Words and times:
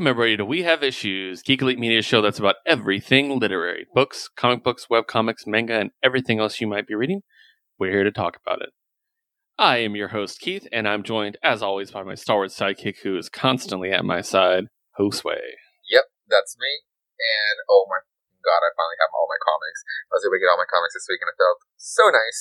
Welcome, 0.00 0.16
everybody, 0.16 0.40
to 0.40 0.48
We 0.48 0.62
Have 0.64 0.80
Issues, 0.80 1.44
Geek 1.44 1.60
Elite 1.60 1.76
Media 1.76 2.00
show 2.00 2.24
that's 2.24 2.40
about 2.40 2.64
everything 2.64 3.36
literary 3.36 3.84
books, 3.92 4.32
comic 4.32 4.64
books, 4.64 4.88
web 4.88 5.04
comics, 5.04 5.44
manga, 5.44 5.76
and 5.76 5.92
everything 6.00 6.40
else 6.40 6.56
you 6.56 6.64
might 6.64 6.88
be 6.88 6.96
reading. 6.96 7.20
We're 7.76 7.92
here 7.92 8.08
to 8.08 8.10
talk 8.10 8.40
about 8.40 8.64
it. 8.64 8.72
I 9.60 9.84
am 9.84 10.00
your 10.00 10.08
host, 10.08 10.40
Keith, 10.40 10.64
and 10.72 10.88
I'm 10.88 11.04
joined, 11.04 11.36
as 11.44 11.60
always, 11.60 11.92
by 11.92 12.00
my 12.00 12.16
stalwart 12.16 12.48
sidekick 12.48 13.04
who 13.04 13.12
is 13.20 13.28
constantly 13.28 13.92
at 13.92 14.08
my 14.08 14.24
side, 14.24 14.72
Josue. 14.96 15.36
Yep, 15.92 16.08
that's 16.32 16.56
me. 16.56 16.80
And 17.20 17.60
oh 17.68 17.84
my 17.84 18.00
god, 18.40 18.64
I 18.64 18.72
finally 18.72 18.96
have 19.04 19.12
all 19.12 19.28
my 19.28 19.36
comics. 19.44 19.84
I 20.08 20.16
was 20.16 20.24
able 20.24 20.40
to 20.40 20.40
get 20.40 20.48
all 20.48 20.64
my 20.64 20.72
comics 20.72 20.96
this 20.96 21.04
week, 21.12 21.20
and 21.20 21.28
it 21.28 21.36
felt 21.36 21.60
so 21.76 22.08
nice. 22.08 22.40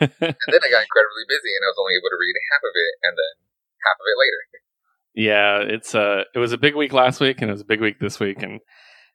and 0.32 0.48
then 0.48 0.64
I 0.64 0.72
got 0.72 0.88
incredibly 0.88 1.28
busy, 1.28 1.52
and 1.52 1.60
I 1.60 1.76
was 1.76 1.80
only 1.84 2.00
able 2.00 2.08
to 2.08 2.16
read 2.16 2.40
half 2.56 2.64
of 2.64 2.72
it, 2.72 2.92
and 3.04 3.20
then 3.20 3.34
half 3.84 4.00
of 4.00 4.08
it 4.08 4.16
later. 4.16 4.64
Yeah, 5.14 5.60
it's 5.60 5.94
uh 5.94 6.24
it 6.34 6.38
was 6.38 6.52
a 6.52 6.58
big 6.58 6.76
week 6.76 6.92
last 6.92 7.20
week 7.20 7.42
and 7.42 7.50
it 7.50 7.54
was 7.54 7.62
a 7.62 7.68
big 7.68 7.80
week 7.80 7.98
this 7.98 8.20
week 8.20 8.42
and 8.42 8.60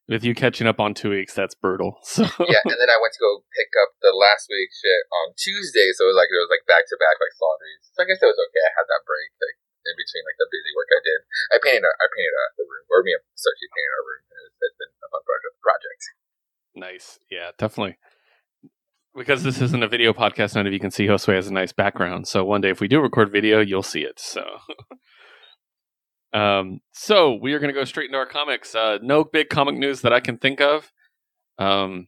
with 0.06 0.22
you 0.22 0.38
catching 0.38 0.70
up 0.70 0.78
on 0.78 0.94
two 0.94 1.10
weeks, 1.10 1.34
that's 1.34 1.58
brutal. 1.58 1.98
So 2.06 2.24
yeah, 2.24 2.62
and 2.62 2.78
then 2.78 2.92
I 2.94 3.02
went 3.02 3.18
to 3.18 3.24
go 3.24 3.42
pick 3.58 3.74
up 3.82 3.98
the 4.06 4.14
last 4.14 4.46
week 4.50 4.70
shit 4.70 5.04
on 5.10 5.34
Tuesday, 5.34 5.90
so 5.98 6.06
it 6.06 6.14
was 6.14 6.20
like 6.20 6.30
it 6.30 6.38
was 6.38 6.54
like 6.54 6.66
back 6.70 6.86
to 6.86 6.96
back 7.02 7.18
like 7.18 7.34
slaughteries. 7.34 7.90
So 7.96 8.04
I 8.04 8.08
guess 8.08 8.22
it 8.22 8.30
was 8.30 8.38
okay. 8.38 8.64
I 8.64 8.74
had 8.78 8.88
that 8.88 9.04
break 9.08 9.34
like 9.42 9.58
in 9.86 9.96
between 9.98 10.24
like 10.26 10.38
the 10.38 10.50
busy 10.50 10.72
work 10.78 10.90
I 10.94 11.02
did. 11.02 11.20
I 11.54 11.58
painted 11.62 11.90
I 11.90 12.08
painted 12.10 12.36
uh, 12.38 12.52
the 12.62 12.66
room, 12.70 12.86
or 12.94 13.02
me 13.02 13.18
and 13.18 13.26
Sochi 13.34 13.66
painted 13.66 13.94
our 13.98 14.06
room. 14.06 14.24
And 14.30 14.44
it's, 14.46 14.58
it's 14.62 14.78
been 14.78 14.94
a 14.94 15.10
fun 15.10 15.24
project. 15.26 15.56
project. 15.62 16.02
Nice, 16.76 17.08
yeah, 17.32 17.50
definitely. 17.58 17.98
Because 19.16 19.48
this 19.48 19.62
isn't 19.62 19.82
a 19.82 19.88
video 19.88 20.12
podcast, 20.12 20.56
none 20.56 20.68
of 20.68 20.74
you 20.74 20.80
can 20.80 20.92
see 20.92 21.08
Josue 21.08 21.34
has 21.34 21.48
a 21.48 21.54
nice 21.54 21.72
background. 21.72 22.28
So 22.28 22.44
one 22.44 22.60
day, 22.60 22.70
if 22.70 22.82
we 22.82 22.90
do 22.90 23.00
record 23.00 23.32
video, 23.32 23.62
you'll 23.62 23.82
see 23.82 24.02
it. 24.02 24.20
So 24.20 24.44
Um, 26.36 26.82
so 26.92 27.40
we 27.42 27.54
are 27.54 27.60
going 27.60 27.74
to 27.74 27.80
go 27.80 27.86
straight 27.86 28.08
into 28.08 28.18
our 28.18 28.26
comics. 28.26 28.76
Uh, 28.76 28.98
no 29.02 29.24
big 29.24 29.48
comic 29.50 29.76
news 29.76 30.02
that 30.02 30.12
I 30.12 30.20
can 30.20 30.38
think 30.38 30.60
of. 30.60 30.92
Um, 31.58 32.08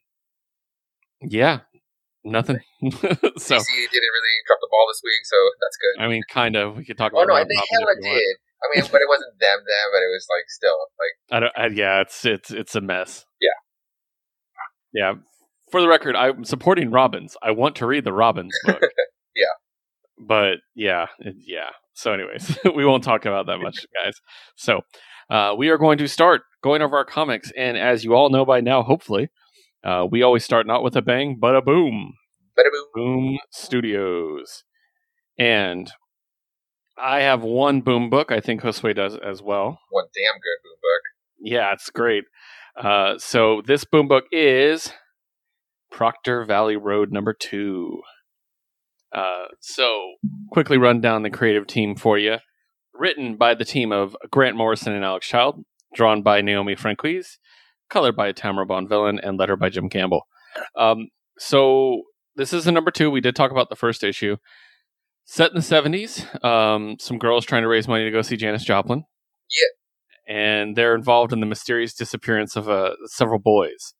yeah, 1.22 1.62
nothing. 2.26 2.60
so 2.82 2.90
DC 2.92 3.02
didn't 3.02 4.14
really 4.14 4.36
drop 4.46 4.60
the 4.60 4.68
ball 4.70 4.86
this 4.90 5.02
week, 5.04 5.24
so 5.24 5.38
that's 5.62 5.78
good. 5.78 6.04
I 6.04 6.08
mean, 6.10 6.24
kind 6.30 6.56
of. 6.58 6.76
We 6.76 6.84
could 6.84 6.98
talk 6.98 7.14
about. 7.14 7.22
oh 7.22 7.24
about. 7.24 7.34
no, 7.34 7.40
Rob 7.40 7.48
they 7.48 7.56
hella 7.72 7.86
want. 7.86 8.04
did. 8.04 8.36
I 8.58 8.66
mean, 8.76 8.90
but 8.92 9.02
it 9.02 9.08
wasn't 9.08 9.40
them, 9.40 9.60
them, 9.60 9.88
but 9.94 10.00
it 10.00 10.12
was 10.12 10.28
like 10.36 10.50
still 10.50 10.78
like 11.00 11.16
I 11.32 11.40
don't. 11.40 11.54
I, 11.56 11.68
yeah, 11.76 12.02
it's 12.02 12.26
it's 12.26 12.52
it's 12.52 12.76
a 12.76 12.82
mess. 12.82 13.26
Yeah. 13.40 13.50
Yeah. 14.94 15.14
For 15.72 15.82
the 15.82 15.88
record, 15.88 16.16
I'm 16.16 16.44
supporting 16.44 16.92
Robbins. 16.92 17.38
I 17.42 17.52
want 17.52 17.76
to 17.78 17.86
read 17.86 18.04
the 18.04 18.14
Robbins 18.14 18.54
book. 18.66 18.82
Yeah. 19.36 20.26
But 20.26 20.56
yeah, 20.74 21.06
it, 21.20 21.36
yeah. 21.38 21.70
So, 21.98 22.14
anyways, 22.14 22.60
we 22.76 22.86
won't 22.86 23.04
talk 23.04 23.26
about 23.26 23.48
that 23.48 23.58
much, 23.58 23.88
guys. 24.04 24.22
So, 24.56 24.82
uh, 25.32 25.56
we 25.58 25.70
are 25.70 25.80
going 25.80 25.98
to 25.98 26.08
start 26.08 26.44
going 26.62 26.84
over 26.84 26.96
our 26.96 27.04
comics, 27.04 27.52
and 27.58 27.76
as 27.76 28.04
you 28.04 28.14
all 28.14 28.30
know 28.30 28.46
by 28.46 28.62
now, 28.62 28.84
hopefully, 28.84 29.30
uh, 29.84 30.06
we 30.10 30.22
always 30.22 30.46
start 30.46 30.68
not 30.68 30.84
with 30.84 30.96
a 30.96 31.02
bang, 31.02 31.38
but 31.40 31.56
a 31.56 31.62
boom. 31.62 32.14
better 32.56 32.70
boom. 32.72 32.86
Boom 32.94 33.40
Studios. 33.50 34.64
And 35.40 35.92
I 37.00 37.22
have 37.22 37.42
one 37.42 37.82
boom 37.82 38.12
book. 38.12 38.32
I 38.32 38.42
think 38.42 38.62
Josue 38.62 38.96
does 38.96 39.16
as 39.16 39.42
well. 39.42 39.80
One 39.90 40.06
damn 40.14 40.36
good 40.36 40.64
boom 40.64 40.78
book. 40.80 41.52
Yeah, 41.52 41.74
it's 41.74 41.90
great. 41.90 42.26
Uh, 42.76 43.18
so 43.18 43.64
this 43.66 43.86
boom 43.86 44.08
book 44.08 44.26
is 44.32 44.94
Proctor 45.92 46.46
Valley 46.46 46.78
Road 46.78 47.12
number 47.12 47.34
two. 47.34 48.02
Uh, 49.18 49.46
so 49.60 50.14
quickly 50.52 50.78
run 50.78 51.02
down 51.02 51.24
the 51.24 51.30
creative 51.30 51.66
team 51.66 51.96
for 51.96 52.18
you. 52.20 52.38
Written 52.94 53.36
by 53.36 53.56
the 53.56 53.66
team 53.66 53.92
of 53.92 54.16
Grant 54.32 54.56
Morrison 54.56 54.94
and 54.94 55.04
Alex 55.04 55.28
Child, 55.28 55.64
drawn 55.96 56.22
by 56.22 56.42
Naomi 56.42 56.76
Franquiz, 56.76 57.38
colored 57.90 58.16
by 58.16 58.32
Tamara 58.32 58.66
Bonvillain, 58.66 59.20
and 59.22 59.38
letter 59.38 59.56
by 59.56 59.70
Jim 59.70 59.90
Campbell. 59.90 60.22
Um, 60.76 61.08
so 61.38 62.04
this 62.36 62.54
is 62.54 62.66
the 62.66 62.72
number 62.72 62.92
two. 62.92 63.10
We 63.10 63.22
did 63.22 63.36
talk 63.36 63.52
about 63.52 63.70
the 63.70 63.76
first 63.76 64.04
issue. 64.04 64.38
Set 65.26 65.52
in 65.52 65.56
the 65.56 65.62
seventies, 65.62 66.26
um, 66.44 66.98
some 67.00 67.18
girls 67.18 67.46
trying 67.46 67.64
to 67.64 67.68
raise 67.68 67.88
money 67.88 68.04
to 68.06 68.12
go 68.12 68.22
see 68.22 68.38
Janis 68.38 68.64
Joplin. 68.64 69.04
Yeah. 69.50 70.36
and 70.36 70.76
they're 70.76 70.96
involved 70.96 71.32
in 71.34 71.40
the 71.40 71.46
mysterious 71.46 71.94
disappearance 71.94 72.56
of 72.56 72.68
uh, 72.70 72.92
several 73.06 73.40
boys 73.40 73.94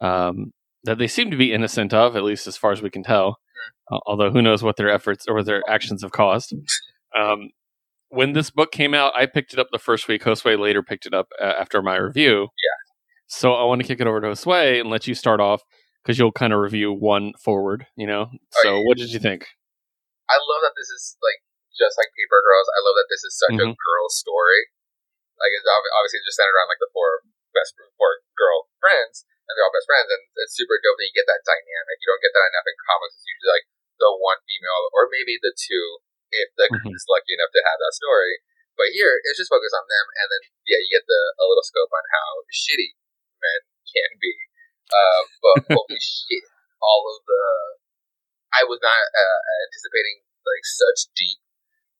um, 0.00 0.52
that 0.84 0.98
they 0.98 1.06
seem 1.06 1.30
to 1.30 1.36
be 1.36 1.52
innocent 1.52 1.94
of, 1.94 2.16
at 2.16 2.24
least 2.24 2.46
as 2.46 2.56
far 2.56 2.72
as 2.72 2.82
we 2.82 2.90
can 2.90 3.02
tell. 3.02 3.38
Uh, 3.90 3.98
although 4.06 4.30
who 4.30 4.42
knows 4.42 4.62
what 4.62 4.76
their 4.76 4.90
efforts 4.90 5.26
or 5.28 5.42
their 5.42 5.62
actions 5.68 6.02
have 6.02 6.12
caused. 6.12 6.54
Um, 7.16 7.50
when 8.10 8.32
this 8.32 8.50
book 8.50 8.72
came 8.72 8.92
out, 8.94 9.12
I 9.16 9.26
picked 9.26 9.52
it 9.52 9.58
up 9.58 9.68
the 9.72 9.78
first 9.78 10.08
week. 10.08 10.24
Josue 10.24 10.58
later 10.58 10.82
picked 10.82 11.04
it 11.06 11.12
up 11.14 11.28
uh, 11.40 11.56
after 11.60 11.80
my 11.82 11.96
review. 11.96 12.48
Yeah. 12.52 12.78
So 13.28 13.52
I 13.52 13.64
want 13.64 13.80
to 13.80 13.86
kick 13.88 14.00
it 14.00 14.06
over 14.08 14.20
to 14.20 14.28
Josue 14.32 14.80
and 14.80 14.88
let 14.88 15.06
you 15.06 15.14
start 15.14 15.40
off 15.40 15.60
because 16.02 16.16
you'll 16.18 16.32
kind 16.32 16.52
of 16.52 16.60
review 16.60 16.92
one 16.92 17.32
forward. 17.40 17.84
You 17.96 18.06
know. 18.08 18.28
So 18.64 18.76
yeah. 18.76 18.82
what 18.84 18.96
did 18.96 19.12
you 19.12 19.20
think? 19.20 19.44
I 20.28 20.36
love 20.36 20.60
that 20.64 20.76
this 20.76 20.88
is 20.88 21.16
like 21.24 21.40
just 21.76 21.96
like 22.00 22.12
Paper 22.16 22.40
Girls. 22.44 22.68
I 22.76 22.80
love 22.84 22.96
that 22.96 23.08
this 23.08 23.24
is 23.24 23.32
such 23.36 23.56
a 23.56 23.66
Mhm. 23.68 23.76
girl 23.76 24.06
story. 24.12 24.68
Like 25.40 25.52
it's 25.56 25.68
obviously 25.68 26.20
just 26.24 26.36
centered 26.36 26.56
around 26.56 26.68
like 26.72 26.80
the 26.80 26.92
four 26.92 27.24
best 27.56 27.72
four 27.96 28.20
girl 28.36 28.68
friends, 28.80 29.24
and 29.48 29.52
they're 29.56 29.64
all 29.64 29.72
best 29.72 29.88
friends, 29.88 30.08
and 30.12 30.22
it's 30.44 30.52
super 30.56 30.76
dope 30.80 30.96
that 31.00 31.08
you 31.08 31.14
get 31.16 31.28
that 31.28 31.44
dynamic. 31.44 31.96
You 32.00 32.08
don't 32.12 32.24
get 32.24 32.32
that 32.36 32.48
enough 32.52 32.66
in 32.68 32.76
comics. 32.84 33.16
It's 33.20 33.28
usually 33.28 33.52
like 33.52 33.66
the 33.98 34.10
one 34.16 34.40
female, 34.46 34.84
or 34.94 35.10
maybe 35.10 35.36
the 35.38 35.54
two, 35.54 36.02
if 36.30 36.48
the 36.56 36.70
Mhm. 36.70 36.94
is 36.94 37.04
lucky 37.10 37.34
enough 37.34 37.52
to 37.52 37.62
have 37.66 37.78
that 37.82 37.94
story. 37.94 38.42
But 38.78 38.94
here, 38.94 39.18
it's 39.26 39.38
just 39.42 39.50
focused 39.50 39.74
on 39.74 39.86
them, 39.90 40.06
and 40.22 40.26
then 40.30 40.42
yeah, 40.66 40.78
you 40.78 40.90
get 40.90 41.06
the 41.06 41.22
a 41.42 41.44
little 41.50 41.66
scope 41.66 41.90
on 41.90 42.04
how 42.14 42.46
shitty 42.50 42.94
men 43.42 43.60
can 43.90 44.10
be. 44.22 44.34
Uh, 44.88 45.22
but 45.42 45.54
holy 45.82 45.98
shit, 45.98 46.46
all 46.78 47.02
of 47.10 47.26
the 47.26 47.44
I 48.54 48.64
was 48.64 48.80
not 48.80 49.02
uh, 49.12 49.40
anticipating 49.66 50.24
like 50.46 50.64
such 50.64 51.10
deep 51.12 51.42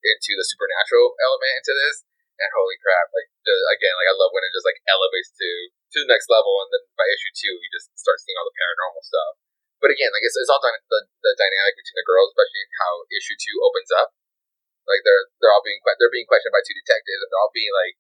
into 0.01 0.33
the 0.39 0.47
supernatural 0.47 1.19
element 1.19 1.59
into 1.61 1.75
this, 1.75 2.07
and 2.39 2.49
holy 2.55 2.79
crap! 2.79 3.11
Like 3.11 3.29
the, 3.43 3.55
again, 3.75 3.95
like 3.99 4.11
I 4.11 4.17
love 4.17 4.31
when 4.33 4.47
it 4.47 4.55
just 4.55 4.65
like 4.67 4.79
elevates 4.87 5.35
to 5.35 5.49
to 5.95 5.99
the 6.07 6.11
next 6.11 6.31
level, 6.31 6.63
and 6.63 6.71
then 6.71 6.85
by 6.95 7.07
issue 7.11 7.33
two, 7.35 7.55
you 7.59 7.69
just 7.75 7.91
start 7.99 8.23
seeing 8.23 8.39
all 8.39 8.47
the 8.47 8.55
paranormal 8.55 9.03
stuff. 9.03 9.35
But 9.89 9.97
again, 9.97 10.13
like 10.13 10.21
it's, 10.21 10.37
it's 10.37 10.53
all 10.53 10.61
done 10.61 10.77
the 10.93 11.01
the 11.25 11.33
dynamic 11.33 11.81
between 11.81 11.97
the 11.97 12.05
girls, 12.05 12.29
especially 12.37 12.69
how 12.77 13.09
issue 13.09 13.41
two 13.41 13.57
opens 13.65 13.89
up. 13.97 14.13
Like 14.85 15.01
they're 15.01 15.33
they're 15.41 15.49
all 15.49 15.65
being 15.65 15.81
they're 15.81 16.13
being 16.13 16.29
questioned 16.29 16.53
by 16.53 16.61
two 16.61 16.77
detectives, 16.77 17.25
and 17.25 17.29
they're 17.33 17.41
all 17.41 17.57
being 17.57 17.73
like 17.73 17.97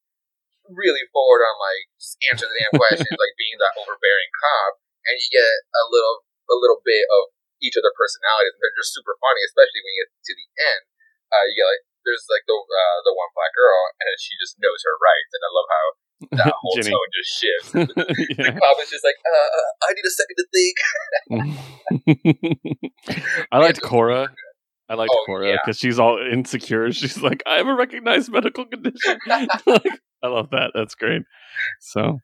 really 0.68 1.08
forward 1.16 1.40
on 1.48 1.56
like 1.56 1.88
just 1.96 2.20
answer 2.28 2.44
the 2.44 2.60
damn 2.60 2.76
questions, 2.84 3.16
like 3.16 3.32
being 3.40 3.56
that 3.56 3.72
overbearing 3.80 4.28
cop, 4.36 4.84
and 5.08 5.16
you 5.16 5.32
get 5.32 5.48
a 5.48 5.88
little 5.88 6.28
a 6.52 6.56
little 6.60 6.84
bit 6.84 7.08
of 7.08 7.32
each 7.64 7.80
of 7.80 7.80
their 7.80 7.96
personalities, 7.96 8.52
and 8.52 8.60
they're 8.60 8.76
just 8.76 8.92
super 8.92 9.16
funny, 9.16 9.40
especially 9.48 9.80
when 9.80 9.96
you 9.96 10.04
get 10.04 10.12
to 10.12 10.36
the 10.36 10.48
end. 10.60 10.82
Uh, 11.32 11.44
you 11.48 11.56
get 11.56 11.72
like 11.72 11.88
there's 12.04 12.28
like 12.28 12.44
the 12.44 12.52
uh, 12.52 12.98
the 13.00 13.16
one 13.16 13.32
black 13.32 13.56
girl, 13.56 13.80
and 13.96 14.12
she 14.20 14.36
just 14.36 14.60
knows 14.60 14.84
her 14.84 15.00
rights, 15.00 15.32
and 15.32 15.40
I 15.40 15.48
love 15.56 15.72
how 15.72 15.96
that 16.32 16.52
whole 16.60 16.74
Jenny. 16.76 16.90
tone 16.90 17.10
just 17.16 17.30
shifts. 17.40 17.72
Yeah. 18.38 18.50
The 18.52 18.60
cop 18.60 18.76
is 18.82 18.90
just 18.90 19.04
like, 19.04 19.16
uh, 19.26 19.62
I 19.82 19.92
need 19.94 20.04
a 20.06 20.10
second 20.10 20.36
to 20.38 20.46
think. 22.74 22.88
I 23.52 23.58
liked 23.58 23.80
Cora. 23.82 24.28
I 24.88 24.94
liked 24.94 25.12
Oh, 25.14 25.22
Cora 25.26 25.48
yeah. 25.48 25.56
because 25.64 25.78
she's 25.78 25.98
all 25.98 26.18
insecure. 26.32 26.90
She's 26.92 27.20
like, 27.22 27.42
I 27.46 27.56
have 27.56 27.66
a 27.66 27.74
recognized 27.74 28.30
medical 28.32 28.64
condition. 28.64 29.18
Like, 29.26 29.48
I 30.22 30.26
love 30.28 30.48
that. 30.50 30.70
That's 30.74 30.94
great. 30.94 31.22
So, 31.80 32.18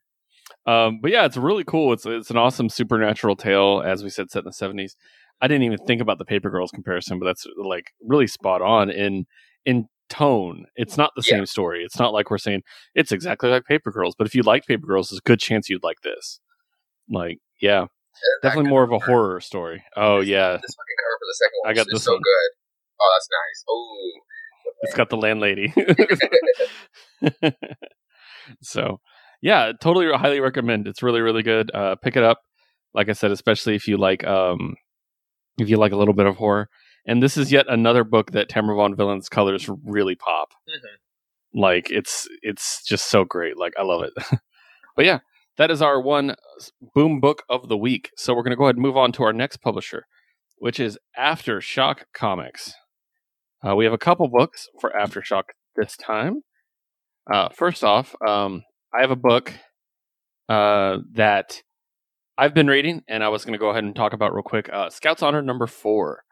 um, 0.67 1.01
but 1.03 1.11
yeah, 1.11 1.27
it's 1.27 1.37
really 1.37 1.65
cool. 1.65 1.93
It's 1.93 2.07
it's 2.07 2.31
an 2.31 2.37
awesome 2.39 2.69
supernatural 2.71 3.37
tale, 3.37 3.83
as 3.85 4.03
we 4.03 4.09
said, 4.11 4.31
set 4.31 4.41
in 4.41 4.45
the 4.47 4.53
seventies. 4.53 4.97
I 5.43 5.49
didn't 5.49 5.65
even 5.65 5.79
think 5.87 6.01
about 6.01 6.19
the 6.19 6.25
Paper 6.25 6.49
Girls 6.51 6.71
comparison, 6.71 7.19
but 7.19 7.27
that's 7.27 7.47
like 7.63 7.93
really 8.03 8.27
spot 8.27 8.63
on 8.63 8.91
in 8.91 9.27
in 9.67 9.87
tone. 10.09 10.67
It's 10.77 10.97
not 10.97 11.11
the 11.17 11.23
Yeah. 11.27 11.37
same 11.39 11.47
story. 11.47 11.85
It's 11.85 11.99
not 11.99 12.13
like 12.13 12.31
we're 12.31 12.39
saying 12.39 12.63
it's 12.95 13.13
exactly 13.13 13.51
like 13.51 13.65
Paper 13.65 13.91
Girls. 13.91 14.15
But 14.17 14.27
if 14.27 14.35
you 14.35 14.43
like 14.43 14.67
Paper 14.67 14.87
Girls, 14.87 15.11
there's 15.11 15.19
a 15.19 15.29
good 15.29 15.41
chance 15.41 15.69
you'd 15.69 15.83
like 15.83 16.01
this. 16.03 16.41
Like, 17.11 17.39
yeah, 17.61 17.87
definitely 18.43 18.71
more 18.71 18.83
of 18.85 18.93
a 18.93 18.99
horror 18.99 19.41
story. 19.41 19.83
Oh 19.97 20.21
yeah, 20.21 20.53
This 20.53 20.75
fucking 20.75 20.97
cover 21.03 21.19
for 21.19 21.27
the 21.27 21.35
second 21.39 21.59
one 21.63 21.71
I 21.71 21.75
got 21.75 21.87
is 21.89 21.93
this 21.93 22.05
so 22.05 22.13
one. 22.13 22.21
good. 22.21 22.51
Oh, 23.01 23.11
that's 23.17 23.29
nice. 23.31 23.65
Oh, 23.69 24.13
it's 24.83 24.95
got 24.95 25.11
the 25.11 25.17
landlady. 25.17 25.73
so, 28.63 29.01
yeah, 29.43 29.73
totally 29.81 30.11
highly 30.17 30.41
recommend. 30.41 30.87
It's 30.87 31.03
really 31.03 31.21
really 31.21 31.43
good. 31.43 31.71
Uh, 31.75 31.97
pick 31.97 32.17
it 32.17 32.23
up. 32.23 32.41
Like 32.95 33.09
I 33.09 33.13
said, 33.13 33.31
especially 33.31 33.75
if 33.75 33.89
you 33.89 33.97
like 33.97 34.25
um, 34.25 34.75
if 35.59 35.69
you 35.69 35.77
like 35.77 35.93
a 35.93 35.97
little 35.97 36.15
bit 36.15 36.27
of 36.27 36.37
horror. 36.37 36.69
And 37.07 37.23
this 37.23 37.37
is 37.37 37.53
yet 37.53 37.67
another 37.69 38.05
book 38.05 38.33
that 38.33 38.49
Tamara 38.49 38.77
Bonvillain's 38.77 39.29
colors 39.29 39.69
really 39.85 40.15
pop. 40.15 40.53
Mhm. 40.69 41.61
Like 41.61 41.91
it's 41.91 42.27
it's 42.43 42.83
just 42.85 43.07
so 43.11 43.25
great. 43.25 43.57
Like 43.59 43.75
I 43.79 43.83
love 43.83 44.03
it. 44.03 44.13
but 44.97 45.05
yeah, 45.05 45.21
that 45.57 45.71
is 45.71 45.83
our 45.83 46.01
one 46.01 46.35
boom 46.95 47.21
book 47.21 47.43
of 47.49 47.69
the 47.69 47.77
week. 47.77 48.11
So 48.17 48.35
we're 48.35 48.43
going 48.43 48.51
to 48.51 48.57
go 48.57 48.65
ahead 48.65 48.77
and 48.77 48.83
move 48.83 48.97
on 48.97 49.13
to 49.13 49.23
our 49.25 49.33
next 49.33 49.59
publisher, 49.59 50.07
which 50.59 50.81
is 50.81 50.99
Aftershock 51.19 52.05
Comics. 52.15 52.75
Uh, 53.67 53.77
we 53.77 53.85
have 53.85 53.95
a 53.95 53.99
couple 53.99 54.29
books 54.29 54.69
for 54.81 54.91
Aftershock 54.99 55.45
this 55.77 55.97
time. 55.97 56.43
Uh, 57.33 57.49
first 57.51 57.85
off, 57.85 58.15
um, 58.27 58.63
I 58.97 59.01
have 59.01 59.11
a 59.11 59.17
book 59.17 59.53
uh, 60.49 60.99
that 61.15 61.63
I've 62.37 62.53
been 62.55 62.67
reading, 62.67 63.03
and 63.09 63.23
I 63.23 63.29
was 63.29 63.45
going 63.45 63.53
to 63.55 63.59
go 63.59 63.71
ahead 63.71 63.85
and 63.85 63.95
talk 63.95 64.13
about 64.13 64.35
real 64.35 64.43
quick. 64.43 64.69
Uh, 64.73 64.91
Scouts 64.91 65.23
Honor 65.23 65.41
number 65.41 65.67
four. 65.67 66.23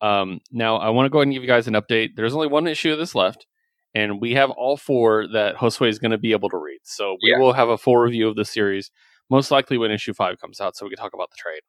Um, 0.00 0.40
now, 0.50 0.76
I 0.76 0.90
want 0.90 1.06
to 1.06 1.10
go 1.10 1.18
ahead 1.18 1.26
and 1.28 1.32
give 1.34 1.42
you 1.42 1.48
guys 1.48 1.66
an 1.68 1.74
update. 1.74 2.10
There's 2.16 2.34
only 2.34 2.46
one 2.48 2.66
issue 2.66 2.92
of 2.92 2.98
this 2.98 3.14
left, 3.14 3.46
and 3.94 4.20
we 4.20 4.34
have 4.34 4.50
all 4.50 4.76
four 4.76 5.26
that 5.32 5.56
Josue 5.56 5.88
is 5.88 5.98
going 5.98 6.10
to 6.12 6.18
be 6.18 6.32
able 6.32 6.48
to 6.50 6.56
read. 6.56 6.80
So 6.84 7.16
we 7.22 7.30
Yeah. 7.30 7.38
will 7.38 7.52
have 7.52 7.68
a 7.68 7.78
full 7.78 7.96
review 7.96 8.28
of 8.28 8.36
the 8.36 8.44
series, 8.44 8.90
most 9.30 9.50
likely 9.50 9.78
when 9.78 9.90
issue 9.90 10.14
five 10.14 10.40
comes 10.40 10.60
out, 10.60 10.76
so 10.76 10.84
we 10.86 10.90
can 10.90 10.98
talk 10.98 11.14
about 11.14 11.30
the 11.30 11.36
trade. 11.36 11.62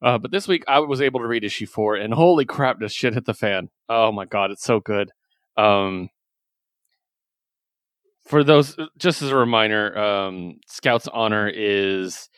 Uh, 0.00 0.18
but 0.18 0.30
this 0.32 0.48
week, 0.48 0.64
I 0.66 0.80
was 0.80 1.00
able 1.00 1.20
to 1.20 1.26
read 1.26 1.44
issue 1.44 1.66
four, 1.66 1.94
and 1.94 2.12
holy 2.12 2.44
crap, 2.44 2.80
does 2.80 2.92
shit 2.92 3.14
hit 3.14 3.24
the 3.24 3.34
fan! 3.34 3.68
Oh 3.88 4.10
my 4.10 4.24
god, 4.24 4.50
it's 4.50 4.64
so 4.64 4.80
good. 4.80 5.10
Um, 5.56 6.08
for 8.26 8.42
those, 8.42 8.76
just 8.98 9.22
as 9.22 9.30
a 9.30 9.36
reminder, 9.36 9.96
um, 9.98 10.58
Scouts 10.66 11.08
Honor 11.08 11.48
is 11.48 12.28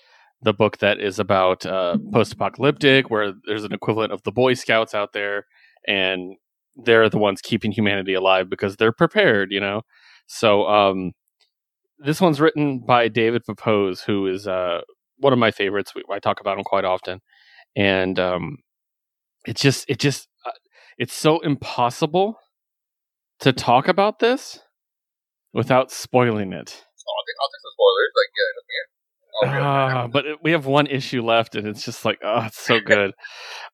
the 0.44 0.52
book 0.52 0.78
that 0.78 1.00
is 1.00 1.18
about 1.18 1.64
uh, 1.66 1.96
post-apocalyptic, 2.12 3.10
where 3.10 3.32
there's 3.46 3.64
an 3.64 3.72
equivalent 3.72 4.12
of 4.12 4.22
the 4.22 4.32
Boy 4.32 4.54
Scouts 4.54 4.94
out 4.94 5.12
there, 5.12 5.46
and 5.88 6.36
they're 6.76 7.08
the 7.08 7.18
ones 7.18 7.40
keeping 7.40 7.72
humanity 7.72 8.14
alive 8.14 8.48
because 8.50 8.76
they're 8.76 8.92
prepared, 8.92 9.50
you 9.50 9.60
know. 9.60 9.82
So 10.26 10.66
um, 10.66 11.12
this 11.98 12.20
one's 12.20 12.40
written 12.40 12.80
by 12.86 13.08
David 13.08 13.42
Pepose, 13.44 14.02
who 14.02 14.26
is 14.26 14.46
uh, 14.46 14.82
one 15.18 15.32
of 15.32 15.38
my 15.38 15.50
favorites. 15.50 15.92
I 16.12 16.18
talk 16.18 16.40
about 16.40 16.58
him 16.58 16.64
quite 16.64 16.84
often, 16.84 17.20
and 17.74 18.18
um, 18.18 18.58
it's 19.46 19.62
just 19.62 19.86
it 19.88 19.98
just 19.98 20.28
uh, 20.46 20.50
it's 20.98 21.14
so 21.14 21.40
impossible 21.40 22.38
to 23.40 23.52
talk 23.52 23.88
about 23.88 24.18
this 24.18 24.60
without 25.52 25.90
spoiling 25.90 26.52
it. 26.52 26.84
Take, 27.24 27.38
I'll 27.40 27.52
take 27.52 27.62
some 27.64 27.74
spoilers. 27.74 28.12
Like, 28.14 28.32
yeah, 28.36 28.93
let 29.42 29.50
me 29.52 29.56
in. 29.58 29.62
I'll 29.62 29.88
be 29.88 29.92
okay. 29.92 30.00
Ah, 30.00 30.06
but 30.08 30.26
it, 30.26 30.38
we 30.42 30.52
have 30.52 30.66
one 30.66 30.86
issue 30.86 31.22
left, 31.22 31.54
and 31.54 31.66
it's 31.66 31.84
just 31.84 32.04
like, 32.04 32.18
oh, 32.22 32.42
it's 32.46 32.58
so 32.60 32.80
good. 32.80 33.12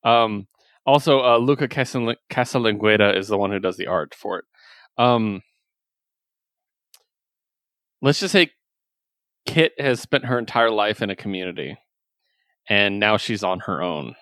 um, 0.05 0.47
also, 0.87 1.21
uh, 1.21 1.39
Luca 1.39 1.69
Casal- 1.69 2.15
is 2.31 3.29
the 3.29 3.39
one 3.39 3.51
who 3.51 3.59
does 3.59 3.77
the 3.77 3.87
art 3.87 4.15
for 4.15 4.39
it. 4.39 4.45
Um, 4.99 5.43
let's 8.03 8.21
just 8.21 8.33
say 8.33 8.51
Kit 9.47 9.73
has 9.79 10.01
spent 10.01 10.25
her 10.27 10.39
entire 10.39 10.71
life 10.71 11.03
in 11.03 11.11
a 11.11 11.17
community, 11.17 11.77
and 12.69 12.99
now 12.99 13.17
she's 13.17 13.45
on 13.45 13.61
her 13.61 13.83
own. 13.83 14.06
Okay. 14.09 14.17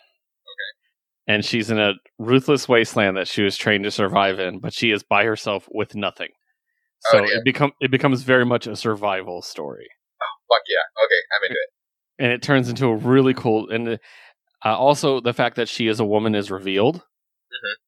And 1.27 1.45
she's 1.45 1.71
in 1.71 1.79
a 1.79 1.95
ruthless 2.19 2.69
wasteland 2.69 3.17
that 3.17 3.29
she 3.29 3.43
was 3.43 3.57
trained 3.57 3.85
to 3.85 3.91
survive 3.91 4.39
in, 4.41 4.59
but 4.61 4.73
she 4.73 4.91
is 4.91 5.03
by 5.03 5.25
herself 5.25 5.69
with 5.71 5.95
nothing. 5.95 6.31
Oh, 6.33 7.19
So 7.19 7.25
yeah. 7.25 7.37
it 7.37 7.45
become 7.45 7.73
it 7.81 7.91
becomes 7.91 8.23
very 8.23 8.45
much 8.47 8.67
a 8.67 8.75
survival 8.77 9.43
story 9.43 9.89
Fuck 10.49 10.63
yeah. 10.69 11.05
Okay, 11.05 11.21
I'm 11.37 11.45
into 11.45 11.55
it. 11.61 12.25
and 12.25 12.33
it 12.33 12.43
turns 12.43 12.69
into 12.69 12.87
a 12.87 12.97
really 12.97 13.35
cool 13.35 13.69
and 13.71 13.89
uh, 14.65 14.77
also 14.77 15.21
the 15.21 15.33
fact 15.35 15.57
that 15.57 15.69
she 15.69 15.87
is 15.89 16.01
a 16.01 16.05
woman 16.05 16.35
is 16.35 16.51
revealed 16.51 17.03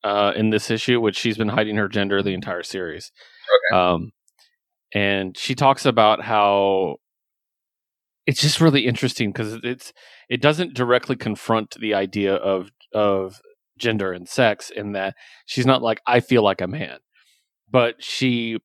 uh, 0.05 0.33
in 0.37 0.51
this 0.51 0.71
issue 0.71 1.01
which 1.01 1.17
she's 1.17 1.37
been 1.39 1.49
hiding 1.49 1.77
her 1.77 1.89
gender 1.89 2.23
the 2.23 2.35
entire 2.35 2.63
series 2.63 3.11
Okay. 3.73 3.79
um, 3.81 4.11
and 4.95 5.37
she 5.37 5.55
talks 5.55 5.85
about 5.87 6.23
how 6.23 6.97
it's 8.27 8.41
just 8.41 8.61
really 8.61 8.87
interesting 8.87 9.31
because 9.33 9.59
it's 9.65 9.93
it 10.29 10.41
doesn't 10.41 10.75
directly 10.75 11.17
confront 11.17 11.75
the 11.81 11.95
idea 11.95 12.35
of 12.35 12.71
of 12.95 13.41
gender 13.79 14.13
and 14.13 14.29
sex 14.29 14.71
in 14.71 14.93
that 14.93 15.15
she's 15.47 15.67
not 15.67 15.83
like 15.83 16.01
i 16.07 16.21
feel 16.21 16.43
like 16.43 16.61
a 16.61 16.67
man 16.69 16.99
but 17.71 17.95
she 18.03 18.59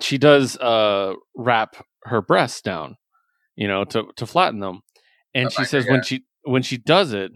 she 0.00 0.18
does 0.18 0.56
uh 0.58 1.14
wrap 1.36 1.76
her 2.04 2.20
breasts 2.20 2.60
down 2.60 2.96
you 3.56 3.68
know 3.68 3.84
to 3.84 4.04
to 4.16 4.26
flatten 4.26 4.60
them. 4.60 4.80
And 5.34 5.48
A 5.48 5.50
she 5.50 5.56
binder, 5.58 5.68
says 5.68 5.86
when 5.86 6.02
she 6.02 6.24
when 6.44 6.62
she 6.62 6.76
does 6.76 7.12
it 7.12 7.32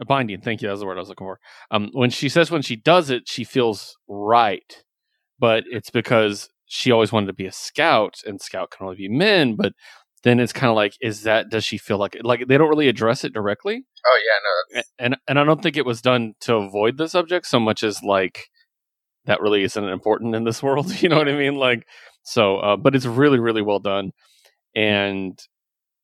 a 0.00 0.04
binding 0.04 0.40
thank 0.40 0.62
you 0.62 0.68
that's 0.68 0.78
the 0.80 0.86
word 0.86 0.96
i 0.96 1.00
was 1.00 1.08
looking 1.08 1.26
for. 1.26 1.40
Um 1.70 1.90
when 1.92 2.10
she 2.10 2.28
says 2.28 2.50
when 2.50 2.62
she 2.62 2.76
does 2.76 3.10
it 3.10 3.28
she 3.28 3.44
feels 3.44 3.96
right. 4.08 4.84
But 5.38 5.64
it's 5.70 5.90
because 5.90 6.48
she 6.66 6.90
always 6.90 7.12
wanted 7.12 7.26
to 7.28 7.32
be 7.32 7.46
a 7.46 7.52
scout 7.52 8.16
and 8.26 8.40
scout 8.40 8.70
can 8.70 8.84
only 8.84 8.96
be 8.96 9.08
men 9.08 9.56
but 9.56 9.72
then 10.24 10.40
it's 10.40 10.52
kind 10.52 10.68
of 10.70 10.76
like 10.76 10.94
is 11.00 11.22
that 11.22 11.48
does 11.50 11.64
she 11.64 11.78
feel 11.78 11.98
like 11.98 12.16
like 12.22 12.46
they 12.48 12.58
don't 12.58 12.68
really 12.68 12.88
address 12.88 13.24
it 13.24 13.32
directly. 13.32 13.84
Oh 14.06 14.20
yeah, 14.24 14.80
no, 14.80 14.82
and 14.98 15.16
and 15.28 15.38
I 15.38 15.44
don't 15.44 15.62
think 15.62 15.76
it 15.76 15.86
was 15.86 16.02
done 16.02 16.34
to 16.40 16.56
avoid 16.56 16.96
the 16.96 17.08
subject 17.08 17.46
so 17.46 17.60
much 17.60 17.82
as 17.82 18.02
like 18.02 18.48
that 19.26 19.40
really 19.40 19.62
isn't 19.62 19.84
important 19.84 20.34
in 20.34 20.44
this 20.44 20.62
world. 20.64 20.90
You 21.02 21.08
know 21.08 21.16
what 21.18 21.28
I 21.28 21.36
mean? 21.36 21.56
Like 21.56 21.86
so, 22.22 22.58
uh, 22.58 22.76
but 22.76 22.94
it's 22.94 23.06
really 23.06 23.38
really 23.38 23.62
well 23.62 23.78
done, 23.78 24.12
and 24.74 25.38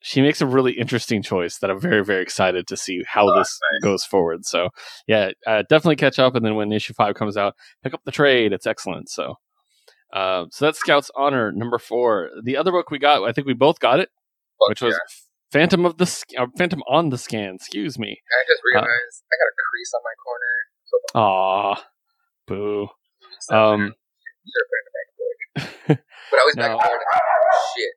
she 0.00 0.20
makes 0.20 0.40
a 0.42 0.46
really 0.46 0.72
interesting 0.72 1.22
choice 1.22 1.58
that 1.58 1.70
I'm 1.70 1.80
very 1.80 2.04
very 2.04 2.22
excited 2.22 2.66
to 2.68 2.76
see 2.76 3.02
how 3.06 3.28
Oh, 3.28 3.38
this 3.38 3.58
goes 3.82 4.04
forward. 4.04 4.44
So 4.44 4.68
yeah, 5.06 5.30
uh, 5.46 5.62
definitely 5.68 5.96
catch 5.96 6.18
up, 6.18 6.34
and 6.34 6.44
then 6.44 6.54
when 6.56 6.72
issue 6.72 6.92
five 6.94 7.14
comes 7.14 7.36
out, 7.36 7.54
pick 7.82 7.94
up 7.94 8.02
the 8.04 8.12
trade. 8.12 8.52
It's 8.52 8.66
excellent. 8.66 9.08
So. 9.08 9.36
Uh, 10.12 10.44
so 10.52 10.66
that's 10.66 10.78
Scout's 10.78 11.10
Honor 11.16 11.50
number 11.50 11.76
four. 11.76 12.30
The 12.44 12.56
other 12.56 12.70
book 12.70 12.88
we 12.88 13.00
got, 13.00 13.24
I 13.24 13.32
think 13.32 13.48
we 13.48 13.52
both 13.54 13.80
got 13.80 13.98
it, 13.98 14.10
fuck 14.60 14.68
which 14.68 14.80
was 14.80 14.92
yeah. 14.94 14.98
Phantom 15.50 15.84
of 15.84 15.96
the 15.98 16.04
uh, 16.38 16.46
Phantom 16.56 16.82
on 16.88 17.08
the 17.10 17.18
Scan. 17.18 17.56
Excuse 17.56 17.98
me. 17.98 18.10
I 18.30 18.44
just 18.46 18.62
realized 18.72 19.24
I 19.26 19.34
got 19.42 19.48
a 19.50 19.56
crease 19.72 19.92
on 19.92 20.02
my 20.04 20.14
corner. 20.22 20.54
So 20.84 21.18
Aw, 21.18 21.84
boo. 22.46 22.88
so 23.40 23.56
Um, 23.56 23.94
should 24.46 24.62
have 24.62 24.70
put 24.70 24.78
it 24.78 24.84
in 24.84 24.86
the 24.86 24.94
back 24.94 25.08
of 25.10 25.96
the 25.96 26.02
But 26.30 26.38
I 26.38 26.44
was 26.46 26.54
back 26.54 26.70
No. 26.70 26.78
there. 26.78 26.98
Oh, 27.14 27.74
shit. 27.76 27.92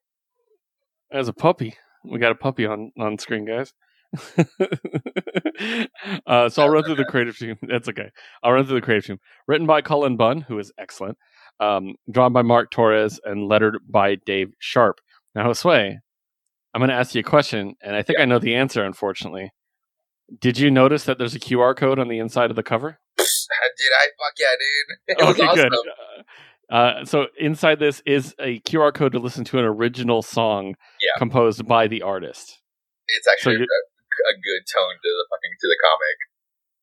As 1.11 1.27
a 1.27 1.33
puppy, 1.33 1.75
we 2.03 2.19
got 2.19 2.31
a 2.31 2.35
puppy 2.35 2.65
on 2.65 2.91
on 2.99 3.17
screen, 3.17 3.45
guys. 3.45 3.73
uh, 6.27 6.49
so 6.49 6.63
I'll 6.63 6.69
run 6.69 6.83
through 6.83 6.95
the 6.95 7.05
creative 7.07 7.37
team. 7.37 7.55
That's 7.67 7.89
okay. 7.89 8.09
I'll 8.43 8.53
run 8.53 8.65
through 8.65 8.79
the 8.79 8.85
creative 8.85 9.05
team. 9.05 9.19
Written 9.47 9.67
by 9.67 9.81
Cullen 9.81 10.17
Bunn, 10.17 10.41
who 10.41 10.59
is 10.59 10.71
excellent. 10.77 11.17
Um, 11.59 11.95
drawn 12.11 12.33
by 12.33 12.41
Mark 12.43 12.71
Torres 12.71 13.19
and 13.23 13.47
lettered 13.47 13.79
by 13.89 14.15
Dave 14.15 14.53
Sharpe. 14.59 14.99
Now, 15.33 15.47
Josue, 15.47 15.97
I'm 16.73 16.79
going 16.79 16.89
to 16.89 16.95
ask 16.95 17.15
you 17.15 17.21
a 17.21 17.23
question, 17.23 17.75
and 17.81 17.95
I 17.95 18.03
think 18.03 18.19
I 18.19 18.25
know 18.25 18.39
the 18.39 18.55
answer. 18.55 18.83
Unfortunately, 18.83 19.51
did 20.39 20.59
you 20.59 20.69
notice 20.69 21.05
that 21.05 21.17
there's 21.17 21.35
a 21.35 21.39
QR 21.39 21.75
code 21.75 21.99
on 21.99 22.07
the 22.07 22.19
inside 22.19 22.49
of 22.49 22.55
the 22.55 22.63
cover? 22.63 22.99
Did 23.17 23.91
I? 23.93 24.07
Fuck 24.17 24.33
yeah, 24.39 24.45
dude. 24.59 25.19
It 25.19 25.25
was 25.25 25.39
okay, 25.39 25.47
awesome. 25.47 25.69
good. 25.69 25.79
Uh, 26.69 27.05
so 27.05 27.27
inside 27.39 27.79
this 27.79 28.01
is 28.05 28.35
a 28.39 28.59
QR 28.61 28.93
code 28.93 29.13
to 29.13 29.19
listen 29.19 29.45
to 29.45 29.59
an 29.59 29.65
original 29.65 30.21
song 30.21 30.75
Yeah. 31.01 31.15
composed 31.17 31.65
by 31.67 31.87
the 31.87 32.01
artist. 32.01 32.59
It's 33.07 33.27
actually 33.27 33.55
So 33.55 33.61
a, 33.63 33.65
a 33.65 34.35
good 34.35 34.63
tone 34.67 34.95
to 34.99 35.09
the 35.09 35.25
fucking 35.31 35.53
to 35.61 35.67
the 35.67 35.77
comic. 35.81 36.17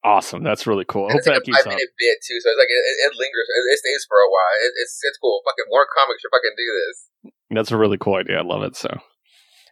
Awesome, 0.05 0.43
that's 0.43 0.67
really 0.67 0.85
cool. 0.85 1.07
I 1.09 1.12
hope 1.12 1.19
it's 1.19 1.26
like 1.26 1.37
that 1.37 1.43
a 1.43 1.45
keeps 1.45 1.59
five 1.59 1.67
minute 1.67 1.88
bit 1.99 2.19
too, 2.26 2.38
so 2.41 2.49
it's 2.50 2.59
like 2.59 2.69
it, 2.69 2.83
it, 3.09 3.12
lingers. 3.19 3.49
It, 3.49 3.73
it 3.73 3.79
stays 3.79 4.05
for 4.09 4.17
a 4.17 4.29
while. 4.29 4.55
It, 4.64 4.73
it's 4.83 5.00
it's 5.03 5.19
cool. 5.19 5.41
Fucking 5.47 5.64
more 5.69 5.87
comics 5.97 6.21
should 6.21 6.31
fucking 6.33 6.57
do 6.57 6.69
this. 6.81 7.33
That's 7.50 7.71
a 7.73 7.76
really 7.79 7.97
cool 7.99 8.14
idea. 8.17 8.38
I 8.38 8.43
love 8.43 8.62
it. 8.62 8.76
So, 8.76 8.88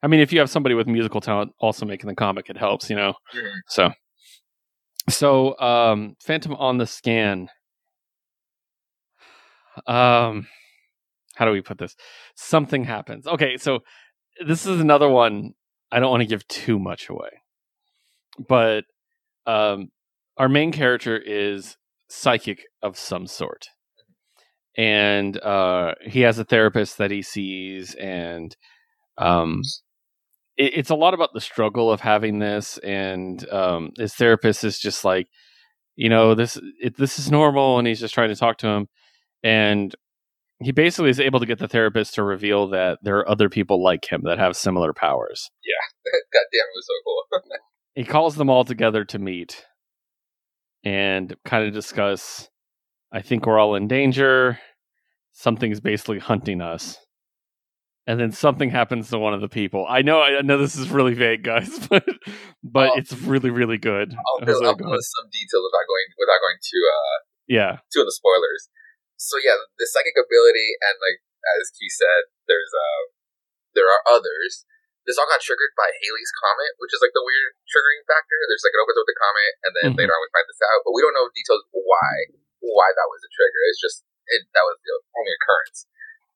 I 0.03 0.07
mean, 0.09 0.21
if 0.21 0.33
you 0.33 0.39
have 0.41 0.49
somebody 0.49 0.75
with 0.75 0.87
musical 0.87 1.21
talent 1.21 1.53
also 1.59 1.85
making 1.85 2.09
the 2.09 2.15
comic, 2.15 2.49
it 2.49 2.57
helps, 2.57 2.89
you 2.89 2.97
know. 2.97 3.13
Mhm. 3.35 3.51
So, 3.69 3.93
so 5.09 5.59
um, 5.59 6.17
Phantom 6.21 6.55
on 6.55 6.79
the 6.79 6.87
scan. 6.87 7.49
Um, 9.87 10.47
how 11.35 11.45
do 11.45 11.53
we 11.53 11.61
put 11.61 11.79
this? 11.79 11.97
Something 12.35 12.85
happens. 12.85 13.27
Okay, 13.27 13.57
so 13.57 13.81
this 14.45 14.67
is 14.67 14.81
another 14.81 15.09
one. 15.09 15.53
I 15.91 16.01
don't 16.01 16.11
want 16.11 16.23
to 16.23 16.29
give 16.29 16.47
too 16.49 16.79
much 16.79 17.09
away, 17.09 17.31
but 18.49 18.85
um, 19.47 19.89
our 20.37 20.49
main 20.49 20.73
character 20.73 21.19
is 21.19 21.77
psychic 22.09 22.65
of 22.83 22.99
some 22.99 23.27
sort, 23.27 23.67
and 24.77 25.39
uh, 25.43 25.95
he 26.03 26.21
has 26.21 26.39
a 26.39 26.45
therapist 26.45 26.99
that 26.99 27.11
he 27.11 27.23
sees, 27.23 27.95
and 27.95 28.57
um, 29.19 29.63
it, 30.57 30.79
it's 30.79 30.91
a 30.91 30.95
lot 30.95 31.15
about 31.15 31.31
the 31.35 31.41
struggle 31.41 31.93
of 31.93 32.01
having 32.01 32.39
this, 32.39 32.79
and 32.79 33.47
um, 33.51 33.91
his 33.99 34.15
therapist 34.15 34.65
is 34.65 34.79
just 34.79 35.05
like 35.05 35.29
you 35.97 36.09
know, 36.09 36.35
this 36.35 36.59
it, 36.81 36.97
this 36.97 37.19
is 37.19 37.31
normal, 37.31 37.79
and 37.79 37.87
he's 37.87 38.01
just 38.01 38.15
trying 38.15 38.31
to 38.31 38.37
talk 38.37 38.59
to 38.59 38.69
him, 38.69 38.89
and 39.43 39.95
he 40.61 40.71
basically 40.73 41.11
is 41.11 41.19
able 41.19 41.41
to 41.41 41.47
get 41.47 41.59
the 41.59 41.67
therapist 41.69 42.15
to 42.15 42.23
reveal 42.23 42.69
that 42.69 42.99
there 43.03 43.17
are 43.19 43.29
other 43.29 43.49
people 43.49 43.83
like 43.83 44.11
him 44.11 44.23
that 44.25 44.39
have 44.39 44.57
similar 44.57 44.93
powers. 44.93 45.51
Yeah. 45.65 46.13
God 46.33 46.47
damn, 46.53 46.61
it 46.61 46.77
was 46.77 46.87
so 46.87 46.93
cool. 47.05 47.59
He 47.95 48.05
calls 48.05 48.37
them 48.37 48.49
all 48.49 48.65
together 48.65 49.05
to 49.07 49.19
meet 49.19 49.67
and 50.85 51.35
kind 51.45 51.67
of 51.67 51.75
discuss. 51.75 52.49
I 53.13 53.21
think 53.21 53.45
we're 53.45 53.59
all 53.59 53.75
in 53.75 53.87
danger. 53.87 54.59
Something's 55.33 55.81
basically 55.81 56.19
hunting 56.19 56.63
us. 56.63 56.97
And 58.07 58.19
then 58.19 58.33
something 58.33 58.71
happens 58.71 59.11
to 59.11 59.19
one 59.19 59.35
of 59.35 59.41
the 59.43 59.49
people. 59.49 59.87
I 59.89 60.01
know, 60.03 60.23
I 60.23 60.41
know 60.43 60.59
this 60.59 60.75
is 60.75 60.89
really 60.91 61.15
vague, 61.15 61.45
guys, 61.45 61.87
but 61.91 62.05
but 62.65 62.91
Oh. 62.91 62.99
it's 62.99 63.13
really, 63.13 63.51
really 63.51 63.79
good. 63.79 64.11
I'll 64.13 64.43
I 64.43 64.45
was 64.51 64.59
fill, 64.59 64.67
like, 64.67 64.71
I'll 64.73 64.79
fill 64.79 64.95
in 64.95 65.03
some 65.03 65.29
details 65.31 65.63
without 65.71 65.87
going 65.87 66.07
without 66.19 66.41
going 66.41 66.59
to 66.63 66.79
uh 66.89 67.19
yeah, 67.47 67.73
to 67.93 68.05
the 68.05 68.13
spoilers. 68.13 68.69
So 69.23 69.39
yeah, 69.39 69.55
the 69.79 69.87
psychic 69.87 70.19
ability 70.19 70.75
and 70.83 70.99
like 70.99 71.23
as 71.59 71.71
Key 71.79 71.87
said, 71.91 72.27
there's 72.51 72.71
uh 72.75 73.03
there 73.79 73.87
are 73.89 74.03
others. 74.11 74.67
This 75.07 75.19
all 75.19 75.27
got 75.27 75.43
triggered 75.43 75.75
by 75.75 75.91
Halley's 75.91 76.31
comet, 76.39 76.79
which 76.79 76.95
is 76.95 77.03
like 77.03 77.11
the 77.15 77.23
weird 77.27 77.59
triggering 77.67 78.03
factor. 78.07 78.39
There's 78.47 78.63
like 78.63 78.75
it 78.75 78.83
opens 78.83 78.99
up 78.99 79.03
with 79.03 79.11
the 79.11 79.19
comet, 79.19 79.53
and 79.67 79.73
then 79.75 79.87
Mhm. 79.95 79.99
later 79.99 80.15
on 80.15 80.23
we 80.23 80.31
find 80.31 80.47
this 80.47 80.63
out, 80.63 80.83
but 80.87 80.95
we 80.95 81.03
don't 81.03 81.15
know 81.15 81.27
details 81.35 81.63
why 81.75 82.35
why 82.63 82.89
that 82.95 83.11
was 83.11 83.23
a 83.27 83.31
trigger. 83.35 83.63
It's 83.71 83.83
just 83.83 84.07
it 84.31 84.47
that 84.55 84.63
was 84.67 84.79
the 84.83 84.95
only 85.19 85.35
occurrence. 85.39 85.87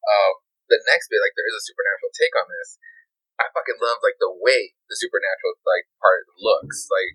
Um, 0.07 0.33
the 0.66 0.78
next 0.90 1.07
bit, 1.11 1.23
like 1.23 1.35
there 1.38 1.47
is 1.47 1.55
a 1.59 1.62
supernatural 1.62 2.11
take 2.14 2.35
on 2.35 2.47
this. 2.50 2.78
I 3.38 3.47
fucking 3.55 3.78
love 3.78 4.02
like 4.02 4.19
the 4.19 4.31
way 4.35 4.75
the 4.90 4.97
supernatural 4.99 5.59
like 5.62 5.87
part 6.02 6.26
looks, 6.43 6.90
like 6.90 7.14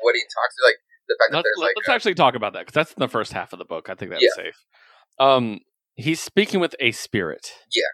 what 0.00 0.16
he 0.16 0.24
talks 0.24 0.56
to, 0.56 0.64
like 0.64 0.80
the 1.08 1.16
fact 1.20 1.32
that 1.36 1.44
let's, 1.44 1.48
there's 1.52 1.60
let- 1.60 1.68
like 1.72 1.76
let's 1.84 1.92
actually 1.92 2.16
talk 2.16 2.32
about 2.32 2.56
that 2.56 2.64
because 2.64 2.76
that's 2.76 2.94
the 2.96 3.08
first 3.12 3.36
half 3.36 3.52
of 3.52 3.60
the 3.60 3.68
book. 3.68 3.92
I 3.92 3.96
think 3.96 4.12
that's 4.16 4.24
Yeah. 4.24 4.32
safe. 4.48 4.56
Um, 5.18 5.60
he's 5.94 6.20
speaking 6.20 6.60
with 6.60 6.74
a 6.80 6.92
spirit. 6.92 7.52
Yeah. 7.74 7.92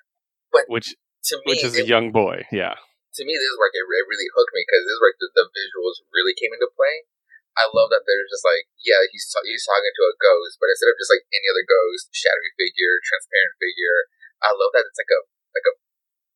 But 0.52 0.68
which 0.68 0.94
to 1.32 1.36
me, 1.42 1.56
which 1.56 1.64
is 1.64 1.74
it 1.76 1.84
a 1.84 1.88
young 1.88 2.12
boy. 2.12 2.46
Yeah, 2.54 2.78
to 2.78 3.22
me, 3.26 3.32
this 3.34 3.50
is 3.50 3.58
where 3.58 3.70
it, 3.72 3.78
it 3.78 4.06
really 4.06 4.28
hooked 4.30 4.54
me 4.54 4.62
because 4.62 4.82
this 4.86 4.94
is 4.94 5.00
where 5.02 5.14
the, 5.18 5.28
the 5.34 5.46
visuals 5.50 5.98
really 6.14 6.36
came 6.36 6.54
into 6.54 6.70
play. 6.78 7.10
I 7.54 7.70
love 7.70 7.90
that 7.94 8.02
they're 8.02 8.26
just 8.30 8.42
like, 8.42 8.66
yeah, 8.82 9.02
he's 9.10 9.26
he's 9.46 9.66
talking 9.66 9.94
to 9.94 10.04
a 10.10 10.14
ghost, 10.18 10.58
but 10.62 10.70
instead 10.70 10.90
of 10.90 10.98
just 10.98 11.10
like 11.10 11.26
any 11.30 11.46
other 11.50 11.66
ghost, 11.66 12.10
shadowy 12.14 12.50
figure, 12.58 12.98
transparent 13.02 13.54
figure, 13.58 13.98
I 14.42 14.50
love 14.54 14.70
that 14.74 14.86
it's 14.86 14.98
like 14.98 15.10
a 15.10 15.20
like 15.54 15.66
a, 15.70 15.74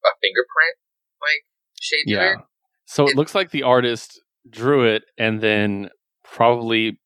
a 0.08 0.12
fingerprint 0.22 0.76
like 1.22 1.42
shade 1.82 2.06
yeah. 2.06 2.42
So 2.86 3.06
it 3.06 3.14
It- 3.14 3.16
looks 3.18 3.34
like 3.34 3.50
the 3.50 3.66
artist 3.66 4.18
drew 4.48 4.86
it 4.86 5.04
and 5.18 5.42
then 5.42 5.90
probably 6.24 6.98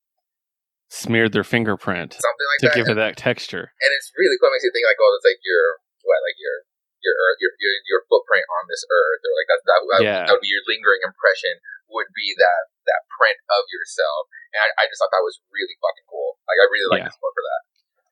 smeared 0.93 1.33
their 1.33 1.43
fingerprint 1.47 2.13
something 2.21 2.49
like 2.53 2.61
to 2.61 2.69
that. 2.69 2.77
give 2.77 2.89
it 2.93 3.01
that 3.01 3.17
texture. 3.17 3.73
and 3.81 3.91
it's 3.97 4.13
really 4.13 4.37
cool. 4.37 4.53
It 4.53 4.61
makes 4.61 4.67
you 4.69 4.73
think 4.77 4.85
like, 4.85 5.01
oh, 5.01 5.11
it's 5.17 5.25
like 5.25 5.41
your 5.41 5.81
what, 6.05 6.21
like 6.29 6.37
your 6.37 6.57
your 7.01 7.15
earth, 7.17 7.39
your 7.41 7.51
your, 7.59 7.75
your 7.89 8.01
footprint 8.13 8.45
on 8.61 8.69
this 8.71 8.85
earth, 8.93 9.21
or 9.25 9.33
like 9.35 9.49
that 9.51 9.61
that, 9.67 9.81
that, 9.89 10.01
Yeah. 10.05 10.23
that 10.29 10.33
would 10.37 10.45
be 10.45 10.53
your 10.53 10.63
lingering 10.69 11.01
impression. 11.03 11.57
Would 11.93 12.13
be 12.17 12.33
that 12.39 12.63
that 12.89 13.03
print 13.21 13.37
of 13.53 13.65
yourself, 13.73 14.29
and 14.57 14.61
I, 14.65 14.69
I 14.81 14.85
just 14.89 14.97
thought 15.01 15.13
that 15.13 15.25
was 15.25 15.41
really 15.53 15.77
fucking 15.81 16.07
cool. 16.09 16.37
Like 16.49 16.57
I 16.61 16.67
really 16.73 16.89
like 16.93 17.01
Yeah. 17.05 17.11
this 17.13 17.21
book 17.21 17.35
for 17.37 17.45
that. 17.45 17.63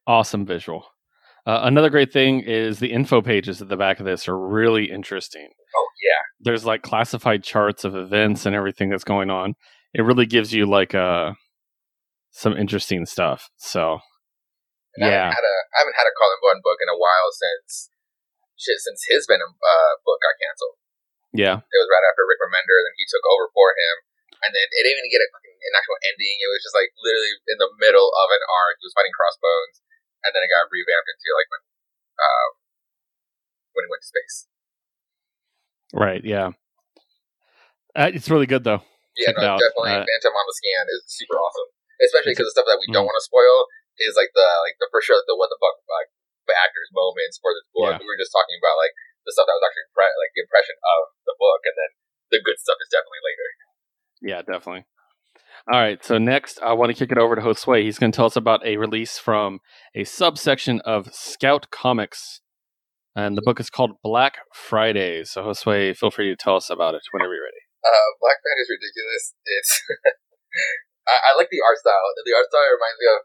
Awesome 0.08 0.44
visual. 0.49 0.84
Uh, 1.46 1.60
another 1.64 1.88
great 1.88 2.12
thing 2.12 2.40
is 2.40 2.78
the 2.78 2.92
info 2.92 3.22
pages 3.22 3.62
at 3.62 3.68
the 3.68 3.76
back 3.76 3.99
of 4.00 4.04
this 4.04 4.28
are 4.28 4.37
really 4.37 4.90
interesting. 4.90 5.49
Oh 5.76 5.88
yeah, 6.04 6.20
There's 6.40 6.64
like 6.66 6.82
classified 6.82 7.42
charts 7.42 7.84
of 7.84 7.96
events 7.96 8.44
and 8.44 8.54
everything 8.54 8.90
that's 8.90 9.04
going 9.04 9.30
on. 9.30 9.54
It 9.94 10.02
really 10.02 10.26
gives 10.26 10.52
you 10.52 10.66
like 10.66 10.94
uh 10.94 11.32
some 12.30 12.54
interesting 12.56 13.06
stuff. 13.06 13.50
So 13.58 14.00
and 14.99 15.06
I 15.06 15.10
haven't 15.30 15.37
had 15.38 15.46
a 15.46 15.56
I 15.75 15.76
haven't 15.84 15.99
had 15.99 16.08
a 16.10 16.14
Cullen 16.16 16.40
Bunn 16.42 16.60
book 16.64 16.78
in 16.82 16.90
a 16.90 16.99
while 16.99 17.30
since 17.34 17.90
shit 18.58 18.78
since 18.82 19.00
his 19.08 19.25
Venom 19.30 19.56
uh, 19.56 19.92
book 20.04 20.20
got 20.20 20.37
canceled. 20.40 20.76
yeah, 21.32 21.56
It 21.64 21.78
was 21.80 21.88
right 21.90 22.04
after 22.04 22.26
Rick 22.28 22.42
Remender, 22.44 22.76
and 22.82 22.87
then 22.92 22.96
he 23.00 23.06
took 23.08 23.25
over 23.25 23.49
for 23.54 23.72
him. 23.72 23.96
And 24.40 24.52
then 24.56 24.64
it 24.72 24.82
didn't 24.84 25.00
even 25.04 25.12
get 25.12 25.20
a, 25.20 25.28
fucking- 25.32 25.60
an 25.60 25.75
actual 25.76 25.96
ending. 26.08 26.37
It 26.40 26.49
was 26.49 26.64
just 26.64 26.72
like 26.76 26.88
literally 26.96 27.32
in 27.52 27.58
the 27.60 27.68
middle 27.76 28.08
of 28.08 28.28
an 28.32 28.40
arc. 28.49 28.80
He 28.80 28.88
was 28.88 28.96
fighting 28.96 29.12
Crossbones, 29.12 29.84
and 30.25 30.32
then 30.32 30.40
it 30.44 30.49
got 30.52 30.68
revamped 30.72 31.08
into 31.12 31.28
like 31.37 31.49
when, 31.52 31.62
um, 32.20 32.50
when 33.76 33.82
he 33.84 33.90
went 33.92 34.00
to 34.04 34.08
space. 34.12 34.37
right, 35.92 36.22
yeah. 36.25 36.56
Uh, 37.96 38.08
it's 38.12 38.28
really 38.32 38.49
good 38.49 38.64
though. 38.64 38.80
Yeah, 39.16 39.32
no, 39.37 39.60
definitely. 39.60 39.92
Uh, 39.92 40.06
Phantom 40.08 40.32
on 40.37 40.46
the 40.49 40.56
Scan 40.56 40.84
is 40.88 41.00
super 41.10 41.37
awesome, 41.37 41.68
especially 42.02 42.33
because 42.35 42.49
the 42.50 42.57
stuff 42.57 42.69
that 42.69 42.80
we 42.80 42.88
don't 42.92 43.04
Mm. 43.07 43.12
want 43.12 43.19
to 43.21 43.26
spoil 43.28 43.69
is 44.00 44.16
like 44.16 44.33
the 44.33 44.49
like 44.64 44.76
the 44.80 44.88
for 44.88 45.00
sure 45.04 45.16
like 45.21 45.28
the 45.28 45.37
what 45.37 45.52
the 45.52 45.61
fuck 45.61 45.76
like 45.88 46.09
the 46.49 46.57
actors 46.57 46.88
moments 46.90 47.37
for 47.38 47.52
this 47.54 47.69
book. 47.71 47.92
Yeah. 47.95 48.00
We 48.00 48.09
were 48.09 48.19
just 48.19 48.33
talking 48.35 48.57
about 48.59 48.80
like 48.80 48.97
the 49.28 49.33
stuff 49.37 49.45
that 49.47 49.54
was 49.54 49.66
actually 49.69 49.87
pre- 49.92 50.19
like 50.19 50.33
the 50.35 50.42
impression 50.49 50.76
of 50.80 51.00
the 51.28 51.37
book, 51.37 51.61
and 51.69 51.76
then 51.76 51.90
the 52.33 52.40
good 52.40 52.57
stuff 52.59 52.80
is 52.80 52.88
definitely 52.88 53.23
later. 53.23 53.49
Yeah, 54.25 54.40
definitely. 54.42 54.85
All 55.71 55.78
right, 55.78 56.00
so 56.02 56.16
next 56.16 56.57
I 56.64 56.73
want 56.73 56.88
to 56.90 56.97
kick 56.97 57.12
it 57.12 57.21
over 57.21 57.37
to 57.37 57.42
Josue. 57.42 57.85
He's 57.85 57.99
going 58.00 58.11
to 58.12 58.16
tell 58.16 58.26
us 58.33 58.37
about 58.37 58.64
a 58.64 58.78
release 58.80 59.19
from 59.19 59.61
a 59.95 60.04
subsection 60.04 60.80
of 60.88 61.12
Scout 61.12 61.69
Comics, 61.71 62.40
and 63.14 63.37
the 63.37 63.42
book 63.45 63.61
is 63.61 63.69
called 63.69 64.00
Black 64.02 64.38
Friday. 64.54 65.23
So 65.25 65.45
Josue, 65.45 65.95
feel 65.95 66.11
free 66.11 66.30
to 66.33 66.37
tell 66.37 66.57
us 66.57 66.71
about 66.71 66.95
it 66.97 67.02
whenever 67.12 67.35
you're 67.35 67.45
ready. 67.45 67.62
Uh, 67.85 68.09
Black 68.25 68.38
Friday 68.40 68.62
is 68.64 68.71
ridiculous. 68.73 69.35
It's 69.45 69.71
I, 71.11 71.17
I 71.29 71.31
like 71.35 71.50
the 71.50 71.61
art 71.61 71.83
style. 71.83 72.07
The 72.23 72.35
art 72.38 72.47
style 72.47 72.71
reminds 72.71 72.99
me 73.02 73.07
of 73.11 73.21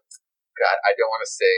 God. 0.57 0.77
I 0.81 0.97
don't 0.97 1.11
want 1.13 1.21
to 1.21 1.29
say. 1.29 1.53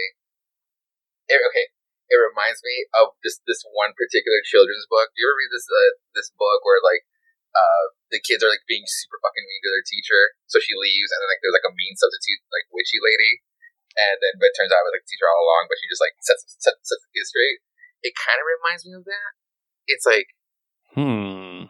It, 1.27 1.39
okay, 1.43 1.67
it 2.07 2.19
reminds 2.19 2.63
me 2.63 2.87
of 2.95 3.15
this 3.23 3.39
this 3.43 3.63
one 3.75 3.91
particular 3.95 4.39
children's 4.43 4.87
book. 4.87 5.11
Do 5.11 5.23
you 5.23 5.27
ever 5.27 5.39
read 5.39 5.51
this 5.51 5.67
uh, 5.67 5.93
this 6.15 6.31
book 6.35 6.63
where 6.63 6.79
like 6.83 7.03
uh 7.51 7.95
the 8.11 8.23
kids 8.23 8.43
are 8.43 8.51
like 8.51 8.63
being 8.63 8.87
super 8.87 9.19
fucking 9.19 9.43
mean 9.43 9.61
to 9.67 9.71
their 9.71 9.83
teacher, 9.83 10.35
so 10.47 10.59
she 10.63 10.71
leaves, 10.75 11.11
and 11.11 11.19
then 11.19 11.29
like 11.31 11.43
there's 11.43 11.55
like 11.55 11.67
a 11.67 11.75
mean 11.75 11.95
substitute 11.99 12.39
like 12.51 12.67
witchy 12.71 12.99
lady, 13.03 13.43
and 13.99 14.23
then 14.23 14.39
but 14.39 14.51
it 14.51 14.55
turns 14.55 14.71
out 14.71 14.83
it 14.83 14.87
was 14.87 14.95
like 14.95 15.03
the 15.03 15.11
teacher 15.11 15.27
all 15.27 15.43
along, 15.43 15.67
but 15.67 15.75
she 15.83 15.91
just 15.91 16.03
like 16.03 16.15
sets 16.23 16.47
sets, 16.59 16.79
sets 16.79 17.03
the 17.03 17.11
kids 17.11 17.27
straight. 17.31 17.59
It 18.07 18.15
kind 18.15 18.39
of 18.39 18.47
reminds 18.47 18.87
me 18.87 18.95
of 18.95 19.03
that. 19.03 19.31
It's 19.91 20.07
like 20.07 20.31
Hmm. 20.95 21.67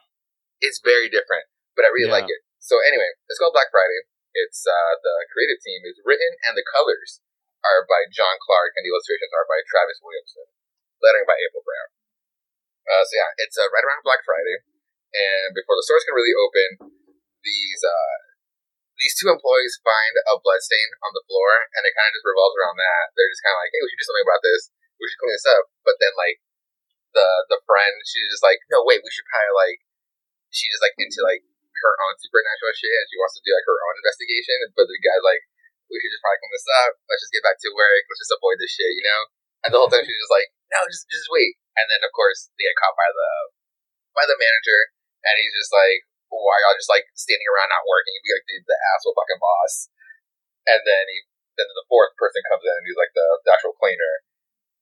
it's 0.62 0.80
very 0.86 1.10
different, 1.10 1.50
but 1.74 1.82
I 1.82 1.90
really 1.90 2.14
Yeah. 2.14 2.22
like 2.22 2.30
it. 2.30 2.46
So 2.62 2.78
anyway, 2.86 3.10
it's 3.26 3.42
called 3.42 3.58
Black 3.58 3.74
Friday. 3.74 4.06
It's 4.46 4.62
uh, 4.70 4.94
the 5.01 5.15
creative 5.34 5.58
team 5.65 5.82
is 5.82 5.98
written 6.06 6.29
and 6.46 6.53
the 6.53 6.65
colors 6.65 7.25
are 7.65 7.89
by 7.89 8.06
John 8.13 8.38
Clark 8.38 8.77
and 8.77 8.86
the 8.86 8.94
illustrations 8.94 9.34
are 9.34 9.50
by 9.50 9.65
Travis 9.65 9.98
Williamson, 10.06 10.46
lettering 11.01 11.25
by 11.25 11.38
April 11.41 11.65
Brown. 11.65 11.89
Uh, 12.88 13.03
so 13.03 13.13
yeah, 13.17 13.32
it's 13.41 13.58
uh, 13.58 13.67
right 13.74 13.84
around 13.84 14.06
Black 14.06 14.24
Friday, 14.24 14.63
and 15.12 15.51
before 15.51 15.75
the 15.75 15.84
stores 15.84 16.08
can 16.08 16.15
really 16.15 16.32
open, 16.32 16.96
these 17.44 17.82
uh, 17.84 18.17
these 18.96 19.13
two 19.20 19.27
employees 19.27 19.77
find 19.84 20.13
a 20.29 20.39
blood 20.39 20.63
stain 20.63 20.89
on 21.03 21.12
the 21.12 21.25
floor, 21.27 21.67
and 21.75 21.84
it 21.84 21.94
kind 21.94 22.08
of 22.08 22.15
just 22.15 22.25
revolves 22.25 22.56
around 22.58 22.79
that. 22.79 23.12
They're 23.13 23.29
just 23.29 23.44
kind 23.44 23.53
of 23.58 23.62
like, 23.62 23.74
hey, 23.75 23.82
we 23.84 23.89
should 23.91 24.01
do 24.01 24.08
something 24.08 24.27
about 24.27 24.44
this. 24.46 24.62
We 24.98 25.06
should 25.06 25.22
clean 25.22 25.36
this 25.36 25.51
up. 25.51 25.65
But 25.84 26.00
then 26.00 26.13
like 26.15 26.39
the 27.12 27.27
the 27.51 27.60
friend, 27.67 27.94
she's 28.08 28.32
just 28.32 28.46
like, 28.46 28.63
no, 28.72 28.88
wait, 28.88 29.03
we 29.03 29.12
should 29.12 29.27
probably 29.27 29.53
like 29.58 29.79
she 30.50 30.72
just 30.72 30.84
like 30.86 30.96
into 30.96 31.20
like 31.27 31.44
her 31.84 31.93
own 32.07 32.15
supernatural 32.17 32.74
shit 32.75 32.93
and 32.93 33.07
she 33.10 33.19
wants 33.19 33.36
to 33.38 33.43
do 33.46 33.53
like 33.53 33.67
her 33.67 33.79
own 33.79 33.96
investigation. 34.00 34.57
But 34.74 34.89
the 34.89 34.98
guy's 35.01 35.25
like, 35.25 35.43
we 35.88 36.00
should 36.01 36.12
just 36.12 36.24
probably 36.24 36.41
clean 36.43 36.53
this 36.55 36.69
up. 36.84 36.91
Let's 37.07 37.24
just 37.24 37.36
get 37.36 37.46
back 37.46 37.57
to 37.62 37.69
work. 37.72 38.03
Let's 38.07 38.24
just 38.27 38.36
avoid 38.36 38.57
this 38.60 38.74
shit, 38.74 38.91
you 38.98 39.05
know? 39.05 39.22
And 39.65 39.69
the 39.74 39.79
whole 39.79 39.91
time 39.91 40.03
she's 40.03 40.22
just 40.22 40.34
like, 40.34 40.50
no, 40.69 40.79
just 40.89 41.07
just 41.07 41.31
wait. 41.31 41.55
And 41.79 41.88
then 41.88 42.01
of 42.03 42.12
course 42.13 42.51
they 42.55 42.67
get 42.67 42.77
caught 42.77 42.98
by 42.98 43.10
the 43.10 43.29
by 44.13 44.25
the 44.25 44.38
manager 44.38 44.93
and 45.24 45.36
he's 45.41 45.55
just 45.55 45.74
like, 45.74 46.05
why 46.29 46.57
y'all 46.63 46.77
just 46.77 46.91
like 46.91 47.07
standing 47.15 47.48
around 47.48 47.72
not 47.72 47.88
working? 47.88 48.13
Be 48.22 48.36
like 48.36 48.48
the, 48.48 48.57
the 48.67 48.77
asshole 48.93 49.15
fucking 49.15 49.41
boss. 49.41 49.89
And 50.67 50.84
then 50.84 51.03
he 51.07 51.24
then 51.57 51.67
the 51.74 51.89
fourth 51.89 52.13
person 52.19 52.46
comes 52.46 52.62
in 52.62 52.69
and 52.69 52.86
he's 52.86 53.00
like 53.00 53.13
the, 53.17 53.27
the 53.48 53.51
actual 53.55 53.74
cleaner. 53.81 54.13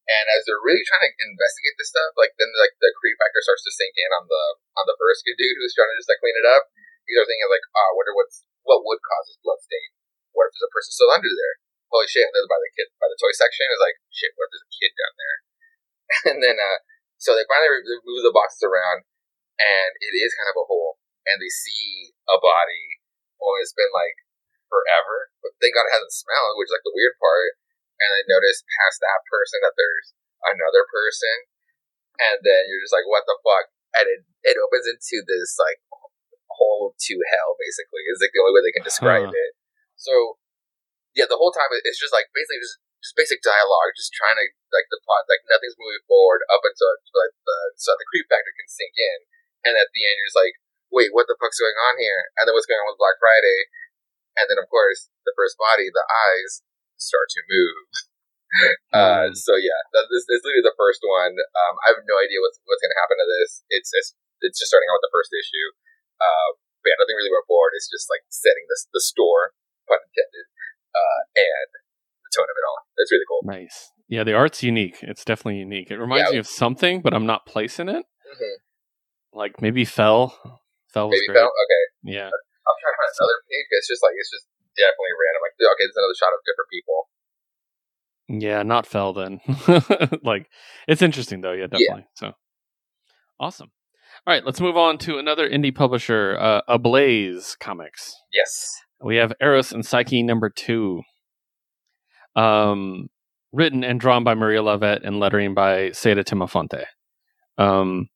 And 0.05 0.25
as 0.29 0.45
they're 0.45 0.61
really 0.61 0.85
trying 0.85 1.09
to 1.09 1.25
investigate 1.25 1.73
this 1.81 1.89
stuff, 1.89 2.13
like 2.13 2.37
then 2.37 2.53
like 2.61 2.77
the 2.77 2.93
creep 3.01 3.17
factor 3.17 3.41
starts 3.41 3.65
to 3.65 3.73
sink 3.73 3.97
in 3.97 4.11
on 4.13 4.29
the 4.29 4.43
on 4.77 4.85
the 4.85 4.97
first 5.01 5.25
good 5.25 5.33
dude 5.33 5.57
who's 5.57 5.73
trying 5.73 5.89
to 5.89 5.97
just 5.97 6.09
like 6.09 6.21
clean 6.21 6.37
it 6.37 6.45
up. 6.45 6.69
You 7.09 7.17
are 7.17 7.25
thinking 7.25 7.49
like, 7.49 7.65
oh, 7.73 7.87
I 7.89 7.93
wonder 7.97 8.13
what's 8.13 8.45
what 8.65 8.85
would 8.85 9.01
cause 9.01 9.25
this 9.33 9.41
blood 9.41 9.61
stain. 9.65 9.89
What 10.37 10.49
if 10.49 10.57
there's 10.57 10.69
a 10.69 10.73
person 10.73 10.93
still 10.93 11.09
under 11.09 11.29
there? 11.29 11.55
Holy 11.89 12.05
shit! 12.05 12.29
And 12.29 12.37
then 12.37 12.45
by 12.45 12.61
the 12.61 12.69
kid 12.77 12.93
by 13.01 13.09
the 13.09 13.17
toy 13.17 13.33
section 13.33 13.65
is 13.65 13.81
like, 13.81 13.97
shit. 14.13 14.33
What 14.37 14.45
if 14.45 14.51
there's 14.53 14.69
a 14.69 14.77
kid 14.77 14.93
down 14.93 15.13
there? 15.17 15.37
and 16.33 16.39
then 16.45 16.57
uh, 16.61 16.79
so 17.17 17.33
they 17.33 17.49
finally 17.49 17.81
move 18.05 18.21
the 18.21 18.35
boxes 18.35 18.61
around, 18.61 19.09
and 19.57 19.91
it 20.05 20.13
is 20.13 20.37
kind 20.37 20.53
of 20.53 20.61
a 20.61 20.69
hole, 20.69 21.01
and 21.25 21.41
they 21.41 21.49
see 21.49 22.13
a 22.29 22.37
body. 22.37 23.01
Well, 23.41 23.57
it's 23.57 23.73
been 23.73 23.89
like 23.89 24.21
forever, 24.69 25.33
but 25.41 25.57
thank 25.57 25.73
God 25.73 25.89
it 25.89 25.97
hasn't 25.97 26.13
smelled, 26.13 26.61
which 26.61 26.69
is 26.69 26.75
like 26.77 26.85
the 26.85 26.93
weird 26.93 27.17
part 27.17 27.57
and 28.01 28.09
I 28.11 28.21
notice 28.27 28.61
past 28.65 28.99
that 29.01 29.21
person 29.27 29.59
that 29.63 29.75
there's 29.77 30.11
another 30.43 30.83
person, 30.87 31.35
and 32.19 32.37
then 32.43 32.67
you're 32.69 32.83
just 32.83 32.95
like, 32.95 33.07
what 33.07 33.23
the 33.25 33.37
fuck? 33.41 33.71
And 33.95 34.05
it, 34.11 34.21
it 34.43 34.55
opens 34.59 34.85
into 34.87 35.23
this 35.23 35.55
like 35.55 35.79
hole 36.51 36.95
to 36.95 37.15
hell, 37.31 37.55
basically. 37.59 38.03
Is 38.07 38.19
like 38.23 38.35
the 38.35 38.43
only 38.43 38.55
way 38.59 38.63
they 38.63 38.75
can 38.75 38.85
describe 38.87 39.31
Huh. 39.31 39.35
it. 39.35 39.51
So 39.95 40.39
yeah, 41.15 41.27
the 41.31 41.39
whole 41.39 41.55
time 41.55 41.71
it's 41.71 41.99
just 41.99 42.11
like 42.11 42.27
basically 42.35 42.59
just 42.59 42.77
just 42.99 43.15
basic 43.15 43.39
dialogue, 43.45 43.93
just 43.95 44.11
trying 44.17 44.35
to 44.35 44.45
like 44.73 44.89
the 44.91 44.99
plot, 45.05 45.29
like 45.29 45.45
nothing's 45.47 45.77
moving 45.79 46.03
forward 46.09 46.41
up 46.51 46.65
until 46.65 46.91
like 47.15 47.35
the 47.47 47.57
so 47.79 47.95
the 47.95 48.07
creep 48.11 48.27
factor 48.27 48.51
can 48.51 48.67
sink 48.67 48.95
in, 48.97 49.19
and 49.63 49.73
at 49.79 49.93
the 49.95 50.03
end 50.03 50.15
you're 50.19 50.27
just 50.27 50.41
like, 50.41 50.55
wait, 50.91 51.15
what 51.15 51.29
the 51.31 51.37
fuck's 51.39 51.61
going 51.61 51.77
on 51.87 51.95
here? 52.01 52.31
And 52.35 52.43
then 52.45 52.53
what's 52.57 52.67
going 52.67 52.81
on 52.83 52.91
with 52.91 52.99
Black 52.99 53.15
Friday? 53.21 53.71
And 54.35 54.51
then 54.51 54.59
of 54.59 54.67
course 54.67 55.07
the 55.23 55.31
first 55.39 55.55
body, 55.55 55.87
the 55.87 56.03
eyes 56.03 56.65
start 56.97 57.27
to 57.35 57.41
move. 57.47 57.77
Uh, 58.95 59.27
Mm. 59.27 59.35
so 59.35 59.51
yeah, 59.59 59.75
this, 59.91 60.07
this 60.07 60.39
is 60.39 60.43
literally 60.47 60.63
the 60.63 60.77
first 60.79 61.03
one. 61.03 61.35
Um, 61.35 61.73
I 61.83 61.91
have 61.91 61.99
no 62.07 62.15
idea 62.23 62.39
what's 62.39 62.55
what's 62.63 62.79
going 62.79 62.93
to 62.95 63.01
happen 63.03 63.19
to 63.19 63.27
this. 63.27 63.67
It's, 63.67 63.91
it's 63.91 64.15
it's 64.47 64.55
just 64.63 64.71
starting 64.71 64.87
out 64.87 64.95
with 65.03 65.11
the 65.11 65.15
first 65.17 65.35
issue. 65.35 65.67
Uh, 66.23 66.55
but 66.79 66.87
yeah, 66.87 66.97
nothing 67.03 67.19
really 67.19 67.35
went 67.35 67.43
forward. 67.51 67.75
It's 67.75 67.91
just 67.91 68.07
like 68.07 68.23
setting 68.31 68.63
this 68.71 68.87
the 68.95 69.03
store, 69.03 69.51
pun 69.91 69.99
intended, 70.07 70.47
uh, 70.95 71.19
and 71.35 71.67
the 72.23 72.31
tone 72.31 72.47
of 72.47 72.55
it 72.55 72.63
all. 72.63 72.79
It's 72.95 73.11
really 73.11 73.27
cool. 73.27 73.43
Nice. 73.43 73.91
Yeah, 74.07 74.23
the 74.23 74.37
art's 74.39 74.63
unique. 74.63 75.03
It's 75.03 75.27
definitely 75.27 75.59
unique. 75.59 75.91
It 75.91 75.99
reminds 75.99 76.31
Yeah. 76.31 76.39
me 76.39 76.39
of 76.39 76.47
something, 76.47 77.03
but 77.03 77.11
I'm 77.11 77.27
not 77.27 77.43
placing 77.43 77.91
it. 77.91 78.07
Mm-hmm. 78.07 78.55
Like 79.35 79.59
maybe 79.59 79.83
Fell. 79.83 80.31
Fell 80.95 81.11
was 81.11 81.19
Maybe 81.19 81.27
great. 81.35 81.43
Bell? 81.43 81.51
Okay, 81.51 81.83
Yeah. 82.15 82.31
I'm 82.31 82.77
trying 82.79 82.95
to 82.95 82.99
find 83.03 83.11
another 83.19 83.39
page. 83.51 83.67
It's 83.83 83.89
just 83.91 83.99
like 83.99 84.15
it's 84.15 84.31
just 84.31 84.47
definitely 84.75 85.15
random. 85.17 85.41
Like 85.43 85.55
okay, 85.57 85.85
there's 85.87 85.99
another 85.99 86.17
shot 86.19 86.33
of 86.35 86.41
different 86.45 86.69
people. 86.71 86.99
Yeah, 88.27 88.63
not 88.63 88.87
Fell 88.87 89.13
then. 89.13 90.19
like 90.23 90.47
it's 90.87 91.01
interesting 91.01 91.41
though, 91.41 91.53
yeah, 91.53 91.67
definitely. 91.67 92.05
So 92.15 92.33
awesome. 93.39 93.71
All 94.25 94.33
right, 94.33 94.45
let's 94.45 94.61
move 94.61 94.77
on 94.77 94.97
to 94.99 95.19
another 95.19 95.47
indie 95.47 95.75
publisher, 95.75 96.37
uh, 96.39 96.61
Ablaze 96.67 97.55
Comics. 97.59 98.15
Yes. 98.33 98.71
We 99.03 99.17
have 99.17 99.33
Eros 99.41 99.71
and 99.71 99.85
Psyche 99.85 100.23
number 100.23 100.49
two. 100.49 101.03
Um, 102.35 103.09
written 103.51 103.83
and 103.83 103.99
drawn 103.99 104.23
by 104.23 104.33
Maria 104.33 104.61
Llovet 104.61 105.01
and 105.05 105.19
lettering 105.19 105.53
by 105.53 105.89
Seda 105.89 106.23
Timofonte. 106.23 106.85
Um, 107.57 108.07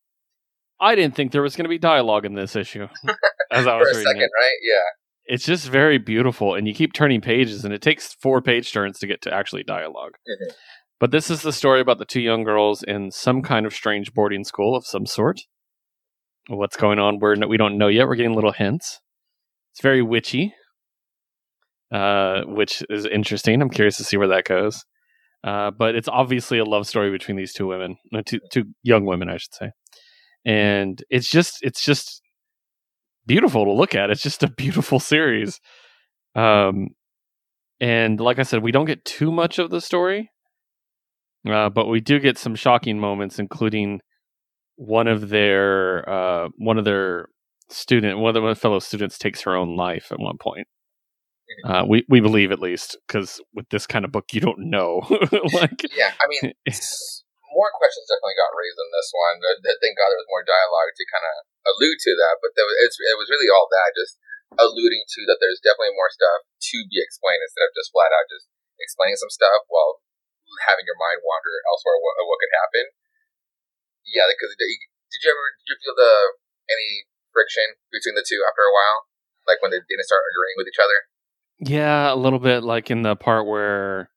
I 0.80 0.96
didn't 0.96 1.16
think 1.16 1.32
there 1.32 1.42
was 1.42 1.56
going 1.56 1.66
to 1.66 1.70
be 1.70 1.78
dialogue 1.78 2.26
in 2.26 2.34
this 2.34 2.56
issue. 2.56 2.88
as 3.52 3.68
I 3.68 3.72
For 3.78 3.80
was 3.80 3.88
a 3.90 3.92
reading 3.92 4.06
second, 4.06 4.22
it. 4.24 4.32
right? 4.40 4.58
Yeah. 4.64 4.84
It's 5.30 5.46
just 5.46 5.70
very 5.70 6.00
beautiful, 6.00 6.56
and 6.56 6.68
you 6.68 6.74
keep 6.74 6.92
turning 6.92 7.22
pages, 7.22 7.64
and 7.64 7.72
it 7.74 7.84
takes 7.84 8.16
four 8.16 8.42
page 8.42 8.74
turns 8.74 8.98
to 9.00 9.08
get 9.08 9.22
to 9.22 9.34
actually 9.34 9.64
dialog 9.64 10.14
Mhm. 10.28 10.54
But 11.00 11.12
this 11.12 11.30
is 11.30 11.44
the 11.44 11.54
story 11.54 11.80
about 11.80 12.00
the 12.00 12.06
two 12.06 12.20
young 12.20 12.44
girls 12.44 12.84
in 12.84 13.12
some 13.12 13.42
kind 13.42 13.66
of 13.66 13.74
strange 13.74 14.14
boarding 14.14 14.44
school 14.44 14.76
of 14.76 14.86
some 14.86 15.06
sort. 15.06 15.40
What's 16.48 16.76
going 16.76 17.00
on? 17.00 17.20
We're 17.20 17.36
we 17.48 17.58
don't 17.58 17.78
know 17.78 17.88
yet. 17.88 18.08
We're 18.08 18.16
getting 18.16 18.34
little 18.34 18.52
hints. 18.52 19.00
It's 19.72 19.82
very 19.82 20.02
witchy, 20.02 20.56
uh, 21.92 22.42
which 22.46 22.84
is 22.90 23.06
interesting. 23.06 23.62
I'm 23.62 23.70
curious 23.70 23.98
to 23.98 24.04
see 24.04 24.18
where 24.18 24.28
that 24.30 24.46
goes. 24.46 24.84
Uh, 25.44 25.72
but 25.72 25.96
it's 25.96 26.10
obviously 26.10 26.58
a 26.58 26.66
love 26.66 26.86
story 26.88 27.12
between 27.12 27.38
these 27.38 27.54
two 27.54 27.68
women, 27.68 27.96
uh, 28.14 28.22
two 28.26 28.40
two 28.52 28.66
young 28.84 29.06
women, 29.06 29.30
I 29.30 29.38
should 29.38 29.54
say. 29.54 29.72
And 30.46 31.02
it's 31.10 31.30
just 31.30 31.60
it's 31.62 31.84
just 31.84 32.22
beautiful 33.30 33.64
to 33.66 33.72
look 33.72 33.96
at. 33.96 34.10
It's 34.10 34.22
just 34.24 34.44
a 34.44 34.50
beautiful 34.50 35.00
series. 35.00 35.60
Um, 36.36 36.90
and 37.80 38.20
like 38.20 38.40
I 38.40 38.44
said, 38.44 38.62
we 38.64 38.72
don't 38.74 38.86
get 38.86 39.06
too 39.06 39.32
much 39.32 39.60
of 39.60 39.70
the 39.70 39.80
story, 39.80 40.32
uh, 41.48 41.70
but 41.70 41.88
we 41.88 42.02
do 42.02 42.20
get 42.20 42.38
some 42.38 42.56
shocking 42.56 43.00
moments, 43.00 43.40
including 43.40 44.02
one 44.76 45.08
of 45.08 45.30
their 45.30 46.08
uh, 46.10 46.50
one 46.58 46.78
of 46.78 46.84
their 46.86 47.28
student, 47.70 48.20
one 48.20 48.36
of 48.36 48.42
their 48.44 48.56
fellow 48.56 48.80
students 48.80 49.18
takes 49.18 49.42
her 49.44 49.56
own 49.56 49.78
life 49.78 50.12
at 50.12 50.20
one 50.20 50.38
point. 50.38 50.68
Uh, 51.66 51.84
we 51.88 52.06
we 52.10 52.20
believe 52.20 52.52
at 52.52 52.60
least 52.60 52.98
because 53.08 53.42
with 53.56 53.66
this 53.70 53.88
kind 53.88 54.06
of 54.06 54.12
book, 54.12 54.26
you 54.34 54.42
don't 54.42 54.60
know. 54.70 55.02
like, 55.10 55.82
Yeah. 55.98 56.14
I 56.14 56.26
mean, 56.30 56.54
more 57.58 57.72
questions 57.74 58.06
definitely 58.06 58.38
got 58.38 58.54
raised 58.54 58.78
in 58.78 58.90
this 58.94 59.10
one. 59.10 59.36
Th- 59.66 59.80
Thank 59.82 59.98
God 59.98 60.10
there 60.14 60.22
was 60.22 60.30
more 60.30 60.46
dialogue 60.46 60.94
to 60.94 61.04
kind 61.10 61.26
of 61.26 61.36
allude 61.68 62.00
to 62.04 62.14
that, 62.16 62.40
but 62.40 62.56
there 62.56 62.68
was, 62.68 62.78
it's, 62.84 62.98
it 63.00 63.18
was 63.20 63.32
really 63.32 63.52
all 63.52 63.68
that, 63.72 63.96
just 63.96 64.20
alluding 64.58 65.06
to 65.06 65.22
that 65.30 65.38
there's 65.38 65.62
definitely 65.62 65.94
more 65.94 66.10
stuff 66.10 66.42
to 66.42 66.78
be 66.90 66.98
explained 66.98 67.46
instead 67.46 67.70
of 67.70 67.76
just 67.78 67.94
flat 67.94 68.10
out 68.10 68.26
just 68.34 68.50
explaining 68.82 69.20
some 69.20 69.30
stuff 69.30 69.62
while 69.70 70.02
having 70.66 70.88
your 70.90 70.98
mind 70.98 71.22
wander 71.22 71.54
elsewhere 71.70 72.02
what, 72.02 72.18
what 72.26 72.42
could 72.42 72.56
happen. 72.58 72.86
Yeah, 74.10 74.26
because 74.26 74.58
did 74.58 75.22
you 75.22 75.30
ever 75.30 75.46
did 75.62 75.68
you 75.70 75.78
feel 75.86 75.94
the 75.94 76.14
any 76.66 77.06
friction 77.30 77.78
between 77.94 78.18
the 78.18 78.26
two 78.26 78.42
after 78.42 78.66
a 78.66 78.74
while, 78.74 79.06
like 79.46 79.62
when 79.62 79.70
they 79.70 79.82
didn't 79.82 80.10
start 80.10 80.26
agreeing 80.34 80.58
with 80.58 80.66
each 80.66 80.82
other? 80.82 81.00
Yeah, 81.62 82.14
a 82.14 82.18
little 82.18 82.42
bit 82.42 82.66
like 82.66 82.90
in 82.90 83.04
the 83.04 83.14
part 83.16 83.46
where 83.46 84.10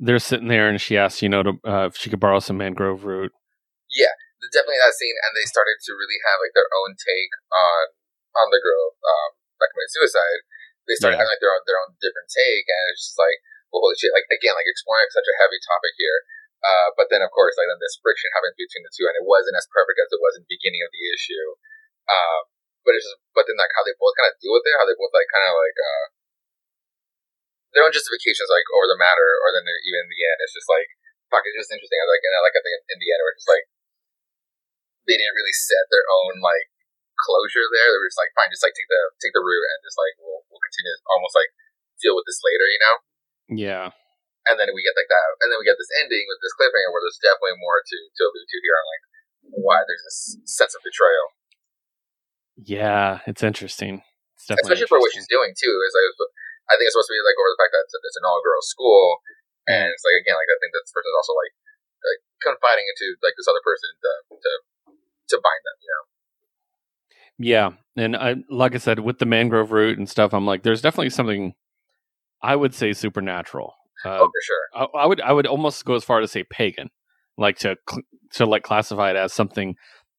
they're 0.00 0.18
sitting 0.18 0.48
there 0.48 0.68
and 0.68 0.80
she 0.80 0.96
asks, 0.96 1.20
you 1.22 1.28
know, 1.28 1.42
to, 1.44 1.52
uh, 1.62 1.86
if 1.86 1.96
she 1.96 2.08
could 2.08 2.18
borrow 2.18 2.40
some 2.40 2.56
mangrove 2.56 3.04
root. 3.04 3.32
There's 3.94 4.08
definitely 4.48 4.80
that 4.80 4.96
scene, 4.96 5.16
and 5.20 5.36
they 5.36 5.44
started 5.44 5.76
to 5.84 5.92
really 5.92 6.16
have 6.24 6.40
like 6.40 6.56
their 6.56 6.68
own 6.72 6.96
take 6.96 7.32
on 7.52 7.84
on 8.40 8.48
the 8.48 8.62
girl 8.62 8.96
um, 9.04 9.30
that 9.60 9.68
committed 9.68 9.92
suicide. 9.92 10.40
They 10.88 10.96
started 10.96 11.20
Yeah. 11.20 11.28
having 11.28 11.34
like 11.36 11.44
their 11.44 11.52
own 11.52 11.62
their 11.68 11.80
own 11.80 11.92
different 12.00 12.32
take, 12.32 12.64
and 12.64 12.84
it's 12.94 13.12
just 13.12 13.20
like, 13.20 13.44
well, 13.68 13.84
holy 13.84 14.00
shit! 14.00 14.16
Like 14.16 14.24
again, 14.32 14.56
like 14.56 14.68
exploring 14.68 15.12
such 15.12 15.28
a 15.28 15.36
heavy 15.36 15.60
topic 15.60 15.92
here. 16.00 16.24
Uh, 16.60 16.92
but 16.92 17.08
then, 17.08 17.24
of 17.24 17.32
course, 17.32 17.56
like 17.56 17.68
then 17.68 17.80
this 17.80 17.96
friction 18.00 18.28
happens 18.36 18.52
between 18.56 18.84
the 18.84 18.92
two, 18.92 19.08
and 19.08 19.16
it 19.16 19.24
wasn't 19.24 19.56
as 19.56 19.68
perfect 19.72 19.96
as 20.00 20.12
it 20.12 20.20
was 20.20 20.36
in 20.36 20.44
the 20.44 20.52
beginning 20.52 20.84
of 20.84 20.92
the 20.92 21.04
issue. 21.12 21.56
Um, 22.08 22.52
but 22.84 22.96
it's 22.96 23.04
just, 23.08 23.16
but 23.36 23.48
then 23.48 23.56
like 23.60 23.72
how 23.76 23.84
they 23.84 23.96
both 23.96 24.16
kind 24.16 24.28
of 24.28 24.36
deal 24.40 24.52
with 24.56 24.64
it, 24.68 24.76
how 24.76 24.84
they 24.88 24.96
both 24.96 25.12
like 25.12 25.28
kind 25.28 25.44
of 25.48 25.56
like 25.56 25.78
uh, 25.80 26.06
their 27.72 27.84
own 27.86 27.94
justifications 27.94 28.50
like 28.52 28.66
over 28.76 28.88
the 28.92 28.98
matter, 29.00 29.28
or 29.40 29.56
then 29.56 29.64
even 29.64 30.04
in 30.04 30.10
the 30.12 30.20
end, 30.20 30.38
it's 30.44 30.56
just 30.56 30.68
like 30.68 30.90
fuck, 31.30 31.46
it's 31.46 31.54
just 31.62 31.70
interesting. 31.70 31.96
I 32.02 32.04
was 32.04 32.12
like, 32.18 32.24
and 32.26 32.34
I 32.34 32.40
like 32.42 32.56
I 32.58 32.62
think 32.66 32.74
in 32.90 32.98
the 32.98 33.08
end, 33.14 33.20
where 33.22 33.32
it's 33.32 33.40
just 33.46 33.52
like 33.54 33.66
they 35.10 35.18
didn't 35.18 35.34
really 35.34 35.56
set 35.58 35.90
their 35.90 36.06
own 36.06 36.38
like 36.38 36.70
closure 37.26 37.66
there. 37.66 37.90
They 37.90 37.98
were 37.98 38.06
just 38.06 38.22
like, 38.22 38.30
fine, 38.38 38.54
just 38.54 38.62
like 38.62 38.78
take 38.78 38.86
the 38.86 39.02
take 39.18 39.34
the 39.34 39.42
route 39.42 39.68
and 39.74 39.82
just 39.82 39.98
like 39.98 40.14
we'll 40.22 40.46
we'll 40.46 40.62
continue 40.62 40.94
to 40.94 41.02
almost 41.10 41.34
like 41.34 41.50
deal 41.98 42.14
with 42.14 42.30
this 42.30 42.38
later, 42.46 42.66
you 42.70 42.80
know. 42.80 42.96
Yeah. 43.50 43.86
And 44.48 44.56
then 44.56 44.72
we 44.72 44.86
get 44.86 44.96
like 44.96 45.10
that, 45.10 45.28
and 45.44 45.52
then 45.52 45.60
we 45.60 45.68
get 45.68 45.76
this 45.76 45.92
ending 46.00 46.24
with 46.24 46.40
this 46.40 46.56
cliffhanger 46.56 46.88
where 46.94 47.02
there's 47.04 47.20
definitely 47.20 47.60
more 47.60 47.82
to 47.82 47.96
to 48.08 48.22
allude 48.24 48.48
to 48.48 48.58
here 48.62 48.78
on 48.78 48.86
like 48.88 49.04
why 49.52 49.84
there's 49.84 50.04
this 50.04 50.20
sense 50.48 50.72
of 50.72 50.80
betrayal, 50.80 51.28
Yeah, 52.56 53.20
it's 53.28 53.44
interesting. 53.44 54.00
It's 54.36 54.48
definitely 54.48 54.80
especially 54.80 54.90
for 54.90 55.00
what 55.00 55.12
she's 55.12 55.28
doing 55.28 55.52
too. 55.52 55.74
Is 55.84 55.92
like 55.92 56.08
I 56.72 56.78
think 56.78 56.88
it's 56.88 56.96
supposed 56.96 57.12
to 57.12 57.16
be 57.16 57.24
like 57.24 57.36
over 57.36 57.52
the 57.52 57.60
fact 57.60 57.72
that 57.76 57.84
it's, 57.84 57.96
it's 58.00 58.20
an 58.20 58.24
all 58.24 58.40
girls 58.40 58.68
school, 58.68 59.20
and 59.68 59.90
mm. 59.90 59.92
it's 59.92 60.04
like 60.04 60.16
again 60.24 60.40
like 60.40 60.48
I 60.48 60.56
think 60.56 60.72
that 60.72 60.82
this 60.88 60.94
person's 60.94 61.18
also 61.20 61.36
like 61.36 61.54
like 62.00 62.20
confiding 62.40 62.88
into 62.88 63.16
like 63.20 63.36
this 63.36 63.48
other 63.48 63.64
person 63.64 63.92
to 63.92 64.10
to 64.40 64.52
to 65.30 65.40
bind 65.42 65.60
them, 65.64 65.78
you 65.82 65.88
know. 65.88 66.04
Yeah, 67.38 67.70
and 68.02 68.16
I 68.16 68.36
like 68.50 68.74
I 68.74 68.78
said 68.78 69.00
with 69.00 69.18
the 69.18 69.26
mangrove 69.26 69.72
root 69.72 69.98
and 69.98 70.08
stuff, 70.08 70.34
I'm 70.34 70.46
like, 70.46 70.62
there's 70.62 70.82
definitely 70.82 71.10
something 71.10 71.54
I 72.42 72.56
would 72.56 72.74
say 72.74 72.92
supernatural. 72.92 73.74
Uh, 74.04 74.18
oh, 74.20 74.26
for 74.26 74.30
sure. 74.42 74.88
I, 74.94 75.02
I 75.02 75.06
would 75.06 75.20
I 75.20 75.32
would 75.32 75.46
almost 75.46 75.84
go 75.84 75.94
as 75.94 76.04
far 76.04 76.20
to 76.20 76.28
say 76.28 76.44
pagan, 76.44 76.88
like 77.38 77.58
to 77.60 77.76
cl- 77.88 78.02
to 78.34 78.46
like 78.46 78.62
classify 78.62 79.10
it 79.10 79.16
as 79.16 79.32
something 79.32 79.74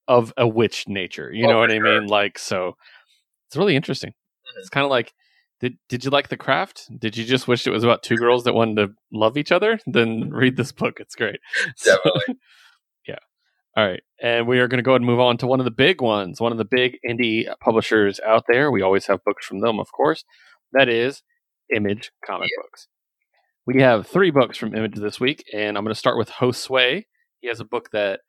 of 0.08 0.34
a 0.38 0.48
witch 0.48 0.86
nature. 0.88 1.32
You 1.32 1.46
Oh, 1.48 1.52
know 1.52 1.60
what 1.60 1.72
I 1.72 1.80
mean? 1.80 2.08
Like 2.08 2.38
so, 2.40 2.76
it's 3.48 3.56
really 3.58 3.76
interesting. 3.76 4.10
Mhm. 4.12 4.60
It's 4.60 4.70
kind 4.70 4.84
of 4.86 4.90
like. 4.92 5.14
Did, 5.60 5.78
did 5.90 6.04
you 6.04 6.10
like 6.10 6.30
the 6.30 6.38
craft? 6.38 6.90
Did 7.00 7.16
you 7.16 7.24
just 7.24 7.48
wish 7.48 7.68
it 7.68 7.70
was 7.70 7.84
about 7.84 8.02
two 8.02 8.16
girls 8.18 8.46
that 8.46 8.56
wanted 8.56 8.78
to 8.78 8.94
love 9.14 9.38
each 9.38 9.52
other? 9.52 9.78
Then 9.86 10.32
read 10.32 10.58
this 10.58 10.72
book. 10.72 11.00
It's 11.00 11.14
great. 11.14 11.40
So- 11.76 11.98
Definitely. 12.04 12.36
All 13.76 13.88
right. 13.88 14.02
And 14.22 14.48
we 14.48 14.60
are 14.60 14.68
going 14.68 14.80
to 14.80 14.84
go 14.84 14.92
ahead 14.92 15.02
and 15.02 15.10
move 15.10 15.20
on 15.20 15.38
to 15.38 15.48
one 15.48 15.60
of 15.60 15.66
the 15.66 15.72
big 15.72 16.02
ones, 16.02 16.42
one 16.42 16.52
of 16.52 16.58
the 16.58 16.66
big 16.66 16.98
indie 17.08 17.46
publishers 17.60 18.20
out 18.26 18.44
there. 18.48 18.70
We 18.70 18.82
always 18.82 19.08
have 19.08 19.24
books 19.24 19.46
from 19.46 19.62
them, 19.62 19.80
of 19.80 19.92
course. 19.92 20.24
That 20.74 20.90
is 20.90 21.24
Image 21.74 22.12
comic 22.26 22.50
books. 22.62 22.88
We 23.66 23.82
have 23.82 24.08
three 24.08 24.32
books 24.32 24.58
from 24.58 24.76
Image 24.76 24.96
this 24.96 25.20
week, 25.20 25.46
and 25.54 25.78
I'm 25.78 25.84
going 25.84 25.94
to 25.94 26.00
start 26.00 26.18
with 26.18 26.30
Josue. 26.30 27.06
He 27.40 27.48
has 27.48 27.60
a 27.60 27.66
book 27.66 27.92
that 27.92 28.20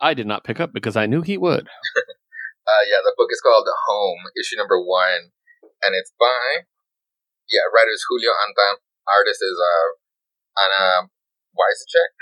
I 0.00 0.14
did 0.14 0.26
not 0.26 0.44
pick 0.44 0.58
up 0.58 0.72
because 0.72 0.96
I 0.96 1.06
knew 1.06 1.22
he 1.22 1.38
would. 1.38 1.68
Uh, 2.68 2.84
yeah, 2.84 3.00
the 3.00 3.16
book 3.16 3.32
is 3.32 3.40
called 3.40 3.64
Home, 3.64 4.28
issue 4.36 4.60
number 4.60 4.76
one, 4.76 5.32
and 5.80 5.96
it's 5.96 6.12
by 6.20 6.68
yeah, 7.48 7.64
writer 7.72 7.96
is 7.96 8.04
Julio 8.04 8.36
Anta, 8.36 8.84
artist 9.08 9.40
is 9.40 9.56
uh 9.56 9.88
Anna 10.60 11.08
Wieszczyk, 11.56 12.12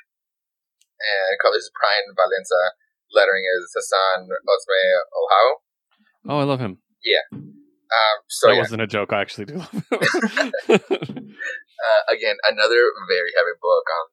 and 1.01 1.37
colors 1.43 1.69
is 1.69 1.73
Bryan 1.75 2.13
Valenza, 2.17 2.77
lettering 3.13 3.45
is 3.45 3.73
Hassan 3.75 4.29
Osme 4.29 4.81
Olhao. 5.13 5.49
Oh, 6.29 6.39
I 6.41 6.45
love 6.45 6.61
him. 6.61 6.79
Um, 7.87 8.19
so 8.27 8.49
that 8.49 8.55
yeah, 8.55 8.65
wasn't 8.67 8.83
a 8.83 8.91
joke. 8.91 9.13
I 9.13 9.21
actually 9.23 9.47
do 9.47 9.63
love 9.63 9.71
him. 9.71 9.85
uh, 10.71 12.03
again, 12.11 12.37
another 12.43 12.83
very 13.07 13.31
heavy 13.37 13.57
book 13.63 13.87
on 13.87 14.05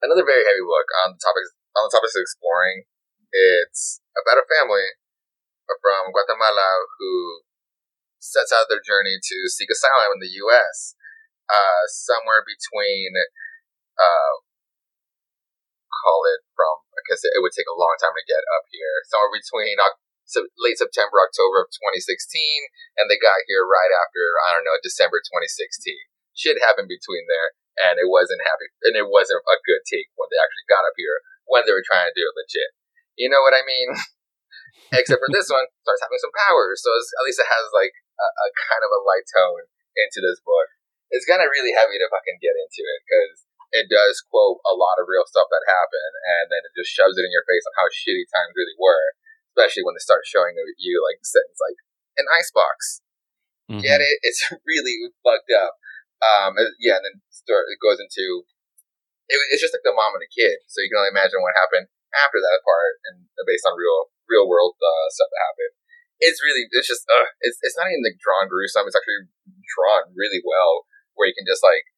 another 0.00 0.24
very 0.24 0.44
heavy 0.48 0.64
book 0.64 0.88
on 1.04 1.14
the 1.16 1.20
topics 1.20 1.52
on 1.76 1.84
the 1.84 1.92
topics 1.92 2.16
of 2.16 2.24
exploring. 2.24 2.88
It's 3.30 4.00
about 4.16 4.42
a 4.42 4.48
family 4.48 4.96
from 5.78 6.10
Guatemala 6.10 6.88
who 6.98 7.44
sets 8.18 8.50
out 8.50 8.66
their 8.66 8.82
journey 8.82 9.22
to 9.22 9.36
seek 9.46 9.70
asylum 9.70 10.18
in 10.18 10.20
the 10.20 10.34
U.S. 10.44 10.98
uh, 11.46 11.86
somewhere 11.86 12.42
between, 12.42 13.14
uh, 13.96 14.34
call 16.00 16.24
it 16.24 16.40
from, 16.56 16.80
because 17.04 17.20
it 17.22 17.40
would 17.44 17.52
take 17.52 17.68
a 17.68 17.76
long 17.76 17.94
time 18.00 18.16
to 18.16 18.24
get 18.24 18.40
up 18.56 18.64
here, 18.72 19.04
somewhere 19.12 19.36
between 19.36 19.76
late 20.62 20.78
September, 20.78 21.18
October 21.20 21.66
of 21.66 21.72
2016, 21.74 22.22
and 23.00 23.10
they 23.10 23.18
got 23.18 23.42
here 23.50 23.66
right 23.66 23.90
after, 23.90 24.22
I 24.46 24.54
don't 24.54 24.66
know, 24.66 24.78
December 24.80 25.18
2016. 25.18 25.96
Shit 26.38 26.62
happened 26.62 26.86
between 26.86 27.26
there, 27.26 27.52
and 27.82 27.98
it 27.98 28.06
wasn't 28.06 28.46
happy, 28.46 28.70
and 28.86 28.94
it 28.94 29.10
wasn't 29.10 29.42
a 29.42 29.58
good 29.66 29.82
take 29.84 30.08
when 30.14 30.30
they 30.30 30.38
actually 30.38 30.68
got 30.70 30.86
up 30.86 30.94
here, 30.94 31.18
when 31.50 31.66
they 31.66 31.74
were 31.74 31.84
trying 31.84 32.06
to 32.06 32.16
do 32.16 32.24
it 32.24 32.38
legit. 32.38 32.70
You 33.18 33.28
know 33.28 33.42
what 33.42 33.56
I 33.56 33.66
mean? 33.66 33.90
Except 34.98 35.18
for 35.18 35.30
this 35.30 35.50
one, 35.50 35.66
starts 35.82 36.02
having 36.02 36.22
some 36.22 36.34
powers, 36.46 36.82
so 36.82 36.90
at 36.94 37.26
least 37.26 37.42
it 37.42 37.50
has 37.50 37.66
like 37.74 37.94
a, 38.18 38.26
a 38.26 38.48
kind 38.70 38.82
of 38.86 38.90
a 38.94 39.02
light 39.02 39.26
tone 39.26 39.66
into 39.98 40.22
this 40.22 40.38
book. 40.42 40.68
It's 41.10 41.26
gonna 41.26 41.50
really 41.50 41.74
heavy 41.74 41.98
to 41.98 42.06
fucking 42.06 42.38
get 42.38 42.54
into 42.54 42.82
it 42.86 43.00
because 43.02 43.49
it 43.70 43.86
does 43.86 44.18
quote 44.26 44.58
a 44.66 44.74
lot 44.74 44.98
of 44.98 45.06
real 45.06 45.26
stuff 45.26 45.46
that 45.50 45.70
happened, 45.70 46.14
and 46.26 46.44
then 46.50 46.62
it 46.66 46.74
just 46.74 46.90
shoves 46.90 47.14
it 47.18 47.26
in 47.26 47.34
your 47.34 47.46
face 47.46 47.64
on 47.66 47.74
how 47.78 47.86
shitty 47.90 48.26
times 48.30 48.54
really 48.54 48.76
were 48.78 49.14
especially 49.60 49.84
when 49.84 49.98
they 49.98 50.04
start 50.04 50.24
showing 50.24 50.54
you 50.56 50.94
like 51.02 51.18
things 51.20 51.58
like 51.60 51.78
an 52.16 52.26
icebox. 52.30 53.02
Mm-hmm. 53.68 53.82
Get 53.82 54.00
it? 54.00 54.16
It's 54.22 54.42
really 54.66 55.10
fucked 55.22 55.50
up. 55.52 55.76
Um, 56.20 56.56
yeah, 56.78 57.00
and 57.00 57.04
then 57.04 57.16
it 57.16 57.80
goes 57.80 57.96
into 57.96 58.44
it, 59.30 59.38
it's 59.54 59.62
just 59.62 59.72
like 59.72 59.86
the 59.86 59.94
mom 59.94 60.12
and 60.12 60.24
the 60.24 60.28
kid. 60.28 60.60
So 60.68 60.84
you 60.84 60.90
can 60.92 61.00
only 61.00 61.14
imagine 61.14 61.40
what 61.40 61.56
happened 61.56 61.88
after 62.12 62.42
that 62.42 62.60
part, 62.66 63.00
and 63.08 63.24
based 63.46 63.64
on 63.64 63.78
real 63.78 64.12
real 64.28 64.44
world 64.44 64.76
uh, 64.76 65.06
stuff 65.14 65.32
that 65.32 65.46
happened. 65.48 65.74
It's 66.20 66.44
really 66.44 66.68
it's 66.68 66.90
just 66.90 67.08
uh, 67.08 67.32
it's 67.40 67.56
it's 67.64 67.78
not 67.78 67.88
even 67.88 68.04
like 68.04 68.20
drawn 68.20 68.52
gruesome. 68.52 68.84
It's 68.84 68.98
actually 68.98 69.32
drawn 69.72 70.12
really 70.12 70.44
well, 70.44 70.84
where 71.16 71.30
you 71.30 71.36
can 71.36 71.48
just 71.48 71.64
like 71.64 71.88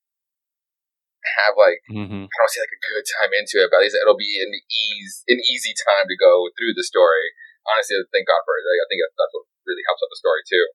have 1.22 1.54
like 1.54 1.80
mm-hmm. 1.86 2.26
I 2.26 2.36
don't 2.36 2.52
say 2.52 2.62
like 2.62 2.74
a 2.74 2.86
good 2.86 3.06
time 3.06 3.32
into 3.34 3.62
it, 3.62 3.70
but 3.70 3.82
at 3.82 3.84
least 3.86 3.98
it'll 3.98 4.18
be 4.18 4.42
an 4.42 4.52
ease 4.52 5.22
an 5.30 5.38
easy 5.38 5.74
time 5.74 6.10
to 6.10 6.16
go 6.18 6.50
through 6.58 6.74
the 6.74 6.86
story. 6.86 7.34
Honestly, 7.62 7.94
thank 8.10 8.26
God 8.26 8.42
for 8.42 8.58
it. 8.58 8.66
Like, 8.66 8.82
I 8.82 8.86
think 8.90 9.06
that's 9.06 9.34
what 9.38 9.46
really 9.70 9.86
helps 9.86 10.02
out 10.02 10.10
the 10.10 10.18
story 10.18 10.42
too. 10.42 10.66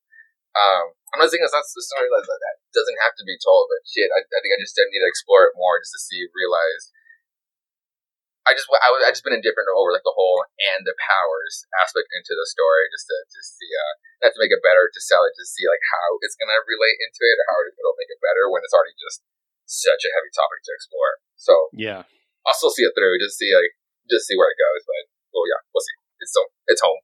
Um, 0.56 0.96
I'm 1.12 1.20
not 1.20 1.28
saying 1.30 1.44
it's 1.44 1.54
not 1.54 1.68
the 1.68 1.84
story 1.84 2.08
that, 2.08 2.24
that 2.24 2.56
doesn't 2.72 3.04
have 3.04 3.16
to 3.20 3.28
be 3.28 3.38
told, 3.38 3.68
but 3.68 3.84
shit, 3.86 4.10
I, 4.10 4.24
I 4.24 4.40
think 4.40 4.56
I 4.56 4.60
just 4.64 4.74
need 4.74 5.04
to 5.04 5.12
explore 5.12 5.46
it 5.52 5.60
more 5.60 5.78
just 5.84 5.94
to 5.94 6.02
see, 6.02 6.24
realize. 6.32 6.96
I 8.48 8.56
just 8.56 8.72
I, 8.72 8.88
I 9.04 9.12
just 9.12 9.28
been 9.28 9.36
indifferent 9.36 9.68
over 9.76 9.92
like 9.92 10.08
the 10.08 10.16
whole 10.16 10.40
and 10.72 10.88
the 10.88 10.96
powers 10.96 11.68
aspect 11.84 12.08
into 12.16 12.32
the 12.32 12.48
story, 12.48 12.88
just 12.96 13.04
to 13.12 13.18
to 13.20 13.42
see 13.44 13.68
uh 13.76 13.94
not 14.24 14.32
to 14.32 14.40
make 14.40 14.56
it 14.56 14.64
better, 14.64 14.88
to 14.88 15.02
sell 15.04 15.28
it, 15.28 15.36
to 15.36 15.44
see 15.44 15.68
like 15.68 15.84
how 15.84 16.16
it's 16.24 16.40
gonna 16.40 16.56
relate 16.64 16.96
into 17.04 17.28
it, 17.28 17.36
or 17.44 17.46
how 17.52 17.60
it'll 17.68 18.00
make 18.00 18.08
it 18.08 18.24
better 18.24 18.48
when 18.48 18.64
it's 18.64 18.72
already 18.72 18.96
just 18.96 19.20
such 19.68 20.02
a 20.08 20.12
heavy 20.16 20.32
topic 20.32 20.60
to 20.64 20.72
explore. 20.74 21.12
So 21.36 21.54
yeah, 21.76 22.02
I'll 22.48 22.58
still 22.58 22.72
see 22.72 22.88
it 22.88 22.96
through, 22.96 23.20
just 23.20 23.38
see 23.38 23.52
like 23.54 23.76
just 24.10 24.26
see 24.26 24.36
where 24.40 24.50
it 24.50 24.58
goes. 24.58 24.82
But 24.88 25.04
well, 25.36 25.46
yeah, 25.46 25.62
we'll 25.70 25.84
see. 25.84 25.98
It's 26.24 26.34
so 26.34 26.42
it's 26.68 26.82
home. 26.82 27.04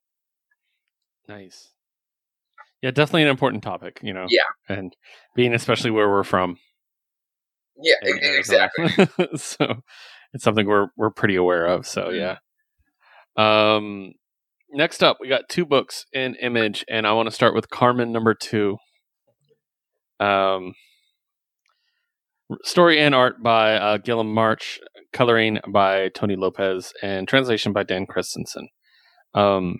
Nice. 1.27 1.69
Yeah, 2.81 2.91
definitely 2.91 3.23
an 3.23 3.29
important 3.29 3.63
topic. 3.63 3.99
You 4.01 4.13
know. 4.13 4.25
Yeah. 4.27 4.49
And 4.67 4.95
being 5.35 5.53
especially 5.53 5.91
where 5.91 6.09
we're 6.09 6.23
from. 6.23 6.57
Yeah, 7.77 7.95
exactly. 8.03 8.87
so 9.35 9.83
it's 10.33 10.43
something 10.43 10.67
we're 10.67 10.87
we're 10.97 11.11
pretty 11.11 11.35
aware 11.35 11.65
of. 11.65 11.85
So 11.85 12.05
mm-hmm. 12.05 12.15
yeah. 12.15 12.37
Um, 13.35 14.13
next 14.71 15.03
up, 15.03 15.17
we 15.19 15.27
got 15.27 15.49
two 15.49 15.65
books 15.65 16.05
in 16.13 16.35
Image, 16.35 16.85
and 16.87 17.07
I 17.07 17.13
want 17.13 17.27
to 17.27 17.35
start 17.35 17.55
with 17.55 17.69
Carmen 17.69 18.11
number 18.11 18.33
two. 18.33 18.77
Um, 20.19 20.75
Story 22.63 22.99
and 22.99 23.15
art 23.15 23.41
by 23.41 23.75
uh, 23.75 23.97
Guillem 23.97 24.33
March, 24.33 24.79
coloring 25.11 25.59
by 25.67 26.09
Tony 26.09 26.35
Lopez, 26.35 26.93
and 27.01 27.27
translation 27.27 27.73
by 27.73 27.83
Dan 27.83 28.05
Christensen. 28.05 28.67
Um, 29.33 29.79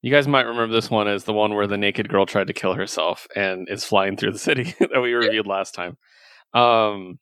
you 0.00 0.10
guys 0.10 0.28
might 0.28 0.46
remember 0.46 0.72
this 0.72 0.90
one 0.90 1.08
as 1.08 1.24
the 1.24 1.32
one 1.32 1.54
where 1.54 1.66
the 1.66 1.76
naked 1.76 2.08
girl 2.08 2.24
tried 2.24 2.46
to 2.46 2.52
kill 2.52 2.74
herself 2.74 3.26
and 3.34 3.68
is 3.68 3.84
flying 3.84 4.16
through 4.16 4.32
the 4.32 4.38
city 4.38 4.74
that 4.78 5.00
we 5.00 5.12
reviewed 5.12 5.46
last 5.46 5.74
time. 5.74 5.96
Um, 6.54 7.18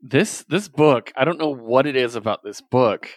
this 0.00 0.44
this 0.48 0.68
book, 0.68 1.12
I 1.16 1.24
don't 1.24 1.38
know 1.38 1.54
what 1.54 1.86
it 1.86 1.96
is 1.96 2.14
about 2.14 2.40
this 2.44 2.60
book, 2.60 3.08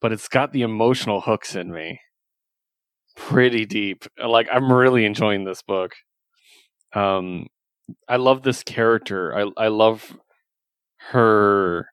but 0.00 0.12
it's 0.12 0.28
got 0.28 0.52
the 0.52 0.62
emotional 0.62 1.20
hooks 1.20 1.56
in 1.56 1.72
me 1.72 2.00
pretty 3.16 3.64
deep. 3.64 4.04
Like 4.24 4.46
I'm 4.52 4.70
really 4.70 5.04
enjoying 5.04 5.44
this 5.44 5.62
book. 5.62 5.94
Um, 6.92 7.46
I 8.08 8.16
love 8.16 8.42
this 8.42 8.62
character. 8.62 9.36
I 9.36 9.64
I 9.64 9.68
love 9.68 10.16
her 11.10 11.88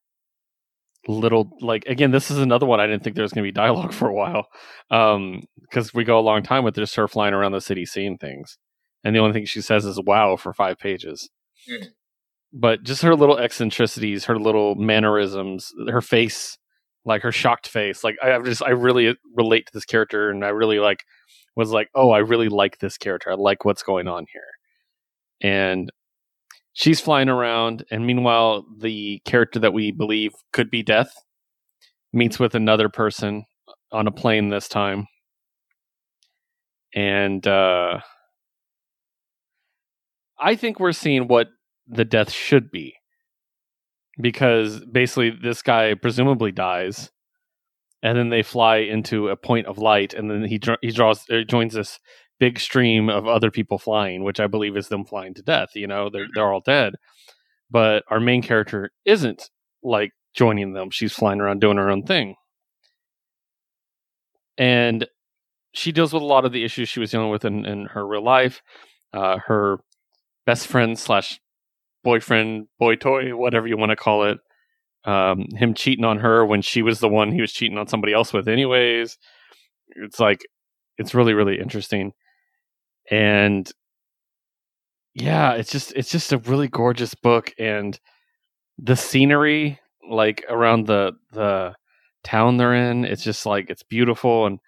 little 1.07 1.49
like 1.59 1.83
again 1.85 2.11
this 2.11 2.31
is 2.31 2.37
another 2.37 2.65
one 2.65 2.79
i 2.79 2.87
didn't 2.87 3.03
think 3.03 3.15
there 3.15 3.23
was 3.23 3.33
going 3.33 3.43
to 3.43 3.47
be 3.47 3.51
dialogue 3.51 3.93
for 3.93 4.07
a 4.07 4.13
while 4.13 4.47
um 4.89 5.43
because 5.61 5.93
we 5.93 6.03
go 6.03 6.17
a 6.17 6.21
long 6.21 6.43
time 6.43 6.63
with 6.63 6.75
just 6.75 6.95
her 6.95 7.07
flying 7.07 7.33
around 7.33 7.51
the 7.51 7.61
city 7.61 7.85
seeing 7.85 8.17
things 8.17 8.57
and 9.03 9.15
the 9.15 9.19
only 9.19 9.33
thing 9.33 9.45
she 9.45 9.61
says 9.61 9.85
is 9.85 9.99
wow 10.01 10.37
for 10.37 10.53
five 10.53 10.79
pages 10.79 11.29
mm. 11.69 11.87
but 12.53 12.83
just 12.83 13.01
her 13.01 13.15
little 13.15 13.37
eccentricities 13.37 14.25
her 14.25 14.39
little 14.39 14.75
mannerisms 14.75 15.73
her 15.89 16.01
face 16.01 16.57
like 17.05 17.21
her 17.21 17.33
shocked 17.33 17.67
face 17.67 18.03
like 18.03 18.15
i 18.23 18.39
just 18.39 18.63
i 18.63 18.69
really 18.69 19.17
relate 19.35 19.65
to 19.65 19.73
this 19.73 19.85
character 19.85 20.29
and 20.29 20.45
i 20.45 20.49
really 20.49 20.79
like 20.79 21.03
was 21.55 21.71
like 21.71 21.89
oh 21.95 22.11
i 22.11 22.19
really 22.19 22.47
like 22.47 22.79
this 22.79 22.97
character 22.97 23.29
i 23.29 23.35
like 23.35 23.65
what's 23.65 23.83
going 23.83 24.07
on 24.07 24.25
here 24.31 24.52
and 25.43 25.91
she's 26.73 26.99
flying 26.99 27.29
around 27.29 27.85
and 27.91 28.07
meanwhile 28.07 28.65
the 28.79 29.21
character 29.25 29.59
that 29.59 29.73
we 29.73 29.91
believe 29.91 30.31
could 30.51 30.71
be 30.71 30.81
death 30.81 31.13
meets 32.11 32.39
with 32.39 32.55
another 32.55 32.89
person 32.89 33.43
on 33.91 34.07
a 34.07 34.11
plane 34.11 34.49
this 34.49 34.67
time. 34.67 35.05
And 36.95 37.45
uh 37.45 37.99
i 40.39 40.55
think 40.55 40.79
we're 40.79 40.91
seeing 40.91 41.27
what 41.27 41.47
the 41.87 42.05
death 42.05 42.31
should 42.31 42.69
be 42.69 42.95
because 44.21 44.81
basically 44.91 45.31
this 45.31 45.61
guy 45.61 45.93
presumably 45.95 46.51
dies 46.51 47.09
and 48.03 48.17
then 48.17 48.29
they 48.29 48.43
fly 48.43 48.77
into 48.77 49.29
a 49.29 49.35
point 49.35 49.65
of 49.67 49.77
light 49.77 50.13
and 50.13 50.29
then 50.29 50.43
he 50.43 50.59
he 50.81 50.91
draws 50.91 51.25
uh, 51.31 51.41
joins 51.47 51.73
this 51.73 51.99
big 52.43 52.59
stream 52.59 53.07
of 53.07 53.25
other 53.25 53.49
people 53.49 53.77
flying, 53.77 54.21
which 54.21 54.41
I 54.41 54.47
believe 54.47 54.75
is 54.75 54.89
them 54.89 55.05
flying 55.05 55.33
to 55.35 55.41
death. 55.41 55.69
You 55.75 55.87
know, 55.87 56.09
they're 56.09 56.27
they're 56.35 56.51
all 56.51 56.59
dead, 56.59 56.95
but 57.71 58.03
our 58.09 58.19
main 58.19 58.41
character 58.41 58.91
isn't 59.05 59.49
like 59.81 60.11
joining 60.33 60.73
them. 60.73 60.89
She's 60.91 61.13
flying 61.13 61.39
around 61.39 61.61
doing 61.61 61.77
her 61.77 61.89
own 61.89 62.03
thing, 62.03 62.35
and 64.57 65.07
she 65.71 65.93
deals 65.93 66.11
with 66.11 66.21
a 66.21 66.25
lot 66.25 66.43
of 66.43 66.51
the 66.51 66.65
issues 66.65 66.89
she 66.89 66.99
was 66.99 67.11
dealing 67.11 67.29
with 67.29 67.45
in, 67.45 67.65
in 67.65 67.85
her 67.85 68.05
real 68.05 68.25
life. 68.25 68.61
Uh, 69.13 69.37
her 69.45 69.77
best 70.45 70.67
friend 70.67 70.99
slash 70.99 71.39
boyfriend, 72.03 72.67
boy 72.77 72.95
toy, 72.95 73.37
whatever 73.37 73.67
you 73.67 73.77
want 73.77 73.91
to 73.91 73.95
call 73.95 74.25
it. 74.25 74.39
Um, 75.05 75.45
him 75.55 75.73
cheating 75.75 76.03
on 76.03 76.19
her 76.19 76.45
when 76.45 76.61
she 76.61 76.81
was 76.81 76.99
the 76.99 77.07
one 77.07 77.31
he 77.31 77.39
was 77.39 77.53
cheating 77.53 77.77
on 77.77 77.87
somebody 77.87 78.11
else 78.11 78.33
with, 78.33 78.49
anyways. 78.49 79.17
It's 79.95 80.19
like 80.19 80.41
it's 80.97 81.15
really 81.15 81.33
really 81.33 81.57
interesting 81.57 82.11
and 83.09 83.71
yeah 85.13 85.53
it's 85.53 85.71
just 85.71 85.93
it's 85.95 86.09
just 86.09 86.31
a 86.31 86.37
really 86.39 86.67
gorgeous 86.67 87.13
book 87.13 87.53
and 87.59 87.99
the 88.77 88.95
scenery 88.95 89.79
like 90.09 90.43
around 90.49 90.87
the 90.87 91.13
the 91.31 91.73
town 92.23 92.57
they're 92.57 92.73
in 92.73 93.05
it's 93.05 93.23
just 93.23 93.45
like 93.45 93.69
it's 93.69 93.83
beautiful 93.83 94.45
and 94.45 94.59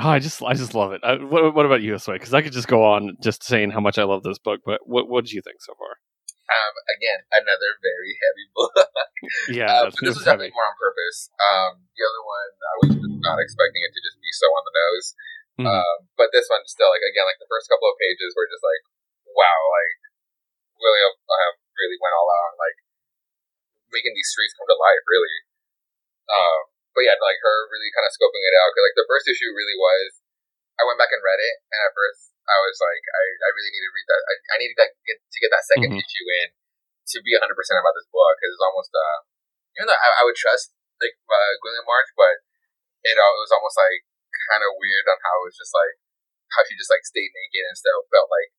oh, 0.00 0.08
i 0.08 0.18
just 0.18 0.42
i 0.42 0.54
just 0.54 0.74
love 0.74 0.92
it 0.92 1.00
I, 1.04 1.14
what, 1.14 1.54
what 1.54 1.66
about 1.66 1.82
you 1.82 1.92
this 1.92 2.08
way 2.08 2.14
because 2.14 2.34
i 2.34 2.42
could 2.42 2.52
just 2.52 2.68
go 2.68 2.84
on 2.84 3.16
just 3.22 3.44
saying 3.44 3.70
how 3.70 3.80
much 3.80 3.98
i 3.98 4.04
love 4.04 4.22
this 4.22 4.38
book 4.38 4.60
but 4.64 4.80
what 4.84 5.08
what 5.08 5.24
did 5.24 5.32
you 5.32 5.42
think 5.42 5.60
so 5.60 5.74
far 5.78 5.96
um, 6.52 6.74
again, 6.98 7.20
another 7.32 7.80
very 7.80 8.12
heavy 8.18 8.46
book. 8.56 8.74
yeah, 9.48 9.70
uh, 9.70 9.88
but 9.88 9.96
this 10.04 10.20
was 10.20 10.26
definitely 10.26 10.52
more 10.52 10.68
on 10.68 10.76
purpose. 10.76 11.32
Um, 11.38 11.86
the 11.96 12.02
other 12.04 12.22
one, 12.22 12.50
I 12.60 12.74
was 12.82 12.92
not 13.24 13.38
expecting 13.40 13.82
it 13.86 13.92
to 13.94 14.00
just 14.04 14.18
be 14.20 14.32
so 14.34 14.48
on 14.52 14.62
the 14.68 14.74
nose. 14.74 15.06
Mm-hmm. 15.60 15.68
Um, 15.68 15.96
but 16.16 16.32
this 16.32 16.48
one 16.48 16.64
still, 16.64 16.88
like 16.88 17.04
again, 17.04 17.28
like 17.28 17.40
the 17.40 17.50
first 17.50 17.68
couple 17.68 17.88
of 17.90 18.00
pages 18.00 18.32
were 18.32 18.48
just 18.48 18.64
like, 18.64 18.82
wow, 19.36 19.60
like 19.72 20.00
William 20.80 21.12
um, 21.12 21.54
really 21.76 22.00
went 22.00 22.16
all 22.16 22.28
out 22.28 22.52
on 22.52 22.54
like 22.56 22.78
making 23.92 24.16
these 24.16 24.32
streets 24.32 24.56
come 24.56 24.68
to 24.68 24.78
life, 24.78 25.04
really. 25.04 25.36
Um, 26.32 26.72
but 26.96 27.04
yeah, 27.04 27.20
like 27.20 27.40
her 27.44 27.68
really 27.68 27.92
kind 27.92 28.08
of 28.08 28.12
scoping 28.16 28.40
it 28.40 28.56
out. 28.56 28.72
Cause 28.72 28.84
like 28.84 28.96
the 28.96 29.08
first 29.08 29.28
issue 29.28 29.52
really 29.52 29.76
was, 29.76 30.24
I 30.80 30.88
went 30.88 30.96
back 30.96 31.12
and 31.12 31.20
read 31.20 31.40
it, 31.40 31.56
and 31.68 31.80
at 31.84 31.92
first 31.92 32.32
I 32.48 32.56
was 32.64 32.80
like, 32.80 33.04
I, 33.12 33.24
I 33.44 33.48
really 33.52 33.72
need 33.76 33.84
to 33.84 33.92
read 33.92 34.08
that. 34.08 34.22
I, 34.24 34.34
I 34.34 34.56
needed 34.56 34.76
to 34.80 34.88
get 35.04 35.18
to 35.20 35.38
get 35.40 35.52
that 35.52 35.68
2nd 35.68 35.92
mm-hmm. 35.92 36.00
issue 36.00 36.26
in 36.42 36.48
to 37.12 37.16
be 37.20 37.36
100 37.36 37.44
percent 37.52 37.76
about 37.76 37.92
this 37.92 38.08
book 38.08 38.34
because 38.40 38.56
it's 38.56 38.66
almost 38.66 38.92
uh, 38.96 39.18
even 39.76 39.86
though 39.92 40.00
I, 40.00 40.08
I 40.20 40.26
would 40.26 40.38
trust 40.38 40.72
like 41.02 41.18
uh, 41.26 41.52
March, 41.84 42.10
but 42.14 42.46
it, 43.02 43.18
uh, 43.18 43.32
it 43.34 43.42
was 43.42 43.52
almost 43.52 43.74
like 43.74 44.06
kind 44.50 44.62
of 44.64 44.74
weird 44.78 45.06
on 45.06 45.18
how 45.22 45.34
it 45.42 45.46
was 45.52 45.58
just 45.58 45.74
like 45.74 45.94
how 46.52 46.62
she 46.68 46.76
just 46.76 46.92
like 46.92 47.04
stayed 47.06 47.32
naked 47.32 47.64
and 47.64 47.76
still 47.78 48.04
felt 48.12 48.28
like 48.28 48.50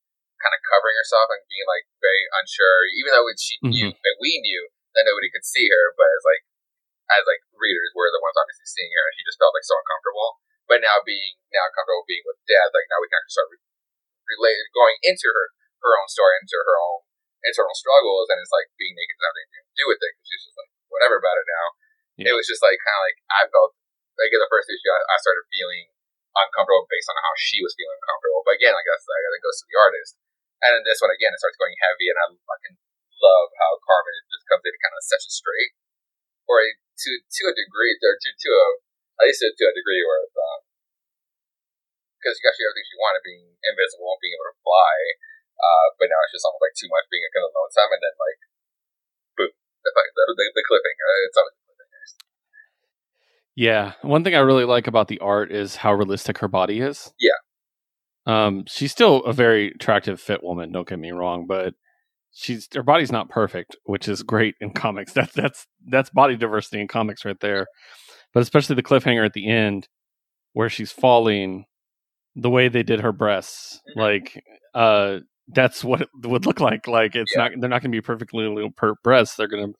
kind 0.42 0.56
of 0.56 0.62
covering 0.66 0.98
herself 0.98 1.30
and 1.32 1.40
being 1.48 1.64
like 1.70 1.86
very 2.04 2.26
unsure, 2.42 2.90
even 3.00 3.10
though 3.16 3.28
she 3.40 3.56
knew, 3.64 3.90
Mhm. 3.92 3.96
like 3.96 4.18
we 4.20 4.42
knew 4.44 4.68
that 4.98 5.08
nobody 5.08 5.30
could 5.32 5.46
see 5.46 5.70
her, 5.72 5.94
but 5.96 6.10
as 6.10 6.24
like 6.26 6.44
as 7.12 7.24
like 7.28 7.44
readers, 7.54 7.92
we're 7.94 8.10
the 8.12 8.24
ones 8.24 8.36
obviously 8.40 8.66
seeing 8.66 8.90
her, 8.92 9.04
and 9.08 9.14
she 9.16 9.24
just 9.28 9.38
felt 9.40 9.54
like 9.56 9.68
so 9.68 9.76
uncomfortable. 9.78 10.40
But 10.68 10.80
now 10.82 11.04
being 11.04 11.36
now 11.52 11.68
comfortable 11.76 12.08
being 12.08 12.24
with 12.26 12.40
dad, 12.48 12.72
like 12.74 12.88
now 12.90 13.00
we 13.04 13.08
can 13.12 13.20
actually 13.20 13.36
start 13.38 13.50
re- 13.54 13.68
related 14.36 14.66
going 14.74 14.98
into 15.04 15.28
her 15.32 15.48
her 15.84 15.94
own 16.00 16.08
story, 16.08 16.40
into 16.40 16.56
her 16.56 16.76
own 16.80 17.04
internal 17.44 17.76
struggles, 17.76 18.32
and 18.32 18.40
it's 18.40 18.56
like 18.56 18.72
being 18.80 18.96
naked 18.96 19.20
has 19.20 19.24
nothing 19.28 19.48
to 19.52 19.60
do 19.76 19.86
with 19.92 20.00
it 20.00 20.12
because 20.16 20.28
she's 20.32 20.44
just 20.48 20.58
like 20.58 20.72
whatever 20.88 21.20
about 21.20 21.36
it 21.40 21.48
now. 21.48 21.68
Yeah. 22.16 22.28
It 22.32 22.36
was 22.40 22.48
just 22.48 22.64
like 22.64 22.80
kind 22.80 22.96
of 22.98 23.04
like 23.04 23.20
I 23.32 23.42
felt 23.52 23.76
like 24.18 24.34
in 24.34 24.42
the 24.42 24.52
first 24.52 24.70
issue, 24.70 24.92
I, 24.92 25.00
I 25.10 25.18
started 25.22 25.46
feeling 25.50 25.90
uncomfortable 26.34 26.90
based 26.90 27.10
on 27.10 27.18
how 27.22 27.34
she 27.38 27.62
was 27.62 27.78
feeling 27.78 27.98
uncomfortable. 28.02 28.42
But 28.46 28.58
again, 28.58 28.74
like 28.74 28.88
that's 28.90 29.06
like, 29.06 29.24
that 29.26 29.46
goes 29.46 29.60
to 29.62 29.68
the 29.70 29.78
artist. 29.78 30.18
And 30.64 30.72
then 30.80 30.84
this 30.88 31.04
one 31.04 31.12
again, 31.12 31.36
it 31.36 31.40
starts 31.44 31.60
going 31.60 31.76
heavy, 31.84 32.08
and 32.08 32.18
I 32.18 32.26
fucking 32.32 32.78
love 33.20 33.50
how 33.60 33.72
Carmen 33.84 34.16
just 34.32 34.48
comes 34.48 34.64
in 34.64 34.72
and 34.72 34.84
kind 34.84 34.96
of 34.96 35.04
sets 35.04 35.28
it 35.28 35.36
straight, 35.36 35.76
or 36.48 36.64
a, 36.64 36.72
to 36.72 37.12
to 37.20 37.44
a 37.52 37.54
degree, 37.54 37.94
or 38.00 38.16
to 38.16 38.30
to 38.32 38.50
a 38.50 38.66
at 39.20 39.28
least 39.28 39.44
to, 39.44 39.66
a 39.68 39.76
degree 39.76 40.02
where 40.08 40.24
because 42.24 42.40
she 42.40 42.48
got 42.48 42.56
everything 42.56 42.88
she 42.88 42.96
wanted, 42.96 43.20
being 43.28 43.44
invisible, 43.68 44.16
being 44.24 44.32
able 44.40 44.48
to 44.48 44.64
fly. 44.64 44.96
Uh, 45.60 45.88
but 46.00 46.08
now 46.08 46.16
it's 46.24 46.32
just 46.32 46.48
almost 46.48 46.64
like 46.64 46.76
too 46.80 46.88
much 46.88 47.04
being 47.12 47.28
a 47.28 47.32
kind 47.36 47.44
of 47.44 47.52
lonesome, 47.52 47.92
and 47.92 48.00
then 48.00 48.16
like 48.16 48.40
boom, 49.36 49.52
the 49.84 49.92
the, 49.92 50.24
the, 50.32 50.46
the 50.56 50.64
cliffhanger. 50.64 51.08
It's. 51.28 51.63
Yeah, 53.56 53.94
one 54.02 54.24
thing 54.24 54.36
I 54.36 54.40
really 54.40 54.66
like 54.66 54.88
about 54.88 55.08
the 55.08 55.20
art 55.20 55.52
is 55.52 55.76
how 55.76 55.94
realistic 55.94 56.40
her 56.40 56.48
body 56.48 56.80
is. 56.80 57.14
Yeah. 57.20 57.32
Um, 58.26 58.64
she's 58.68 58.92
still 58.92 59.18
a 59.26 59.34
very 59.34 59.72
attractive, 59.72 60.20
fit 60.20 60.44
woman. 60.44 60.72
Don't 60.72 60.88
get 60.88 61.00
me 61.00 61.12
wrong, 61.12 61.46
but 61.48 61.74
she's 62.32 62.68
her 62.74 62.84
body's 62.84 63.12
not 63.12 63.30
perfect, 63.30 63.76
which 63.84 64.08
is 64.08 64.24
great 64.24 64.56
in 64.62 64.72
comics. 64.72 65.14
That's 65.16 65.34
that's 65.34 65.68
that's 65.88 66.10
body 66.10 66.36
diversity 66.38 66.82
in 66.82 66.88
comics 66.88 67.26
right 67.26 67.40
there. 67.42 67.68
But 68.34 68.42
especially 68.42 68.76
the 68.76 68.84
cliffhanger 68.84 69.26
at 69.26 69.34
the 69.34 69.48
end, 69.50 69.88
where 70.54 70.70
she's 70.70 70.92
falling, 70.92 71.66
the 72.36 72.50
way 72.50 72.68
they 72.70 72.84
did 72.84 73.02
her 73.02 73.12
breasts, 73.12 73.80
Mhm. 73.96 74.02
like 74.02 74.44
uh, 74.74 75.20
that's 75.48 75.84
what 75.84 76.02
it 76.02 76.10
would 76.24 76.46
look 76.46 76.60
like. 76.60 76.88
Like 76.88 77.16
it's 77.16 77.34
Yeah. 77.36 77.50
not 77.50 77.52
they're 77.60 77.70
not 77.70 77.82
going 77.82 77.92
to 77.92 77.96
be 77.98 78.02
perfectly 78.02 78.46
little 78.48 78.72
per 78.72 78.96
breasts. 79.04 79.36
They're 79.36 79.48
gonna 79.52 79.74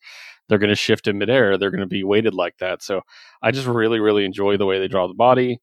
they're 0.48 0.58
gonna 0.60 0.74
shift 0.76 1.06
in 1.08 1.16
midair. 1.18 1.56
They're 1.56 1.70
gonna 1.72 1.86
be 1.88 2.04
weighted 2.04 2.34
like 2.34 2.58
that. 2.58 2.82
So 2.82 3.00
I 3.42 3.50
just 3.50 3.66
really 3.66 4.00
really 4.00 4.24
enjoy 4.24 4.56
the 4.56 4.66
way 4.66 4.78
they 4.78 4.88
draw 4.88 5.08
the 5.08 5.14
body. 5.16 5.60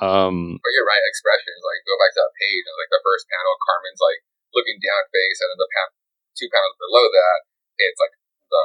Um, 0.00 0.56
But 0.62 0.72
you're 0.72 0.88
right, 0.88 1.04
expressions. 1.10 1.60
Like 1.60 1.82
go 1.84 1.94
back 2.00 2.12
to 2.16 2.20
that 2.24 2.34
page, 2.40 2.64
like 2.80 2.92
the 2.96 3.02
first 3.04 3.26
panel, 3.28 3.52
Carmen's 3.66 4.00
like 4.00 4.20
looking 4.56 4.78
down 4.80 5.04
face, 5.12 5.38
and 5.42 5.48
then 5.52 5.60
the 5.60 5.70
pan- 5.74 5.96
two 6.38 6.48
panels 6.48 6.76
below 6.80 7.04
that, 7.12 7.38
it's 7.82 8.00
like 8.00 8.14
the 8.48 8.64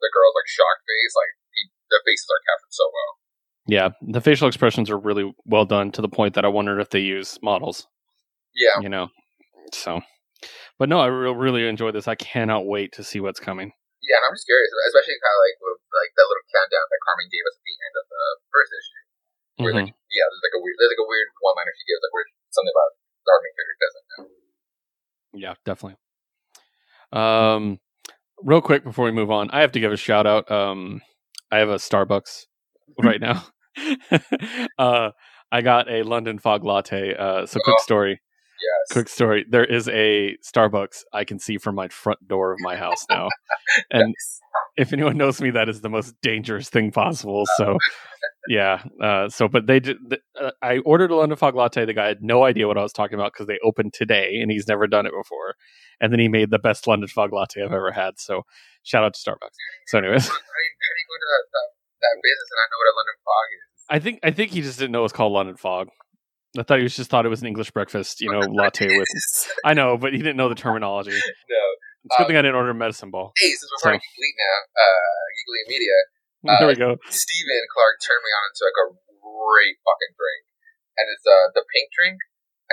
the 0.00 0.10
girl's 0.14 0.32
like 0.38 0.48
shocked 0.48 0.86
face. 0.88 1.12
Like 1.18 1.32
he, 1.52 1.62
the 1.92 2.00
faces 2.08 2.24
are 2.30 2.42
captured 2.48 2.72
so 2.72 2.86
well. 2.88 3.12
yeah, 3.68 3.88
the 4.00 4.22
facial 4.24 4.48
expressions 4.48 4.88
are 4.88 4.98
really 4.98 5.28
well 5.44 5.66
done 5.68 5.92
to 5.92 6.00
the 6.00 6.08
point 6.08 6.34
that 6.40 6.44
I 6.46 6.48
wondered 6.48 6.80
if 6.80 6.88
they 6.90 7.00
use 7.04 7.38
models. 7.42 7.86
Yeah, 8.56 8.80
You 8.80 8.88
know, 8.88 9.08
so. 9.72 10.00
But 10.78 10.88
no, 10.88 10.98
I 11.00 11.06
re- 11.06 11.34
really 11.34 11.66
enjoy 11.68 11.90
this. 11.92 12.08
I 12.08 12.14
cannot 12.16 12.66
wait 12.66 12.92
to 12.98 13.02
see 13.04 13.20
what's 13.20 13.38
coming. 13.40 13.70
yeah, 14.02 14.16
and 14.18 14.24
I'm 14.26 14.34
just 14.34 14.46
curious, 14.50 14.70
especially 14.90 15.14
kind 15.22 15.36
of 15.36 15.40
like 15.46 15.56
with 15.62 15.80
like 15.94 16.10
that 16.18 16.26
little 16.26 16.46
countdown 16.50 16.86
that 16.90 17.00
Carmen 17.06 17.28
gave 17.30 17.44
us 17.46 17.54
at 17.54 17.64
the 17.64 17.76
end 17.86 17.94
of 18.00 18.06
the 18.10 18.24
first 18.50 18.70
issue. 18.74 19.02
Where 19.62 19.72
Mhm. 19.72 19.78
like 19.86 19.94
yeah, 20.10 20.26
there's 20.26 20.42
like 20.42 20.56
a 20.58 20.62
weird, 20.64 20.76
there's 20.80 20.92
like 20.96 21.04
a 21.04 21.08
weird 21.08 21.28
one 21.38 21.54
liner 21.54 21.74
she 21.76 21.86
gives, 21.86 22.02
like 22.02 22.14
where 22.16 22.26
something 22.50 22.74
about 22.74 22.90
our 23.30 23.38
main 23.44 23.54
character 23.54 23.76
doesn't 23.78 24.06
know. 24.10 24.22
Yeah, 25.38 25.54
definitely. 25.64 25.96
Um, 27.12 27.78
real 28.42 28.60
quick 28.60 28.84
before 28.84 29.04
we 29.04 29.12
move 29.12 29.30
on, 29.30 29.50
I 29.50 29.60
have 29.60 29.72
to 29.72 29.80
give 29.80 29.92
a 29.92 29.96
shout 29.96 30.26
out. 30.26 30.50
Um, 30.50 31.00
I 31.50 31.58
have 31.58 31.68
a 31.68 31.76
Starbucks 31.76 32.46
right 33.02 33.20
now. 33.20 33.44
uh, 34.78 35.10
I 35.50 35.60
got 35.62 35.90
a 35.90 36.02
London 36.02 36.38
Fog 36.38 36.64
Latte. 36.64 37.14
Uh, 37.14 37.46
so 37.46 37.60
quick 37.62 37.76
Oh. 37.78 37.82
story. 37.82 38.20
Yes. 38.62 38.92
Quick 38.92 39.08
story. 39.08 39.44
There 39.48 39.64
is 39.64 39.88
a 39.88 40.36
Starbucks 40.44 41.02
I 41.12 41.24
can 41.24 41.38
see 41.38 41.58
from 41.58 41.74
my 41.74 41.88
front 41.88 42.26
door 42.28 42.52
of 42.52 42.60
my 42.60 42.76
house 42.76 43.04
now, 43.10 43.28
and 43.90 44.14
if 44.76 44.92
anyone 44.92 45.16
knows 45.16 45.40
me, 45.40 45.50
that 45.50 45.68
is 45.68 45.80
the 45.80 45.88
most 45.88 46.14
dangerous 46.22 46.68
thing 46.68 46.90
possible. 46.92 47.44
So, 47.56 47.76
yeah. 48.48 48.82
Uh, 49.02 49.28
so, 49.28 49.48
but 49.48 49.66
they 49.66 49.80
did. 49.80 49.98
Uh, 50.40 50.50
I 50.62 50.78
ordered 50.78 51.10
a 51.10 51.16
London 51.16 51.36
Fog 51.36 51.54
Latte. 51.54 51.84
The 51.84 51.92
guy 51.92 52.06
had 52.06 52.22
no 52.22 52.44
idea 52.44 52.66
what 52.66 52.78
I 52.78 52.82
was 52.82 52.92
talking 52.92 53.14
about 53.14 53.32
because 53.32 53.46
they 53.46 53.58
opened 53.64 53.92
today, 53.92 54.38
and 54.40 54.50
he's 54.50 54.66
never 54.68 54.86
done 54.86 55.06
it 55.06 55.12
before. 55.12 55.54
And 56.00 56.12
then 56.12 56.20
he 56.20 56.28
made 56.28 56.50
the 56.50 56.58
best 56.58 56.86
London 56.86 57.08
Fog 57.08 57.32
Latte 57.32 57.62
I've 57.62 57.72
ever 57.72 57.92
had. 57.92 58.18
So, 58.18 58.42
shout 58.82 59.04
out 59.04 59.14
to 59.14 59.20
Starbucks. 59.20 59.56
So, 59.88 59.98
anyways, 59.98 60.26
How 60.26 60.34
do 60.34 60.38
you, 60.38 60.40
how 60.40 60.92
do 60.92 61.00
you 61.00 61.08
go 61.08 61.16
to 61.18 61.28
that, 61.28 61.44
that, 61.52 61.68
that 62.00 62.16
business 62.22 62.48
and 62.50 62.58
not 62.58 62.68
know 62.70 62.78
what 62.80 62.88
a 62.88 62.94
London 62.96 63.16
fog 63.24 63.48
is? 63.52 63.62
I 63.90 63.98
think 63.98 64.20
I 64.22 64.30
think 64.30 64.50
he 64.52 64.62
just 64.62 64.78
didn't 64.78 64.92
know 64.92 65.04
it's 65.04 65.12
called 65.12 65.32
London 65.32 65.56
Fog. 65.56 65.88
I 66.58 66.62
thought 66.62 66.78
he 66.78 66.82
was 66.84 66.94
just 66.96 67.08
thought 67.10 67.24
it 67.24 67.30
was 67.32 67.40
an 67.40 67.48
English 67.48 67.70
breakfast, 67.70 68.20
you 68.20 68.30
know, 68.30 68.40
latte 68.40 68.86
with. 68.86 69.08
I 69.64 69.72
know, 69.74 69.96
but 69.96 70.12
he 70.12 70.18
didn't 70.18 70.36
know 70.36 70.48
the 70.48 70.54
terminology. 70.54 71.12
It's 72.02 72.18
no. 72.18 72.24
a 72.24 72.26
good 72.26 72.34
thing 72.34 72.36
I 72.36 72.42
didn't 72.42 72.58
order 72.58 72.70
a 72.70 72.74
medicine 72.74 73.14
ball. 73.14 73.30
Hey, 73.38 73.54
since 73.54 73.70
we're 73.70 73.78
So- 73.78 73.86
part 73.94 73.94
of 73.94 74.02
Geek 74.02 74.18
Elite 74.18 74.38
now, 74.42 74.58
uh, 74.74 75.22
Geek 75.38 75.46
Elite 75.46 75.68
Media, 75.70 75.96
there 76.58 76.66
we 76.66 76.74
go. 76.74 76.90
Steven 77.14 77.62
Clark 77.70 77.94
turned 78.02 78.24
me 78.26 78.32
on 78.34 78.42
into 78.50 78.62
like 78.66 78.78
a 78.82 78.86
great 79.22 79.78
fucking 79.86 80.12
drink. 80.18 80.42
And 80.98 81.06
it's 81.14 81.22
uh 81.22 81.54
the 81.54 81.62
pink 81.62 81.94
drink 81.94 82.18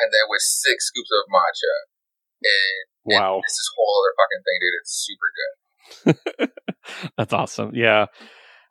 and 0.01 0.09
then 0.09 0.25
with 0.33 0.41
six 0.41 0.89
scoops 0.89 1.13
of 1.13 1.29
matcha. 1.29 1.73
And 2.41 2.85
Wow. 3.05 3.45
it's 3.45 3.53
this 3.53 3.69
whole 3.77 3.93
other 4.01 4.13
fucking 4.17 4.41
thing, 4.49 4.57
dude. 4.65 4.77
It's 4.81 4.93
super 4.97 5.29
good. 5.37 6.49
That's 7.21 7.33
awesome. 7.33 7.71
Yeah. 7.77 8.09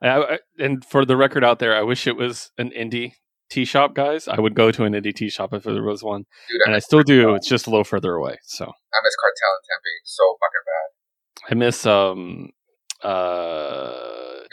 I, 0.02 0.08
I- 0.08 0.38
and 0.58 0.84
for 0.84 1.04
the 1.06 1.16
record 1.16 1.44
out 1.46 1.60
there, 1.60 1.74
I 1.78 1.82
wish 1.86 2.06
it 2.10 2.16
was 2.16 2.50
an 2.58 2.70
indie 2.74 3.12
tea 3.50 3.64
shop, 3.64 3.94
guys. 3.94 4.28
I 4.28 4.40
would 4.40 4.54
go 4.54 4.70
to 4.70 4.84
an 4.84 4.92
indie 4.92 5.14
tea 5.14 5.30
shop 5.30 5.52
if 5.52 5.62
there 5.64 5.82
was 5.82 6.02
one, 6.02 6.24
Dude, 6.48 6.60
and 6.66 6.74
I 6.74 6.78
still 6.78 7.02
do. 7.02 7.34
It's 7.34 7.48
just 7.48 7.66
a 7.66 7.70
little 7.70 7.84
further 7.84 8.14
away. 8.14 8.36
So 8.44 8.64
I 8.64 8.98
miss 9.04 9.16
Cartel 9.16 9.52
in 9.56 9.62
Tempe 9.68 9.94
so 10.04 10.36
fucking 10.40 10.64
bad. 10.66 11.52
I 11.52 11.54
miss 11.54 11.86
um 11.86 12.50
uh 13.02 13.92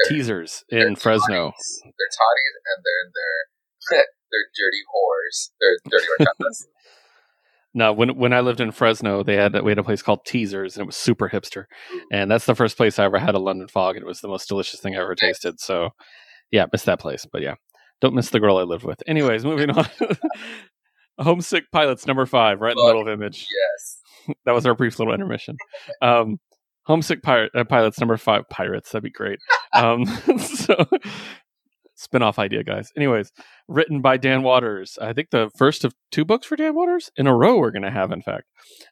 teasers 0.08 0.64
in 0.70 0.80
They're 0.80 0.96
Fresno. 0.96 1.52
toddies. 1.52 1.82
They're 1.84 2.14
toddies 2.14 2.54
and 2.56 2.84
they're 2.86 3.12
they're 3.16 4.06
they're 4.32 4.50
dirty 4.56 4.82
whores. 4.94 5.50
They're 5.60 5.78
dirty 5.90 6.06
horchatas. 6.20 6.66
No, 7.78 7.92
when 7.92 8.16
when 8.18 8.32
I 8.32 8.40
lived 8.40 8.62
in 8.62 8.72
Fresno, 8.72 9.22
they 9.22 9.36
had 9.36 9.62
we 9.62 9.70
had 9.70 9.78
a 9.78 9.84
place 9.84 10.02
called 10.02 10.24
Teasers, 10.26 10.78
and 10.78 10.84
it 10.84 10.86
was 10.86 10.96
super 10.96 11.28
hipster. 11.28 11.66
And 12.10 12.32
that's 12.32 12.46
the 12.46 12.56
first 12.56 12.78
place 12.78 12.98
I 12.98 13.04
ever 13.04 13.18
had 13.20 13.36
a 13.36 13.38
London 13.38 13.68
Fog, 13.68 13.98
and 13.98 14.04
it 14.04 14.08
was 14.08 14.22
the 14.22 14.30
most 14.30 14.48
delicious 14.48 14.80
thing 14.80 14.96
I 14.96 15.02
ever 15.02 15.14
tasted. 15.14 15.60
So, 15.60 15.90
yeah, 16.52 16.68
missed 16.72 16.86
that 16.86 17.02
place. 17.02 17.28
But 17.30 17.42
yeah, 17.42 17.56
don't 18.02 18.14
miss 18.16 18.30
the 18.30 18.40
girl 18.40 18.58
I 18.58 18.64
lived 18.64 18.84
with. 18.84 19.02
Anyways, 19.08 19.46
moving 19.46 19.70
on. 19.72 19.86
Homesick 21.20 21.66
Pilots 21.72 22.06
number 22.08 22.26
five, 22.26 22.60
right 22.60 22.72
in 22.72 22.78
the 22.78 22.86
middle 22.86 23.02
of 23.02 23.08
image. 23.08 23.48
yes. 23.50 24.02
That 24.46 24.54
was 24.56 24.66
our 24.66 24.74
brief 24.74 24.98
little 24.98 25.14
intermission. 25.14 25.56
Um, 26.02 26.40
Homesick 26.88 27.22
Pirate 27.22 27.52
uh, 27.56 27.64
Pilots 27.64 28.00
number 28.00 28.18
five, 28.18 28.50
Pirates. 28.50 28.92
That'd 28.92 29.04
be 29.04 29.12
great. 29.12 29.40
Um, 29.74 30.06
so. 30.40 30.86
Spin-off 31.96 32.40
idea, 32.40 32.64
guys. 32.64 32.92
Anyways, 32.96 33.32
written 33.68 34.02
by 34.02 34.16
Dan 34.16 34.42
Watters. 34.42 34.98
I 35.02 35.12
think 35.12 35.32
the 35.32 35.50
first 35.58 35.84
of 35.84 35.94
two 36.12 36.24
books 36.24 36.48
for 36.48 36.56
Dan 36.56 36.76
Watters 36.76 37.12
in 37.18 37.28
a 37.28 37.36
row 37.36 37.58
we're 37.58 37.72
going 37.72 37.84
to 37.84 37.92
have, 37.92 38.12
in 38.12 38.22
fact. 38.22 38.46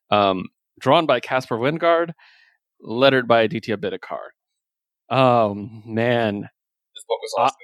Um, 0.10 0.48
drawn 0.80 1.06
by 1.06 1.22
Caspar 1.22 1.58
Wijngaard, 1.58 2.12
lettered 2.82 3.30
by 3.30 3.44
Aditya 3.44 3.78
Bidikar. 3.78 4.28
Oh, 5.10 5.54
man. 5.86 6.42
This 6.42 7.06
book 7.08 7.20
was 7.22 7.34
awesome. 7.38 7.56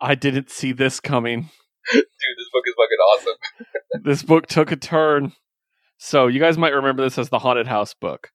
I 0.00 0.14
didn't 0.14 0.50
see 0.50 0.72
this 0.72 1.00
coming. 1.00 1.50
Dude, 1.92 2.02
this 2.02 2.50
book 2.52 2.64
is 2.66 2.74
fucking 2.76 2.98
awesome. 2.98 3.36
This 4.04 4.22
book 4.22 4.46
took 4.46 4.70
a 4.72 4.76
turn. 4.76 5.32
So, 5.96 6.26
you 6.26 6.38
guys 6.38 6.58
might 6.58 6.74
remember 6.74 7.02
this 7.02 7.16
as 7.18 7.30
the 7.30 7.38
Haunted 7.38 7.66
House 7.66 7.94
book 7.94 8.28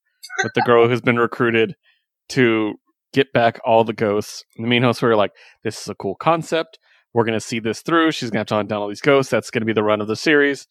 with 0.44 0.54
the 0.56 0.62
girl 0.62 0.88
who's 0.88 1.02
been 1.02 1.20
recruited 1.20 1.76
to 2.30 2.74
get 3.14 3.32
back 3.32 3.60
all 3.64 3.84
the 3.84 3.94
ghosts. 3.94 4.44
And 4.56 4.66
the 4.66 4.70
main 4.70 4.82
hosts 4.82 5.02
were 5.04 5.16
like, 5.16 5.32
this 5.64 5.80
is 5.82 5.88
a 5.88 5.96
cool 5.96 6.16
concept. 6.16 6.80
We're 7.14 7.26
going 7.26 7.38
to 7.38 7.46
see 7.46 7.60
this 7.60 7.82
through. 7.82 8.12
She's 8.14 8.30
going 8.32 8.38
to 8.38 8.40
have 8.40 8.48
to 8.48 8.56
hunt 8.56 8.70
down 8.70 8.82
all 8.82 8.88
these 8.88 9.02
ghosts. 9.02 9.30
That's 9.30 9.52
going 9.52 9.62
to 9.62 9.66
be 9.66 9.74
the 9.74 9.84
run 9.84 10.02
of 10.02 10.08
the 10.08 10.16
series. 10.16 10.68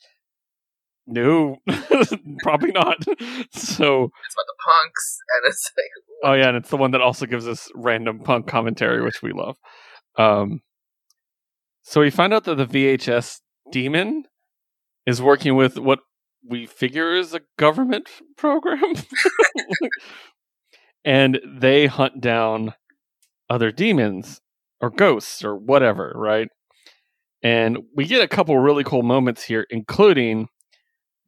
No, 1.07 1.57
probably 2.43 2.73
not. 2.73 2.97
So, 3.05 3.09
It's 3.15 4.35
about 4.35 4.47
the 4.47 4.59
punks, 4.65 5.19
and 5.29 5.51
it's 5.51 5.71
like, 5.77 5.87
oh 6.25 6.33
yeah, 6.35 6.49
and 6.49 6.57
it's 6.57 6.71
the 6.71 6.77
one 6.77 6.93
that 6.93 7.01
also 7.01 7.27
gives 7.27 7.49
us 7.49 7.69
random 7.75 8.21
punk 8.21 8.47
commentary, 8.47 9.03
which 9.03 9.23
we 9.23 9.33
love. 9.33 9.57
Um, 10.17 10.61
so 11.83 12.01
we 12.01 12.11
find 12.11 12.33
out 12.33 12.45
that 12.45 12.57
the 12.57 12.67
VHS 12.67 13.41
demon 13.73 14.25
is 15.07 15.21
working 15.23 15.57
with 15.57 15.79
what 15.79 16.01
we 16.49 16.67
figure 16.67 17.15
is 17.15 17.35
a 17.35 17.41
government 17.59 18.09
program, 18.37 18.95
and 21.05 21.41
they 21.47 21.87
hunt 21.87 22.21
down 22.21 22.75
other 23.49 23.73
demons 23.73 24.41
or 24.81 24.91
ghosts 24.91 25.45
or 25.45 25.57
whatever, 25.57 26.13
right? 26.15 26.49
And 27.43 27.79
we 27.97 28.07
get 28.07 28.23
a 28.23 28.29
couple 28.29 28.57
really 28.59 28.85
cool 28.85 29.03
moments 29.03 29.43
here, 29.45 29.67
including 29.71 30.49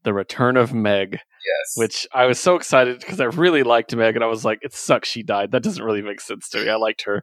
The 0.04 0.12
Return 0.12 0.56
of 0.56 0.72
Meg, 0.74 1.12
Yes. 1.12 1.72
which 1.74 2.06
I 2.14 2.26
was 2.26 2.38
so 2.38 2.54
excited 2.54 3.00
because 3.00 3.20
I 3.20 3.24
really 3.24 3.62
liked 3.62 3.94
Meg, 3.96 4.14
and 4.14 4.22
I 4.22 4.28
was 4.28 4.44
like, 4.44 4.58
it 4.62 4.72
sucks 4.74 5.08
she 5.08 5.22
died. 5.22 5.50
That 5.52 5.62
doesn't 5.62 5.82
really 5.82 6.02
make 6.02 6.20
sense 6.20 6.48
to 6.50 6.62
me. 6.62 6.68
I 6.70 6.76
liked 6.76 7.02
her. 7.02 7.22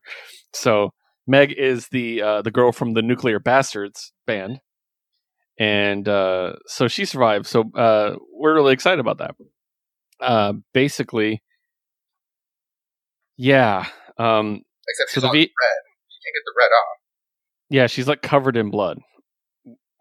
So 0.53 0.89
Meg 1.29 1.53
is 1.53 1.87
the 1.89 2.21
uh, 2.23 2.41
the 2.41 2.49
girl 2.51 2.71
from 2.71 2.93
the 2.93 3.03
Nuclear 3.03 3.39
Bastards 3.39 4.11
band, 4.25 4.59
and 5.59 6.07
uh, 6.09 6.53
so 6.65 6.87
she 6.87 7.05
survived. 7.05 7.45
So 7.45 7.71
uh, 7.75 8.15
we're 8.33 8.55
really 8.55 8.73
excited 8.73 8.99
about 8.99 9.19
that. 9.19 9.35
Uh, 10.19 10.53
basically, 10.73 11.43
yeah, 13.37 13.85
um, 14.17 14.61
Except 14.87 15.09
so 15.11 15.13
she's 15.13 15.21
the 15.21 15.27
all 15.27 15.33
V- 15.33 15.39
red. 15.39 15.81
She 16.07 16.17
can't 16.25 16.33
get 16.35 16.43
the 16.45 16.53
red 16.57 16.65
off. 16.75 16.97
yeah, 17.69 17.87
she's 17.87 18.07
like 18.07 18.21
covered 18.23 18.57
in 18.57 18.71
blood, 18.71 18.97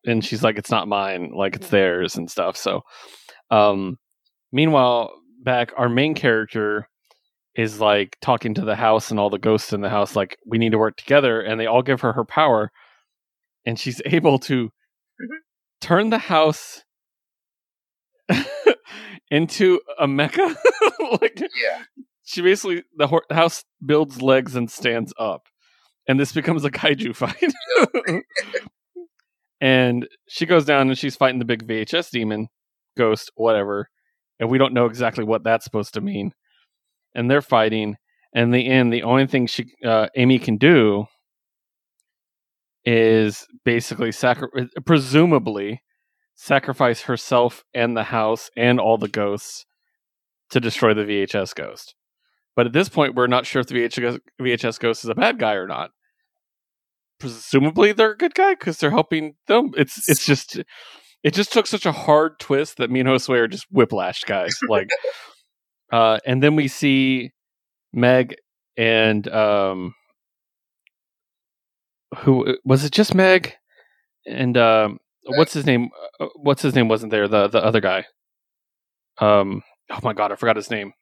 and 0.07 0.25
she's 0.25 0.43
like, 0.43 0.57
it's 0.57 0.71
not 0.71 0.89
mine, 0.89 1.33
like 1.35 1.57
it's 1.57 1.69
theirs 1.69 2.17
and 2.17 2.31
stuff. 2.31 2.57
So, 2.57 2.81
um, 3.51 3.99
meanwhile, 4.51 5.13
back 5.43 5.73
our 5.77 5.91
main 5.91 6.15
character 6.15 6.89
is 7.59 7.81
like 7.81 8.17
talking 8.23 8.55
to 8.55 8.65
the 8.65 8.77
house 8.77 9.11
and 9.11 9.19
all 9.19 9.31
the 9.31 9.39
ghosts 9.39 9.73
in 9.73 9.81
the 9.81 9.91
house, 9.91 10.15
like 10.15 10.39
we 10.47 10.59
need 10.59 10.71
to 10.71 10.79
work 10.79 10.97
together, 10.97 11.41
and 11.41 11.59
they 11.59 11.67
all 11.67 11.83
give 11.83 12.01
her 12.03 12.13
her 12.13 12.25
power, 12.25 12.71
and 13.67 13.79
she's 13.79 14.01
able 14.07 14.39
to 14.39 14.67
mm-hmm. 14.67 15.35
turn 15.81 16.11
the 16.11 16.19
house 16.19 16.85
into 19.31 19.81
a 19.99 20.07
mecha. 20.07 20.55
like 21.21 21.41
Yeah. 21.41 21.83
she 22.23 22.43
basically 22.43 22.85
the 22.97 23.09
hor- 23.09 23.27
house 23.33 23.65
builds 23.85 24.23
legs 24.23 24.55
and 24.55 24.71
stands 24.71 25.13
up, 25.19 25.49
and 26.07 26.19
this 26.21 26.33
becomes 26.33 26.65
a 26.65 26.71
kaiju 26.71 27.17
fight. 27.17 27.53
and 29.61 30.07
she 30.29 30.47
goes 30.47 30.65
down 30.65 30.91
and 30.91 30.97
she's 30.97 31.17
fighting 31.17 31.41
the 31.41 31.45
big 31.45 31.67
VHS 31.67 32.11
demon, 32.11 32.51
ghost, 32.97 33.33
whatever, 33.35 33.91
and 34.39 34.49
we 34.49 34.59
don't 34.59 34.75
know 34.75 34.87
exactly 34.87 35.25
what 35.25 35.43
that's 35.43 35.65
supposed 35.65 35.95
to 35.95 36.01
mean. 36.01 36.35
And 37.15 37.31
they're 37.31 37.43
fighting, 37.43 37.97
and 38.35 38.45
in 38.45 38.51
the 38.51 38.69
end, 38.69 38.93
the 38.93 39.03
only 39.03 39.27
thing 39.27 39.47
she 39.47 39.67
uh, 39.85 40.09
Amy 40.15 40.39
can 40.39 40.57
do 40.57 41.07
is 42.85 43.47
basically 43.65 44.13
sacri- 44.13 44.69
presumably 44.87 45.83
sacrifice 46.35 47.03
herself 47.03 47.65
and 47.75 47.97
the 47.97 48.05
house 48.05 48.51
and 48.57 48.79
all 48.79 48.97
the 48.97 49.09
ghosts 49.09 49.67
to 50.51 50.61
destroy 50.61 50.95
the 50.95 51.03
VHS 51.03 51.55
ghost. 51.55 51.95
But 52.55 52.67
at 52.67 52.73
this 52.73 52.89
point, 52.89 53.15
we're 53.15 53.27
not 53.27 53.47
sure 53.47 53.61
if 53.61 53.67
the 53.67 53.75
VHS, 53.75 54.21
VHS 54.41 54.81
ghost 54.81 55.05
is 55.05 55.11
a 55.11 55.15
bad 55.15 55.39
guy 55.39 55.55
or 55.55 55.67
not. 55.67 55.91
Presumably, 57.21 57.93
they're 57.93 58.13
a 58.13 58.17
good 58.17 58.35
guy 58.35 58.55
because 58.55 58.79
they're 58.79 58.91
helping 58.91 59.35
them. 59.49 59.73
It's 59.77 60.09
it's 60.09 60.25
just 60.25 60.61
it 61.23 61.35
just 61.35 61.53
took 61.53 61.67
such 61.67 61.85
a 61.85 61.93
hard 61.93 62.39
twist 62.39 62.77
that 62.79 62.91
me 62.91 63.01
and 63.01 63.09
Josue 63.09 63.39
are 63.39 63.49
just 63.49 63.73
whiplashed 63.73 64.27
guys. 64.27 64.57
Like, 64.69 64.89
uh, 65.93 66.19
and 66.27 66.43
then 66.43 66.57
we 66.57 66.69
see 66.69 67.33
Meg 67.93 68.37
and 68.77 69.27
um, 69.29 69.95
who 72.19 72.57
was 72.65 72.85
it? 72.85 72.93
Just 72.93 73.15
Meg 73.15 73.55
and 74.27 74.57
um, 74.57 74.99
what's 75.25 75.53
his 75.53 75.67
name? 75.67 75.89
Uh, 76.21 76.27
What's 76.37 76.63
his 76.63 76.75
name? 76.75 76.89
Wasn't 76.89 77.11
there 77.11 77.29
the 77.29 77.49
the 77.49 77.63
other 77.65 77.81
guy? 77.81 78.05
Um, 79.21 79.63
oh 79.91 79.99
my 80.03 80.13
god, 80.13 80.33
I 80.33 80.37
forgot 80.37 80.57
his 80.57 80.71
name. 80.71 80.93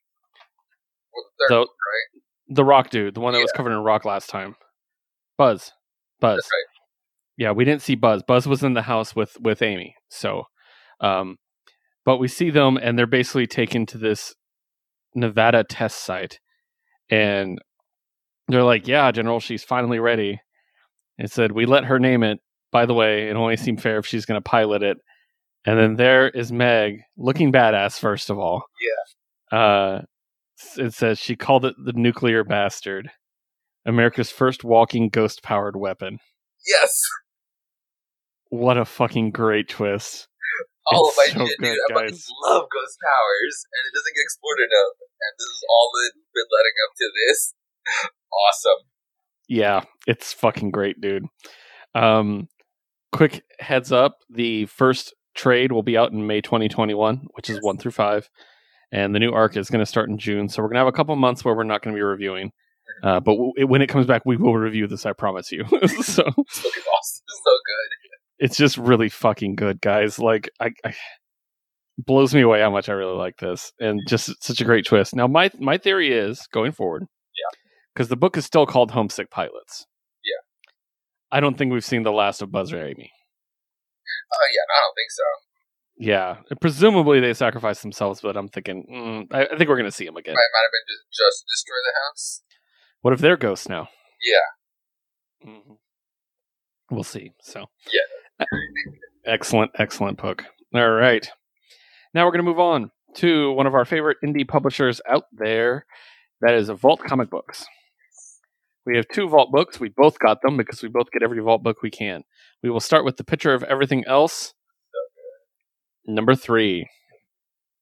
The 1.15 1.23
third 1.39 1.55
The 1.55 1.59
one, 1.59 1.67
right? 1.67 2.23
the 2.57 2.65
rock 2.65 2.91
dude, 2.91 3.15
the 3.15 3.21
one 3.21 3.33
that 3.35 3.41
was 3.41 3.53
covered 3.53 3.73
in 3.73 3.79
rock 3.79 4.05
last 4.05 4.29
time. 4.31 4.57
Buzz, 5.39 5.73
Buzz. 6.21 6.37
Right. 6.37 6.67
Yeah, 7.39 7.51
we 7.53 7.65
didn't 7.65 7.83
see 7.83 7.95
Buzz. 7.95 8.23
Buzz 8.23 8.47
was 8.47 8.63
in 8.63 8.75
the 8.75 8.83
house 8.83 9.15
with 9.17 9.39
with 9.41 9.63
Amy. 9.63 9.95
So, 10.09 10.45
um, 11.01 11.37
but 12.05 12.19
we 12.19 12.29
see 12.29 12.51
them, 12.51 12.77
and 12.77 12.99
they're 12.99 13.07
basically 13.07 13.47
taken 13.47 13.85
to 13.87 13.99
this 13.99 14.35
Nevada 15.17 15.65
test 15.65 16.05
site, 16.05 16.39
and 17.11 17.59
they're 18.49 18.63
like, 18.63 18.87
"Yeah, 18.87 19.11
General, 19.11 19.41
she's 19.41 19.65
finally 19.65 19.99
ready." 19.99 20.41
It 21.19 21.33
said, 21.33 21.53
"We 21.53 21.67
let 21.67 21.85
her 21.87 21.99
name 21.99 22.23
it. 22.23 22.41
By 22.73 22.87
the 22.87 22.95
way, 22.95 23.29
it 23.29 23.37
only 23.37 23.57
seemed 23.57 23.83
fair 23.83 23.99
if 23.99 24.07
she's 24.07 24.27
going 24.27 24.41
to 24.41 24.49
pilot 24.49 24.83
it." 24.83 24.99
And 25.65 25.79
then 25.79 25.95
there 25.97 26.29
is 26.29 26.53
Meg, 26.53 27.01
looking 27.17 27.53
badass. 27.53 27.99
First 27.99 28.31
of 28.31 28.39
all, 28.39 28.65
yeah. 29.51 29.59
Uh, 29.59 30.03
it 30.77 30.95
says 30.95 31.19
she 31.19 31.37
called 31.37 31.65
it 31.65 31.75
the 31.85 31.93
nuclear 31.93 32.45
bastard, 32.45 33.11
America's 33.85 34.31
first 34.31 34.65
walking 34.65 35.09
ghost 35.09 35.43
powered 35.43 35.77
weapon. 35.77 36.19
Yes. 36.67 37.01
What 38.51 38.79
a 38.79 38.85
fucking 38.85 39.33
great 39.33 39.69
twist! 39.69 40.29
All 40.93 41.09
It's 41.09 41.13
of 41.13 41.17
my 41.19 41.29
so 41.33 41.39
shit, 41.47 41.59
good, 41.59 41.67
dude. 41.75 41.79
I 41.91 41.95
fucking 41.95 42.15
guys. 42.15 42.27
love 42.47 42.65
ghost 42.71 42.97
powers, 43.03 43.57
and 43.75 43.81
it 43.87 43.93
doesn't 43.97 44.15
get 44.15 44.23
explored 44.27 44.61
enough. 44.63 44.95
And 45.03 45.33
this 45.39 45.51
is 45.51 45.63
all 45.67 45.89
that 45.95 46.11
been 46.35 46.49
leading 46.51 46.79
up 46.87 46.93
to 46.97 47.07
this. 47.15 47.41
Awesome. 48.37 48.83
Yeah, 49.49 49.81
it's 50.07 50.33
fucking 50.33 50.71
great, 50.73 51.01
dude. 51.01 51.25
Um, 51.95 52.49
quick 53.13 53.45
heads 53.61 53.93
up: 53.93 54.19
the 54.29 54.67
first 54.67 55.15
trade 55.35 55.73
will 55.73 55.83
be 55.85 55.97
out 55.97 56.13
in 56.13 56.27
May 56.27 56.41
2021, 56.41 57.27
which 57.35 57.49
is 57.49 57.59
one 57.63 57.79
through 57.79 57.93
five, 57.93 58.29
and 58.93 59.15
the 59.15 59.21
new 59.21 59.31
arc 59.33 59.57
is 59.57 59.71
going 59.71 59.81
to 59.81 59.87
start 59.87 60.09
in 60.11 60.19
June. 60.19 60.49
So 60.49 60.61
we're 60.63 60.69
going 60.69 60.75
to 60.75 60.81
have 60.81 60.89
a 60.89 60.93
couple 60.93 61.15
months 61.17 61.45
where 61.45 61.55
we're 61.55 61.63
not 61.65 61.83
going 61.83 61.95
to 61.95 61.99
be 61.99 62.03
reviewing. 62.03 62.53
Uh, 63.03 63.19
but 63.21 63.33
w- 63.33 63.53
when 63.67 63.83
it 63.83 63.89
comes 63.89 64.07
back, 64.07 64.23
we 64.25 64.37
will 64.37 64.55
review 64.57 64.87
this. 64.87 65.05
I 65.05 65.13
promise 65.13 65.51
you. 65.53 65.65
so 65.69 65.75
awesome. 65.75 65.93
It's 65.99 66.23
so 66.25 67.53
good. 67.67 67.91
It's 68.39 68.57
just 68.57 68.77
really 68.79 69.09
fucking 69.09 69.57
good, 69.57 69.81
guys. 69.81 70.19
Like 70.19 70.51
I, 70.61 70.71
I 70.85 70.95
blows 71.99 72.35
me 72.35 72.43
away 72.43 72.61
how 72.61 72.71
much 72.71 72.89
I 72.89 72.93
really 72.93 73.17
like 73.17 73.39
this, 73.39 73.73
and 73.81 74.01
just 74.09 74.31
such 74.45 74.61
a 74.61 74.65
great 74.65 74.85
twist. 74.87 75.15
Now, 75.15 75.27
my 75.27 75.51
my 75.59 75.79
theory 75.79 76.13
is 76.13 76.47
going 76.53 76.73
forward, 76.73 77.03
Yeah. 77.35 77.59
because 77.95 78.09
the 78.09 78.17
book 78.17 78.37
is 78.37 78.45
still 78.45 78.67
called 78.67 78.91
Homesick 78.91 79.31
Pilots. 79.31 79.87
Yeah. 80.25 80.43
I 81.37 81.41
don't 81.41 81.57
think 81.57 81.73
we've 81.73 81.85
seen 81.85 82.03
the 82.03 82.13
last 82.13 82.43
of 82.43 82.53
Buzz 82.53 82.73
Amy. 82.73 83.11
Oh 84.33 84.49
yeah, 84.53 84.61
I 84.75 84.81
don't 84.85 84.95
think 84.95 85.11
so. 85.11 85.23
Yeah, 85.99 86.37
presumably 86.61 87.21
they 87.21 87.33
sacrificed 87.33 87.81
themselves, 87.83 88.21
but 88.21 88.37
I'm 88.37 88.49
thinking, 88.49 88.85
mm, 88.93 89.27
I, 89.35 89.47
I 89.47 89.57
think 89.57 89.71
we're 89.71 89.79
gonna 89.79 89.91
see 89.91 90.05
them 90.05 90.17
again. 90.17 90.35
Might 90.35 90.53
might 90.53 90.67
have 90.67 90.73
been 90.73 90.87
just, 90.95 91.05
just 91.11 91.45
destroy 91.49 91.77
the 91.85 91.99
house. 92.11 92.43
What 93.01 93.15
if 93.15 93.21
they're 93.21 93.37
ghosts 93.39 93.69
now? 93.69 93.89
Yeah. 94.23 95.51
hmm 95.53 95.73
We'll 96.91 97.03
see. 97.05 97.33
So 97.41 97.67
Yeah. 97.93 98.01
Excellent, 99.25 99.73
excellent 99.79 100.19
book. 100.19 100.45
All 100.75 100.91
right, 100.91 101.29
now 102.15 102.25
we're 102.25 102.33
gonna 102.33 102.43
move 102.43 102.61
on 102.61 102.91
to 103.17 103.53
one 103.53 103.67
of 103.67 103.75
our 103.75 103.85
favorite 103.85 104.19
indie 104.25 104.47
publishers 104.47 105.01
out 105.09 105.25
there. 105.33 105.87
That 106.41 106.55
is 106.55 106.69
Vault 106.69 107.01
Comic 107.01 107.31
Books. 107.31 107.67
We 108.85 108.97
have 108.97 109.09
two 109.09 109.29
Vault 109.29 109.51
books. 109.51 109.81
We 109.81 109.89
both 109.89 110.19
got 110.19 110.43
them 110.43 110.57
because 110.57 110.83
we 110.83 110.89
both 110.89 111.11
get 111.11 111.23
every 111.23 111.41
Vault 111.41 111.63
book 111.63 111.83
we 111.83 111.91
can. 111.91 112.23
We 112.63 112.71
will 112.71 112.81
start 112.81 113.05
with 113.05 113.17
the 113.17 113.25
picture 113.25 113.53
of 113.53 113.65
everything 113.65 114.05
else. 114.07 114.55
Number 116.07 116.35
three. 116.35 116.89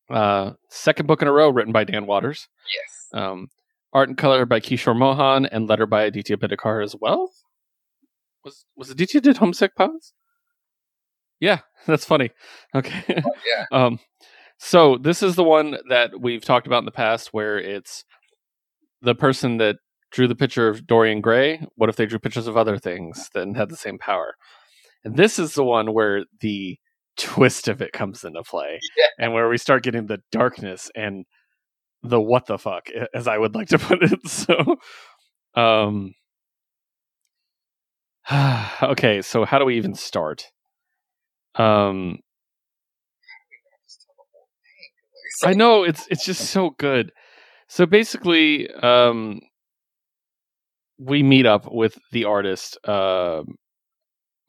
Uh, 0.08 0.52
second 0.70 1.06
book 1.06 1.20
in 1.20 1.28
a 1.28 1.32
row 1.32 1.50
written 1.50 1.72
by 1.72 1.84
Dan 1.84 2.06
Watters. 2.06 2.48
Yes. 2.72 3.08
Um, 3.22 3.48
art 3.92 4.08
and 4.08 4.16
color 4.18 4.46
by 4.46 4.60
Kishore 4.60 4.96
Mohan 4.96 5.46
and 5.46 5.68
letter 5.68 5.86
by 5.86 6.04
Aditya 6.04 6.36
Bidikar 6.36 6.82
as 6.82 6.94
well. 6.98 7.32
Was 8.44 8.64
was 8.76 8.90
Aditya 8.90 9.20
did 9.20 9.38
Homesick 9.38 9.74
Pilots? 9.74 10.12
Yeah, 11.44 11.60
that's 11.86 12.04
funny. 12.06 12.30
Okay. 12.74 13.22
Yeah. 13.46 13.64
um, 13.72 13.98
so 14.58 14.96
this 14.96 15.22
is 15.22 15.36
the 15.36 15.44
one 15.44 15.76
that 15.90 16.20
we've 16.20 16.44
talked 16.44 16.66
about 16.66 16.78
in 16.78 16.84
the 16.86 16.90
past, 16.90 17.28
where 17.32 17.58
it's 17.58 18.04
the 19.02 19.14
person 19.14 19.58
that 19.58 19.76
drew 20.10 20.26
the 20.28 20.34
picture 20.34 20.68
of 20.68 20.86
Dorian 20.86 21.20
Gray. 21.20 21.66
What 21.76 21.90
if 21.90 21.96
they 21.96 22.06
drew 22.06 22.18
pictures 22.18 22.46
of 22.46 22.56
other 22.56 22.78
things 22.78 23.28
that 23.34 23.46
had 23.56 23.68
the 23.68 23.76
same 23.76 23.98
power? 23.98 24.34
And 25.04 25.16
this 25.16 25.38
is 25.38 25.54
the 25.54 25.64
one 25.64 25.92
where 25.92 26.24
the 26.40 26.78
twist 27.18 27.68
of 27.68 27.82
it 27.82 27.92
comes 27.92 28.24
into 28.24 28.42
play, 28.42 28.80
Yeah. 28.96 29.24
and 29.26 29.34
where 29.34 29.48
we 29.48 29.58
start 29.58 29.82
getting 29.82 30.06
the 30.06 30.20
darkness 30.32 30.90
and 30.94 31.26
the 32.02 32.20
what 32.20 32.46
the 32.46 32.58
fuck, 32.58 32.88
as 33.14 33.28
I 33.28 33.38
would 33.38 33.54
like 33.54 33.68
to 33.68 33.78
put 33.78 34.02
it. 34.02 34.26
So, 34.28 34.76
um, 35.54 36.14
okay, 38.82 39.20
so 39.22 39.44
how 39.44 39.58
do 39.58 39.64
we 39.64 39.76
even 39.76 39.94
start? 39.94 40.50
Um, 41.56 42.18
Just 43.84 44.06
tell 44.06 44.14
the 44.16 44.24
whole 44.32 44.48
thing. 44.62 45.48
Like, 45.48 45.54
I 45.54 45.58
know 45.58 45.84
it's 45.84 46.06
it's 46.10 46.24
just 46.24 46.50
so 46.50 46.70
good. 46.78 47.12
So 47.68 47.86
basically, 47.86 48.70
um, 48.70 49.40
we 50.98 51.22
meet 51.22 51.46
up 51.46 51.66
with 51.70 51.98
the 52.12 52.24
artist, 52.24 52.78
uh, 52.86 53.42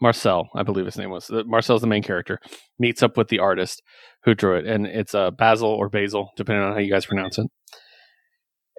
Marcel, 0.01 0.49
I 0.55 0.63
believe 0.63 0.85
his 0.85 0.97
name 0.97 1.09
was. 1.09 1.31
Marcel's 1.31 1.81
the 1.81 1.87
main 1.87 2.03
character. 2.03 2.39
Meets 2.77 3.01
up 3.01 3.17
with 3.17 3.29
the 3.29 3.39
artist 3.39 3.81
who 4.23 4.35
drew 4.35 4.57
it, 4.57 4.65
and 4.67 4.85
it's 4.85 5.15
uh, 5.15 5.31
Basil 5.31 5.69
or 5.69 5.89
Basil, 5.89 6.31
depending 6.35 6.63
on 6.65 6.73
how 6.73 6.79
you 6.79 6.91
guys 6.91 7.05
pronounce 7.05 7.37
it. 7.37 7.47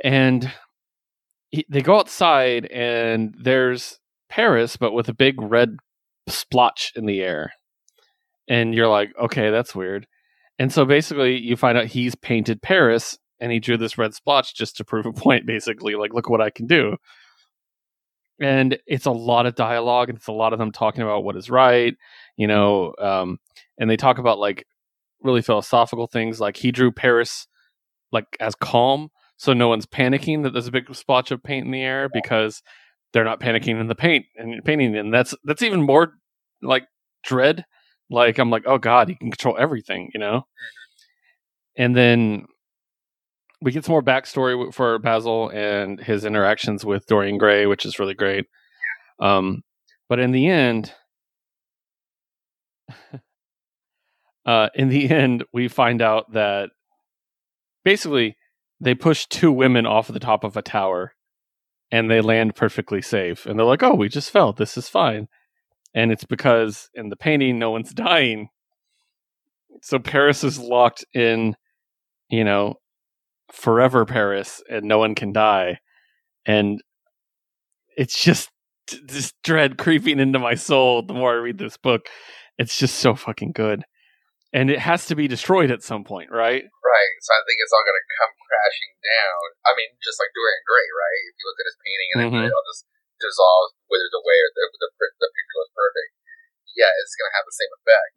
And 0.05 0.53
he, 1.51 1.65
they 1.71 1.81
go 1.81 1.99
outside, 1.99 2.67
and 2.67 3.35
there's 3.41 3.99
Paris, 4.29 4.77
but 4.77 4.93
with 4.93 5.09
a 5.09 5.15
big 5.15 5.41
red 5.41 5.71
splotch 6.29 6.93
in 6.95 7.07
the 7.07 7.21
air. 7.23 7.53
And 8.49 8.75
you're 8.75 8.89
like, 8.89 9.13
okay, 9.21 9.51
that's 9.51 9.75
weird. 9.75 10.07
And 10.59 10.73
so 10.73 10.85
basically, 10.85 11.39
you 11.39 11.57
find 11.57 11.77
out 11.77 11.87
he's 11.87 12.15
painted 12.15 12.63
Paris 12.63 13.19
and 13.41 13.53
he 13.53 13.61
drew 13.61 13.77
this 13.77 13.99
red 13.99 14.15
splotch 14.15 14.55
just 14.55 14.77
to 14.77 14.85
prove 14.85 15.07
a 15.07 15.13
point, 15.13 15.47
basically. 15.47 15.95
Like, 15.95 16.15
look 16.15 16.31
what 16.31 16.41
I 16.41 16.51
can 16.51 16.67
do. 16.67 16.97
And 18.41 18.79
it's 18.87 19.07
a 19.07 19.11
lot 19.11 19.47
of 19.47 19.55
dialogue 19.55 20.09
and 20.09 20.19
it's 20.19 20.27
a 20.27 20.33
lot 20.33 20.53
of 20.53 20.59
them 20.59 20.73
talking 20.73 21.03
about 21.03 21.25
what 21.25 21.37
is 21.37 21.51
right, 21.51 21.95
you 22.37 22.47
know. 22.47 22.95
Um, 22.99 23.39
and 23.79 23.91
they 23.91 23.97
talk 23.97 24.19
about 24.19 24.39
like 24.39 24.67
really 25.23 25.43
philosophical 25.43 26.07
things. 26.07 26.41
Like, 26.41 26.57
he 26.57 26.73
drew 26.73 26.93
Paris 26.93 27.47
like 28.13 28.37
as 28.41 28.55
calm, 28.55 29.11
so 29.37 29.53
no 29.53 29.69
one's 29.69 29.87
panicking 29.87 30.43
that 30.43 30.53
there's 30.53 30.69
a 30.69 30.73
big 30.73 30.95
splotch 30.95 31.31
of 31.31 31.43
paint 31.43 31.67
in 31.67 31.73
the 31.73 31.83
air 31.83 32.09
because 32.13 32.63
they're 33.13 33.25
not 33.25 33.41
panicking 33.41 33.81
in 33.81 33.89
the 33.89 33.95
paint 33.95 34.27
and 34.37 34.65
painting. 34.65 34.97
And 34.97 35.13
that's 35.13 35.35
that's 35.45 35.63
even 35.63 35.83
more 35.83 36.15
like 36.63 36.87
dread. 37.25 37.65
Like 38.11 38.39
I'm 38.39 38.51
like, 38.51 38.65
oh 38.67 38.79
god, 38.79 39.09
he 39.09 39.15
can 39.15 39.31
control 39.31 39.57
everything, 39.59 40.11
you 40.15 40.21
know. 40.21 40.47
And 41.77 41.97
then 41.97 42.47
we 43.61 43.73
get 43.73 43.85
some 43.85 43.93
more 43.93 44.03
backstory 44.03 44.73
for 44.73 44.99
Basil 44.99 45.49
and 45.51 46.01
his 46.01 46.25
interactions 46.25 46.85
with 46.85 47.07
Dorian 47.07 47.39
Gray, 47.39 47.67
which 47.67 47.85
is 47.85 47.99
really 47.99 48.15
great. 48.15 48.47
Um, 49.19 49.63
but 50.09 50.19
in 50.21 50.33
the 50.33 50.47
end, 50.47 50.93
uh, 54.47 54.69
in 54.75 54.89
the 54.89 55.11
end, 55.11 55.45
we 55.53 55.69
find 55.69 56.01
out 56.03 56.33
that 56.33 56.71
basically 57.85 58.37
they 58.81 58.95
push 58.95 59.27
two 59.27 59.51
women 59.51 59.87
off 59.87 60.09
of 60.09 60.13
the 60.13 60.21
top 60.21 60.45
of 60.45 60.57
a 60.57 60.63
tower 60.63 61.15
and 61.91 62.11
they 62.11 62.21
land 62.21 62.55
perfectly 62.55 63.01
safe. 63.01 63.47
And 63.47 63.59
they're 63.59 63.67
like, 63.67 63.83
oh, 63.83 63.95
we 63.95 64.09
just 64.09 64.31
fell. 64.31 64.53
This 64.53 64.77
is 64.77 64.89
fine. 64.89 65.29
And 65.97 66.13
it's 66.13 66.25
because 66.25 66.91
in 66.95 67.09
the 67.09 67.17
painting, 67.17 67.59
no 67.59 67.71
one's 67.73 67.93
dying. 68.07 68.49
So 69.83 69.99
Paris 69.99 70.45
is 70.45 70.59
locked 70.59 71.05
in, 71.15 71.57
you 72.29 72.45
know, 72.45 72.75
forever 73.53 74.05
Paris, 74.05 74.63
and 74.71 74.85
no 74.85 74.99
one 74.99 75.15
can 75.15 75.33
die. 75.33 75.79
And 76.47 76.81
it's 77.97 78.23
just 78.23 78.51
this 79.09 79.33
dread 79.43 79.79
creeping 79.79 80.21
into 80.21 80.39
my 80.39 80.55
soul 80.55 81.03
the 81.03 81.15
more 81.15 81.33
I 81.33 81.41
read 81.41 81.59
this 81.59 81.77
book. 81.77 82.07
It's 82.59 82.79
just 82.79 82.97
so 83.01 83.15
fucking 83.17 83.53
good. 83.53 83.83
And 84.53 84.71
it 84.71 84.79
has 84.79 85.07
to 85.07 85.17
be 85.17 85.29
destroyed 85.29 85.71
at 85.71 85.83
some 85.83 86.05
point, 86.05 86.31
right? 86.31 86.63
Right. 86.65 87.15
So 87.21 87.31
I 87.35 87.41
think 87.45 87.59
it's 87.61 87.73
all 87.75 87.85
going 87.85 87.99
to 87.99 88.09
come 88.17 88.33
crashing 88.47 88.93
down. 89.05 89.45
I 89.69 89.71
mean, 89.77 89.91
just 90.01 90.17
like 90.23 90.33
Dorian 90.33 90.65
Gray, 90.65 90.89
right? 90.97 91.23
If 91.29 91.35
you 91.37 91.45
look 91.45 91.61
at 91.61 91.69
his 91.69 91.79
painting 91.85 92.09
and 92.15 92.21
Mhm. 92.31 92.47
it 92.49 92.55
all 92.55 92.67
just 92.73 92.85
dissolves, 93.19 93.75
withers 93.89 94.15
away, 94.15 94.39
or 94.45 94.51
the, 94.53 94.65
the, 94.77 94.89
the 95.21 95.29
picture 95.33 95.59
was 95.61 95.71
perfect. 95.73 96.11
Yeah, 96.77 96.93
it's 97.01 97.17
going 97.17 97.31
to 97.33 97.37
have 97.41 97.49
the 97.49 97.57
same 97.57 97.73
effect. 97.73 98.13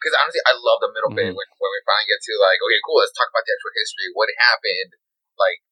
Because 0.00 0.18
honestly, 0.18 0.42
I 0.48 0.56
love 0.58 0.82
the 0.82 0.90
middle 0.90 1.14
bit 1.14 1.30
Mhm. 1.30 1.36
when, 1.38 1.48
when 1.62 1.70
we 1.70 1.80
finally 1.86 2.10
get 2.10 2.18
to 2.26 2.32
like, 2.42 2.58
okay, 2.58 2.80
cool, 2.82 2.98
let's 2.98 3.14
talk 3.14 3.30
about 3.30 3.46
the 3.46 3.54
actual 3.54 3.74
history. 3.78 4.10
What 4.16 4.32
happened, 4.34 4.98
like 5.38 5.62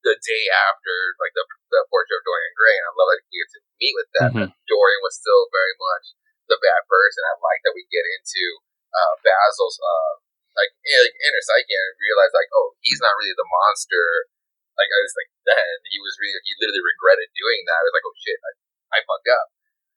the 0.00 0.16
day 0.16 0.44
after, 0.48 0.94
like 1.20 1.34
the 1.36 1.44
the 1.74 1.82
portrait 1.90 2.16
of 2.16 2.24
Dorian 2.24 2.54
Gray, 2.56 2.76
and 2.78 2.86
I 2.88 2.92
love 2.94 3.10
that 3.12 3.20
we 3.26 3.36
get 3.36 3.50
to 3.52 3.60
meet 3.82 3.94
with 3.98 4.08
that. 4.16 4.30
Mhm. 4.32 4.48
Dorian 4.70 5.00
was 5.04 5.18
still 5.18 5.50
very 5.52 5.74
much 5.76 6.14
the 6.48 6.56
bad 6.62 6.86
person. 6.88 7.26
I 7.26 7.34
like 7.42 7.60
that 7.66 7.74
we 7.76 7.84
get 7.90 8.06
into 8.06 8.62
uh, 8.94 9.12
Basil's 9.20 9.76
uh, 9.82 10.12
like 10.56 10.72
inner 10.88 11.42
psyche 11.44 11.74
and 11.74 11.90
realize 12.00 12.32
like, 12.32 12.48
oh, 12.56 12.72
he's 12.80 13.02
not 13.02 13.12
really 13.18 13.36
the 13.36 13.44
monster. 13.44 14.30
Like 14.76 14.90
I 14.92 14.98
was 15.00 15.14
like 15.16 15.30
then 15.48 15.74
he 15.88 15.98
was 15.98 16.14
really 16.20 16.36
he 16.44 16.52
literally 16.60 16.84
regretted 16.84 17.28
doing 17.32 17.60
that. 17.66 17.80
I 17.80 17.86
was 17.88 17.94
like, 17.96 18.06
oh 18.06 18.16
shit, 18.20 18.38
I, 18.40 18.52
I 18.96 18.98
fucked 19.02 19.30
up. 19.32 19.48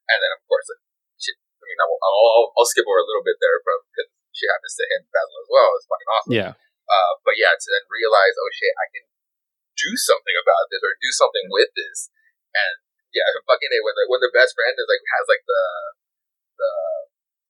And 0.09 0.17
then 0.23 0.31
of 0.33 0.41
course, 0.49 0.65
like, 0.71 0.81
shit. 1.21 1.35
I 1.35 1.63
mean, 1.67 1.79
I'll, 1.83 1.99
I'll, 2.01 2.49
I'll 2.55 2.69
skip 2.71 2.87
over 2.87 2.97
a 3.03 3.07
little 3.07 3.21
bit 3.27 3.37
there 3.43 3.59
but 3.61 3.83
because 3.91 4.09
shit 4.33 4.49
happens 4.49 4.73
to 4.79 4.85
him 4.87 5.01
as 5.05 5.49
well. 5.51 5.69
It's 5.75 5.87
fucking 5.89 6.11
awesome. 6.15 6.33
Yeah. 6.33 6.51
Uh, 6.89 7.11
but 7.21 7.35
yeah, 7.37 7.53
to 7.53 7.67
then 7.69 7.85
realize, 7.91 8.33
oh 8.39 8.49
shit, 8.55 8.73
I 8.79 8.87
can 8.89 9.05
do 9.77 9.91
something 9.95 10.33
about 10.41 10.65
this 10.73 10.81
or 10.81 10.91
do 10.97 11.11
something 11.13 11.45
with 11.53 11.69
this. 11.77 12.09
And 12.55 12.75
yeah, 13.13 13.27
fucking 13.49 13.69
it 13.69 13.83
when 13.85 13.93
the 13.99 14.05
when 14.09 14.21
the 14.23 14.33
best 14.33 14.57
friend 14.57 14.73
is 14.73 14.87
like 14.89 15.03
has 15.19 15.25
like 15.29 15.43
the 15.45 15.63
the 16.57 16.71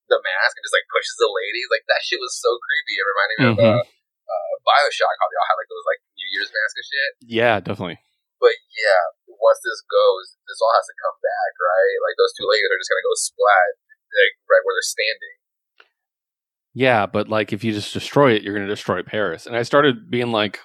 the 0.09 0.19
mask 0.25 0.57
and 0.57 0.65
just 0.65 0.73
like 0.75 0.89
pushes 0.89 1.15
the 1.21 1.30
ladies, 1.30 1.69
like 1.69 1.86
that 1.86 2.01
shit 2.01 2.17
was 2.19 2.34
so 2.34 2.49
creepy. 2.57 2.95
It 2.97 3.05
reminded 3.05 3.38
me 3.38 3.45
Mhm. 3.45 3.55
of 3.55 3.59
uh, 3.61 3.84
uh, 4.30 4.53
Bioshock, 4.65 5.15
how 5.21 5.27
they 5.30 5.38
all 5.38 5.49
have 5.53 5.59
like 5.61 5.69
those 5.71 5.88
like 5.88 6.01
Year's 6.32 6.51
mask 6.53 6.73
and 6.77 6.88
shit. 6.88 7.11
Yeah, 7.30 7.55
definitely. 7.59 7.99
But 8.39 8.55
yeah, 8.71 9.03
once 9.27 9.59
this 9.65 9.82
goes, 9.89 10.39
this 10.47 10.59
all 10.63 10.73
has 10.73 10.88
to 10.88 10.95
come 11.03 11.17
back, 11.19 11.51
right? 11.59 11.95
Like 12.07 12.15
those 12.15 12.32
two 12.38 12.47
ladies 12.47 12.69
are 12.71 12.80
just 12.80 12.91
gonna 12.91 13.07
go 13.07 13.15
splat, 13.19 13.69
like 14.15 14.36
right 14.47 14.63
where 14.63 14.75
they're 14.77 14.93
standing. 14.95 15.36
Yeah, 16.73 17.05
but 17.05 17.27
like 17.27 17.51
if 17.51 17.63
you 17.63 17.73
just 17.73 17.93
destroy 17.93 18.34
it, 18.34 18.43
you're 18.43 18.57
to 18.57 18.67
destroy 18.67 19.03
Paris. 19.03 19.45
And 19.45 19.55
I 19.57 19.63
started 19.63 20.09
being 20.09 20.32
like, 20.32 20.59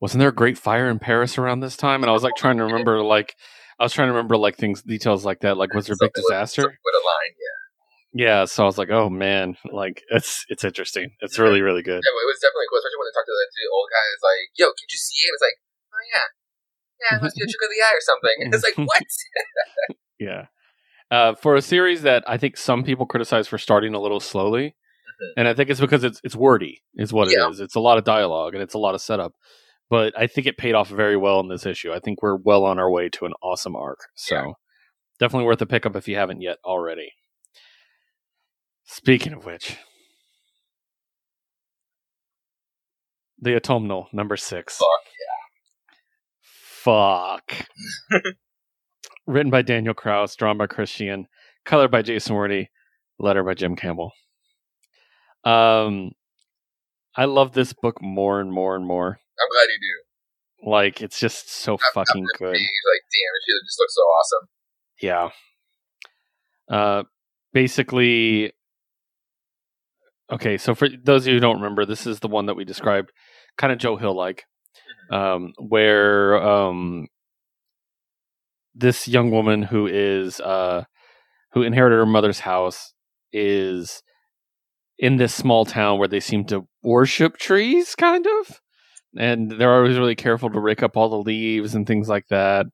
wasn't 0.00 0.20
there 0.20 0.28
a 0.28 0.34
great 0.34 0.58
fire 0.58 0.90
in 0.90 0.98
Paris 0.98 1.38
around 1.38 1.60
this 1.60 1.76
time? 1.76 2.02
And 2.02 2.10
I 2.10 2.12
was 2.12 2.22
like 2.22 2.36
trying 2.36 2.58
to 2.58 2.64
remember, 2.68 3.02
like, 3.02 3.34
I 3.78 3.84
was 3.84 3.92
trying 3.92 4.08
to 4.08 4.12
remember 4.12 4.36
like 4.36 4.56
things, 4.56 4.82
details 4.82 5.24
like 5.24 5.40
that. 5.40 5.56
Like, 5.56 5.72
was 5.74 5.86
there 5.86 5.94
a 5.94 6.02
big 6.02 6.10
with- 6.16 6.26
disaster? 6.26 6.62
With 6.62 6.94
a 6.94 7.04
line, 7.06 7.34
yeah. 7.38 7.58
Yeah. 8.14 8.44
So 8.46 8.64
I 8.64 8.66
was 8.66 8.78
like, 8.78 8.90
oh 8.90 9.08
man, 9.08 9.56
like 9.70 10.02
it's 10.10 10.44
it's 10.48 10.64
interesting. 10.64 11.12
It's 11.20 11.38
really 11.38 11.60
really 11.60 11.82
good. 11.82 12.00
Yeah, 12.00 12.12
it 12.24 12.28
was 12.28 12.40
definitely 12.40 12.66
cool, 12.72 12.78
especially 12.80 12.98
when 12.98 13.06
they 13.06 13.14
talked 13.14 13.28
to 13.28 13.36
the, 13.58 13.66
old 13.74 13.88
guy. 13.90 14.06
is 14.14 14.22
like, 14.22 14.46
yo, 14.56 14.66
can't 14.70 14.90
you 14.90 14.98
see 14.98 15.26
it? 15.26 15.34
It's 15.34 15.42
like, 15.42 15.58
oh 15.90 16.04
yeah, 16.14 16.26
yeah, 17.02 17.10
it 17.18 17.22
must 17.22 17.36
be 17.36 17.42
a 17.42 17.46
trick 17.50 17.62
of 17.66 17.70
the 17.74 17.82
eye 17.82 17.96
or 17.98 18.04
something. 18.06 18.36
It's 18.54 18.64
like, 18.64 18.78
what? 18.88 19.02
Yeah. 20.18 20.46
Uh, 21.10 21.34
for 21.34 21.54
a 21.54 21.62
series 21.62 22.02
that 22.02 22.22
I 22.26 22.36
think 22.38 22.56
some 22.56 22.82
people 22.84 23.06
criticize 23.06 23.46
for 23.48 23.56
starting 23.58 23.94
a 23.94 24.00
little 24.00 24.20
slowly, 24.20 24.74
Mhm. 25.22 25.32
and 25.36 25.48
I 25.48 25.54
think 25.54 25.70
it's 25.70 25.80
because 25.80 26.02
it's 26.04 26.20
it's 26.24 26.34
wordy, 26.36 26.82
is 26.96 27.12
what 27.12 27.30
Yeah. 27.30 27.46
it 27.46 27.50
is. 27.52 27.60
It's 27.60 27.76
a 27.76 27.80
lot 27.80 27.98
of 27.98 28.04
dialogue 28.04 28.54
and 28.54 28.62
it's 28.62 28.74
a 28.74 28.78
lot 28.78 28.94
of 28.94 29.00
setup. 29.00 29.32
But 29.90 30.12
I 30.18 30.26
think 30.26 30.46
it 30.46 30.58
paid 30.58 30.74
off 30.74 30.88
very 30.90 31.16
well 31.16 31.40
in 31.40 31.48
this 31.48 31.64
issue. 31.64 31.92
I 31.92 31.98
think 32.00 32.20
we're 32.22 32.36
well 32.36 32.64
on 32.64 32.78
our 32.78 32.90
way 32.90 33.08
to 33.10 33.24
an 33.26 33.32
awesome 33.42 33.74
arc. 33.74 34.00
So 34.16 34.34
Yeah. 34.34 34.52
definitely 35.18 35.46
worth 35.46 35.62
a 35.62 35.66
pickup 35.66 35.96
if 35.96 36.08
you 36.08 36.16
haven't 36.16 36.42
yet 36.42 36.58
already. 36.64 37.12
Speaking 38.84 39.32
of 39.32 39.44
which, 39.44 39.76
the 43.40 43.56
autumnal 43.56 44.08
number 44.12 44.36
six. 44.36 44.76
Fuck 44.78 45.08
Fuck. 46.88 47.66
Written 49.26 49.50
by 49.50 49.62
Daniel 49.62 49.94
Kraus, 49.94 50.34
drawn 50.36 50.56
by 50.56 50.66
Chris 50.66 50.90
Shehan, 50.90 51.24
colored 51.64 51.90
by 51.90 52.02
Jason 52.02 52.34
Wordie, 52.34 52.68
letter 53.18 53.44
by 53.44 53.54
Jim 53.54 53.76
Campbell. 53.76 54.12
Um, 55.44 56.12
I 57.14 57.26
love 57.26 57.52
this 57.52 57.72
book 57.74 58.00
more 58.00 58.40
and 58.40 58.50
more 58.50 58.74
and 58.74 58.86
more. 58.86 59.08
I'm 59.08 59.50
glad 59.50 59.66
you 59.70 59.78
do. 59.80 60.70
Like 60.70 61.02
it's 61.02 61.20
just 61.20 61.50
so 61.50 61.74
After 61.74 61.84
fucking 61.94 62.22
this 62.22 62.38
good. 62.38 62.52
page, 62.54 62.60
like, 62.60 63.02
damn, 63.12 63.34
it 63.34 63.64
just 63.66 63.78
looks 63.80 63.94
so 63.94 64.02
awesome. 64.02 64.48
Yeah. 65.00 65.28
Uh, 66.70 67.02
basically, 67.52 68.52
okay. 70.30 70.58
So 70.58 70.74
for 70.74 70.88
those 71.04 71.22
of 71.22 71.28
you 71.28 71.34
who 71.34 71.40
don't 71.40 71.56
remember, 71.56 71.84
this 71.84 72.06
is 72.06 72.20
the 72.20 72.28
one 72.28 72.46
that 72.46 72.54
we 72.54 72.64
described, 72.64 73.12
kind 73.56 73.72
of 73.72 73.78
Joe 73.78 73.96
Hill 73.96 74.14
like, 74.14 74.44
um, 75.10 75.52
where 75.58 76.40
um, 76.42 77.08
this 78.74 79.08
young 79.08 79.30
woman 79.30 79.62
who 79.62 79.86
is 79.86 80.40
uh, 80.40 80.84
who 81.52 81.62
inherited 81.62 81.96
her 81.96 82.06
mother's 82.06 82.40
house 82.40 82.92
is 83.32 84.02
in 84.98 85.16
this 85.16 85.34
small 85.34 85.64
town 85.64 85.98
where 85.98 86.08
they 86.08 86.20
seem 86.20 86.44
to 86.46 86.66
worship 86.82 87.36
trees, 87.36 87.94
kind 87.94 88.26
of, 88.40 88.60
and 89.16 89.50
they're 89.50 89.74
always 89.74 89.98
really 89.98 90.16
careful 90.16 90.50
to 90.50 90.60
rake 90.60 90.82
up 90.82 90.96
all 90.96 91.08
the 91.08 91.16
leaves 91.16 91.74
and 91.74 91.86
things 91.86 92.08
like 92.08 92.26
that, 92.28 92.66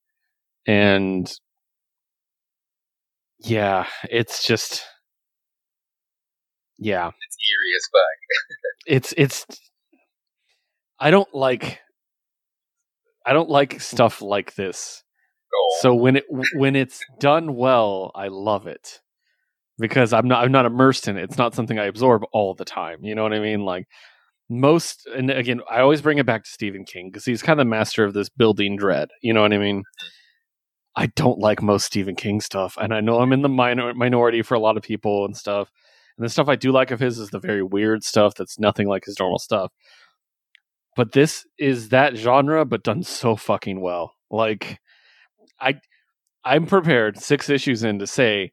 and 0.67 1.33
yeah, 3.41 3.87
it's 4.11 4.47
just 4.47 4.85
yeah, 6.79 7.09
It's 7.09 7.37
eerie 7.51 7.75
as 7.77 7.87
fuck. 7.93 8.67
it's 8.87 9.15
it's 9.17 9.61
I 10.99 11.11
don't 11.11 11.33
like 11.35 11.81
I 13.27 13.33
don't 13.33 13.49
like 13.49 13.81
stuff 13.81 14.21
like 14.23 14.55
this. 14.55 15.03
Goal. 15.53 15.79
So 15.81 15.95
when 15.95 16.17
it 16.17 16.25
when 16.55 16.77
it's 16.77 17.01
done 17.21 17.55
well, 17.57 18.11
I 18.15 18.29
love 18.29 18.67
it. 18.67 19.01
Because 19.79 20.13
I'm 20.13 20.29
not 20.29 20.45
I'm 20.45 20.53
not 20.53 20.67
immersed 20.67 21.09
in 21.09 21.17
it. 21.17 21.25
It's 21.25 21.39
not 21.39 21.55
something 21.55 21.79
I 21.79 21.87
absorb 21.87 22.23
all 22.33 22.55
the 22.55 22.65
time. 22.65 22.99
You 23.03 23.15
know 23.15 23.23
what 23.25 23.33
I 23.33 23.41
mean? 23.41 23.65
Like 23.65 23.87
most 24.49 25.07
and 25.07 25.31
again, 25.31 25.61
I 25.71 25.81
always 25.81 26.03
bring 26.03 26.19
it 26.19 26.27
back 26.27 26.45
to 26.45 26.51
Stephen 26.51 26.85
King 26.85 27.11
because 27.11 27.25
he's 27.25 27.43
kind 27.43 27.59
of 27.59 27.65
the 27.67 27.71
master 27.71 28.05
of 28.05 28.13
this 28.15 28.29
building 28.29 28.77
dread. 28.77 29.09
You 29.23 29.33
know 29.33 29.43
what 29.43 29.53
I 29.53 29.59
mean? 29.59 29.83
I 30.97 31.07
don't 31.07 31.41
like 31.41 31.61
most 31.61 31.87
Stephen 31.87 32.15
King 32.15 32.41
stuff, 32.41 32.77
and 32.81 32.95
I 32.95 33.01
know 33.01 33.19
I'm 33.19 33.33
in 33.33 33.43
the 33.43 33.49
minor 33.49 33.93
minority 33.95 34.43
for 34.43 34.55
a 34.55 34.61
lot 34.61 34.77
of 34.77 34.85
people 34.85 35.25
and 35.25 35.37
stuff. 35.37 35.73
And 36.17 36.25
the 36.25 36.31
stuff 36.31 36.49
I 36.49 36.57
do 36.57 36.73
like 36.73 36.91
of 36.91 37.01
his 37.01 37.19
is 37.19 37.31
the 37.31 37.41
very 37.41 37.63
weird 37.63 38.05
stuff 38.05 38.35
that's 38.35 38.59
nothing 38.59 38.89
like 38.89 39.05
his 39.05 39.19
normal 39.19 39.39
stuff. 39.39 39.73
But 40.97 41.13
this 41.13 41.45
is 41.59 41.89
that 41.89 42.17
genre, 42.17 42.65
but 42.65 42.85
done 42.85 43.03
so 43.03 43.35
fucking 43.35 43.81
well. 43.81 44.15
Like, 44.31 44.79
I, 45.61 45.75
I'm 46.45 46.67
prepared 46.67 47.19
six 47.19 47.51
issues 47.51 47.83
in 47.83 47.99
to 47.99 48.07
say, 48.07 48.53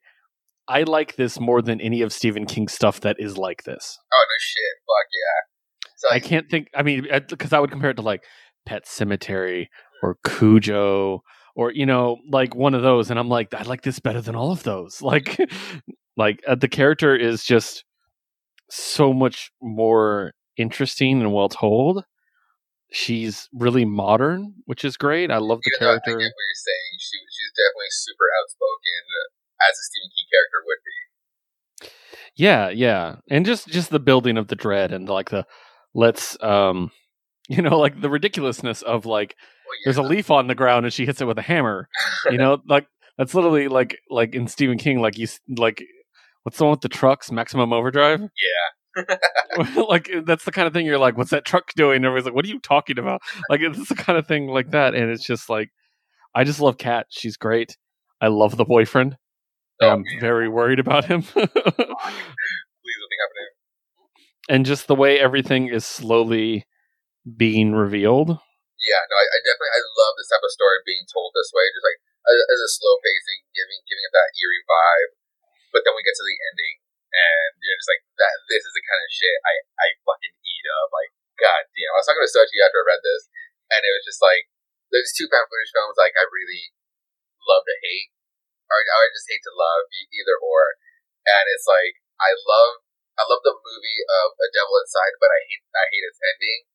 I 0.67 0.83
like 0.83 1.15
this 1.17 1.39
more 1.39 1.61
than 1.61 1.81
any 1.81 2.01
of 2.01 2.13
Stephen 2.13 2.45
King's 2.45 2.73
stuff 2.73 3.01
that 3.01 3.17
is 3.19 3.37
like 3.37 3.63
this. 3.63 3.99
Oh 4.13 4.25
no 4.27 4.35
shit! 4.39 4.63
Fuck 4.87 5.07
yeah! 5.13 5.91
So 5.97 6.15
I 6.15 6.19
can't 6.19 6.49
think. 6.49 6.67
I 6.73 6.83
mean, 6.83 7.07
because 7.29 7.51
I 7.51 7.59
would 7.59 7.71
compare 7.71 7.89
it 7.89 7.95
to 7.95 8.01
like 8.01 8.23
Pet 8.65 8.87
Cemetery 8.87 9.69
or 10.01 10.17
Cujo 10.23 11.21
or 11.55 11.71
you 11.71 11.85
know 11.85 12.17
like 12.29 12.55
one 12.55 12.73
of 12.73 12.83
those, 12.83 13.09
and 13.09 13.19
I'm 13.19 13.27
like, 13.27 13.53
I 13.53 13.63
like 13.63 13.81
this 13.81 13.99
better 13.99 14.21
than 14.21 14.35
all 14.35 14.51
of 14.51 14.63
those. 14.63 15.01
Like, 15.11 15.37
like 16.17 16.41
uh, 16.47 16.55
the 16.55 16.67
character 16.67 17.15
is 17.15 17.43
just 17.43 17.83
so 18.69 19.13
much 19.13 19.51
more 19.61 20.33
interesting 20.57 21.21
and 21.21 21.33
well 21.33 21.49
told. 21.49 22.03
She's 22.93 23.47
really 23.53 23.85
modern, 23.85 24.53
which 24.65 24.83
is 24.83 24.97
great. 24.97 25.31
I 25.31 25.37
love 25.37 25.59
the 25.63 25.71
even 25.73 25.79
though 25.79 25.85
I 25.85 25.99
character. 25.99 26.11
get 26.11 26.15
what 26.15 26.21
you're 26.21 26.65
saying. 26.65 26.91
She 26.99 27.17
she's 27.17 27.53
definitely 27.55 27.91
super 27.91 28.25
outspoken, 28.41 29.01
uh, 29.15 29.69
as 29.69 29.77
a 29.77 29.83
Stephen 29.87 30.11
King 30.11 30.27
character 30.31 30.59
would 30.65 30.81
be. 30.83 30.91
Yeah, 32.35 32.69
yeah, 32.69 33.15
and 33.29 33.45
just 33.45 33.67
just 33.69 33.91
the 33.91 33.99
building 33.99 34.37
of 34.37 34.47
the 34.47 34.55
dread 34.55 34.91
and 34.91 35.07
like 35.07 35.29
the 35.29 35.45
let's 35.93 36.41
um, 36.43 36.91
you 37.49 37.61
know, 37.61 37.79
like 37.79 38.01
the 38.01 38.09
ridiculousness 38.09 38.81
of 38.81 39.05
like 39.05 39.35
Well, 39.65 39.75
yeah, 39.75 39.81
there's 39.85 39.97
a 39.97 40.03
leaf 40.03 40.29
on 40.29 40.47
the 40.47 40.55
ground 40.55 40.85
and 40.85 40.93
she 40.93 41.05
hits 41.05 41.21
it 41.21 41.25
with 41.25 41.39
a 41.39 41.43
hammer. 41.43 41.87
You 42.29 42.37
know, 42.37 42.61
like 42.67 42.87
that's 43.17 43.33
literally 43.33 43.69
like 43.69 43.99
like 44.09 44.35
in 44.35 44.47
Stephen 44.47 44.77
King, 44.77 44.99
like 44.99 45.17
you 45.17 45.27
like 45.57 45.81
what's 46.43 46.57
the 46.57 46.63
one 46.63 46.71
with 46.71 46.81
the 46.81 46.89
trucks, 46.89 47.31
Maximum 47.31 47.73
Overdrive. 47.73 48.19
Mm-hmm. 48.19 48.25
yeah. 48.25 49.83
like 49.87 50.09
that's 50.25 50.43
the 50.43 50.51
kind 50.51 50.67
of 50.67 50.73
thing 50.73 50.85
you're 50.85 50.97
like, 50.97 51.17
what's 51.17 51.29
that 51.31 51.45
truck 51.45 51.71
doing? 51.75 51.97
And 51.97 52.05
everybody's 52.05 52.25
like, 52.25 52.35
what 52.35 52.43
are 52.43 52.49
you 52.49 52.59
talking 52.59 52.99
about? 52.99 53.21
Like 53.49 53.61
it's 53.61 53.87
the 53.87 53.95
kind 53.95 54.19
of 54.19 54.27
thing 54.27 54.47
like 54.47 54.71
that, 54.71 54.95
and 54.95 55.09
it's 55.09 55.23
just 55.23 55.49
like, 55.49 55.69
I 56.35 56.43
just 56.43 56.59
love 56.59 56.77
Kat. 56.77 57.07
She's 57.09 57.37
great. 57.37 57.77
I 58.19 58.27
love 58.27 58.57
the 58.57 58.65
boyfriend. 58.65 59.17
Oh, 59.81 59.89
I'm 59.89 60.03
man. 60.03 60.19
very 60.19 60.49
worried 60.49 60.79
about 60.79 61.05
him. 61.05 61.21
Please, 61.23 61.39
nothing 61.41 63.19
happen 63.23 63.37
to 63.37 63.43
him. 63.47 63.53
and 64.49 64.65
just 64.65 64.87
the 64.87 64.95
way 64.95 65.17
everything 65.19 65.69
is 65.69 65.85
slowly 65.85 66.67
being 67.25 67.73
revealed. 67.73 68.29
Yeah, 68.29 69.01
no, 69.07 69.15
I, 69.15 69.25
I 69.29 69.37
definitely 69.45 69.73
I 69.73 69.81
love 69.81 70.13
this 70.17 70.29
type 70.29 70.43
of 70.43 70.51
story 70.51 70.81
being 70.85 71.05
told 71.09 71.31
this 71.33 71.53
way, 71.53 71.65
just 71.73 71.85
like 71.85 72.01
as, 72.27 72.37
as 72.45 72.59
a 72.61 72.69
slow 72.69 72.97
pacing, 73.01 73.41
giving 73.57 73.79
giving 73.89 74.05
it 74.05 74.13
that 74.13 74.29
eerie 74.37 74.65
vibe. 74.67 75.11
But 75.71 75.87
then 75.87 75.95
we 75.95 76.03
get 76.03 76.15
to 76.15 76.27
the 76.27 76.37
ending, 76.51 76.75
and 77.11 77.49
you're 77.59 77.79
just 77.79 77.91
like, 77.91 78.03
that. 78.19 78.35
This 78.47 78.63
is 78.63 78.75
the 78.75 78.83
kind 78.85 79.01
of 79.01 79.09
shit 79.11 79.37
I 79.47 79.55
I 79.79 79.87
fucking 80.03 80.35
eat 80.35 80.67
up. 80.79 80.91
Like, 80.91 81.11
god 81.39 81.63
damn. 81.71 81.91
I 81.91 81.99
was 81.99 82.07
talking 82.07 82.23
to 82.23 82.31
Sochi 82.31 82.59
after 82.61 82.83
I 82.83 82.89
read 82.91 83.03
this, 83.03 83.27
and 83.71 83.81
it 83.81 83.93
was 83.95 84.05
just 84.05 84.21
like, 84.21 84.51
there's 84.91 85.15
two 85.15 85.31
found 85.31 85.47
footage 85.47 85.71
films 85.71 85.95
like 85.95 86.15
I 86.19 86.27
really 86.27 86.75
love 87.47 87.63
to 87.65 87.75
hate, 87.79 88.11
or 88.67 88.77
I 88.77 89.11
just 89.15 89.27
hate 89.31 89.43
to 89.47 89.53
love, 89.55 89.87
either 89.91 90.37
or. 90.37 90.79
And 91.25 91.45
it's 91.51 91.65
like 91.65 92.01
I 92.19 92.35
love 92.35 92.83
I 93.15 93.23
love 93.27 93.43
the 93.45 93.55
movie 93.55 94.01
of 94.23 94.35
A 94.39 94.47
Devil 94.51 94.75
Inside, 94.81 95.15
but 95.21 95.31
I 95.31 95.39
hate 95.47 95.63
I 95.73 95.85
hate 95.87 96.05
its 96.05 96.21
ending 96.21 96.67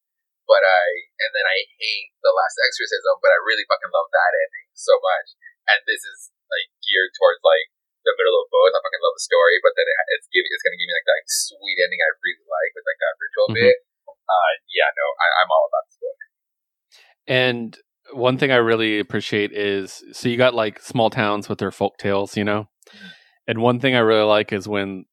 but 0.47 0.63
I 0.63 1.11
and 1.21 1.31
then 1.35 1.45
I 1.45 1.67
hate 1.77 2.15
the 2.23 2.33
last 2.33 2.57
exorcism, 2.63 3.19
but 3.19 3.35
I 3.35 3.39
really 3.43 3.67
fucking 3.67 3.91
love 3.91 4.09
that 4.15 4.33
ending 4.33 4.71
so 4.73 4.95
much. 5.03 5.35
And 5.67 5.83
this 5.85 6.07
is 6.07 6.31
like 6.47 6.71
geared 6.81 7.13
towards 7.19 7.43
like 7.43 7.69
the 8.07 8.15
middle 8.17 8.39
of 8.39 8.47
both. 8.49 8.73
I 8.73 8.79
fucking 8.81 9.03
love 9.03 9.17
the 9.19 9.27
story, 9.27 9.59
but 9.61 9.75
then 9.75 9.87
it, 9.91 9.97
it's 10.17 10.29
giving 10.31 10.49
it's 10.49 10.63
gonna 10.63 10.79
give 10.79 10.87
me 10.89 10.95
like 10.95 11.09
that 11.11 11.27
sweet 11.27 11.79
ending 11.83 12.01
I 12.01 12.11
really 12.23 12.47
like 12.47 12.71
with 12.79 12.87
like 12.87 13.01
that 13.03 13.15
ritual 13.19 13.49
Mhm. 13.51 13.59
bit. 13.67 13.77
Uh, 14.27 14.53
yeah, 14.75 14.91
no, 14.95 15.07
I, 15.23 15.27
I'm 15.43 15.51
all 15.51 15.67
about 15.71 15.85
this 15.87 15.99
book. 16.03 16.19
And 17.27 17.71
one 18.15 18.39
thing 18.39 18.51
I 18.51 18.57
really 18.63 18.99
appreciate 18.99 19.53
is 19.53 20.03
so 20.13 20.29
you 20.29 20.37
got 20.37 20.55
like 20.55 20.81
small 20.81 21.11
towns 21.11 21.49
with 21.49 21.59
their 21.59 21.71
folk 21.71 21.99
tales, 21.99 22.37
you 22.37 22.45
know? 22.45 22.69
And 23.47 23.59
one 23.63 23.79
thing 23.79 23.95
I 23.95 24.01
really 24.01 24.25
like 24.27 24.53
is 24.53 24.67
when 24.67 25.05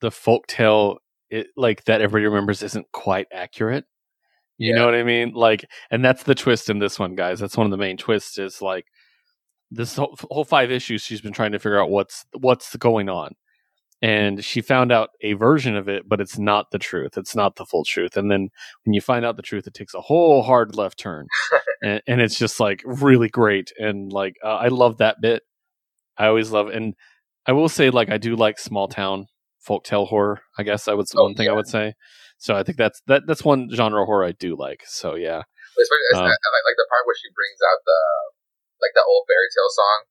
the 0.00 0.10
folk 0.10 0.46
tale 0.46 0.98
it, 1.30 1.48
like 1.56 1.84
that 1.84 2.00
everybody 2.00 2.26
remembers 2.26 2.62
isn't 2.62 2.90
quite 2.92 3.26
accurate. 3.32 3.84
You 4.58 4.74
know 4.74 4.84
what 4.86 4.94
I 4.94 5.04
mean? 5.04 5.32
Like 5.34 5.64
and 5.90 6.04
that's 6.04 6.24
the 6.24 6.34
twist 6.34 6.68
in 6.70 6.78
this 6.80 6.98
one, 6.98 7.14
guys. 7.14 7.38
That's 7.38 7.56
one 7.56 7.66
of 7.66 7.70
the 7.70 7.76
main 7.76 7.96
twists 7.96 8.38
is 8.38 8.60
like 8.62 8.86
this 9.70 9.96
whole, 9.96 10.16
whole 10.30 10.44
five 10.44 10.70
issues 10.70 11.02
she's 11.02 11.20
been 11.20 11.32
trying 11.32 11.52
to 11.52 11.58
figure 11.58 11.80
out 11.80 11.90
what's 11.90 12.24
what's 12.34 12.74
going 12.76 13.08
on. 13.08 13.34
And 14.00 14.44
she 14.44 14.60
found 14.60 14.92
out 14.92 15.10
a 15.22 15.32
version 15.32 15.74
of 15.74 15.88
it, 15.88 16.08
but 16.08 16.20
it's 16.20 16.38
not 16.38 16.70
the 16.70 16.78
truth. 16.78 17.18
It's 17.18 17.34
not 17.34 17.56
the 17.56 17.66
full 17.66 17.84
truth. 17.84 18.16
And 18.16 18.30
then 18.30 18.48
when 18.84 18.94
you 18.94 19.00
find 19.00 19.24
out 19.24 19.36
the 19.36 19.42
truth, 19.42 19.66
it 19.66 19.74
takes 19.74 19.92
a 19.92 20.00
whole 20.00 20.42
hard 20.42 20.76
left 20.76 20.98
turn. 20.98 21.26
And, 21.80 22.02
and 22.08 22.20
it's 22.20 22.36
just 22.36 22.58
like 22.58 22.82
really 22.84 23.28
great. 23.28 23.70
And 23.78 24.12
like 24.12 24.34
uh, 24.44 24.56
i 24.56 24.66
love 24.66 24.98
that 24.98 25.20
bit. 25.20 25.44
I 26.16 26.26
always 26.26 26.50
love 26.50 26.66
and 26.66 26.94
i 27.46 27.52
will 27.52 27.68
say 27.68 27.90
like 27.90 28.10
i 28.10 28.18
do 28.18 28.34
like 28.34 28.58
small 28.58 28.88
town 28.88 29.26
folktale 29.64 30.08
horror 30.08 30.40
i 30.58 30.64
guess 30.64 30.88
i 30.88 30.94
would 30.94 31.06
Oh, 31.14 31.22
one 31.22 31.34
thing 31.34 31.48
i 31.48 31.52
would 31.52 31.68
say. 31.68 31.94
So 32.36 32.56
i 32.56 32.64
think 32.64 32.78
that's 32.78 33.00
that 33.06 33.22
that's 33.28 33.44
one 33.44 33.68
genre 33.72 34.04
horror 34.04 34.24
i 34.24 34.32
do 34.32 34.56
like. 34.56 34.82
So 34.86 35.14
yeah. 35.14 35.42
Especially 35.78 36.06
it's 36.10 36.18
Um, 36.18 36.24
I 36.24 36.26
like, 36.26 36.66
like 36.66 36.78
the 36.82 36.86
part 36.90 37.06
where 37.06 37.14
she 37.14 37.28
brings 37.30 37.60
out 37.62 37.78
the 37.86 38.00
like 38.82 38.94
the 38.94 39.04
old 39.06 39.26
fairy 39.26 39.50
tale 39.50 39.70
song 39.70 40.06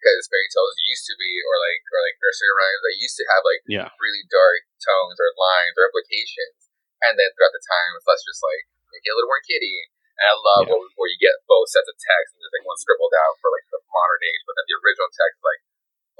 because 0.00 0.24
fairy 0.32 0.48
tales 0.48 0.76
used 0.88 1.04
to 1.08 1.16
be 1.20 1.32
or 1.44 1.56
like 1.60 1.82
or 1.92 2.00
like 2.00 2.16
nursery 2.24 2.52
rhymes 2.56 2.80
they 2.84 2.96
used 3.00 3.18
to 3.20 3.26
have 3.28 3.42
like 3.44 3.60
Yeah. 3.68 3.88
really 4.00 4.24
dark 4.32 4.64
tones 4.80 5.20
or 5.20 5.28
lines 5.36 5.76
or 5.76 5.88
implications. 5.92 6.72
And 7.04 7.16
then 7.20 7.32
throughout 7.36 7.52
the 7.56 7.64
times 7.64 8.04
let's 8.08 8.24
just 8.24 8.40
like 8.40 8.64
make 8.92 9.04
it 9.04 9.12
a 9.12 9.16
little 9.16 9.28
more 9.32 9.44
kitty 9.44 9.76
and 10.20 10.24
I 10.24 10.34
love 10.36 10.64
Yeah. 10.68 10.76
where, 10.76 10.88
where 11.00 11.10
you 11.12 11.20
get 11.20 11.36
both 11.48 11.68
sets 11.72 11.88
of 11.88 11.96
text 12.00 12.32
and 12.36 12.40
there's 12.44 12.56
like 12.56 12.68
one 12.68 12.80
scribbled 12.80 13.12
out 13.16 13.36
for 13.40 13.48
like 13.52 13.68
the 13.72 13.80
modern 13.92 14.22
age 14.24 14.42
but 14.48 14.56
then 14.56 14.66
the 14.68 14.76
original 14.80 15.10
text 15.12 15.36
is 15.40 15.44
like 15.44 15.62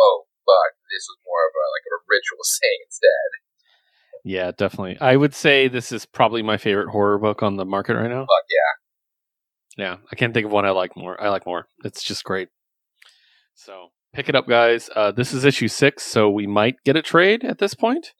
oh 0.00 0.28
fuck 0.44 0.72
this 0.92 1.04
was 1.08 1.20
more 1.24 1.44
of 1.48 1.52
a 1.56 1.64
like 1.72 1.86
a 1.88 1.96
ritual 2.08 2.44
saying 2.60 2.80
instead. 2.84 3.30
Yeah 4.24 4.52
definitely. 4.52 5.00
I 5.00 5.16
would 5.16 5.32
say 5.32 5.68
this 5.68 5.92
is 5.92 6.04
probably 6.04 6.44
my 6.44 6.60
favorite 6.60 6.92
horror 6.92 7.16
book 7.16 7.40
on 7.40 7.56
the 7.56 7.64
market 7.64 7.96
right 7.96 8.12
now. 8.12 8.28
Fuck 8.28 8.48
yeah 8.52 8.72
yeah 9.76 9.96
i 10.10 10.16
can't 10.16 10.34
think 10.34 10.46
of 10.46 10.52
one 10.52 10.64
i 10.64 10.70
like 10.70 10.96
more 10.96 11.20
i 11.22 11.28
like 11.28 11.46
more 11.46 11.66
it's 11.84 12.02
just 12.02 12.24
great 12.24 12.48
so 13.54 13.88
pick 14.12 14.28
it 14.28 14.34
up 14.34 14.48
guys 14.48 14.90
uh, 14.96 15.10
this 15.12 15.32
is 15.32 15.44
issue 15.44 15.68
six 15.68 16.02
so 16.02 16.28
we 16.28 16.46
might 16.46 16.76
get 16.84 16.96
a 16.96 17.02
trade 17.02 17.44
at 17.44 17.58
this 17.58 17.74
point 17.74 18.12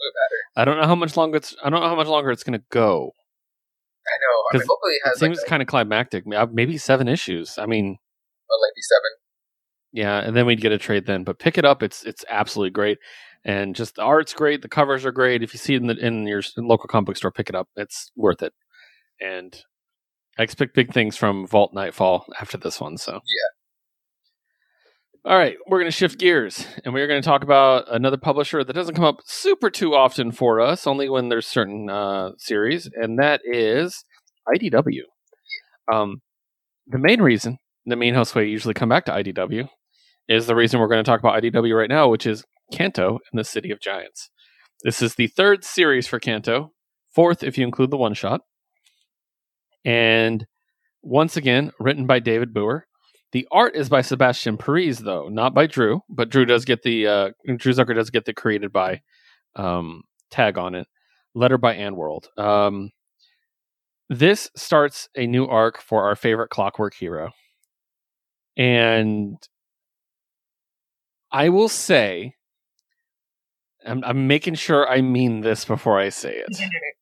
i 0.57 0.65
don't 0.65 0.79
know 0.81 0.87
how 0.87 0.95
much 0.95 1.17
longer 1.17 1.37
it's 1.37 1.57
i 1.65 1.71
don't 1.71 1.81
know 1.81 1.89
how 1.89 1.97
much 1.97 2.07
longer 2.07 2.31
it's 2.31 2.45
going 2.45 2.59
to 2.59 2.65
go 2.71 3.13
I 4.09 4.17
know 4.17 4.37
I 4.51 4.57
mean 4.57 4.67
hopefully 4.69 4.95
it 5.05 5.09
it 5.11 5.19
seems 5.19 5.39
like 5.39 5.47
kind 5.47 5.63
of 5.63 5.69
climactic. 5.69 6.25
Uh, 6.35 6.47
Maybe 6.51 6.79
seven 6.79 7.07
issues. 7.07 7.59
I 7.59 7.67
mean, 7.67 7.85
a 7.85 8.57
lengthy 8.59 8.81
seven 8.81 9.21
yeah, 9.93 10.19
and 10.19 10.37
then 10.37 10.47
we'd 10.47 10.61
get 10.61 10.73
a 10.73 10.79
trade 10.79 11.07
then. 11.07 11.25
But 11.25 11.39
pick 11.39 11.59
it 11.59 11.65
up; 11.65 11.83
it's 11.83 12.05
it's 12.05 12.25
absolutely 12.29 12.71
great, 12.71 12.99
and 13.45 13.75
just 13.75 13.97
the 13.97 14.03
art's 14.03 14.33
great. 14.33 14.63
The 14.63 14.69
covers 14.69 15.05
are 15.05 15.13
great. 15.13 15.43
If 15.43 15.53
you 15.53 15.59
see 15.59 15.75
it 15.75 15.81
in 15.81 15.89
the 15.89 15.97
in 15.97 16.27
your 16.27 16.43
local 16.57 16.87
comic 16.87 17.07
book 17.07 17.17
store, 17.17 17.33
pick 17.33 17.49
it 17.49 17.55
up. 17.55 17.69
It's 17.77 18.13
worth 18.17 18.43
it. 18.43 18.53
And 19.21 19.61
I 20.39 20.43
expect 20.43 20.75
big 20.75 20.93
things 20.93 21.17
from 21.17 21.47
Vault 21.47 21.73
Nightfall 21.75 22.27
after 22.41 22.57
this 22.57 22.81
one. 22.81 22.97
So 22.97 23.13
yeah. 23.13 23.51
All 25.23 25.37
right, 25.37 25.57
we're 25.67 25.81
going 25.81 25.91
to 25.91 25.97
shift 25.97 26.19
gears 26.19 26.67
and 26.83 26.95
we're 26.95 27.07
going 27.07 27.21
to 27.21 27.27
talk 27.27 27.43
about 27.43 27.85
another 27.95 28.17
publisher 28.17 28.65
that 28.65 28.73
doesn't 28.73 28.95
come 28.95 29.05
up 29.05 29.21
super 29.27 29.69
too 29.69 29.95
often 29.95 30.33
for 30.33 30.63
us, 30.63 30.87
only 30.87 31.11
when 31.11 31.29
there's 31.29 31.47
certain 31.47 31.91
uh, 31.91 32.31
series, 32.39 32.89
and 32.95 33.19
that 33.19 33.43
is 33.45 34.03
IDW. 34.49 35.03
Um, 35.93 36.23
the 36.87 36.99
main 36.99 37.21
reason 37.21 37.59
that 37.85 37.97
me 37.97 38.09
and 38.09 38.17
Josue 38.17 38.49
usually 38.49 38.73
come 38.73 38.89
back 38.89 39.05
to 39.07 39.13
IDW 39.13 39.69
is 40.27 40.47
the 40.47 40.55
reason 40.55 40.81
we're 40.81 40.89
going 40.89 41.05
to 41.05 41.09
talk 41.09 41.21
about 41.21 41.43
IDW 41.43 41.77
right 41.77 41.91
now, 41.91 42.09
which 42.09 42.27
is 42.27 42.45
Kanto 42.73 43.19
and 43.31 43.39
the 43.39 43.45
City 43.45 43.71
of 43.71 43.81
Giants. 43.81 44.31
This 44.85 45.03
is 45.03 45.17
the 45.17 45.27
third 45.27 45.65
series 45.65 46.07
for 46.07 46.19
Kanto, 46.19 46.73
fourth 47.15 47.43
if 47.43 47.59
you 47.59 47.67
include 47.67 47.91
the 47.91 47.99
one 47.99 48.15
shot. 48.15 48.41
And 49.85 50.47
once 51.03 51.37
again, 51.37 51.73
written 51.79 52.07
by 52.07 52.21
David 52.21 52.53
Booher. 52.53 52.83
The 53.33 53.47
art 53.53 53.77
is 53.77 53.89
by 53.89 54.03
Sebastian 54.03 54.59
Piriz, 54.59 54.99
though, 54.99 55.29
not 55.29 55.55
by 55.55 55.67
Drew, 55.67 56.03
but 56.09 56.31
Drew 56.31 56.45
does 56.45 56.65
get 56.65 56.83
the 56.83 57.07
uh, 57.07 57.31
Drew 57.57 57.73
Zucker 57.73 57.95
does 57.95 58.11
get 58.11 58.25
the 58.25 58.35
created 58.35 58.73
by 58.73 59.03
um, 59.55 60.03
tag 60.31 60.59
on 60.59 60.75
it. 60.75 60.89
Letter 61.35 61.57
by 61.57 61.75
Ann 61.75 61.95
World. 61.95 62.29
Um, 62.37 62.91
this 64.09 64.51
starts 64.57 65.09
a 65.17 65.29
new 65.29 65.47
arc 65.47 65.81
for 65.81 66.05
our 66.05 66.17
favorite 66.17 66.51
Clockwork 66.51 66.95
hero, 66.95 67.31
and 68.57 69.37
I 71.31 71.51
will 71.51 71.69
say, 71.69 72.35
I'm, 73.87 74.03
I'm 74.05 74.27
making 74.27 74.57
sure 74.57 74.89
I 74.89 75.03
mean 75.03 75.43
this 75.43 75.65
before 75.65 76.01
I 76.01 76.09
say 76.09 76.35
it. 76.35 76.61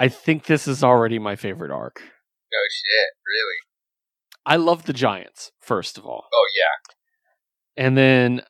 I 0.00 0.08
think 0.08 0.46
this 0.46 0.66
is 0.66 0.82
already 0.82 1.18
my 1.18 1.36
favorite 1.36 1.70
arc. 1.70 2.00
No 2.00 2.58
shit, 2.70 3.10
really? 3.26 3.56
I 4.46 4.56
love 4.56 4.86
the 4.86 4.94
Giants, 4.94 5.52
first 5.60 5.98
of 5.98 6.06
all. 6.06 6.24
Oh 6.32 6.46
yeah, 6.58 7.84
and 7.84 7.96
then 7.96 8.42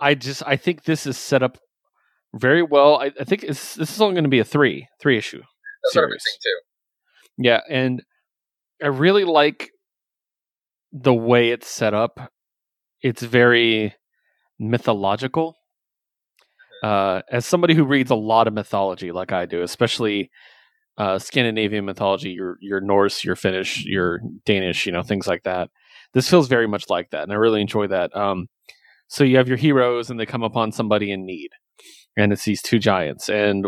I 0.00 0.14
just 0.14 0.42
I 0.46 0.56
think 0.56 0.84
this 0.84 1.06
is 1.06 1.18
set 1.18 1.42
up 1.42 1.58
very 2.34 2.62
well. 2.62 2.96
I, 2.96 3.12
I 3.20 3.24
think 3.24 3.44
it's, 3.44 3.74
this 3.74 3.94
is 3.94 4.00
only 4.00 4.14
going 4.14 4.24
to 4.24 4.30
be 4.30 4.40
a 4.40 4.44
three 4.44 4.88
three 4.98 5.18
issue. 5.18 5.42
that's 5.82 5.94
what 5.94 6.08
Series. 6.08 6.24
saying 6.24 6.38
too. 6.42 7.44
Yeah, 7.44 7.60
and 7.68 8.02
I 8.82 8.86
really 8.86 9.24
like 9.24 9.70
the 10.90 11.14
way 11.14 11.50
it's 11.50 11.68
set 11.68 11.92
up. 11.92 12.32
It's 13.02 13.22
very 13.22 13.94
mythological. 14.58 15.56
Uh, 16.82 17.22
as 17.30 17.44
somebody 17.44 17.74
who 17.74 17.84
reads 17.84 18.10
a 18.10 18.14
lot 18.14 18.46
of 18.46 18.54
mythology, 18.54 19.12
like 19.12 19.32
I 19.32 19.46
do, 19.46 19.62
especially 19.62 20.30
uh, 20.96 21.18
Scandinavian 21.18 21.84
mythology, 21.84 22.30
your 22.30 22.56
your 22.60 22.80
Norse, 22.80 23.24
your 23.24 23.36
Finnish, 23.36 23.84
your 23.84 24.20
Danish, 24.44 24.86
you 24.86 24.92
know, 24.92 25.02
things 25.02 25.26
like 25.26 25.42
that. 25.42 25.70
This 26.12 26.28
feels 26.30 26.48
very 26.48 26.68
much 26.68 26.88
like 26.88 27.10
that, 27.10 27.24
and 27.24 27.32
I 27.32 27.36
really 27.36 27.60
enjoy 27.60 27.88
that. 27.88 28.14
Um, 28.16 28.46
so 29.08 29.24
you 29.24 29.36
have 29.36 29.48
your 29.48 29.56
heroes, 29.56 30.10
and 30.10 30.18
they 30.18 30.26
come 30.26 30.42
upon 30.42 30.72
somebody 30.72 31.10
in 31.10 31.26
need, 31.26 31.50
and 32.16 32.32
it's 32.32 32.44
these 32.44 32.62
two 32.62 32.78
giants, 32.78 33.28
and 33.28 33.66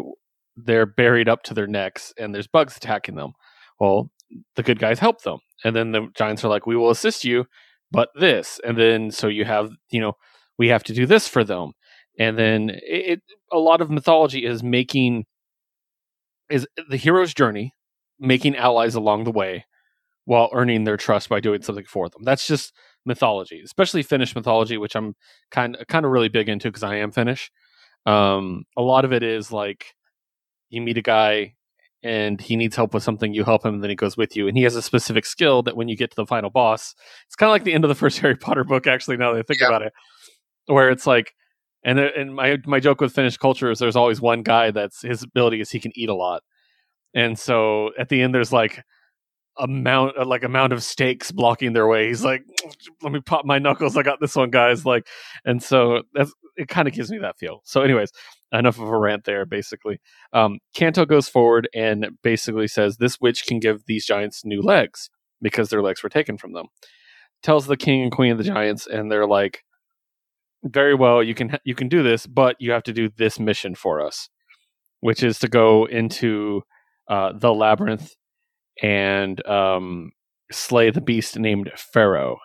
they're 0.57 0.87
buried 0.87 1.29
up 1.29 1.43
to 1.45 1.55
their 1.55 1.67
necks, 1.67 2.13
and 2.19 2.35
there's 2.35 2.47
bugs 2.47 2.77
attacking 2.77 3.17
them. 3.17 3.33
Well, 3.81 4.11
the 4.55 4.63
good 4.63 4.79
guys 4.79 4.99
help 5.01 5.23
them, 5.23 5.39
and 5.65 5.75
then 5.75 5.93
the 5.93 6.09
giants 6.17 6.45
are 6.45 6.49
like, 6.49 6.67
"We 6.67 6.77
will 6.77 6.91
assist 6.91 7.25
you, 7.25 7.47
but 7.91 8.11
this," 8.15 8.61
and 8.65 8.79
then 8.79 9.11
so 9.11 9.27
you 9.27 9.45
have, 9.45 9.71
you 9.91 10.01
know, 10.01 10.13
we 10.59 10.69
have 10.69 10.85
to 10.85 10.95
do 10.95 11.07
this 11.07 11.27
for 11.27 11.43
them, 11.43 11.73
and 12.19 12.39
then 12.39 12.71
it, 12.71 12.81
it 12.85 13.23
a 13.53 13.59
lot 13.59 13.81
of 13.81 13.91
mythology 13.91 14.45
is 14.45 14.63
making 14.63 15.25
is 16.51 16.67
the 16.89 16.97
hero's 16.97 17.35
journey, 17.35 17.73
making 18.19 18.57
allies 18.57 18.95
along 18.95 19.25
the 19.25 19.33
way 19.33 19.65
while 20.25 20.51
earning 20.53 20.85
their 20.85 20.97
trust 20.97 21.29
by 21.29 21.41
doing 21.41 21.63
something 21.63 21.85
for 21.85 22.09
them. 22.09 22.23
That's 22.25 22.47
just 22.47 22.73
mythology, 23.05 23.61
especially 23.65 24.03
Finnish 24.03 24.35
mythology, 24.35 24.77
which 24.79 24.97
I'm 24.97 25.15
kind 25.51 25.77
kind 25.89 26.05
of 26.05 26.11
really 26.13 26.29
big 26.29 26.49
into 26.49 26.69
because 26.69 26.83
I 26.83 26.97
am 26.97 27.13
Finnish. 27.13 27.51
Um, 28.07 28.65
a 28.77 28.83
lot 28.83 29.05
of 29.05 29.13
it 29.13 29.23
is 29.23 29.53
like 29.53 29.87
you 30.71 30.81
meet 30.83 30.99
a 30.99 31.03
guy 31.03 31.55
and 32.03 32.41
he 32.41 32.57
needs 32.57 32.77
help 32.77 32.95
with 32.95 33.03
something, 33.03 33.35
you 33.35 33.45
help 33.45 33.65
him, 33.65 33.75
and 33.75 33.83
then 33.83 33.91
he 33.91 33.97
goes 33.97 34.17
with 34.17 34.37
you, 34.37 34.47
and 34.49 34.57
he 34.57 34.63
has 34.65 34.77
a 34.77 34.83
specific 34.83 35.27
skill 35.27 35.63
that 35.63 35.77
when 35.77 35.89
you 35.89 35.97
get 35.97 36.11
to 36.11 36.17
the 36.17 36.27
final 36.27 36.51
boss, 36.51 36.95
it's 37.27 37.35
kind 37.37 37.49
of 37.49 37.53
like 37.53 37.65
the 37.65 37.73
end 37.73 37.85
of 37.85 37.89
the 37.89 37.95
first 37.97 38.19
Harry 38.21 38.37
Potter 38.37 38.65
book. 38.65 38.87
Actually, 38.87 39.17
now 39.17 39.33
that 39.33 39.39
I 39.41 39.43
think 39.43 39.61
Yeah. 39.61 39.69
about 39.69 39.83
it, 39.83 39.93
where 40.67 40.91
it's 40.91 41.07
like. 41.07 41.33
And, 41.87 41.97
there- 41.99 42.19
and 42.19 42.35
my 42.35 42.59
my 42.67 42.81
joke 42.81 43.01
with 43.01 43.15
Finnish 43.15 43.37
culture 43.39 43.71
is 43.71 43.79
there's 43.79 43.97
always 43.97 44.21
one 44.21 44.43
guy 44.43 44.73
that's 44.73 45.01
his 45.03 45.23
ability 45.23 45.61
is 45.61 45.71
he 45.71 45.81
can 45.81 45.93
eat 45.95 46.09
a 46.11 46.15
lot, 46.15 46.43
and 47.15 47.39
so 47.39 47.93
at 47.99 48.09
the 48.11 48.21
end 48.21 48.35
there's 48.35 48.53
like 48.53 48.83
amount 49.59 50.27
like 50.27 50.43
amount 50.45 50.73
of 50.73 50.83
stakes 50.83 51.33
blocking 51.33 51.73
their 51.73 51.87
way. 51.87 52.09
He's 52.09 52.25
like, 52.25 52.43
let 53.03 53.13
me 53.13 53.21
pop 53.21 53.45
my 53.47 53.59
knuckles. 53.59 53.97
I 53.97 54.03
got 54.03 54.21
this 54.21 54.37
one, 54.37 54.51
guys. 54.51 54.85
Like, 54.85 55.07
and 55.45 55.63
so 55.63 56.03
that's 56.13 56.33
it. 56.57 56.69
Kind 56.69 56.89
of 56.89 56.95
gives 56.95 57.11
me 57.11 57.19
that 57.19 57.39
feel. 57.39 57.61
So, 57.65 57.83
anyways, 57.83 58.11
enough 58.53 58.79
of 58.79 58.89
a 58.89 58.99
rant 58.99 59.25
there. 59.25 59.47
Basically, 59.47 60.01
um, 60.33 60.59
Kanto 60.75 61.07
goes 61.07 61.29
forward 61.29 61.69
and 61.75 62.09
basically 62.23 62.67
says 62.69 62.97
this 62.97 63.21
witch 63.21 63.47
can 63.47 63.61
give 63.61 63.85
these 63.87 64.05
giants 64.05 64.45
new 64.45 64.61
legs 64.61 65.09
because 65.41 65.69
their 65.71 65.83
legs 65.83 66.03
were 66.03 66.09
taken 66.09 66.37
from 66.37 66.53
them. 66.53 66.67
Tells 67.43 67.67
the 67.67 67.77
king 67.77 68.03
and 68.03 68.13
queen 68.13 68.33
of 68.33 68.39
the 68.39 68.45
giants, 68.45 68.87
and 68.87 69.11
they're 69.11 69.27
like, 69.27 69.63
very 70.73 70.95
well. 70.95 71.23
You 71.23 71.35
can 71.35 71.59
you 71.65 71.75
can 71.75 71.89
do 71.89 72.03
this, 72.03 72.27
but 72.27 72.57
you 72.59 72.73
have 72.73 72.83
to 72.85 72.93
do 72.93 73.09
this 73.17 73.39
mission 73.39 73.75
for 73.75 74.01
us, 74.05 74.29
which 75.01 75.23
is 75.23 75.39
to 75.41 75.49
go 75.49 75.85
into 75.87 76.63
uh, 77.09 77.33
the 77.39 77.53
labyrinth 77.55 78.13
and 78.83 79.45
um, 79.47 80.11
slay 80.53 80.91
the 80.91 81.01
beast 81.01 81.39
named 81.39 81.71
Pharaoh. 81.77 82.39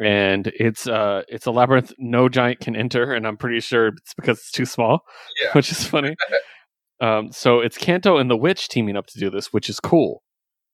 And 0.00 0.46
it's 0.54 0.86
uh 0.86 1.22
it's 1.28 1.46
a 1.46 1.50
labyrinth 1.50 1.92
no 1.98 2.28
giant 2.28 2.60
can 2.60 2.76
enter, 2.76 3.12
and 3.12 3.26
I'm 3.26 3.36
pretty 3.36 3.58
sure 3.60 3.88
it's 3.88 4.14
because 4.14 4.38
it's 4.38 4.52
too 4.52 4.64
small, 4.64 5.00
Yeah. 5.42 5.50
which 5.54 5.72
is 5.72 5.84
funny. 5.84 6.14
um, 7.00 7.32
so 7.32 7.58
it's 7.60 7.76
Kanto 7.76 8.16
and 8.16 8.30
the 8.30 8.36
witch 8.36 8.68
teaming 8.68 8.96
up 8.96 9.06
to 9.08 9.18
do 9.18 9.28
this, 9.28 9.52
which 9.52 9.68
is 9.68 9.80
cool. 9.80 10.22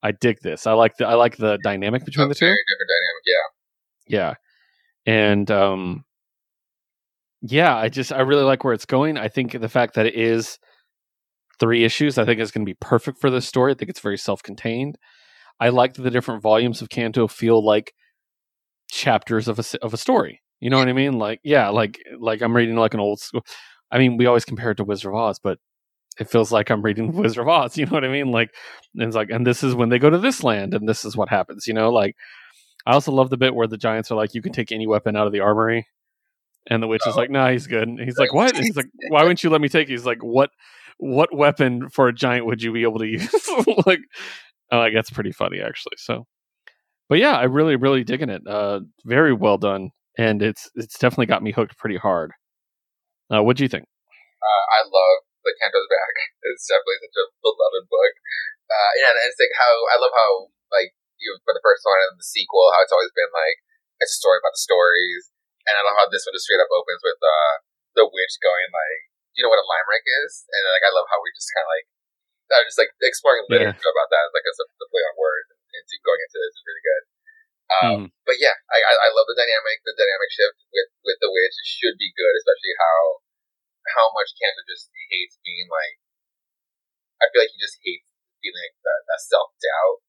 I 0.03 0.13
dig 0.13 0.41
this. 0.43 0.67
I 0.67 0.75
like 0.75 0.97
the 0.99 1.07
I 1.07 1.15
like 1.15 1.39
the 1.39 1.59
dynamic 1.65 2.05
between 2.05 2.27
A 2.27 2.29
the 2.29 2.35
two. 2.35 2.45
very 2.45 2.53
different 2.69 2.91
dynamic. 2.91 3.23
Yeah. 3.27 4.19
Yeah. 4.19 4.35
And 5.07 5.51
um 5.51 6.05
yeah, 7.43 7.77
I 7.77 7.89
just 7.89 8.13
I 8.13 8.21
really 8.21 8.43
like 8.43 8.65
where 8.65 8.73
it's 8.73 8.87
going. 8.87 9.19
I 9.19 9.29
think 9.29 9.61
the 9.61 9.69
fact 9.69 9.95
that 9.95 10.07
it 10.07 10.15
is 10.15 10.59
three 11.61 11.85
issues, 11.85 12.19
I 12.19 12.25
think 12.25 12.41
is 12.41 12.51
going 12.51 12.65
to 12.65 12.71
be 12.71 12.77
perfect 12.81 13.21
for 13.21 13.31
this 13.31 13.47
story. 13.47 13.73
I 13.73 13.75
think 13.75 13.91
it's 13.91 14.01
very 14.01 14.19
self-contained. 14.19 14.97
I 15.61 15.69
like 15.69 15.95
that 15.95 16.03
the 16.03 16.11
different 16.11 16.43
volumes 16.43 16.83
of 16.83 16.89
Kanto 16.89 17.29
feel 17.29 17.65
like 17.65 17.93
chapters 18.91 19.47
of 19.49 19.59
a 19.59 19.65
of 19.83 19.95
a 19.95 19.99
story. 19.99 20.41
You 20.61 20.71
know 20.71 20.79
what 20.79 20.89
I 20.89 20.93
mean? 20.95 21.19
Like 21.19 21.41
yeah, 21.45 21.69
like 21.69 21.99
like 22.19 22.41
I'm 22.43 22.57
reading 22.57 22.77
like 22.77 22.95
an 22.95 23.01
old 23.01 23.21
school. 23.21 23.45
I 23.91 23.99
mean, 23.99 24.17
we 24.17 24.27
always 24.27 24.45
compare 24.45 24.71
it 24.71 24.77
to 24.77 24.85
Wizard 24.85 25.13
of 25.13 25.17
Oz, 25.17 25.39
but 25.43 25.59
it 26.19 26.31
feels 26.31 26.51
like 26.53 26.71
I'm 26.71 26.83
reading 26.83 27.13
Wizard 27.15 27.43
of 27.43 27.49
Oz. 27.49 27.77
You 27.77 27.87
know 27.87 27.93
what 27.93 28.05
I 28.05 28.09
mean? 28.09 28.31
Like, 28.33 28.51
and 28.95 29.05
it's 29.05 29.17
like, 29.17 29.31
and 29.31 29.47
this 29.47 29.63
is 29.63 29.75
when 29.75 29.91
they 29.91 29.99
go 29.99 30.11
to 30.11 30.19
this 30.19 30.43
land, 30.43 30.75
and 30.75 30.89
this 30.89 31.05
is 31.05 31.17
what 31.17 31.29
happens. 31.29 31.67
You 31.67 31.75
know, 31.75 31.91
like 31.91 32.17
I 32.87 32.93
also 32.93 33.13
love 33.13 33.31
the 33.31 33.37
bit 33.37 33.55
where 33.55 33.67
the 33.67 33.79
giants 33.79 34.11
are 34.11 34.15
like, 34.17 34.35
you 34.35 34.43
can 34.43 34.53
take 34.53 34.71
any 34.73 34.87
weapon 34.87 35.17
out 35.17 35.27
of 35.27 35.33
the 35.33 35.41
armory. 35.41 35.87
And 36.71 36.83
the 36.83 36.87
witch 36.87 37.03
is 37.07 37.15
Oh. 37.15 37.19
like, 37.19 37.31
nah, 37.31 37.51
he's 37.51 37.67
good. 37.67 37.89
And 37.89 38.01
he's 38.01 38.17
like, 38.19 38.33
what? 38.33 38.55
And 38.57 38.65
he's 38.65 38.77
like, 38.77 38.89
why 39.09 39.23
wouldn't 39.23 39.43
you 39.45 39.51
let 39.51 39.61
me 39.61 39.69
take 39.69 39.89
it? 39.89 39.93
He's 39.93 40.07
like, 40.07 40.23
what 40.23 40.51
what 40.99 41.35
weapon 41.35 41.89
for 41.91 42.07
a 42.09 42.13
giant 42.15 42.47
would 42.47 42.63
you 42.63 42.73
be 42.73 42.83
able 42.85 43.01
to 43.01 43.07
use? 43.19 43.29
like, 43.87 44.01
oh, 44.73 44.79
like 44.79 44.95
that's 44.95 45.11
pretty 45.11 45.33
funny 45.33 45.61
actually. 45.61 45.97
So, 45.99 46.25
but 47.09 47.19
yeah, 47.19 47.37
I 47.37 47.45
really, 47.45 47.77
really 47.77 48.05
digging 48.05 48.31
it. 48.31 48.43
Uh, 48.47 48.81
very 49.05 49.33
well 49.35 49.59
done, 49.59 49.91
and 50.17 50.41
it's 50.41 50.71
it's 50.75 50.97
definitely 50.99 51.27
got 51.27 51.43
me 51.43 51.53
hooked 51.53 51.77
pretty 51.77 51.97
hard. 51.99 52.33
Uh, 53.33 53.43
what 53.43 53.57
do 53.57 53.65
you 53.65 53.69
think? 53.69 53.85
Uh, 53.85 54.65
I 54.73 54.81
love 54.85 55.19
the 55.45 55.53
Kanto's 55.61 55.89
back. 55.89 56.15
It's 56.53 56.65
definitely 56.69 57.01
such 57.05 57.17
a 57.21 57.27
beloved 57.45 57.85
book. 57.93 58.13
Uh, 58.73 58.93
yeah, 59.05 59.11
and 59.13 59.21
it's 59.29 59.41
like 59.41 59.53
how 59.57 59.73
I 59.93 59.97
love 60.01 60.13
how 60.17 60.31
like 60.73 60.93
you 61.21 61.39
for 61.47 61.55
the 61.55 61.65
first 61.65 61.83
one 61.87 62.01
and 62.11 62.19
the 62.19 62.27
sequel, 62.27 62.71
how 62.75 62.83
it's 62.85 62.95
always 62.95 63.13
been 63.15 63.31
like 63.35 63.59
it's 64.03 64.15
a 64.15 64.21
story 64.21 64.39
about 64.43 64.55
the 64.57 64.65
stories, 64.65 65.31
and 65.69 65.75
I 65.79 65.83
love 65.87 65.97
how 65.99 66.07
this 66.11 66.27
one 66.27 66.35
just 66.35 66.47
straight 66.47 66.63
up 66.63 66.71
opens 66.73 67.03
with 67.05 67.21
uh 67.23 67.55
the 67.99 68.07
witch 68.07 68.35
going 68.43 68.71
like, 68.75 69.01
"Do 69.35 69.35
you 69.39 69.43
know 69.47 69.53
what 69.55 69.63
a 69.63 69.69
limerick 69.69 70.05
is?" 70.25 70.47
And 70.51 70.63
like 70.75 70.85
I 70.87 70.93
love 70.95 71.07
how 71.11 71.23
we 71.23 71.31
just 71.35 71.51
kind 71.55 71.67
of 71.67 71.73
like 71.73 71.87
uh, 72.53 72.63
just 72.69 72.79
like 72.81 72.93
exploring 73.03 73.47
Yeah. 73.49 73.73
literature 73.73 73.93
about 73.93 74.11
that, 74.13 74.31
like 74.37 74.45
as 74.47 74.59
a 74.63 74.67
the 74.79 74.89
play 74.93 75.03
on 75.07 75.15
words 75.17 75.49
and, 75.51 75.61
and 75.81 75.85
going 76.05 76.21
into 76.23 76.39
this 76.39 76.55
is 76.55 76.65
really 76.69 76.85
good. 76.85 77.05
Um, 77.73 77.99
Mhm. 78.05 78.07
But 78.29 78.37
yeah, 78.41 78.57
I, 78.73 78.79
I 78.81 78.93
I 79.05 79.09
love 79.17 79.29
the 79.29 79.37
dynamic. 79.37 79.81
The 79.85 79.97
dynamic 79.97 80.31
shift 80.33 80.59
with 80.73 80.91
with 81.05 81.19
the 81.25 81.33
witch 81.33 81.57
It 81.57 81.69
should 81.69 81.97
be 82.01 82.13
good, 82.17 82.35
especially 82.37 82.77
how 82.81 83.01
how 83.97 84.07
much 84.13 84.33
Kanto 84.37 84.63
just 84.69 84.93
hates 85.11 85.41
being 85.45 85.69
like. 85.73 85.99
I 87.23 87.27
feel 87.33 87.43
like 87.43 87.55
he 87.57 87.61
just 87.63 87.81
hates 87.83 88.07
feeling 88.45 88.61
like 88.69 88.77
that, 88.85 89.01
that 89.09 89.21
self 89.25 89.51
doubt. 89.59 90.04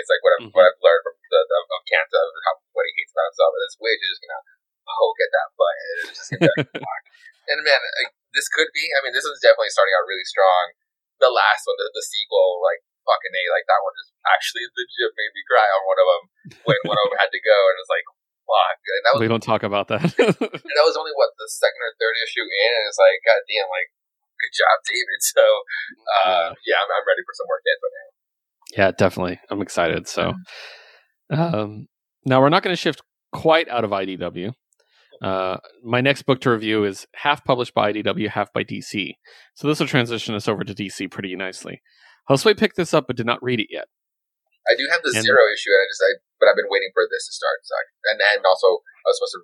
It's 0.00 0.10
like 0.10 0.22
what 0.24 0.32
I've, 0.38 0.42
Mhm. 0.48 0.52
what 0.54 0.64
I've 0.66 0.80
learned 0.82 1.02
from 1.06 1.14
the, 1.30 1.40
the 1.46 1.58
of 1.70 1.82
Kanto, 1.86 2.20
how 2.48 2.54
what 2.74 2.84
he 2.88 2.92
hates 2.98 3.12
about 3.14 3.28
himself, 3.30 3.50
and 3.54 3.62
this 3.64 3.76
witch 3.78 4.00
is 4.02 4.10
just 4.14 4.22
gonna 4.24 4.42
poke 4.84 5.18
at 5.22 5.30
that 5.34 5.48
button. 5.54 5.86
and 5.90 5.98
It's 6.10 6.18
just 6.18 6.30
like. 6.34 6.68
And 7.44 7.60
man, 7.60 7.76
like, 7.76 8.16
this 8.32 8.48
could 8.48 8.72
be. 8.72 8.88
I 8.96 9.04
mean, 9.04 9.12
this 9.12 9.28
is 9.28 9.36
definitely 9.44 9.68
starting 9.68 9.92
out 10.00 10.08
really 10.08 10.24
strong. 10.24 10.72
The 11.20 11.28
last 11.28 11.68
one, 11.68 11.76
the, 11.76 11.92
the 11.92 12.00
sequel, 12.00 12.64
like 12.64 12.80
fucking 13.04 13.36
a, 13.36 13.42
like 13.52 13.68
that 13.68 13.84
one 13.84 13.92
just 14.00 14.16
actually 14.24 14.64
legit 14.80 15.12
made 15.12 15.32
me 15.36 15.44
cry 15.44 15.68
on 15.68 15.82
one 15.84 16.00
of 16.00 16.06
them 16.08 16.22
when 16.64 16.78
one 16.88 16.96
of 16.96 17.04
them 17.12 17.20
had 17.20 17.28
to 17.28 17.40
go, 17.44 17.52
and 17.68 17.76
it's 17.84 17.92
like, 17.92 18.06
fuck. 18.48 18.80
And 18.80 19.02
that 19.04 19.12
was 19.12 19.20
we 19.20 19.28
don't 19.28 19.44
talk 19.44 19.60
about 19.60 19.92
that. 19.92 20.08
and 20.24 20.72
that 20.72 20.86
was 20.88 20.96
only 20.96 21.12
what 21.12 21.36
the 21.36 21.44
second 21.52 21.84
or 21.84 21.92
third 22.00 22.16
issue 22.24 22.48
in, 22.48 22.70
and 22.80 22.84
it's 22.88 22.96
like, 22.96 23.20
god 23.28 23.44
damn, 23.44 23.68
like, 23.68 23.92
good 24.40 24.56
job, 24.56 24.76
David. 24.88 25.20
So, 25.20 25.44
uh, 26.24 26.48
yeah, 26.64 26.80
I'm, 26.80 26.88
I'm 26.96 27.04
ready 27.04 27.20
for 27.28 27.36
some 27.36 27.44
more 27.44 27.60
Kanto 27.60 27.88
now. 27.92 28.08
Yeah, 28.76 28.90
definitely. 28.90 29.38
I'm 29.50 29.62
excited. 29.62 30.08
So, 30.08 30.34
um, 31.30 31.86
now 32.26 32.40
we're 32.40 32.48
not 32.50 32.62
going 32.62 32.74
to 32.74 32.80
shift 32.80 33.02
quite 33.32 33.68
out 33.68 33.84
of 33.84 33.90
IDW. 33.90 34.52
Uh, 35.22 35.56
my 35.82 36.00
next 36.00 36.22
book 36.26 36.40
to 36.42 36.50
review 36.50 36.84
is 36.84 37.06
half 37.14 37.44
published 37.44 37.72
by 37.72 37.92
IDW, 37.92 38.28
half 38.28 38.52
by 38.52 38.64
DC. 38.64 39.14
So 39.54 39.68
this 39.68 39.78
will 39.78 39.86
transition 39.86 40.34
us 40.34 40.48
over 40.48 40.64
to 40.64 40.74
DC 40.74 41.10
pretty 41.10 41.34
nicely. 41.36 41.80
Josue 42.28 42.56
picked 42.58 42.76
this 42.76 42.92
up 42.92 43.06
but 43.06 43.16
did 43.16 43.26
not 43.26 43.42
read 43.42 43.60
it 43.60 43.68
yet. 43.70 43.86
I 44.66 44.74
do 44.74 44.88
have 44.90 45.04
the 45.04 45.12
And- 45.14 45.22
zero 45.22 45.44
issue, 45.52 45.70
and 45.76 45.80
I 45.84 45.86
just, 45.92 46.02
I, 46.02 46.10
but 46.40 46.48
I've 46.48 46.56
been 46.56 46.72
waiting 46.72 46.88
for 46.96 47.04
this 47.04 47.28
to 47.28 47.32
start. 47.36 47.60
So, 47.68 47.76
I, 47.76 47.82
and 48.12 48.16
then 48.20 48.40
also, 48.48 48.80
I 49.04 49.12
was 49.12 49.20
supposed 49.20 49.36
to, 49.36 49.42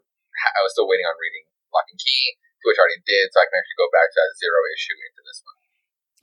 I 0.56 0.60
was 0.64 0.72
still 0.72 0.88
waiting 0.88 1.04
on 1.04 1.12
reading 1.20 1.44
Locke 1.76 1.92
and 1.92 2.00
Key, 2.00 2.40
which 2.64 2.80
I 2.80 2.88
already 2.88 3.04
did, 3.04 3.28
so 3.28 3.36
I 3.36 3.44
can 3.44 3.56
actually 3.60 3.78
go 3.84 3.88
back 3.92 4.08
to 4.08 4.16
that 4.16 4.32
zero 4.40 4.58
issue 4.72 4.96
into 4.96 5.20
this 5.28 5.38
one. 5.44 5.58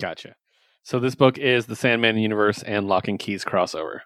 Gotcha. 0.01 0.32
So 0.88 1.02
this 1.02 1.16
book 1.16 1.38
is 1.38 1.66
the 1.66 1.76
Sandman 1.76 2.18
universe 2.18 2.64
and 2.64 2.88
Locke 2.88 3.10
and 3.10 3.20
Keys 3.20 3.44
crossover. 3.44 4.00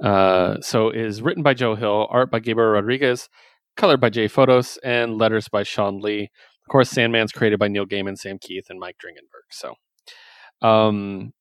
Uh, 0.00 0.60
so 0.60 0.90
is 0.90 1.20
written 1.20 1.42
by 1.42 1.54
Joe 1.54 1.74
Hill, 1.74 2.06
art 2.08 2.30
by 2.30 2.38
Gabriel 2.38 2.70
Rodriguez, 2.70 3.28
colored 3.76 4.00
by 4.00 4.10
Jay 4.10 4.28
Fotos, 4.28 4.78
and 4.84 5.18
letters 5.18 5.48
by 5.48 5.64
Shawn 5.64 5.98
Lee. 5.98 6.22
Of 6.22 6.70
course, 6.70 6.88
Sandman's 6.88 7.32
created 7.32 7.58
by 7.58 7.66
Neil 7.66 7.84
Gaiman, 7.84 8.16
Sam 8.16 8.38
Kieth, 8.38 8.70
and 8.70 8.78
Mike 8.78 8.94
Dringenberg. 9.04 9.50
So, 9.50 9.74
um, 10.62 11.32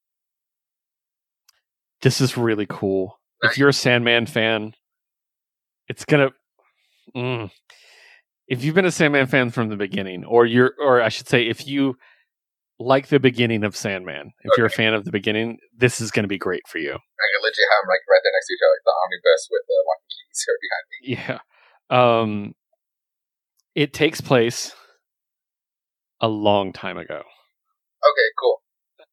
this 2.01 2.19
is 2.19 2.35
really 2.35 2.65
cool. 2.67 3.19
If 3.43 3.59
you're 3.59 3.69
a 3.69 3.73
Sandman 3.73 4.25
fan, 4.25 4.73
it's 5.87 6.03
gonna. 6.03 6.31
Mm, 7.15 7.51
if 8.47 8.63
you've 8.63 8.73
been 8.73 8.85
a 8.85 8.91
Sandman 8.91 9.27
fan 9.27 9.51
from 9.51 9.69
the 9.69 9.77
beginning, 9.77 10.25
or 10.25 10.47
you're, 10.47 10.73
or 10.79 10.99
I 10.99 11.09
should 11.09 11.27
say, 11.27 11.47
if 11.47 11.67
you 11.67 11.95
like 12.83 13.07
the 13.07 13.19
beginning 13.19 13.63
of 13.63 13.75
Sandman, 13.75 14.31
if 14.41 14.51
you're 14.57 14.65
a 14.67 14.69
fan 14.69 14.93
of 14.93 15.05
the 15.05 15.11
beginning, 15.11 15.57
this 15.77 16.01
is 16.01 16.11
going 16.11 16.23
to 16.23 16.29
be 16.29 16.37
great 16.37 16.67
for 16.67 16.77
you. 16.77 16.91
I 16.91 16.95
can 16.95 17.41
legit 17.43 17.65
have 17.71 17.83
them 17.83 17.89
like 17.89 18.01
right 18.09 18.19
there 18.23 18.33
next 18.35 18.47
to 18.47 18.53
each 18.53 18.63
other, 18.63 18.73
like 18.75 18.85
the 18.85 18.95
omnibus 19.03 19.47
with 19.51 19.63
the 19.67 19.77
Locke 19.87 20.03
and 20.03 20.11
Keys 20.13 20.45
are 20.49 20.59
behind 20.65 20.85
me. 20.91 20.97
Yeah. 21.17 21.39
Um 21.89 22.55
It 23.75 23.93
takes 23.93 24.21
place 24.21 24.73
a 26.21 26.27
long 26.27 26.73
time 26.73 26.97
ago. 26.97 27.19
Okay, 27.19 28.29
cool. 28.39 28.61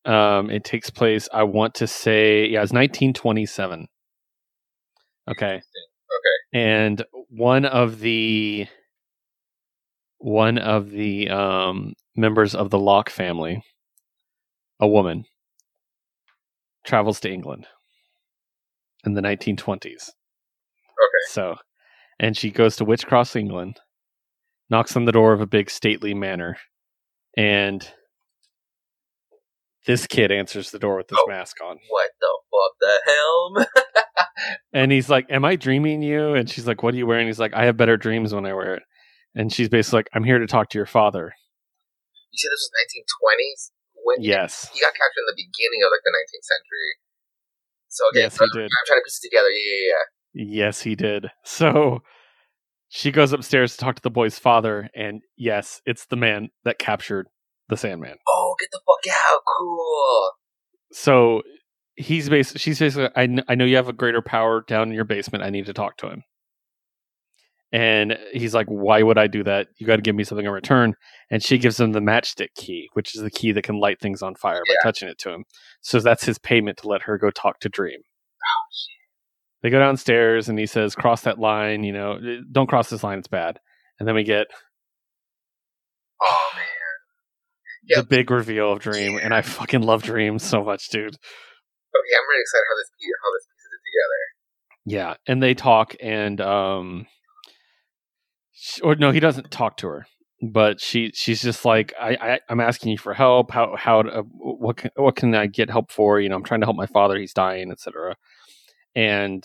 Um, 0.05 0.51
it 0.51 0.65
takes 0.65 0.91
place. 0.91 1.29
I 1.33 1.43
want 1.45 1.75
to 1.77 1.87
say, 1.87 2.47
yeah, 2.47 2.63
it's 2.63 2.73
1927. 2.73 3.87
Okay, 5.31 5.55
Okay. 5.55 5.63
and 6.53 7.05
one 7.29 7.65
of 7.65 8.01
the 8.01 8.67
one 10.21 10.59
of 10.59 10.91
the 10.91 11.29
um, 11.31 11.95
members 12.15 12.55
of 12.55 12.71
the 12.71 12.79
Locke 12.79 13.11
family, 13.11 13.63
a 14.79 14.87
woman, 14.87 15.25
travels 16.87 17.21
to 17.21 17.31
England 17.33 17.67
in 19.05 19.15
the 19.15 19.23
1920s. 19.23 19.85
Okay. 19.87 21.25
So, 21.31 21.57
and 22.19 22.37
she 22.37 22.51
goes 22.51 22.77
to 22.77 22.85
Wych 22.85 23.07
Cross, 23.07 23.35
England, 23.37 23.81
knocks 24.69 24.95
on 24.97 25.07
the 25.07 25.13
door 25.13 25.33
of 25.33 25.41
a 25.41 25.47
big 25.47 25.71
stately 25.71 26.13
manor, 26.15 26.59
and 27.37 27.91
this 29.87 30.07
kid 30.07 30.31
answers 30.31 30.71
the 30.71 30.79
door 30.79 30.97
with 30.99 31.09
this 31.09 31.19
Oh. 31.23 31.29
mask 31.29 31.57
on. 31.65 31.79
What 31.89 32.11
the 32.21 32.39
fuck 32.51 32.77
the 32.81 33.01
hell? 33.07 33.67
And 34.73 34.91
he's 34.93 35.11
like, 35.11 35.27
Am 35.31 35.45
I 35.45 35.57
dreaming 35.57 36.01
you? 36.03 36.35
And 36.35 36.49
she's 36.49 36.67
like, 36.67 36.83
What 36.83 36.95
are 36.95 36.97
you 36.97 37.07
wearing? 37.07 37.27
He's 37.27 37.39
like, 37.41 37.53
I 37.55 37.65
have 37.67 37.77
better 37.77 37.97
dreams 37.99 38.33
when 38.35 38.47
I 38.47 38.53
wear 38.55 38.75
it. 38.77 38.83
And 39.35 39.53
she's 39.53 39.69
basically 39.69 39.99
like, 39.99 40.11
I'm 40.15 40.25
here 40.25 40.39
to 40.39 40.47
talk 40.47 40.71
to 40.71 40.79
your 40.79 40.87
father. 40.87 41.35
you 42.33 42.39
said 42.39 42.49
this 42.51 42.69
was 42.69 42.71
1920s? 42.75 43.71
When 44.03 44.17
Yes. 44.23 44.71
he 44.73 44.81
got 44.81 44.93
captured 44.95 45.21
in 45.21 45.27
the 45.27 45.37
beginning 45.37 45.83
of 45.85 45.91
like 45.93 46.01
the 46.05 46.11
19th 46.11 46.47
century. 46.47 46.91
So 47.89 48.05
okay, 48.09 48.21
Yes, 48.21 48.35
so 48.37 48.45
he 48.47 48.51
did. 48.59 48.65
I'm 48.65 48.87
trying 48.87 49.01
to 49.01 49.05
piece 49.05 49.21
it 49.23 49.29
together. 49.29 49.49
Yeah, 49.51 49.77
yeah, 49.77 49.87
yeah. 49.93 50.67
Yes, 50.67 50.81
he 50.83 50.95
did. 50.95 51.27
So 51.45 52.03
she 52.89 53.11
goes 53.13 53.33
upstairs 53.33 53.73
to 53.73 53.79
talk 53.79 53.97
to 53.97 54.03
the 54.03 54.11
boy's 54.11 54.39
father. 54.39 54.89
And 54.95 55.23
yes, 55.37 55.81
it's 55.87 56.07
the 56.07 56.17
man 56.17 56.49
that 56.65 56.79
captured 56.79 57.27
the 57.69 57.77
Sandman. 57.77 58.17
Oh, 58.29 58.55
get 58.59 58.69
the 58.73 58.81
fuck 58.87 59.15
out! 59.15 59.41
Cool. 59.59 60.31
So 60.93 61.43
he's 61.95 62.29
basically, 62.29 62.59
she's 62.59 62.79
basically, 62.81 63.11
I, 63.15 63.27
kn- 63.27 63.45
I 63.49 63.55
know 63.55 63.65
you 63.65 63.77
have 63.77 63.89
a 63.89 63.93
greater 63.93 64.23
power 64.23 64.65
down 64.67 64.89
in 64.89 64.95
your 64.95 65.05
basement. 65.05 65.45
I 65.45 65.51
need 65.51 65.67
to 65.67 65.73
talk 65.73 65.97
to 65.99 66.09
him. 66.09 66.25
And 67.73 68.19
he's 68.33 68.55
like, 68.55 68.67
Why 68.67 69.03
would 69.03 69.19
I 69.19 69.27
do 69.27 69.45
that? 69.45 69.69
You 69.79 69.87
got 69.87 69.97
to 69.97 70.03
give 70.03 70.17
me 70.17 70.25
something 70.25 70.47
in 70.47 70.53
return. 70.53 70.95
And 71.31 71.43
she 71.43 71.59
gives 71.59 71.79
him 71.79 71.93
the 71.93 72.01
matchstick 72.01 72.55
key, 72.57 72.89
which 72.95 73.15
is 73.15 73.23
the 73.23 73.31
key 73.31 73.53
that 73.53 73.63
can 73.63 73.79
light 73.79 74.01
things 74.01 74.23
on 74.23 74.35
fire 74.35 74.61
by 74.67 74.75
touching 74.83 75.09
it 75.09 75.19
to 75.19 75.31
him. 75.31 75.45
So 75.81 76.01
that's 76.01 76.25
his 76.25 76.39
payment 76.39 76.79
to 76.79 76.89
let 76.89 77.03
her 77.03 77.17
go 77.19 77.31
talk 77.31 77.61
to 77.61 77.69
Dream. 77.69 78.01
They 79.63 79.71
go 79.71 79.79
downstairs 79.79 80.49
and 80.49 80.59
he 80.59 80.67
says, 80.67 80.95
Cross 80.95 81.23
that 81.23 81.39
line, 81.39 81.85
you 81.85 81.93
know, 81.93 82.19
don't 82.51 82.67
cross 82.69 82.91
this 82.91 83.05
line, 83.05 83.19
it's 83.19 83.29
bad. 83.29 83.61
And 83.99 84.09
then 84.09 84.15
we 84.15 84.25
get 84.25 84.47
Oh 86.23 86.49
man. 86.55 86.65
Yeah. 87.85 88.01
the 88.01 88.07
big 88.07 88.31
reveal 88.31 88.73
of 88.73 88.81
Dream. 88.81 89.19
And 89.23 89.33
I 89.35 89.43
fucking 89.43 89.83
love 89.83 90.03
Dream 90.03 90.39
so 90.39 90.65
much, 90.65 90.89
dude. 90.89 91.05
Okay, 91.05 92.15
I'm 92.17 92.29
really 92.29 92.41
excited 92.41 92.65
how 92.69 92.77
this 92.77 92.91
how 93.23 93.31
this 93.33 93.47
pieces 93.47 93.71
it 93.75 93.83
together. 93.87 94.21
Yeah, 94.87 95.15
and 95.27 95.43
they 95.43 95.55
talk, 95.55 95.95
and 96.01 96.41
um, 96.41 97.07
or 98.83 98.95
no, 98.95 99.11
he 99.11 99.21
doesn't 99.21 99.51
talk 99.51 99.77
to 99.79 99.89
her, 99.89 100.07
but 100.43 100.81
she 100.81 101.13
she's 101.15 101.43
just 101.43 101.65
like, 101.65 101.93
I, 102.01 102.17
I 102.21 102.41
I'm 102.49 102.61
asking 102.61 102.93
you 102.93 102.99
for 102.99 103.15
help. 103.15 103.51
How 103.51 103.77
how 103.77 104.03
to, 104.03 104.23
what 104.33 104.79
can, 104.79 104.91
what 104.97 105.17
can 105.17 105.35
I 105.35 105.47
get 105.47 105.71
help 105.71 105.91
for? 105.91 106.21
You 106.21 106.29
know, 106.29 106.37
I'm 106.37 106.45
trying 106.45 106.61
to 106.61 106.67
help 106.67 106.77
my 106.77 106.87
father. 106.87 107.19
He's 107.19 107.33
dying, 107.35 107.71
etc. 107.71 108.17
And 108.95 109.45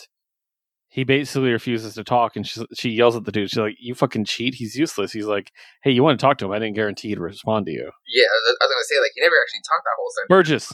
he 0.96 1.04
basically 1.04 1.52
refuses 1.52 1.96
to 1.96 2.04
talk, 2.04 2.36
and 2.36 2.48
she 2.48 2.66
she 2.74 2.90
yells 2.90 3.16
at 3.16 3.26
the 3.26 3.32
dude. 3.32 3.50
She's 3.50 3.60
like, 3.60 3.76
"You 3.80 3.96
fucking 3.96 4.26
cheat! 4.26 4.56
He's 4.56 4.76
useless." 4.76 5.12
He's 5.12 5.26
like, 5.26 5.52
"Hey, 5.84 5.92
you 5.92 6.04
want 6.04 6.18
to 6.18 6.26
talk 6.26 6.38
to 6.38 6.46
him? 6.46 6.52
I 6.52 6.60
didn't 6.60 6.76
guarantee 6.76 7.10
he'd 7.10 7.20
respond 7.20 7.66
to 7.66 7.72
you." 7.74 7.92
Yeah, 8.08 8.26
I 8.26 8.38
was 8.50 8.58
gonna 8.62 8.84
say 8.84 9.00
like 9.02 9.12
he 9.14 9.22
never 9.22 9.36
actually 9.42 9.60
talked 9.68 9.84
that 9.84 9.96
whole 9.98 10.10
sentence. 10.12 10.30
Burgess. 10.30 10.74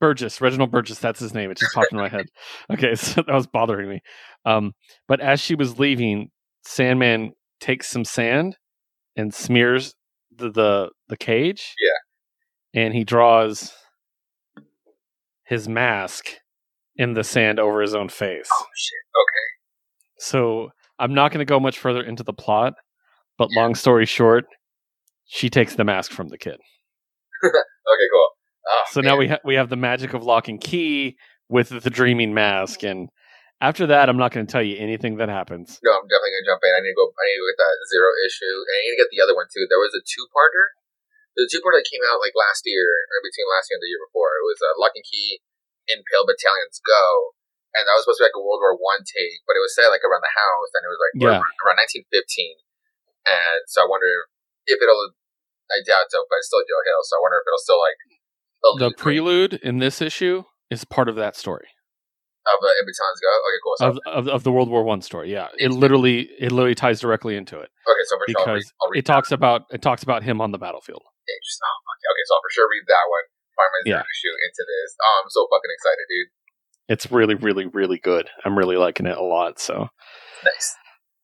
Burgess, 0.00 0.40
Reginald 0.40 0.72
Burgess, 0.72 0.98
that's 0.98 1.20
his 1.20 1.32
name. 1.32 1.52
It 1.52 1.58
just 1.58 1.72
popped 1.72 1.92
in 1.92 1.98
my 1.98 2.08
head. 2.08 2.26
Okay, 2.72 2.96
so 2.96 3.22
that 3.22 3.32
was 3.32 3.46
bothering 3.46 3.88
me. 3.88 4.00
Um, 4.44 4.72
but 5.06 5.20
as 5.20 5.40
she 5.40 5.54
was 5.54 5.78
leaving, 5.78 6.30
Sandman 6.64 7.34
takes 7.62 7.88
some 7.88 8.04
sand 8.04 8.56
and 9.16 9.32
smears 9.32 9.94
the 10.34 10.50
the, 10.50 10.90
the 11.08 11.16
cage. 11.16 11.74
Yeah. 11.80 12.82
And 12.82 12.94
he 12.94 13.04
draws 13.04 13.72
his 15.44 15.68
mask 15.68 16.26
in 16.96 17.14
the 17.14 17.24
sand 17.24 17.58
over 17.58 17.80
his 17.80 17.94
own 17.94 18.08
face. 18.08 18.48
Oh 18.52 18.66
shit. 18.76 18.98
Okay. 19.14 19.46
So 20.18 20.70
I'm 20.98 21.14
not 21.14 21.30
going 21.32 21.44
to 21.44 21.50
go 21.50 21.60
much 21.60 21.78
further 21.78 22.02
into 22.02 22.22
the 22.22 22.32
plot, 22.32 22.74
but 23.38 23.48
long 23.56 23.74
story 23.74 24.06
short, 24.06 24.44
she 25.26 25.48
takes 25.50 25.74
the 25.74 25.84
mask 25.84 26.12
from 26.12 26.28
the 26.28 26.38
kid. 26.38 26.56
Okay. 27.44 28.08
Cool. 28.14 28.28
Oh, 28.68 28.82
So 28.92 29.00
now 29.00 29.16
we 29.16 29.26
ha- 29.26 29.40
we 29.44 29.56
have 29.56 29.68
the 29.68 29.76
magic 29.76 30.14
of 30.14 30.22
lock 30.22 30.46
and 30.46 30.60
key 30.60 31.16
with 31.48 31.68
the 31.82 31.90
dreaming 31.90 32.32
mask, 32.32 32.84
and 32.84 33.08
after 33.62 33.86
that, 33.94 34.10
I'm 34.10 34.18
not 34.18 34.34
going 34.34 34.42
to 34.42 34.50
tell 34.50 34.66
you 34.66 34.74
anything 34.82 35.22
that 35.22 35.30
happens. 35.30 35.78
No, 35.86 35.94
I'm 35.94 36.10
definitely 36.10 36.34
gonna 36.34 36.50
jump 36.50 36.66
in. 36.66 36.74
I 36.74 36.82
need 36.82 36.92
to 36.92 36.98
go. 36.98 37.06
I 37.14 37.24
need 37.30 37.38
to 37.38 37.46
get 37.54 37.62
that 37.62 37.78
zero 37.94 38.10
issue, 38.26 38.56
and 38.66 38.74
I 38.74 38.80
need 38.82 38.94
to 38.98 39.00
get 39.06 39.10
the 39.14 39.22
other 39.22 39.38
one 39.38 39.46
too. 39.46 39.70
There 39.70 39.78
was 39.78 39.94
a 39.94 40.02
two-parter. 40.02 40.74
The 41.38 41.46
two-parter 41.46 41.78
that 41.78 41.86
came 41.86 42.02
out 42.10 42.18
like 42.18 42.34
last 42.34 42.66
year, 42.66 42.82
or 42.82 43.18
between 43.22 43.46
last 43.46 43.70
year 43.70 43.78
and 43.78 43.84
the 43.86 43.92
year 43.94 44.02
before. 44.02 44.34
It 44.34 44.46
was 44.50 44.58
uh, 44.60 44.74
Locke 44.82 44.98
and 44.98 45.06
Key, 45.06 45.40
In 45.94 46.02
Pale 46.10 46.26
Battalions 46.26 46.82
Go, 46.82 47.38
and 47.78 47.86
that 47.86 47.94
was 47.94 48.02
supposed 48.04 48.18
to 48.20 48.26
be 48.26 48.34
like 48.34 48.36
a 48.36 48.42
World 48.42 48.60
War 48.60 48.74
One 48.74 49.06
take, 49.06 49.46
but 49.46 49.54
it 49.54 49.62
was 49.62 49.72
set 49.78 49.94
like 49.94 50.02
around 50.02 50.26
the 50.26 50.34
house, 50.34 50.70
and 50.74 50.82
it 50.82 50.90
was 50.90 51.00
like 51.00 51.14
Yeah. 51.22 51.38
around, 51.38 51.54
around 51.62 51.78
1915. 51.86 52.58
And 53.30 53.62
so 53.70 53.86
I 53.86 53.88
wonder 53.88 54.26
if 54.66 54.82
it'll. 54.82 55.14
I 55.70 55.80
doubt 55.86 56.10
so, 56.10 56.26
but 56.28 56.42
it's 56.42 56.50
still 56.50 56.66
Joe 56.66 56.82
Hill, 56.84 57.00
so 57.06 57.16
I 57.16 57.20
wonder 57.22 57.38
if 57.38 57.46
it'll 57.46 57.62
still 57.62 57.80
like 57.80 58.00
The 58.82 58.92
prelude 58.98 59.54
in 59.62 59.78
this 59.78 60.02
issue 60.02 60.50
is 60.68 60.82
part 60.82 61.06
of 61.06 61.14
that 61.16 61.38
story 61.38 61.70
of 62.46 62.58
uh, 62.62 62.66
Go. 62.66 63.32
Okay, 63.46 63.60
cool. 63.62 63.74
So 63.78 63.86
of 63.86 63.98
of, 64.06 64.28
of 64.28 64.42
the 64.44 64.52
World 64.52 64.68
War 64.68 64.84
One 64.84 65.00
story. 65.00 65.32
Yeah, 65.32 65.48
it 65.58 65.70
literally 65.70 66.28
it 66.38 66.52
literally 66.52 66.74
ties 66.74 67.00
directly 67.00 67.36
into 67.36 67.58
it 67.58 67.70
okay, 67.88 68.04
so 68.06 68.16
for 68.18 68.26
sure 68.28 68.40
I'll 68.40 68.54
read, 68.54 68.58
because 68.58 68.72
I'll 68.82 68.90
read 68.90 68.98
it 68.98 69.06
talks 69.06 69.32
about 69.32 69.62
it 69.70 69.82
talks 69.82 70.02
about 70.02 70.22
him 70.22 70.40
on 70.40 70.50
the 70.50 70.58
battlefield. 70.58 71.02
Interesting. 71.02 71.66
Oh, 71.66 71.92
okay, 71.94 72.08
okay, 72.12 72.24
so 72.26 72.34
I'll 72.34 72.42
for 72.42 72.52
sure 72.52 72.68
read 72.70 72.86
that 72.88 73.06
one. 73.08 73.26
Find 73.54 73.70
my 73.72 73.80
Yeah. 73.84 74.02
issue 74.02 74.34
into 74.34 74.62
this. 74.66 74.96
Oh, 75.02 75.20
I'm 75.22 75.30
so 75.30 75.46
fucking 75.50 75.72
excited, 75.72 76.06
dude. 76.08 76.30
It's 76.88 77.12
really 77.12 77.34
really 77.34 77.66
really 77.66 77.98
good. 77.98 78.28
I'm 78.44 78.56
really 78.58 78.76
liking 78.76 79.06
it 79.06 79.16
a 79.16 79.22
lot. 79.22 79.58
So. 79.60 79.88
Nice. 80.44 80.76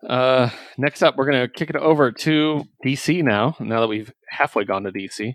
Uh, 0.09 0.51
next 0.77 1.03
up, 1.03 1.16
we're 1.16 1.27
gonna 1.27 1.49
kick 1.49 1.71
it 1.71 1.77
over 1.77 2.12
to 2.12 2.62
DC 2.87 3.23
now. 3.25 3.57
Now 3.59 3.81
that 3.81 3.89
we've 3.89 4.12
halfway 4.31 4.64
gone 4.64 4.85
to 4.85 4.93
DC, 4.93 5.33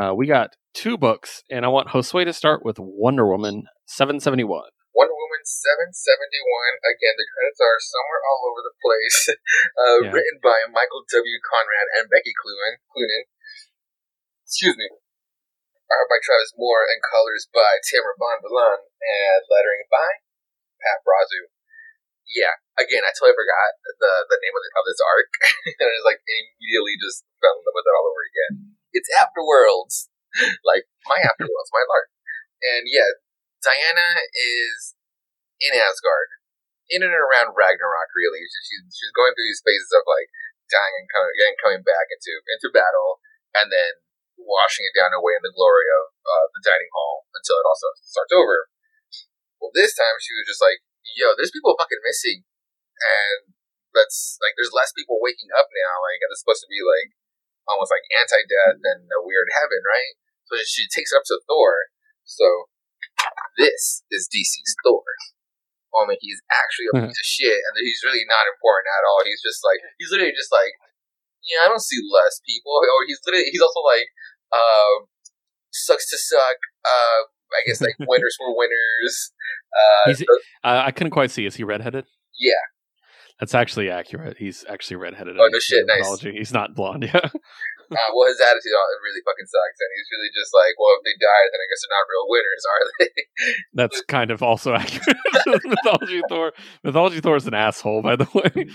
uh, 0.00 0.12
we 0.14 0.26
got 0.26 0.50
two 0.74 0.98
books, 0.98 1.42
and 1.48 1.64
I 1.64 1.68
want 1.68 1.88
Josue 1.88 2.24
to 2.24 2.32
start 2.32 2.64
with 2.64 2.76
Wonder 2.80 3.26
Woman 3.28 3.64
771. 3.86 4.62
Wonder 5.44 5.92
771. 5.92 6.88
Again, 6.88 7.16
the 7.20 7.28
credits 7.28 7.60
are 7.60 7.76
somewhere 7.76 8.22
all 8.24 8.48
over 8.48 8.64
the 8.64 8.76
place. 8.80 9.20
uh, 9.76 9.98
Yeah. 10.08 10.12
Written 10.16 10.40
by 10.40 10.64
Michael 10.72 11.04
W. 11.04 11.38
Conrad 11.44 11.88
and 12.00 12.08
Becky 12.08 12.32
Cloonan. 12.32 12.80
Cloonan. 12.88 13.28
Excuse 14.48 14.76
me. 14.80 14.88
Art 14.88 16.08
by 16.08 16.16
Travis 16.24 16.56
Moore 16.56 16.88
and 16.88 17.04
colors 17.04 17.44
by 17.52 17.76
Tamra 17.84 18.16
Bonvillain 18.16 18.88
and 18.88 19.40
lettering 19.52 19.84
by 19.92 20.24
Pat 20.80 21.04
Brosseau. 21.04 21.52
Yeah, 22.24 22.56
again, 22.80 23.04
I 23.04 23.12
totally 23.12 23.36
forgot 23.36 23.76
the, 24.00 24.12
the 24.32 24.40
name 24.40 24.56
of, 24.56 24.62
the, 24.64 24.70
of 24.80 24.84
this 24.88 25.02
arc, 25.04 25.28
and 25.76 25.92
I 25.92 25.92
was 25.92 26.08
like 26.08 26.24
immediately 26.24 26.96
just 26.96 27.20
fell 27.36 27.60
in 27.60 27.68
love 27.68 27.76
with 27.76 27.84
it 27.84 27.92
all 27.92 28.08
over 28.08 28.24
again. 28.24 28.52
It's 28.96 29.12
Afterworlds, 29.12 30.08
like 30.64 30.88
my 31.04 31.20
Afterworlds, 31.20 31.68
my 31.68 31.84
Lark, 31.84 32.08
and 32.64 32.88
yeah, 32.88 33.12
Diana 33.60 34.24
is 34.32 34.96
in 35.64 35.72
Asgard, 35.72 36.28
in 36.92 37.00
and 37.00 37.16
around 37.16 37.56
Ragnarok. 37.56 38.10
Really, 38.12 38.44
she's 38.44 38.84
she's, 38.92 39.14
going 39.16 39.32
through 39.32 39.48
these 39.48 39.64
phases 39.64 39.92
of 39.96 40.04
like 40.04 40.28
dying 40.68 40.94
and 41.00 41.08
coming 41.08 41.34
and 41.40 41.56
coming 41.60 41.82
back 41.84 42.12
into 42.12 42.32
into 42.52 42.68
battle, 42.72 43.24
and 43.56 43.72
then 43.72 44.04
washing 44.36 44.84
it 44.84 44.96
down 44.96 45.16
away 45.16 45.32
in 45.38 45.44
the 45.46 45.54
glory 45.54 45.88
of 45.88 46.04
uh, 46.20 46.46
the 46.52 46.62
dining 46.64 46.90
hall 46.92 47.24
until 47.32 47.56
it 47.56 47.68
also 47.68 47.88
starts 48.04 48.34
over. 48.34 48.68
Well, 49.62 49.72
this 49.72 49.96
time 49.96 50.20
she 50.20 50.36
was 50.36 50.44
just 50.44 50.60
like, 50.60 50.84
"Yo, 51.16 51.32
there's 51.32 51.54
people 51.54 51.72
fucking 51.78 52.04
missing, 52.04 52.44
and 53.00 53.54
that's 53.94 54.36
like 54.42 54.58
there's 54.58 54.74
less 54.74 54.92
people 54.92 55.22
waking 55.22 55.54
up 55.54 55.70
now. 55.70 55.94
Like, 56.04 56.20
and 56.20 56.30
it's 56.34 56.42
supposed 56.42 56.66
to 56.66 56.70
be 56.70 56.82
like 56.82 57.14
almost 57.70 57.94
like 57.94 58.04
anti-death 58.12 58.76
and 58.82 59.08
a 59.08 59.24
weird 59.24 59.48
heaven, 59.56 59.80
right? 59.88 60.20
So 60.50 60.60
she 60.60 60.84
takes 60.90 61.14
it 61.14 61.16
up 61.16 61.24
to 61.32 61.40
Thor. 61.48 61.88
So 62.26 62.68
this 63.56 64.04
is 64.10 64.28
DC's 64.28 64.76
Thor. 64.84 65.06
Only 65.94 66.18
he's 66.20 66.42
actually 66.50 66.90
a 66.90 66.94
piece 67.06 67.18
of 67.18 67.26
shit, 67.26 67.54
and 67.56 67.72
he's 67.80 68.02
really 68.04 68.26
not 68.26 68.44
important 68.50 68.86
at 68.90 69.02
all. 69.06 69.22
He's 69.24 69.40
just 69.42 69.62
like 69.62 69.78
he's 69.98 70.10
literally 70.10 70.34
just 70.34 70.50
like, 70.50 70.74
yeah, 71.46 71.64
I 71.64 71.68
don't 71.70 71.82
see 71.82 72.02
less 72.10 72.42
people. 72.42 72.74
Or 72.74 72.84
he's 73.06 73.20
literally 73.24 73.48
he's 73.54 73.62
also 73.62 73.80
like, 73.86 74.08
uh, 74.52 75.06
sucks 75.70 76.10
to 76.10 76.18
suck. 76.18 76.58
Uh, 76.84 77.20
I 77.54 77.60
guess 77.66 77.80
like 77.80 77.94
winners 78.02 78.34
for 78.38 78.56
winners. 78.56 79.32
Uh, 79.70 80.08
He's- 80.10 80.22
Uh, 80.64 80.82
I 80.86 80.90
couldn't 80.90 81.12
quite 81.12 81.30
see. 81.30 81.46
Is 81.46 81.54
he 81.56 81.64
redheaded? 81.64 82.06
yeah, 82.38 82.52
That's 83.38 83.54
actually 83.54 83.90
accurate. 83.90 84.38
He's 84.38 84.64
actually 84.68 84.96
redheaded. 84.96 85.36
Oh, 85.38 85.48
no 85.50 85.58
shit, 85.60 85.84
nice. 85.86 86.20
He's 86.20 86.52
not 86.52 86.74
blonde. 86.74 87.04
Yeah. 87.14 87.28
Uh, 87.94 88.10
well, 88.12 88.26
his 88.26 88.42
attitude 88.42 88.74
really 88.74 89.22
fucking 89.22 89.46
sucks, 89.46 89.78
and 89.78 89.90
he's 89.94 90.10
really 90.10 90.30
just 90.34 90.50
like, 90.50 90.74
well, 90.76 90.98
if 90.98 91.02
they 91.06 91.16
die, 91.16 91.44
then 91.48 91.62
I 91.62 91.66
guess 91.70 91.80
they're 91.82 91.94
not 91.94 92.10
real 92.10 92.26
winners, 92.26 92.64
are 92.72 92.84
they? 92.98 93.12
That's 93.74 93.98
kind 94.10 94.30
of 94.34 94.42
also 94.42 94.74
accurate. 94.80 95.18
mythology 95.64 96.20
Thor. 96.28 96.52
Mythology 96.82 97.20
Thor 97.22 97.38
is 97.38 97.46
an 97.46 97.54
asshole, 97.54 98.02
by 98.02 98.18
the 98.18 98.28
way. 98.34 98.66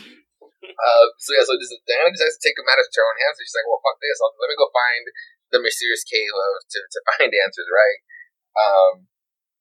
Uh, 0.79 1.05
so 1.19 1.35
yeah, 1.35 1.43
so 1.43 1.59
this, 1.59 1.75
Diana 1.83 2.15
decides 2.15 2.39
to 2.39 2.43
take 2.43 2.55
a 2.55 2.63
matter 2.63 2.83
into 2.83 2.99
her 2.99 3.07
own 3.07 3.19
hands. 3.19 3.35
So 3.35 3.43
she's 3.43 3.57
like, 3.57 3.67
"Well, 3.67 3.83
fuck 3.83 3.99
this. 3.99 4.19
I'll, 4.23 4.31
let 4.39 4.47
me 4.47 4.55
go 4.55 4.71
find 4.71 5.03
the 5.51 5.59
mysterious 5.59 6.07
cave 6.07 6.31
of 6.31 6.63
to, 6.71 6.79
to 6.79 6.99
find 7.15 7.31
answers." 7.31 7.67
Right. 7.67 7.99
Um, 8.55 8.93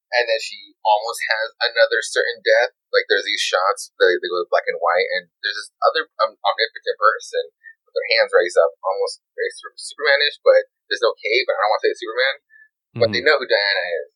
and 0.09 0.25
then 0.25 0.41
she 0.41 0.73
almost 0.81 1.21
has 1.29 1.47
another 1.75 2.01
certain 2.01 2.41
death. 2.41 2.73
Like 2.95 3.05
there's 3.11 3.29
these 3.29 3.43
shots 3.43 3.93
that 3.93 4.09
they 4.09 4.31
go 4.31 4.47
black 4.49 4.65
and 4.71 4.81
white, 4.81 5.09
and 5.19 5.29
there's 5.43 5.59
this 5.59 5.71
other 5.85 6.09
um, 6.25 6.39
omnipotent 6.41 6.97
person 6.97 7.45
with 7.89 7.97
their 7.97 8.11
hands 8.21 8.37
raised 8.37 8.61
up, 8.61 8.77
almost 8.85 9.25
very 9.33 9.49
Supermanish, 9.81 10.37
but 10.45 10.69
there's 10.93 11.01
no 11.01 11.17
cave. 11.17 11.49
And 11.49 11.57
I 11.57 11.61
don't 11.65 11.73
want 11.73 11.81
to 11.81 11.85
say 11.89 11.93
it's 11.97 12.03
Superman, 12.05 12.37
but 13.01 13.09
they 13.09 13.25
mm-hmm. 13.25 13.33
know 13.33 13.41
who 13.41 13.49
Diana 13.49 13.85
is. 14.05 14.09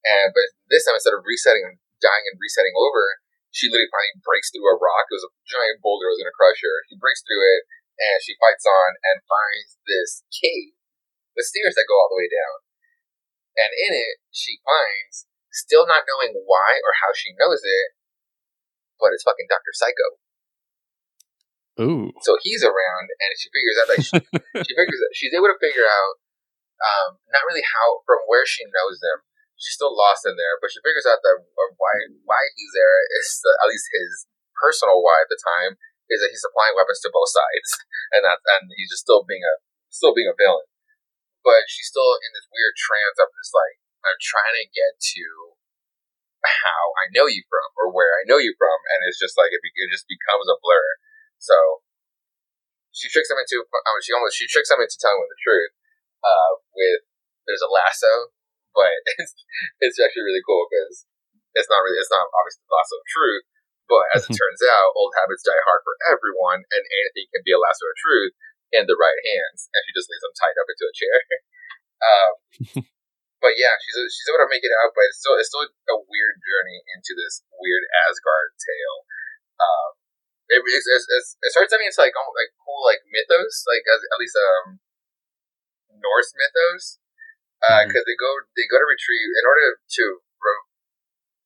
And 0.00 0.28
but 0.34 0.48
this 0.66 0.82
time 0.82 0.98
instead 0.98 1.14
of 1.14 1.22
resetting 1.22 1.62
and 1.62 1.78
dying 2.02 2.24
and 2.26 2.40
resetting 2.42 2.74
over, 2.74 3.22
she 3.54 3.70
literally 3.70 3.90
finally 3.90 4.22
breaks 4.26 4.50
through 4.50 4.66
a 4.66 4.78
rock. 4.78 5.06
It 5.10 5.18
was 5.18 5.26
a 5.26 5.34
giant 5.46 5.82
boulder 5.84 6.10
that 6.10 6.18
was 6.18 6.26
to 6.26 6.34
crush 6.34 6.60
her. 6.62 6.76
She 6.90 6.98
breaks 6.98 7.22
through 7.22 7.44
it 7.54 7.62
and 8.00 8.18
she 8.24 8.38
fights 8.40 8.64
on 8.64 8.90
and 9.12 9.26
finds 9.28 9.76
this 9.84 10.24
cave 10.32 10.72
with 11.36 11.50
stairs 11.50 11.76
that 11.76 11.88
go 11.90 11.98
all 11.98 12.10
the 12.10 12.20
way 12.20 12.30
down. 12.30 12.64
And 13.58 13.70
in 13.74 13.92
it, 13.92 14.22
she 14.32 14.62
finds, 14.62 15.26
still 15.52 15.84
not 15.84 16.06
knowing 16.06 16.32
why 16.46 16.80
or 16.80 16.94
how 17.02 17.12
she 17.12 17.36
knows 17.36 17.60
it, 17.60 17.98
but 19.02 19.12
it's 19.12 19.26
fucking 19.26 19.50
Dr. 19.50 19.74
Psycho. 19.74 20.19
Ooh. 21.78 22.10
So 22.26 22.36
he's 22.42 22.66
around, 22.66 23.06
and 23.08 23.30
she 23.38 23.48
figures 23.54 23.76
out 23.78 23.88
that 23.94 24.02
she, 24.02 24.18
she 24.66 24.72
figures 24.74 25.00
that 25.00 25.14
she's 25.14 25.34
able 25.36 25.48
to 25.48 25.60
figure 25.62 25.86
out 25.86 26.14
um, 26.80 27.20
not 27.28 27.44
really 27.46 27.64
how 27.64 28.00
from 28.08 28.24
where 28.26 28.48
she 28.48 28.64
knows 28.66 28.98
them. 29.04 29.22
She's 29.60 29.76
still 29.76 29.92
lost 29.92 30.24
in 30.24 30.40
there, 30.40 30.56
but 30.56 30.72
she 30.72 30.80
figures 30.80 31.04
out 31.04 31.20
that 31.20 31.36
uh, 31.44 31.70
why 31.76 31.94
why 32.24 32.40
he's 32.56 32.72
there 32.72 32.96
is 33.20 33.28
uh, 33.44 33.56
at 33.60 33.68
least 33.68 33.92
his 33.92 34.24
personal 34.56 35.04
why 35.04 35.20
at 35.20 35.28
the 35.28 35.40
time 35.40 35.76
is 36.08 36.18
that 36.24 36.32
he's 36.32 36.42
supplying 36.42 36.74
weapons 36.74 36.98
to 37.04 37.12
both 37.12 37.28
sides, 37.28 37.70
and 38.16 38.24
that 38.24 38.40
and 38.58 38.72
he's 38.72 38.88
just 38.88 39.04
still 39.04 39.22
being 39.28 39.44
a 39.44 39.54
still 39.92 40.16
being 40.16 40.32
a 40.32 40.36
villain. 40.36 40.64
But 41.44 41.68
she's 41.68 41.88
still 41.88 42.20
in 42.20 42.32
this 42.32 42.48
weird 42.48 42.76
trance 42.76 43.20
of 43.20 43.28
just 43.36 43.52
like 43.52 43.80
I'm 44.04 44.20
trying 44.20 44.56
to 44.56 44.66
get 44.72 44.96
to 44.96 45.24
how 46.40 46.96
I 46.96 47.12
know 47.12 47.28
you 47.28 47.44
from 47.52 47.68
or 47.76 47.92
where 47.92 48.16
I 48.16 48.24
know 48.24 48.40
you 48.40 48.56
from, 48.56 48.78
and 48.96 49.04
it's 49.04 49.20
just 49.20 49.36
like 49.36 49.52
it, 49.52 49.60
be, 49.60 49.68
it 49.76 49.92
just 49.92 50.08
becomes 50.08 50.48
a 50.48 50.56
blur. 50.60 50.86
So 51.40 51.56
she 52.92 53.08
tricks 53.08 53.32
him 53.32 53.40
into 53.40 53.64
I 53.64 53.90
mean, 53.96 54.04
she 54.04 54.12
almost 54.12 54.36
she 54.36 54.46
tricks 54.46 54.68
him 54.68 54.78
into 54.78 55.00
telling 55.00 55.24
him 55.24 55.32
the 55.32 55.40
truth. 55.40 55.72
Uh, 56.20 56.52
with 56.76 57.00
there's 57.48 57.64
a 57.64 57.72
lasso, 57.72 58.28
but 58.76 58.92
it's 59.20 59.32
it's 59.80 59.98
actually 59.98 60.28
really 60.28 60.44
cool 60.44 60.68
because 60.68 61.08
it's 61.56 61.70
not 61.72 61.80
really 61.80 61.98
it's 61.98 62.12
not 62.12 62.28
obviously 62.30 62.62
the 62.68 62.76
lasso 62.76 62.94
of 63.00 63.06
truth. 63.08 63.44
But 63.88 64.04
as 64.14 64.22
it 64.28 64.36
turns 64.38 64.62
out, 64.62 64.94
old 64.94 65.16
habits 65.18 65.42
die 65.42 65.58
hard 65.66 65.82
for 65.82 65.96
everyone, 66.12 66.62
and 66.70 66.82
anything 66.84 67.26
can 67.32 67.42
be 67.42 67.56
a 67.56 67.58
lasso 67.58 67.88
of 67.88 67.96
truth 67.98 68.34
in 68.70 68.86
the 68.86 68.94
right 68.94 69.18
hands. 69.26 69.66
And 69.74 69.82
she 69.82 69.96
just 69.96 70.06
leaves 70.06 70.22
him 70.22 70.36
tied 70.36 70.58
up 70.60 70.70
into 70.70 70.86
a 70.86 70.94
chair. 70.94 71.18
um, 72.10 72.32
but 73.42 73.56
yeah, 73.56 73.74
she's 73.80 73.96
she's 74.12 74.28
able 74.30 74.44
to 74.44 74.52
make 74.52 74.62
it 74.62 74.76
out, 74.84 74.92
but 74.92 75.08
it's 75.08 75.18
still 75.18 75.34
it's 75.40 75.50
still 75.50 75.64
a 75.64 75.98
weird 76.04 76.36
journey 76.44 76.84
into 76.94 77.16
this 77.16 77.42
weird 77.56 77.88
Asgard 78.06 78.54
tale. 78.60 78.98
Um, 79.58 79.90
it, 80.50 80.60
it's, 80.60 80.88
it's, 80.90 81.06
it's, 81.06 81.28
it 81.40 81.50
starts 81.54 81.70
turning 81.70 81.86
into 81.88 82.02
like 82.02 82.14
almost 82.18 82.36
like 82.38 82.50
cool 82.66 82.82
like 82.82 83.02
mythos, 83.06 83.64
like 83.70 83.86
as, 83.86 84.00
at 84.02 84.18
least 84.20 84.36
um 84.36 84.82
Norse 85.90 86.32
mythos, 86.32 86.96
because 87.60 87.92
uh, 87.92 88.04
Mhm. 88.04 88.08
they 88.08 88.16
go 88.16 88.30
they 88.56 88.66
go 88.66 88.78
to 88.80 88.88
retrieve 88.88 89.30
in 89.36 89.44
order 89.46 89.78
to 89.78 90.04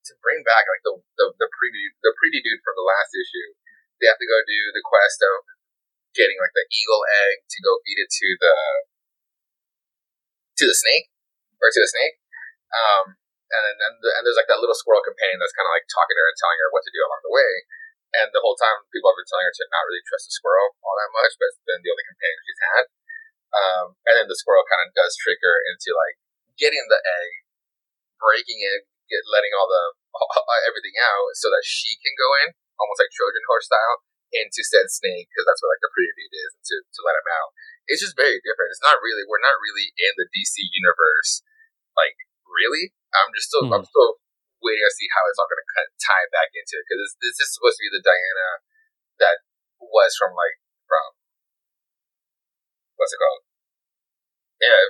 to 0.05 0.12
bring 0.20 0.44
back 0.44 0.68
like 0.68 0.84
the 0.84 0.94
the 1.16 1.26
the 1.40 1.48
pretty 1.48 1.84
the 2.05 2.12
pretty 2.20 2.44
dude 2.44 2.61
from 2.61 2.76
the 2.76 2.86
last 2.86 3.12
issue. 3.16 3.57
They 3.98 4.07
have 4.09 4.20
to 4.20 4.28
go 4.28 4.38
do 4.44 4.61
the 4.76 4.84
quest 4.84 5.24
of 5.24 5.48
getting 6.12 6.36
like 6.38 6.52
the 6.52 6.66
eagle 6.68 7.02
egg 7.24 7.42
to 7.48 7.59
go 7.64 7.80
feed 7.82 7.98
it 8.05 8.11
to 8.12 8.28
the 8.38 8.57
to 10.61 10.64
the 10.68 10.76
snake 10.76 11.11
or 11.59 11.72
to 11.72 11.80
the 11.80 11.90
snake. 11.90 12.20
Um, 12.70 13.16
and 13.48 13.62
then 13.64 13.76
and, 13.80 13.94
and 13.98 14.22
there's 14.26 14.38
like 14.38 14.50
that 14.52 14.61
little 14.61 14.76
squirrel 14.76 15.05
companion 15.05 15.40
that's 15.40 15.57
kind 15.57 15.66
of 15.66 15.72
like 15.74 15.88
talking 15.88 16.14
to 16.14 16.20
her 16.22 16.28
and 16.30 16.38
telling 16.38 16.59
her 16.61 16.70
what 16.70 16.84
to 16.84 16.92
do 16.92 17.00
along 17.00 17.22
the 17.24 17.32
way. 17.34 17.50
And 18.23 18.31
the 18.31 18.43
whole 18.43 18.55
time, 18.55 18.87
people 18.95 19.11
have 19.11 19.19
been 19.19 19.27
telling 19.27 19.47
her 19.49 19.57
to 19.59 19.67
not 19.75 19.87
really 19.91 20.05
trust 20.07 20.31
the 20.31 20.35
squirrel 20.39 20.79
all 20.87 20.97
that 21.03 21.11
much, 21.11 21.35
but 21.35 21.51
it's 21.51 21.62
been 21.67 21.83
the 21.83 21.91
only 21.91 22.07
companion 22.07 22.41
she's 22.47 22.65
had. 22.71 22.85
Um, 23.55 23.87
and 24.07 24.15
then 24.19 24.27
the 24.31 24.39
squirrel 24.39 24.67
kind 24.67 24.83
of 24.87 24.95
does 24.95 25.15
trick 25.19 25.39
her 25.43 25.57
into 25.71 25.95
like 25.95 26.19
getting 26.59 26.83
the 26.91 26.99
egg, 26.99 27.31
breaking 28.19 28.62
it, 28.62 28.87
get, 29.11 29.23
letting 29.31 29.55
all 29.55 29.67
the 29.67 29.99
everything 30.71 30.95
out 31.03 31.35
so 31.39 31.51
that 31.51 31.67
she 31.67 31.99
can 31.99 32.15
go 32.15 32.29
in, 32.47 32.55
almost 32.79 33.03
like 33.03 33.11
Trojan 33.15 33.47
horse 33.51 33.67
style, 33.67 34.07
into 34.35 34.67
said 34.67 34.91
snake 34.91 35.31
because 35.31 35.47
that's 35.47 35.62
what 35.62 35.71
like 35.71 35.83
the 35.83 35.91
dude 35.95 36.35
is, 36.35 36.51
to 36.71 36.75
to 36.83 37.01
let 37.07 37.19
him 37.19 37.29
out. 37.39 37.51
It's 37.87 38.03
just 38.03 38.19
very 38.19 38.43
different. 38.43 38.75
It's 38.75 38.83
not 38.83 38.99
really 39.03 39.23
we're 39.27 39.43
not 39.43 39.59
really 39.62 39.95
in 39.95 40.12
the 40.19 40.27
DC 40.35 40.59
universe, 40.59 41.43
like 41.95 42.19
really. 42.47 42.95
I'm 43.15 43.31
just 43.31 43.55
still 43.55 43.71
I'm 43.71 43.87
still 43.87 44.19
waiting 44.65 44.83
to 44.83 44.97
see 44.97 45.09
how 45.12 45.23
it's 45.29 45.37
all 45.37 45.47
going 45.47 45.61
to 45.61 45.85
tie 46.01 46.27
back 46.33 46.51
into 46.57 46.81
it 46.81 46.85
because 46.89 47.12
this 47.21 47.37
is 47.39 47.53
supposed 47.53 47.77
to 47.77 47.85
be 47.85 47.93
the 47.93 48.03
Diana 48.03 48.49
that 49.21 49.45
was 49.79 50.17
from 50.17 50.33
like 50.33 50.57
from 50.89 51.15
what's 52.97 53.12
it 53.12 53.21
called? 53.21 53.45
Yeah, 54.59 54.81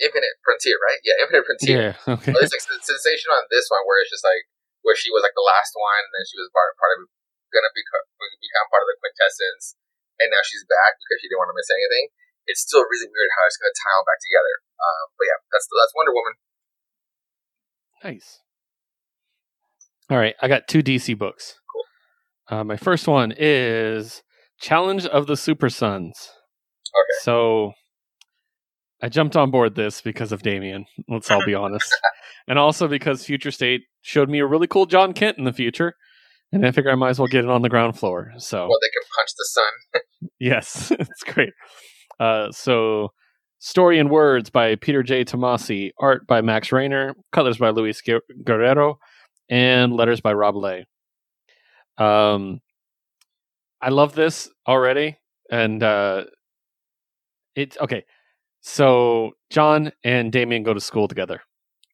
Infinite 0.00 0.36
Frontier, 0.44 0.76
right? 0.76 1.00
Yeah, 1.00 1.16
Infinite 1.24 1.44
Frontier. 1.48 1.72
Yeah. 1.72 1.92
Okay. 2.20 2.32
There's 2.32 2.52
like 2.52 2.64
sen- 2.64 2.84
sensation 2.84 3.32
on 3.32 3.48
this 3.48 3.68
one 3.72 3.84
where 3.88 4.00
it's 4.04 4.12
just 4.12 4.24
like 4.24 4.44
where 4.84 4.96
she 4.96 5.08
was 5.10 5.24
like 5.24 5.34
the 5.34 5.44
last 5.44 5.72
one, 5.74 6.04
and 6.04 6.12
then 6.12 6.24
she 6.28 6.36
was 6.36 6.52
part, 6.52 6.76
part 6.76 6.92
of 7.00 7.08
gonna 7.50 7.72
become 7.72 8.04
become 8.38 8.66
part 8.68 8.84
of 8.84 8.88
the 8.92 8.98
quintessence, 9.00 9.74
and 10.20 10.28
now 10.28 10.44
she's 10.44 10.64
back 10.68 11.00
because 11.00 11.18
she 11.24 11.26
didn't 11.32 11.40
want 11.40 11.50
to 11.50 11.58
miss 11.58 11.72
anything. 11.72 12.12
It's 12.46 12.62
still 12.62 12.84
really 12.84 13.08
weird 13.08 13.30
how 13.34 13.44
it's 13.48 13.58
gonna 13.58 13.72
tie 13.74 13.94
all 13.96 14.06
back 14.06 14.20
together. 14.20 14.54
Um, 14.76 15.04
but 15.16 15.24
yeah, 15.32 15.40
that's 15.48 15.66
that's 15.66 15.94
Wonder 15.96 16.12
Woman. 16.12 16.36
Nice. 18.06 18.38
All 20.08 20.16
right, 20.16 20.36
I 20.40 20.46
got 20.46 20.68
two 20.68 20.80
DC 20.80 21.18
books. 21.18 21.56
Uh, 22.48 22.62
my 22.62 22.76
first 22.76 23.08
one 23.08 23.34
is 23.36 24.22
Challenge 24.60 25.06
of 25.06 25.26
the 25.26 25.36
Super 25.36 25.68
Sons. 25.68 26.30
Okay. 26.94 27.22
So 27.22 27.72
I 29.02 29.08
jumped 29.08 29.34
on 29.34 29.50
board 29.50 29.74
this 29.74 30.00
because 30.00 30.30
of 30.30 30.42
Damian. 30.42 30.84
Let's 31.08 31.32
all 31.32 31.44
be 31.44 31.54
honest, 31.56 31.92
and 32.46 32.60
also 32.60 32.86
because 32.86 33.24
Future 33.24 33.50
State 33.50 33.82
showed 34.02 34.30
me 34.30 34.38
a 34.38 34.46
really 34.46 34.68
cool 34.68 34.86
Jon 34.86 35.12
Kent 35.12 35.38
in 35.38 35.44
the 35.44 35.52
future, 35.52 35.94
and 36.52 36.64
I 36.64 36.70
figure 36.70 36.92
I 36.92 36.94
might 36.94 37.10
as 37.10 37.18
well 37.18 37.26
get 37.26 37.44
it 37.44 37.50
on 37.50 37.62
the 37.62 37.68
ground 37.68 37.98
floor. 37.98 38.32
So 38.38 38.68
Well, 38.68 38.78
they 38.80 38.90
can 38.92 39.08
punch 39.16 39.30
the 39.36 39.46
sun. 39.48 40.02
Yes, 40.38 40.90
it's 40.98 41.24
great. 41.24 41.52
Uh, 42.20 42.52
so, 42.52 43.08
story 43.66 43.98
in 43.98 44.08
words 44.08 44.48
by 44.48 44.76
Peter 44.76 45.02
J. 45.02 45.24
Tomasi, 45.24 45.90
art 45.98 46.24
by 46.28 46.40
Max 46.40 46.70
Raynor, 46.70 47.16
colors 47.32 47.58
by 47.58 47.70
Luis 47.70 48.00
Guerrero, 48.44 49.00
and 49.48 49.92
letters 49.92 50.20
by 50.20 50.32
Rob 50.32 50.54
Leigh. 50.54 50.86
Um, 51.98 52.60
I 53.82 53.88
love 53.88 54.14
this 54.14 54.48
already, 54.68 55.18
and 55.50 55.82
uh, 55.82 56.26
it's 57.56 57.76
okay. 57.78 58.04
So 58.60 59.32
Jon 59.50 59.90
and 60.04 60.30
Damian 60.30 60.62
go 60.62 60.72
to 60.72 60.80
school 60.80 61.08
together, 61.08 61.42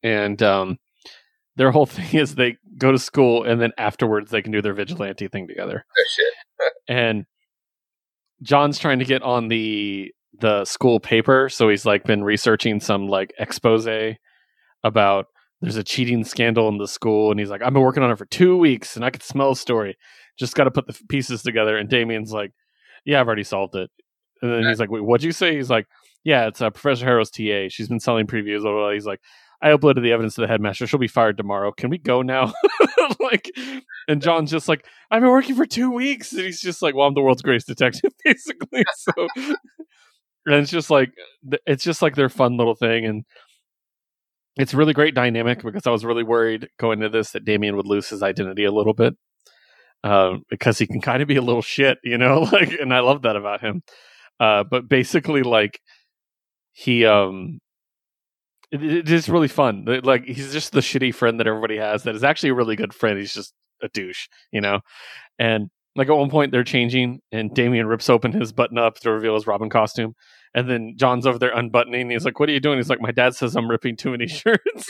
and 0.02 0.42
um, 0.42 0.78
their 1.56 1.70
whole 1.70 1.86
thing 1.96 2.20
is 2.20 2.34
they 2.34 2.58
go 2.76 2.92
to 2.92 2.98
school, 2.98 3.44
and 3.44 3.58
then 3.62 3.72
afterwards 3.78 4.30
they 4.30 4.42
can 4.42 4.52
do 4.52 4.60
their 4.60 4.74
vigilante 4.74 5.26
thing 5.26 5.48
together 5.48 5.86
Oh 5.88 6.04
shit. 6.10 6.34
and 6.88 7.24
Jon's 8.42 8.78
trying 8.78 8.98
to 8.98 9.06
get 9.06 9.22
on 9.22 9.48
the 9.48 10.12
the 10.40 10.64
school 10.64 11.00
paper, 11.00 11.48
so 11.48 11.68
he's 11.68 11.86
like 11.86 12.04
been 12.04 12.24
researching 12.24 12.80
some 12.80 13.08
like 13.08 13.32
expose 13.38 13.88
about 14.84 15.26
there's 15.60 15.76
a 15.76 15.84
cheating 15.84 16.24
scandal 16.24 16.68
in 16.68 16.78
the 16.78 16.88
school, 16.88 17.30
and 17.30 17.38
he's 17.38 17.50
like, 17.50 17.62
I've 17.62 17.72
been 17.72 17.82
working 17.82 18.02
on 18.02 18.10
it 18.10 18.18
for 18.18 18.26
two 18.26 18.56
weeks, 18.56 18.96
and 18.96 19.04
I 19.04 19.10
could 19.10 19.22
smell 19.22 19.52
a 19.52 19.56
story. 19.56 19.96
Just 20.36 20.54
got 20.54 20.64
to 20.64 20.70
put 20.70 20.86
the 20.86 20.98
pieces 21.08 21.42
together. 21.42 21.76
And 21.76 21.88
Damian's 21.88 22.32
like, 22.32 22.52
Yeah, 23.04 23.20
I've 23.20 23.26
already 23.26 23.44
solved 23.44 23.76
it. 23.76 23.90
And 24.40 24.52
then 24.52 24.64
he's 24.64 24.80
like, 24.80 24.90
Wait, 24.90 25.04
what'd 25.04 25.24
you 25.24 25.32
say? 25.32 25.54
He's 25.54 25.70
like, 25.70 25.86
Yeah, 26.24 26.48
it's 26.48 26.60
uh, 26.60 26.70
Professor 26.70 27.04
Harrow's 27.04 27.30
TA. 27.30 27.68
She's 27.68 27.88
been 27.88 28.00
selling 28.00 28.26
previews. 28.26 28.62
Blah, 28.62 28.72
blah, 28.72 28.80
blah. 28.80 28.90
He's 28.92 29.06
like, 29.06 29.20
I 29.62 29.68
uploaded 29.68 30.02
the 30.02 30.10
evidence 30.10 30.34
to 30.34 30.40
the 30.40 30.48
headmaster. 30.48 30.86
She'll 30.88 30.98
be 30.98 31.06
fired 31.06 31.36
tomorrow. 31.36 31.70
Can 31.70 31.88
we 31.88 31.98
go 31.98 32.22
now? 32.22 32.52
like, 33.20 33.48
and 34.08 34.20
Jon's 34.20 34.50
just 34.50 34.68
like, 34.68 34.84
I've 35.10 35.22
been 35.22 35.30
working 35.30 35.54
for 35.54 35.66
two 35.66 35.92
weeks, 35.92 36.32
and 36.32 36.42
he's 36.42 36.60
just 36.60 36.82
like, 36.82 36.96
well, 36.96 37.06
I'm 37.06 37.14
the 37.14 37.22
world's 37.22 37.42
greatest 37.42 37.68
detective, 37.68 38.12
basically. 38.24 38.84
So, 38.96 39.28
and 40.46 40.56
it's 40.56 40.70
just 40.70 40.90
like, 40.90 41.12
it's 41.66 41.84
just 41.84 42.02
like 42.02 42.14
their 42.16 42.28
fun 42.28 42.56
little 42.56 42.74
thing, 42.74 43.04
and 43.06 43.24
it's 44.56 44.74
really 44.74 44.92
great 44.92 45.14
dynamic 45.14 45.62
because 45.62 45.86
I 45.86 45.90
was 45.90 46.04
really 46.04 46.22
worried 46.24 46.68
going 46.78 46.98
into 47.02 47.08
this 47.08 47.30
that 47.32 47.44
Damian 47.44 47.76
would 47.76 47.86
lose 47.86 48.08
his 48.08 48.22
identity 48.22 48.64
a 48.64 48.72
little 48.72 48.94
bit. 48.94 49.14
uh, 50.04 50.38
because 50.50 50.78
he 50.78 50.86
can 50.86 51.00
kind 51.00 51.22
of 51.22 51.28
be 51.28 51.36
a 51.36 51.42
little 51.42 51.62
shit, 51.62 51.98
you 52.04 52.18
know, 52.18 52.40
like, 52.52 52.70
and 52.80 52.94
I 52.94 53.00
love 53.00 53.22
that 53.22 53.36
about 53.36 53.60
him. 53.60 53.82
Uh, 54.40 54.64
but 54.64 54.88
basically, 54.88 55.42
like, 55.42 55.80
he 56.74 57.06
um, 57.06 57.60
it, 58.70 58.82
it 58.82 59.10
is 59.10 59.28
really 59.28 59.48
fun. 59.48 59.84
Like, 60.02 60.24
he's 60.24 60.52
just 60.52 60.72
the 60.72 60.80
shitty 60.80 61.14
friend 61.14 61.38
that 61.40 61.46
everybody 61.46 61.76
has. 61.76 62.02
That 62.04 62.14
is 62.14 62.24
actually 62.24 62.50
a 62.50 62.54
really 62.54 62.76
good 62.76 62.94
friend. 62.94 63.18
He's 63.18 63.34
just 63.34 63.52
a 63.82 63.88
douche, 63.88 64.28
you 64.52 64.60
know, 64.60 64.80
and 65.38 65.70
like 65.94 66.08
at 66.08 66.16
one 66.16 66.30
point 66.30 66.52
they're 66.52 66.64
changing 66.64 67.20
and 67.32 67.54
Damian 67.54 67.86
rips 67.86 68.08
open 68.08 68.32
his 68.32 68.52
button 68.52 68.78
up 68.78 68.96
to 69.00 69.10
reveal 69.10 69.34
his 69.34 69.46
Robin 69.46 69.68
costume. 69.68 70.14
And 70.54 70.68
then 70.68 70.94
Jon's 70.96 71.26
over 71.26 71.38
there 71.38 71.54
unbuttoning. 71.54 72.10
He's 72.10 72.24
like, 72.24 72.40
What 72.40 72.48
are 72.48 72.52
you 72.52 72.60
doing? 72.60 72.78
He's 72.78 72.88
like, 72.88 73.00
My 73.00 73.10
dad 73.10 73.34
says 73.34 73.56
I'm 73.56 73.68
ripping 73.70 73.96
too 73.96 74.10
many 74.10 74.26
shirts. 74.28 74.86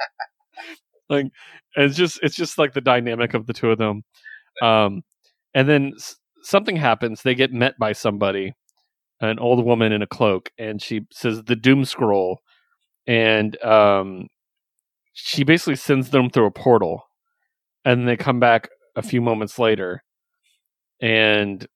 like 1.08 1.26
it's 1.74 1.96
just 1.96 2.20
it's 2.22 2.36
just 2.36 2.58
like 2.58 2.72
the 2.72 2.80
dynamic 2.80 3.34
of 3.34 3.46
the 3.46 3.52
two 3.52 3.70
of 3.70 3.78
them. 3.78 4.02
Um 4.62 5.02
and 5.54 5.68
then 5.68 5.92
s- 5.96 6.16
something 6.42 6.76
happens. 6.76 7.22
They 7.22 7.34
get 7.34 7.52
met 7.52 7.74
by 7.78 7.92
somebody, 7.92 8.54
an 9.20 9.40
old 9.40 9.64
woman 9.64 9.90
in 9.92 10.02
a 10.02 10.06
cloak, 10.06 10.50
and 10.58 10.80
she 10.80 11.02
says 11.12 11.42
the 11.44 11.56
doom 11.56 11.84
scroll. 11.84 12.40
And 13.06 13.60
um 13.64 14.28
she 15.12 15.42
basically 15.42 15.76
sends 15.76 16.10
them 16.10 16.30
through 16.30 16.46
a 16.46 16.52
portal. 16.52 17.02
And 17.84 18.06
they 18.06 18.16
come 18.16 18.38
back 18.38 18.68
a 18.94 19.02
few 19.02 19.20
moments 19.20 19.58
later 19.58 20.04
and 21.00 21.66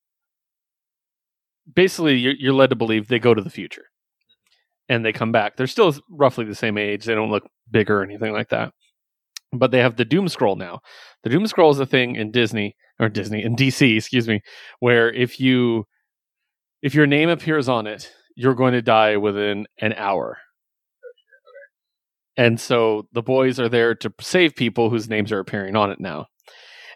basically 1.73 2.17
you're, 2.17 2.35
you're 2.39 2.53
led 2.53 2.71
to 2.71 2.77
believe 2.77 3.09
they 3.09 3.19
go 3.19 3.35
to 3.35 3.43
the 3.43 3.51
future 3.51 3.87
and 4.89 5.05
they 5.05 5.13
come 5.13 5.33
back. 5.33 5.57
They're 5.57 5.67
still 5.67 5.95
roughly 6.11 6.45
the 6.45 6.55
same 6.55 6.79
age. 6.79 7.05
They 7.05 7.15
don't 7.15 7.31
look 7.31 7.45
bigger 7.71 8.01
or 8.01 8.05
anything 8.05 8.33
like 8.33 8.51
that 8.51 8.73
but 9.59 9.71
they 9.71 9.79
have 9.79 9.97
the 9.97 10.05
doom 10.05 10.29
scroll 10.29 10.57
now. 10.57 10.81
The 11.23 11.31
doom 11.31 11.47
scroll 11.47 11.71
is 11.71 11.81
a 11.81 11.87
thing 11.87 12.17
in 12.17 12.31
disney 12.31 12.77
or 13.01 13.09
disney 13.09 13.43
in 13.43 13.57
dc 13.57 13.97
excuse 13.97 14.29
me 14.29 14.41
where 14.79 15.13
if 15.13 15.41
you 15.41 15.85
if 16.83 16.95
your 16.95 17.07
name 17.07 17.29
appears 17.29 17.69
on 17.69 17.87
it 17.87 18.13
you're 18.37 18.55
going 18.55 18.73
to 18.73 18.83
die 18.83 19.17
within 19.17 19.67
an 19.81 19.93
hour. 19.93 20.39
And 22.37 22.59
so 22.59 23.07
the 23.13 23.23
boys 23.23 23.61
are 23.61 23.69
there 23.69 23.95
to 23.95 24.13
save 24.21 24.57
people 24.57 24.91
whose 24.91 25.09
names 25.09 25.31
are 25.31 25.39
appearing 25.39 25.77
on 25.77 25.93
it 25.93 26.01
now 26.01 26.27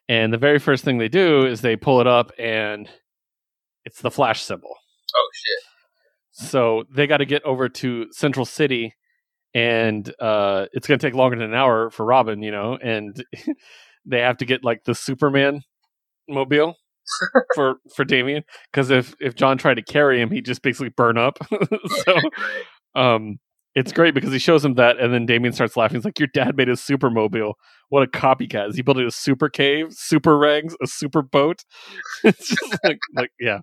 and 0.09 0.33
the 0.33 0.39
very 0.39 0.59
first 0.59 0.85
thing 0.85 0.99
they 0.99 1.09
do 1.09 1.47
is 1.47 1.61
they 1.61 1.77
pull 1.77 2.01
it 2.01 2.07
up 2.07 2.33
and 2.39 2.89
it's 3.85 4.01
the 4.01 4.11
flash 4.11 4.43
symbol. 4.43 4.75
Oh 5.15 5.29
shit! 5.35 5.65
So 6.47 6.85
they 6.95 7.07
got 7.07 7.19
to 7.19 7.27
get 7.27 7.43
over 7.45 7.69
to 7.69 8.07
Central 8.13 8.47
City, 8.47 8.95
and 9.55 10.13
uh, 10.21 10.67
it's 10.73 10.87
going 10.87 10.99
to 10.99 11.07
take 11.07 11.15
longer 11.15 11.37
than 11.37 11.51
an 11.51 11.55
hour 11.55 11.91
for 11.91 12.05
Robin, 12.07 12.43
you 12.43 12.51
know, 12.51 12.79
and 12.81 13.23
they 14.07 14.21
have 14.21 14.37
to 14.39 14.45
get 14.45 14.65
like 14.65 14.85
the 14.85 14.95
Superman 14.95 15.63
mobile 16.29 16.77
for 17.55 17.77
for 17.95 18.05
Damian 18.05 18.45
because 18.71 18.91
if 18.91 19.15
if 19.21 19.35
Jon 19.35 19.59
tried 19.59 19.75
to 19.75 19.83
carry 19.83 20.21
him, 20.21 20.31
he'd 20.31 20.45
just 20.45 20.63
basically 20.63 20.91
burn 20.91 21.19
up. 21.19 21.39
so, 22.05 22.17
um, 22.95 23.39
it's 23.79 23.93
great 23.93 24.13
because 24.13 24.33
he 24.33 24.41
shows 24.41 24.65
him 24.65 24.75
that, 24.75 24.99
and 24.99 25.15
then 25.15 25.25
Damian 25.25 25.53
starts 25.53 25.77
laughing. 25.77 25.99
He's 25.99 26.05
like, 26.05 26.19
"Your 26.19 26.29
dad 26.35 26.57
made 26.57 26.69
a 26.69 26.73
supermobile. 26.73 27.55
What 27.91 28.03
a 28.03 28.07
copycat! 28.07 28.71
Is 28.71 28.77
he 28.77 28.83
building 28.83 29.07
a 29.07 29.11
super 29.13 29.49
cave, 29.49 29.93
super 29.93 30.37
regs, 30.37 30.75
a 30.83 30.87
super 30.89 31.23
boat? 31.23 31.65
it's 32.25 32.49
just 32.49 32.79
like, 32.83 32.99
like, 33.15 33.31
yeah." 33.39 33.61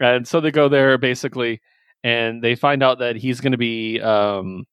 And 0.00 0.26
so 0.26 0.40
they 0.40 0.52
go 0.52 0.68
there 0.68 0.96
basically, 0.98 1.60
and 2.04 2.42
they 2.42 2.54
find 2.54 2.82
out 2.82 3.00
that 3.00 3.16
he's 3.16 3.40
going 3.40 3.52
to 3.52 3.58
be, 3.58 4.00
um, 4.00 4.64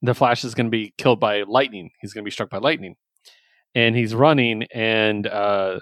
the 0.00 0.14
Flash 0.14 0.44
is 0.44 0.54
going 0.54 0.66
to 0.66 0.70
be 0.70 0.94
killed 0.96 1.18
by 1.18 1.42
lightning. 1.42 1.90
He's 2.00 2.12
going 2.12 2.22
to 2.22 2.26
be 2.28 2.30
struck 2.32 2.50
by 2.50 2.58
lightning, 2.58 2.94
and 3.74 3.96
he's 3.96 4.14
running, 4.14 4.62
and 4.72 5.26
uh, 5.26 5.80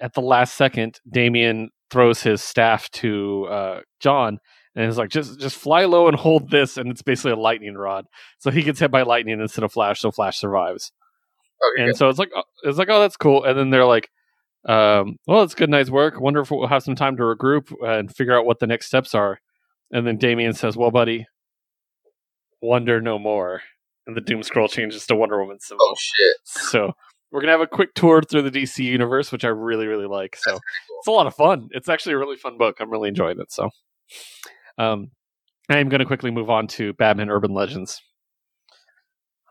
at 0.00 0.14
the 0.14 0.22
last 0.22 0.54
second, 0.54 1.00
Damian 1.10 1.70
throws 1.90 2.22
his 2.22 2.42
staff 2.44 2.88
to 2.90 3.46
uh, 3.50 3.80
Jon 3.98 4.38
and 4.74 4.86
it's 4.86 4.96
like 4.98 5.10
just 5.10 5.38
just 5.38 5.56
fly 5.56 5.84
low 5.84 6.08
and 6.08 6.16
hold 6.16 6.50
this 6.50 6.76
and 6.76 6.90
it's 6.90 7.02
basically 7.02 7.32
a 7.32 7.36
lightning 7.36 7.74
rod 7.74 8.06
so 8.38 8.50
he 8.50 8.62
gets 8.62 8.80
hit 8.80 8.90
by 8.90 9.02
lightning 9.02 9.40
instead 9.40 9.64
of 9.64 9.72
flash 9.72 10.00
so 10.00 10.10
flash 10.10 10.38
survives 10.38 10.92
Okay, 11.74 11.82
and 11.82 11.92
good. 11.92 11.96
so 11.96 12.08
it's 12.08 12.18
like 12.18 12.30
oh, 12.34 12.42
it's 12.64 12.78
like 12.78 12.88
oh 12.90 13.00
that's 13.00 13.16
cool 13.16 13.44
and 13.44 13.58
then 13.58 13.70
they're 13.70 13.84
like 13.84 14.10
um, 14.64 15.16
well 15.26 15.42
it's 15.42 15.54
good 15.54 15.70
night's 15.70 15.90
work 15.90 16.20
wonder 16.20 16.40
if 16.40 16.50
we'll 16.50 16.66
have 16.68 16.82
some 16.84 16.94
time 16.94 17.16
to 17.16 17.22
regroup 17.22 17.72
and 17.86 18.14
figure 18.14 18.36
out 18.36 18.46
what 18.46 18.60
the 18.60 18.66
next 18.66 18.86
steps 18.86 19.14
are 19.14 19.40
and 19.90 20.06
then 20.06 20.16
damian 20.16 20.52
says 20.52 20.76
well 20.76 20.90
buddy 20.92 21.26
wonder 22.60 23.00
no 23.00 23.18
more 23.18 23.60
and 24.06 24.16
the 24.16 24.20
doom 24.20 24.42
scroll 24.42 24.68
changes 24.68 25.06
to 25.06 25.16
wonder 25.16 25.38
woman 25.40 25.58
symbol 25.60 25.84
oh 25.84 25.94
shit! 25.98 26.36
so 26.44 26.92
we're 27.32 27.40
gonna 27.40 27.50
have 27.52 27.60
a 27.60 27.66
quick 27.66 27.92
tour 27.94 28.22
through 28.22 28.42
the 28.42 28.50
dc 28.50 28.78
universe 28.78 29.32
which 29.32 29.44
i 29.44 29.48
really 29.48 29.86
really 29.88 30.06
like 30.06 30.36
so 30.36 30.52
cool. 30.52 30.60
it's 30.98 31.08
a 31.08 31.10
lot 31.10 31.26
of 31.26 31.34
fun. 31.34 31.68
It's 31.72 31.88
actually 31.88 32.12
a 32.12 32.18
really 32.18 32.36
fun 32.36 32.56
book. 32.58 32.76
I'm 32.78 32.88
really 32.90 33.08
enjoying 33.08 33.40
it. 33.40 33.50
So, 33.50 33.70
um, 34.78 35.10
I 35.68 35.78
am 35.78 35.88
going 35.88 36.00
to 36.00 36.06
quickly 36.06 36.30
move 36.30 36.50
on 36.50 36.66
to 36.68 36.92
Batman 36.94 37.30
Urban 37.30 37.52
Legends. 37.52 38.00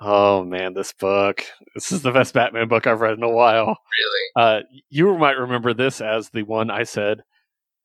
Oh 0.04 0.44
man, 0.44 0.74
this 0.74 0.94
book! 0.94 1.44
This 1.76 1.92
is 1.92 2.02
the 2.02 2.12
best 2.12 2.34
Batman 2.34 2.68
book 2.68 2.88
I've 2.88 3.02
read 3.02 3.18
in 3.18 3.24
a 3.24 3.30
while. 3.30 3.68
Really? 3.68 4.30
Uh, 4.36 4.60
you 4.90 5.16
might 5.18 5.38
remember 5.38 5.74
this 5.74 6.02
as 6.02 6.30
the 6.30 6.44
one 6.44 6.72
I 6.72 6.84
said 6.84 7.22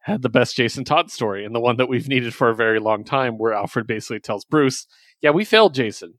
had 0.00 0.22
the 0.22 0.28
best 0.30 0.56
Jason 0.56 0.84
Todd 0.84 1.10
story, 1.10 1.44
and 1.44 1.54
the 1.54 1.60
one 1.60 1.76
that 1.76 1.88
we've 1.88 2.08
needed 2.08 2.32
for 2.32 2.48
a 2.48 2.54
very 2.54 2.78
long 2.80 3.04
time, 3.04 3.34
where 3.38 3.52
Alfred 3.52 3.86
basically 3.86 4.20
tells 4.20 4.44
Bruce, 4.46 4.86
"Yeah, 5.20 5.30
we 5.30 5.44
failed 5.44 5.74
Jason. 5.74 6.14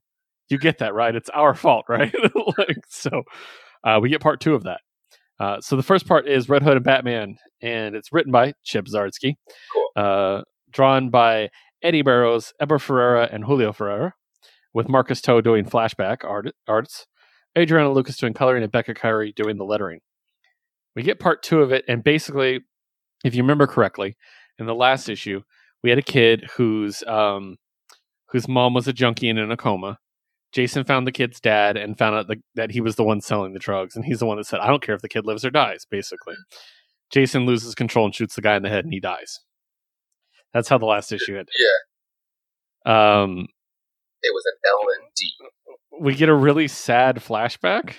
You 0.48 0.58
get 0.58 0.78
that 0.78 0.94
right? 0.94 1.16
It's 1.16 1.30
our 1.30 1.54
fault, 1.54 1.86
right?" 1.88 2.14
like 2.58 2.78
so, 2.88 3.22
uh, 3.82 3.98
we 4.00 4.08
get 4.08 4.20
part 4.20 4.40
two 4.40 4.54
of 4.54 4.62
that. 4.64 4.80
Uh, 5.40 5.60
so 5.60 5.74
the 5.74 5.82
first 5.82 6.06
part 6.06 6.28
is 6.28 6.48
Red 6.48 6.62
Hood 6.62 6.76
and 6.76 6.84
Batman, 6.84 7.38
and 7.60 7.96
it's 7.96 8.12
written 8.12 8.30
by 8.30 8.52
Chip 8.62 8.86
Zdarsky, 8.86 9.34
Cool. 9.72 9.88
uh, 9.96 10.42
drawn 10.70 11.10
by 11.10 11.50
Eddy 11.82 12.02
Barrows, 12.02 12.52
Eber 12.60 12.78
Ferreira, 12.78 13.28
and 13.30 13.44
Julio 13.44 13.72
Ferreira, 13.72 14.14
with 14.74 14.88
Marcus 14.88 15.20
To 15.22 15.40
doing 15.42 15.64
flashback 15.64 16.24
art, 16.24 16.52
arts, 16.66 17.06
Adriana 17.56 17.92
Lucas 17.92 18.16
doing 18.16 18.34
coloring, 18.34 18.62
and 18.62 18.72
Becca 18.72 18.94
Carey 18.94 19.32
doing 19.32 19.56
the 19.56 19.64
lettering. 19.64 20.00
We 20.94 21.02
get 21.02 21.20
part 21.20 21.42
two 21.42 21.62
of 21.62 21.72
it, 21.72 21.84
and 21.88 22.02
basically, 22.02 22.60
if 23.24 23.34
you 23.34 23.42
remember 23.42 23.66
correctly, 23.66 24.16
in 24.58 24.66
the 24.66 24.74
last 24.74 25.08
issue, 25.08 25.42
we 25.82 25.90
had 25.90 25.98
a 25.98 26.02
kid 26.02 26.44
whose 26.56 27.02
um, 27.04 27.56
whose 28.30 28.48
mom 28.48 28.74
was 28.74 28.88
a 28.88 28.92
junkie 28.92 29.28
and 29.28 29.38
in 29.38 29.50
a 29.50 29.56
coma. 29.56 29.98
Jason 30.50 30.84
found 30.84 31.06
the 31.06 31.12
kid's 31.12 31.40
dad 31.40 31.76
and 31.76 31.98
found 31.98 32.16
out 32.16 32.26
the, 32.26 32.36
that 32.54 32.70
he 32.70 32.80
was 32.80 32.96
the 32.96 33.04
one 33.04 33.20
selling 33.20 33.52
the 33.52 33.58
drugs, 33.58 33.94
and 33.94 34.04
he's 34.04 34.18
the 34.18 34.26
one 34.26 34.38
that 34.38 34.46
said, 34.46 34.60
"I 34.60 34.66
don't 34.66 34.82
care 34.82 34.94
if 34.94 35.02
the 35.02 35.08
kid 35.08 35.26
lives 35.26 35.44
or 35.44 35.50
dies." 35.50 35.86
Basically, 35.88 36.34
Jason 37.10 37.46
loses 37.46 37.74
control 37.74 38.06
and 38.06 38.14
shoots 38.14 38.34
the 38.34 38.42
guy 38.42 38.56
in 38.56 38.62
the 38.62 38.68
head, 38.68 38.84
and 38.84 38.92
he 38.92 39.00
dies. 39.00 39.40
That's 40.54 40.68
how 40.68 40.78
the 40.78 40.86
last 40.86 41.12
issue 41.12 41.32
ended. 41.36 41.48
Yeah, 42.86 43.22
Um, 43.22 43.48
it 44.22 44.32
was 44.34 44.44
an 44.46 44.58
L 44.66 44.80
and 44.98 45.10
D. 45.16 45.32
we 46.00 46.14
get 46.14 46.28
a 46.28 46.34
really 46.34 46.68
sad 46.68 47.16
flashback 47.16 47.94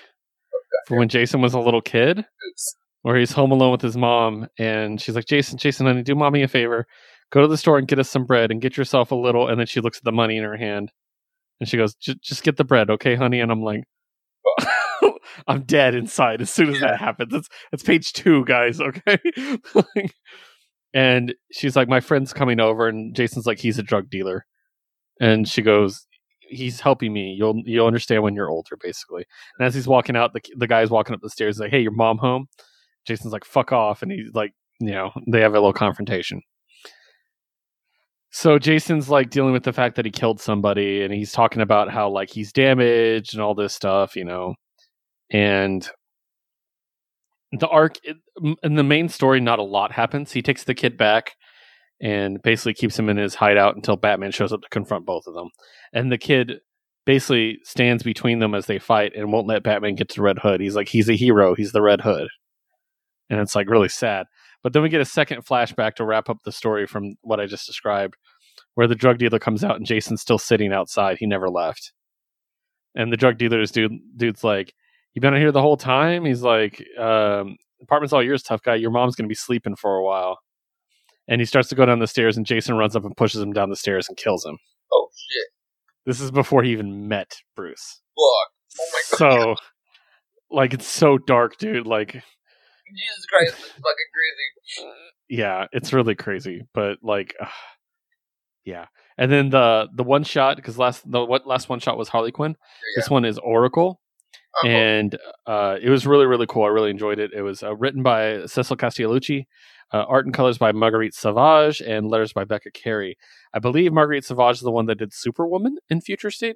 for 0.88 0.98
when 0.98 1.10
Jason 1.10 1.42
was 1.42 1.54
a 1.54 1.60
little 1.60 1.82
kid, 1.82 2.20
Oops. 2.20 2.76
where 3.04 3.18
he's 3.18 3.32
home 3.32 3.52
alone 3.52 3.72
with 3.72 3.82
his 3.82 3.96
mom, 3.98 4.48
and 4.58 5.00
she's 5.00 5.16
like, 5.16 5.26
"Jason, 5.26 5.58
Jason, 5.58 5.86
honey, 5.86 6.02
do 6.04 6.16
mommy 6.16 6.42
a 6.44 6.48
favor. 6.48 6.86
Go 7.32 7.42
to 7.42 7.48
the 7.48 7.58
store 7.58 7.78
and 7.78 7.88
get 7.88 8.00
us 8.00 8.10
some 8.10 8.26
bread, 8.26 8.50
and 8.52 8.62
get 8.62 8.76
yourself 8.78 9.12
a 9.12 9.16
little." 9.16 9.48
And 9.48 9.60
then 9.60 9.68
she 9.68 9.82
looks 9.82 9.98
at 10.00 10.04
the 10.04 10.12
money 10.12 10.38
in 10.38 10.44
her 10.44 10.58
hand, 10.58 10.92
and 11.60 11.70
she 11.70 11.78
goes, 11.78 11.94
"Just 11.96 12.44
get 12.44 12.58
the 12.58 12.64
bread, 12.64 12.90
okay, 12.90 13.16
honey?" 13.16 13.40
And 13.40 13.52
I'm 13.52 13.62
like, 13.64 13.84
"I'm 15.48 15.62
dead 15.64 15.94
inside 15.96 16.42
as 16.42 16.50
soon 16.50 16.70
as 16.70 16.76
Yeah. 16.82 16.88
that 16.92 17.00
happens." 17.00 17.32
That's 17.32 17.50
that's 17.72 17.84
page 17.84 18.14
two, 18.14 18.44
guys. 18.46 18.82
Okay. 18.82 19.18
Like, 19.76 20.16
and 20.94 21.34
she's 21.52 21.76
like, 21.76 21.88
"My 21.88 22.00
friend's 22.00 22.34
coming 22.34 22.60
over," 22.60 22.88
and 22.88 23.16
Jason's 23.16 23.46
like, 23.46 23.60
"He's 23.60 23.80
a 23.80 23.84
drug 23.84 24.10
dealer," 24.10 24.46
and 25.20 25.48
she 25.48 25.62
goes. 25.62 26.06
He's 26.52 26.80
helping 26.80 27.14
me. 27.14 27.36
You'll 27.38 27.62
you'll 27.66 27.86
understand 27.86 28.24
when 28.24 28.34
you're 28.34 28.50
older, 28.50 28.76
basically. 28.82 29.24
And 29.60 29.68
as 29.68 29.76
he's 29.76 29.88
walking 29.88 30.16
out, 30.16 30.34
the 30.34 30.42
the 30.58 30.68
guy's 30.68 30.90
walking 30.90 31.14
up 31.14 31.22
the 31.22 31.30
stairs. 31.30 31.60
Like, 31.60 31.72
"Hey, 31.72 31.82
your 31.82 31.92
mom 31.92 32.18
home?" 32.18 32.48
Jason's 33.06 33.34
like, 33.34 33.46
"Fuck 33.46 33.72
off!" 33.72 34.02
And 34.02 34.12
he's 34.12 34.34
like, 34.34 34.54
you 34.80 34.92
know, 34.92 35.12
they 35.28 35.42
have 35.42 35.52
a 35.54 35.60
little 35.60 35.74
confrontation. 35.74 36.42
So 38.32 38.60
Jason's 38.60 39.10
like 39.10 39.30
dealing 39.32 39.54
with 39.54 39.64
the 39.64 39.74
fact 39.74 39.96
that 39.96 40.06
he 40.06 40.12
killed 40.12 40.40
somebody, 40.40 41.04
and 41.04 41.14
he's 41.14 41.32
talking 41.32 41.62
about 41.62 41.90
how 41.92 42.10
like 42.10 42.30
he's 42.30 42.52
damaged 42.54 43.34
and 43.34 43.42
all 43.42 43.56
this 43.56 43.74
stuff, 43.74 44.16
you 44.16 44.24
know. 44.24 44.56
And 45.32 45.90
the 47.52 47.68
arc 47.68 47.98
in 48.64 48.76
the 48.76 48.84
main 48.84 49.10
story, 49.10 49.40
not 49.40 49.60
a 49.60 49.64
lot 49.64 49.92
happens. 49.92 50.32
He 50.32 50.42
takes 50.42 50.64
the 50.64 50.76
kid 50.76 50.98
back 50.98 51.36
and 52.02 52.42
basically 52.42 52.74
keeps 52.74 52.98
him 52.98 53.10
in 53.10 53.18
his 53.18 53.36
hideout 53.36 53.76
until 53.76 53.98
Batman 53.98 54.32
shows 54.32 54.54
up 54.54 54.62
to 54.62 54.70
confront 54.70 55.06
both 55.06 55.26
of 55.28 55.34
them. 55.34 55.50
And 55.94 56.12
the 56.12 56.18
kid 56.18 56.60
basically 57.06 57.60
stands 57.64 58.04
between 58.04 58.40
them 58.40 58.54
as 58.54 58.68
they 58.68 58.80
fight 58.80 59.14
and 59.16 59.32
won't 59.32 59.48
let 59.48 59.64
Batman 59.64 59.96
get 59.96 60.10
to 60.10 60.22
Red 60.22 60.40
Hood. 60.40 60.62
He's 60.62 60.76
like, 60.76 60.90
he's 60.90 61.10
a 61.10 61.16
hero. 61.16 61.56
He's 61.56 61.72
the 61.72 61.82
Red 61.82 62.02
Hood. 62.02 62.28
And 63.30 63.40
it's 63.40 63.56
like 63.56 63.70
really 63.70 63.90
sad. 63.90 64.28
But 64.62 64.74
then 64.74 64.84
we 64.84 64.90
get 64.90 65.02
a 65.02 65.06
second 65.06 65.46
flashback 65.46 65.96
to 65.96 66.06
wrap 66.06 66.30
up 66.30 66.38
the 66.44 66.52
story 66.52 66.86
from 66.86 67.16
what 67.22 67.40
I 67.40 67.46
just 67.46 67.66
described, 67.66 68.16
where 68.76 68.88
the 68.88 68.96
drug 68.96 69.18
dealer 69.18 69.40
comes 69.40 69.64
out 69.64 69.76
and 69.76 69.86
Jason's 69.86 70.22
still 70.22 70.38
sitting 70.38 70.72
outside. 70.72 71.18
He 71.20 71.26
never 71.26 71.50
left. 71.50 71.94
And 72.96 73.12
the 73.12 73.18
drug 73.18 73.38
dealer's 73.38 73.72
dude 73.72 73.94
dude's 74.16 74.44
like, 74.44 74.74
"You 75.14 75.22
been 75.22 75.34
out 75.34 75.40
here 75.40 75.52
the 75.52 75.62
whole 75.62 75.78
time?" 75.78 76.26
He's 76.26 76.42
like, 76.42 76.84
um, 76.98 77.58
"Apartment's 77.82 78.14
all 78.14 78.24
yours, 78.24 78.44
tough 78.44 78.62
guy. 78.62 78.76
Your 78.76 78.92
mom's 78.92 79.16
gonna 79.16 79.28
be 79.28 79.36
sleeping 79.36 79.76
for 79.76 79.96
a 79.96 80.04
while." 80.04 80.40
And 81.28 81.40
he 81.42 81.46
starts 81.46 81.70
to 81.70 81.76
go 81.76 81.86
down 81.86 82.00
the 82.00 82.08
stairs, 82.08 82.38
and 82.38 82.46
Jason 82.46 82.76
runs 82.76 82.96
up 82.96 83.06
and 83.06 83.16
pushes 83.16 83.42
him 83.42 83.54
down 83.54 83.70
the 83.70 83.76
stairs 83.76 84.08
and 84.08 84.18
kills 84.18 84.46
him. 84.46 84.58
Oh 84.92 85.10
shit! 85.16 85.48
This 86.06 86.20
is 86.20 86.32
before 86.32 86.64
he 86.64 86.72
even 86.72 87.08
met 87.08 87.38
Bruce. 87.56 88.02
Fuck! 88.16 88.82
Oh 88.82 88.90
my 88.94 89.02
god! 89.12 89.18
So, 89.18 89.56
like, 90.50 90.74
it's 90.74 90.88
so 90.88 91.18
dark, 91.18 91.58
dude. 91.58 91.86
Like, 91.86 92.12
Jesus 92.96 93.26
Christ, 93.30 93.54
is 93.54 93.66
fucking 93.66 94.10
crazy. 94.14 94.92
yeah, 95.30 95.66
it's 95.72 95.94
really 95.94 96.16
crazy. 96.16 96.64
But 96.74 96.98
like, 97.04 97.36
uh, 97.40 97.48
yeah. 98.66 98.86
And 99.18 99.32
then 99.32 99.50
the 99.50 99.88
the 99.94 100.04
one 100.04 100.24
shot 100.24 100.56
because 100.56 100.78
last 100.78 101.10
the 101.10 101.24
what 101.24 101.46
last 101.46 101.70
one 101.70 101.80
shot 101.80 101.98
was 101.98 102.10
Harley 102.10 102.32
Quinn. 102.32 102.52
Yeah. 102.52 103.02
This 103.02 103.10
one 103.10 103.26
is 103.26 103.38
Oracle, 103.38 104.00
Oh, 104.64 104.68
and 104.68 105.18
uh, 105.46 105.78
it 105.82 105.90
was 105.90 106.08
really 106.08 106.26
really 106.26 106.48
cool. 106.48 106.64
I 106.64 106.70
really 106.70 106.90
enjoyed 106.90 107.20
it. 107.20 107.32
It 107.34 107.42
was 107.42 107.62
uh, 107.64 107.76
written 107.76 108.02
by 108.02 108.46
Cecil 108.46 108.78
Castellucci, 108.78 109.46
uh, 109.94 110.06
art 110.08 110.26
and 110.26 110.34
colors 110.34 110.58
by 110.58 110.72
Marguerite 110.72 111.14
Savage, 111.14 111.82
and 111.82 112.08
letters 112.08 112.34
by 112.34 112.46
Becca 112.46 112.72
Carey. 112.72 113.18
I 113.54 113.60
believe 113.60 113.94
Marguerite 113.94 114.26
Savage 114.26 114.56
is 114.58 114.62
the 114.62 114.72
one 114.72 114.88
that 114.88 114.98
did 114.98 115.14
Superwoman 115.14 115.78
in 115.90 116.02
Future 116.02 116.32
State, 116.32 116.56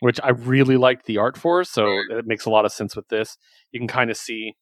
which 0.00 0.20
I 0.22 0.30
really 0.30 0.76
liked 0.76 1.06
the 1.06 1.18
art 1.18 1.36
for. 1.36 1.64
So 1.64 1.86
it 2.10 2.26
makes 2.26 2.44
a 2.44 2.50
lot 2.50 2.64
of 2.64 2.72
sense 2.72 2.94
with 2.94 3.08
this. 3.08 3.36
You 3.72 3.80
can 3.80 3.88
kind 3.88 4.10
of 4.10 4.16
see 4.16 4.54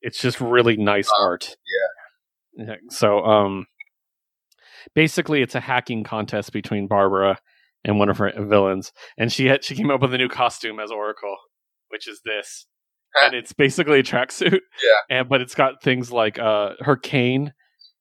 it's 0.00 0.20
just 0.20 0.40
really 0.40 0.76
nice 0.76 1.08
Oh, 1.18 1.22
art. 1.24 1.56
Yeah. 2.56 2.74
So 2.90 3.24
um, 3.24 3.66
basically, 4.94 5.42
it's 5.42 5.54
a 5.54 5.60
hacking 5.60 6.04
contest 6.04 6.52
between 6.52 6.86
Barbara 6.86 7.38
and 7.84 7.98
one 7.98 8.08
of 8.08 8.18
her 8.18 8.32
villains, 8.38 8.92
and 9.16 9.32
she 9.32 9.46
had 9.46 9.64
she 9.64 9.74
came 9.74 9.90
up 9.90 10.00
with 10.02 10.12
a 10.14 10.18
new 10.18 10.28
costume 10.28 10.80
as 10.80 10.90
Oracle, 10.90 11.36
which 11.88 12.08
is 12.08 12.20
this, 12.24 12.66
Huh. 13.14 13.26
and 13.26 13.34
it's 13.34 13.52
basically 13.52 14.00
a 14.00 14.02
tracksuit. 14.02 14.60
Yeah. 14.82 15.18
And 15.18 15.28
but 15.28 15.40
it's 15.40 15.54
got 15.54 15.82
things 15.82 16.12
like 16.12 16.38
uh, 16.38 16.72
her 16.80 16.96
cane 16.96 17.52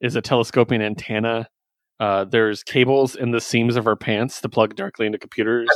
is 0.01 0.15
a 0.15 0.21
telescoping 0.21 0.82
antenna. 0.82 1.47
Uh, 1.99 2.25
there's 2.25 2.61
cables 2.63 3.15
in 3.15 3.32
the 3.32 3.41
seams 3.41 3.75
of 3.75 3.86
her 3.86 3.95
pants 3.95 4.41
to 4.41 4.49
plug 4.49 4.75
directly 4.75 5.05
into 5.07 5.17
computers. 5.17 5.67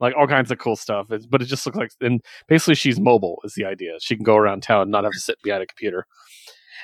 Like 0.00 0.14
all 0.16 0.26
kinds 0.28 0.50
of 0.52 0.58
cool 0.58 0.76
stuff, 0.76 1.10
it's, 1.10 1.26
but 1.26 1.42
it 1.42 1.46
just 1.46 1.66
looks 1.66 1.76
like, 1.76 1.90
and 2.00 2.20
basically 2.46 2.76
she's 2.76 3.00
mobile 3.00 3.40
is 3.44 3.54
the 3.54 3.64
idea. 3.64 3.94
She 4.00 4.14
can 4.14 4.24
go 4.24 4.36
around 4.36 4.62
town, 4.62 4.82
and 4.82 4.90
not 4.92 5.02
have 5.04 5.12
to 5.12 5.18
sit 5.20 5.36
behind 5.42 5.62
a 5.62 5.66
computer 5.66 6.06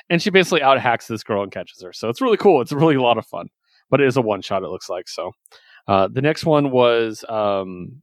and 0.09 0.21
she 0.21 0.29
basically 0.29 0.61
out 0.61 0.79
hacks 0.79 1.07
this 1.07 1.23
girl 1.23 1.41
and 1.41 1.51
catches 1.51 1.81
her. 1.81 1.93
So 1.93 2.09
it's 2.09 2.21
really 2.21 2.37
cool. 2.37 2.61
It's 2.61 2.71
really 2.71 2.95
a 2.95 3.01
lot 3.01 3.17
of 3.17 3.25
fun, 3.25 3.47
but 3.89 4.01
it 4.01 4.07
is 4.07 4.17
a 4.17 4.21
one 4.21 4.41
shot. 4.41 4.63
It 4.63 4.67
looks 4.69 4.89
like 4.89 5.07
so. 5.07 5.31
Uh, 5.87 6.07
the 6.11 6.21
next 6.21 6.45
one 6.45 6.71
was 6.71 7.23
um, 7.29 8.01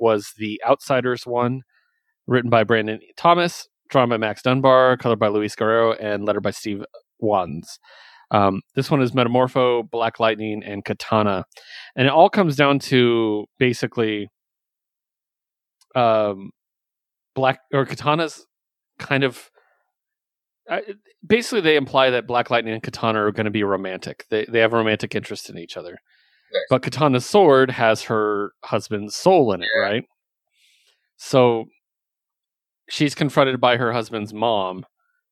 was 0.00 0.32
the 0.36 0.60
Outsiders 0.66 1.26
one, 1.26 1.62
written 2.26 2.50
by 2.50 2.64
Brandon 2.64 3.00
Thomas, 3.16 3.68
drawn 3.88 4.08
by 4.08 4.16
Max 4.16 4.42
Dunbar, 4.42 4.96
colored 4.96 5.18
by 5.18 5.28
Luis 5.28 5.54
Guerrero, 5.54 5.92
and 5.94 6.24
lettered 6.24 6.42
by 6.42 6.50
Steve 6.50 6.84
Wands. 7.18 7.78
Um, 8.30 8.62
this 8.74 8.90
one 8.90 9.00
is 9.00 9.12
Metamorpho, 9.12 9.88
Black 9.90 10.18
Lightning, 10.18 10.62
and 10.64 10.84
Katana, 10.84 11.44
and 11.96 12.06
it 12.06 12.12
all 12.12 12.28
comes 12.28 12.56
down 12.56 12.78
to 12.80 13.46
basically 13.58 14.28
um, 15.94 16.50
Black 17.34 17.60
or 17.72 17.86
Katana's 17.86 18.46
kind 18.98 19.24
of 19.24 19.50
basically 21.26 21.60
they 21.60 21.76
imply 21.76 22.10
that 22.10 22.26
Black 22.26 22.50
Lightning 22.50 22.74
and 22.74 22.82
Katana 22.82 23.24
are 23.24 23.32
going 23.32 23.44
to 23.44 23.50
be 23.50 23.64
romantic. 23.64 24.24
They 24.30 24.46
they 24.46 24.60
have 24.60 24.72
a 24.72 24.76
romantic 24.76 25.14
interest 25.14 25.50
in 25.50 25.58
each 25.58 25.76
other. 25.76 25.98
Nice. 26.54 26.62
But 26.70 26.82
Katana's 26.82 27.26
sword 27.26 27.70
has 27.72 28.02
her 28.04 28.52
husband's 28.64 29.14
soul 29.14 29.52
in 29.52 29.62
it, 29.62 29.68
Yeah. 29.76 29.82
right? 29.82 30.04
So 31.16 31.66
she's 32.88 33.14
confronted 33.14 33.60
by 33.60 33.76
her 33.76 33.92
husband's 33.92 34.32
mom, 34.32 34.84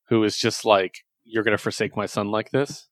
who 0.09 0.25
is 0.25 0.37
just 0.37 0.65
like, 0.65 0.97
"You're 1.25 1.45
going 1.45 1.57
to 1.57 1.63
forsake 1.63 1.97
my 1.97 2.07
son 2.07 2.29
like 2.31 2.51
this." 2.51 2.89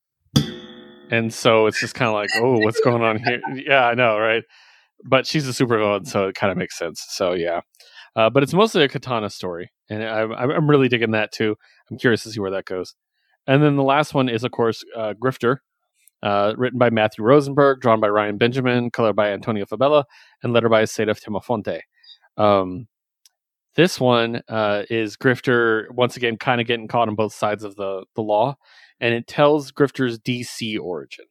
And 1.10 1.32
so 1.34 1.66
it's 1.66 1.80
just 1.80 1.94
kind 1.94 2.08
of 2.08 2.14
like, 2.14 2.30
"Oh, 2.36 2.58
what's 2.60 2.80
going 2.84 3.02
on 3.02 3.18
here?" 3.18 3.40
Yeah, 3.54 3.86
I 3.86 3.94
know, 3.94 4.18
right? 4.18 4.44
But 5.04 5.26
she's 5.26 5.48
a 5.48 5.52
supervillain, 5.52 6.06
so 6.06 6.28
it 6.28 6.34
kind 6.34 6.50
of 6.52 6.56
makes 6.58 6.76
sense. 6.78 7.04
So 7.08 7.32
yeah, 7.32 7.60
uh, 8.16 8.30
but 8.30 8.42
it's 8.42 8.52
mostly 8.54 8.84
a 8.84 8.88
Katana 8.88 9.30
story, 9.30 9.70
and 9.88 10.04
I, 10.04 10.20
I'm 10.22 10.50
I'm 10.50 10.70
really 10.70 10.88
digging 10.88 11.12
that 11.12 11.32
too. 11.32 11.56
I'm 11.90 11.98
curious 11.98 12.22
to 12.24 12.30
see 12.30 12.40
where 12.40 12.50
that 12.52 12.66
goes. 12.66 12.94
And 13.46 13.62
then 13.62 13.76
the 13.76 13.82
last 13.82 14.14
one 14.14 14.28
is, 14.28 14.44
of 14.44 14.52
course, 14.52 14.84
uh, 14.96 15.14
Grifter, 15.20 15.58
uh, 16.22 16.54
written 16.56 16.78
by 16.78 16.90
Matthew 16.90 17.24
Rosenberg, 17.24 17.80
drawn 17.80 18.00
by 18.00 18.08
Ryan 18.08 18.36
Benjamin, 18.38 18.90
colored 18.90 19.16
by 19.16 19.30
Antonio 19.30 19.64
Fabela, 19.64 20.04
and 20.42 20.52
lettered 20.52 20.70
by 20.70 20.84
Saida 20.84 21.14
Temofonte. 21.14 21.80
Um, 22.36 22.86
this 23.76 24.00
one 24.00 24.42
uh, 24.48 24.82
is 24.90 25.16
Grifter 25.16 25.84
once 25.92 26.16
again 26.16 26.36
kind 26.36 26.60
of 26.60 26.66
getting 26.66 26.88
caught 26.88 27.08
on 27.08 27.14
both 27.14 27.32
sides 27.32 27.64
of 27.64 27.76
the 27.76 28.04
the 28.16 28.22
law, 28.22 28.56
and 29.00 29.14
it 29.14 29.26
tells 29.26 29.72
Grifter's 29.72 30.18
DC 30.18 30.78
origin. 30.78 31.24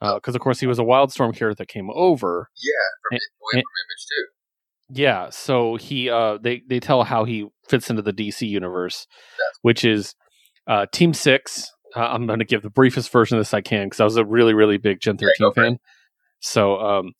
Because 0.00 0.34
of 0.36 0.40
course 0.40 0.60
he 0.60 0.66
was 0.68 0.78
a 0.78 0.82
Wildstorm 0.82 1.34
character 1.34 1.54
that 1.56 1.66
came 1.68 1.90
over, 1.92 2.48
Yeah, 2.62 2.70
from, 3.10 3.14
And- 3.16 3.20
and- 3.54 3.62
from 3.62 3.72
Image 3.84 4.06
too. 4.08 5.02
Yeah, 5.02 5.30
so 5.30 5.76
he 5.76 6.08
uh 6.08 6.38
they 6.38 6.62
they 6.68 6.80
tell 6.80 7.02
how 7.04 7.24
he 7.24 7.46
fits 7.68 7.90
into 7.90 8.02
the 8.02 8.12
DC 8.12 8.46
universe, 8.48 9.06
which 9.62 9.84
is 9.84 10.14
uh 10.66 10.86
Team 10.92 11.12
6. 11.14 11.70
Uh, 11.96 12.00
I'm 12.00 12.26
going 12.26 12.38
to 12.38 12.44
give 12.44 12.62
the 12.62 12.70
briefest 12.70 13.10
version 13.10 13.36
of 13.36 13.40
this 13.40 13.54
I 13.54 13.60
can 13.60 13.86
because 13.86 14.00
I 14.00 14.04
was 14.04 14.16
a 14.16 14.24
really 14.24 14.54
really 14.54 14.78
big 14.78 15.00
Gen 15.00 15.16
13 15.16 15.30
go 15.40 15.52
fan. 15.52 15.78
So 16.40 16.78
um 16.80 17.12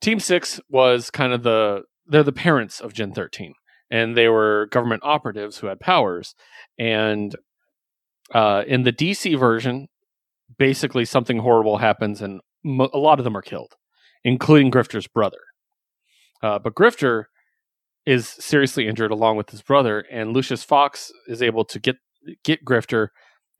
Team 0.00 0.20
6 0.20 0.60
was 0.70 1.10
kind 1.10 1.32
of 1.32 1.42
the 1.42 1.82
they're 2.06 2.22
the 2.22 2.32
parents 2.32 2.80
of 2.80 2.92
Gen 2.92 3.12
13 3.12 3.54
and 3.90 4.16
they 4.16 4.28
were 4.28 4.68
government 4.70 5.02
operatives 5.04 5.58
who 5.58 5.66
had 5.66 5.80
powers 5.80 6.34
and 6.78 7.36
uh 8.34 8.64
in 8.66 8.82
the 8.82 8.92
DC 8.92 9.38
version 9.38 9.88
basically 10.58 11.04
something 11.04 11.38
horrible 11.38 11.78
happens 11.78 12.22
and 12.22 12.40
mo- 12.64 12.90
a 12.92 12.98
lot 12.98 13.18
of 13.18 13.24
them 13.24 13.36
are 13.36 13.42
killed 13.42 13.74
including 14.24 14.70
Grifter's 14.70 15.06
brother. 15.06 15.38
Uh, 16.42 16.58
but 16.58 16.74
Grifter 16.74 17.24
is 18.06 18.28
seriously 18.28 18.86
injured 18.88 19.10
along 19.10 19.36
with 19.36 19.50
his 19.50 19.62
brother, 19.62 20.04
and 20.10 20.32
Lucius 20.32 20.62
Fox 20.62 21.12
is 21.26 21.42
able 21.42 21.64
to 21.64 21.78
get 21.78 21.96
get 22.44 22.64
Grifter 22.64 23.08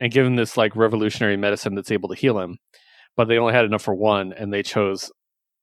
and 0.01 0.13
give 0.13 0.27
him 0.27 0.37
this 0.37 0.57
like 0.57 0.77
revolutionary 0.77 1.37
medicine 1.37 1.75
that's 1.75 1.91
able 1.91 2.09
to 2.09 2.15
heal 2.15 2.39
him. 2.39 2.59
But 3.17 3.29
they 3.29 3.39
only 3.39 3.55
had 3.55 3.65
enough 3.65 3.83
for 3.83 3.95
one, 3.95 4.33
and 4.33 4.53
they 4.53 4.63
chose 4.63 5.11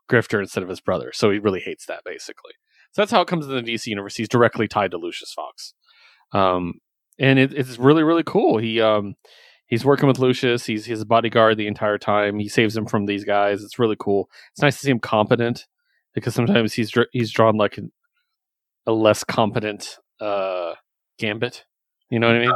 Grifter 0.09 0.39
instead 0.39 0.63
of 0.63 0.69
his 0.69 0.81
brother. 0.81 1.11
So 1.13 1.31
he 1.31 1.39
really 1.39 1.61
hates 1.61 1.85
that 1.85 2.03
basically. 2.03 2.53
So 2.91 3.01
that's 3.01 3.11
how 3.11 3.21
it 3.21 3.27
comes 3.27 3.47
in 3.47 3.53
the 3.53 3.61
DC 3.61 3.87
universe. 3.87 4.15
He's 4.15 4.29
directly 4.29 4.67
tied 4.67 4.91
to 4.91 4.97
Lucius 4.97 5.33
Fox, 5.33 5.73
um, 6.31 6.75
and 7.19 7.39
it, 7.39 7.53
it's 7.53 7.77
really 7.77 8.03
really 8.03 8.23
cool. 8.23 8.57
He 8.57 8.81
um, 8.81 9.15
he's 9.67 9.85
working 9.85 10.07
with 10.07 10.19
Lucius. 10.19 10.65
He's 10.65 10.85
his 10.85 11.03
bodyguard 11.05 11.57
the 11.57 11.67
entire 11.67 11.97
time. 11.97 12.39
He 12.39 12.49
saves 12.49 12.75
him 12.75 12.85
from 12.85 13.05
these 13.05 13.25
guys. 13.25 13.63
It's 13.63 13.79
really 13.79 13.97
cool. 13.99 14.29
It's 14.53 14.61
nice 14.61 14.75
to 14.75 14.85
see 14.85 14.91
him 14.91 14.99
competent 14.99 15.65
because 16.13 16.33
sometimes 16.33 16.73
he's 16.73 16.91
dr- 16.91 17.09
he's 17.11 17.31
drawn 17.31 17.57
like 17.57 17.77
an, 17.77 17.91
a 18.85 18.91
less 18.91 19.23
competent 19.23 19.97
uh, 20.19 20.73
Gambit. 21.19 21.65
You 22.09 22.19
know 22.19 22.27
what 22.27 22.35
I 22.35 22.39
mean? 22.39 22.53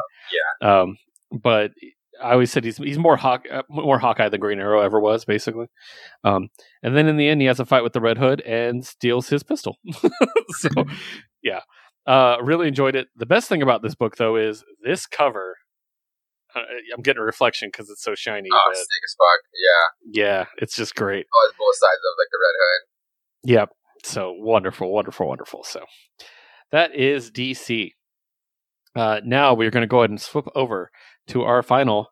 yeah. 0.62 0.82
Um, 0.82 0.98
but 1.32 1.72
I 2.22 2.34
always 2.34 2.52
said 2.52 2.64
he's 2.64 2.78
he's 2.78 2.98
more 2.98 3.18
Hawk 3.18 3.46
uh, 3.50 3.64
more 3.70 4.00
Hawkeye 4.00 4.30
than 4.30 4.40
Green 4.40 4.60
Arrow 4.60 4.82
ever 4.82 5.00
was, 5.00 5.26
basically. 5.26 5.68
Um, 6.24 6.50
and 6.84 6.96
then 6.96 7.08
in 7.08 7.18
the 7.18 7.28
end, 7.28 7.42
he 7.42 7.48
has 7.48 7.60
a 7.60 7.66
fight 7.66 7.84
with 7.84 7.94
the 7.94 8.02
Red 8.02 8.18
Hood 8.18 8.42
and 8.42 8.86
steals 8.86 9.30
his 9.30 9.44
pistol. 9.44 9.78
so, 10.50 10.70
yeah, 11.44 11.62
uh, 12.06 12.38
really 12.42 12.68
enjoyed 12.68 12.96
it. 12.96 13.08
The 13.16 13.26
best 13.26 13.48
thing 13.48 13.62
about 13.62 13.82
this 13.82 13.96
book, 13.96 14.18
though, 14.18 14.36
is 14.36 14.64
this 14.84 15.06
cover. 15.06 15.56
Uh, 16.56 16.62
I'm 16.96 17.04
getting 17.04 17.22
a 17.22 17.26
reflection 17.26 17.70
because 17.70 17.90
it's 17.90 18.04
so 18.04 18.16
shiny. 18.16 18.50
Oh, 18.52 18.72
sick 18.74 18.84
as 19.06 19.16
fuck. 19.18 20.14
Yeah. 20.14 20.24
yeah, 20.24 20.46
it's 20.58 20.76
just 20.76 20.96
great. 20.96 21.28
Oh, 21.34 21.48
it's 21.48 21.58
both 21.58 21.76
sides 21.76 22.00
of 22.00 22.18
like 22.18 22.28
the 22.32 22.40
Red 22.42 22.56
Hood. 22.60 23.52
Yep. 23.52 23.70
So 24.04 24.34
wonderful, 24.38 24.92
wonderful, 24.92 25.28
wonderful. 25.28 25.64
So 25.64 25.86
that 26.72 26.96
is 26.96 27.32
DC. 27.32 27.92
Uh, 28.96 29.22
now 29.24 29.54
we're 29.54 29.70
going 29.70 29.82
to 29.82 29.88
go 29.88 30.00
ahead 30.00 30.10
and 30.10 30.20
flip 30.20 30.48
over 30.56 30.90
to 31.30 31.44
our 31.44 31.62
final 31.62 32.08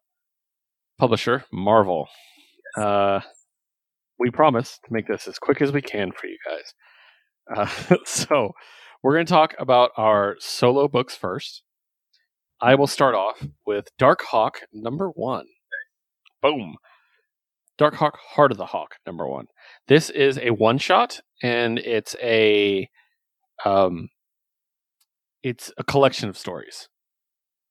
publisher, 0.99 1.43
Marvel. 1.51 2.07
Uh, 2.77 3.19
we 4.19 4.29
promise 4.29 4.79
to 4.85 4.93
make 4.93 5.07
this 5.07 5.27
as 5.27 5.39
quick 5.39 5.61
as 5.61 5.71
we 5.71 5.81
can 5.81 6.11
for 6.11 6.27
you 6.27 6.37
guys. 6.47 6.73
Uh, 7.89 7.95
so 8.05 8.51
we're 9.01 9.13
going 9.13 9.25
to 9.25 9.33
talk 9.33 9.55
about 9.59 9.91
our 9.97 10.35
solo 10.39 10.87
books 10.87 11.15
first. 11.15 11.63
I 12.61 12.75
will 12.75 12.87
start 12.87 13.15
off 13.15 13.43
with 13.65 13.89
Dark 13.97 14.21
Hawk 14.21 14.61
number 14.71 15.09
one. 15.09 15.45
Boom. 16.41 16.75
Dark 17.77 17.95
Hawk, 17.95 18.17
Heart 18.35 18.51
of 18.51 18.57
the 18.57 18.65
Hawk 18.67 18.95
number 19.05 19.27
one. 19.27 19.45
This 19.87 20.09
is 20.09 20.39
a 20.39 20.51
one 20.51 20.79
shot, 20.79 21.19
and 21.43 21.77
it's 21.79 22.15
a 22.21 22.89
um, 23.65 24.09
it's 25.43 25.71
a 25.77 25.83
collection 25.83 26.29
of 26.29 26.37
stories 26.37 26.89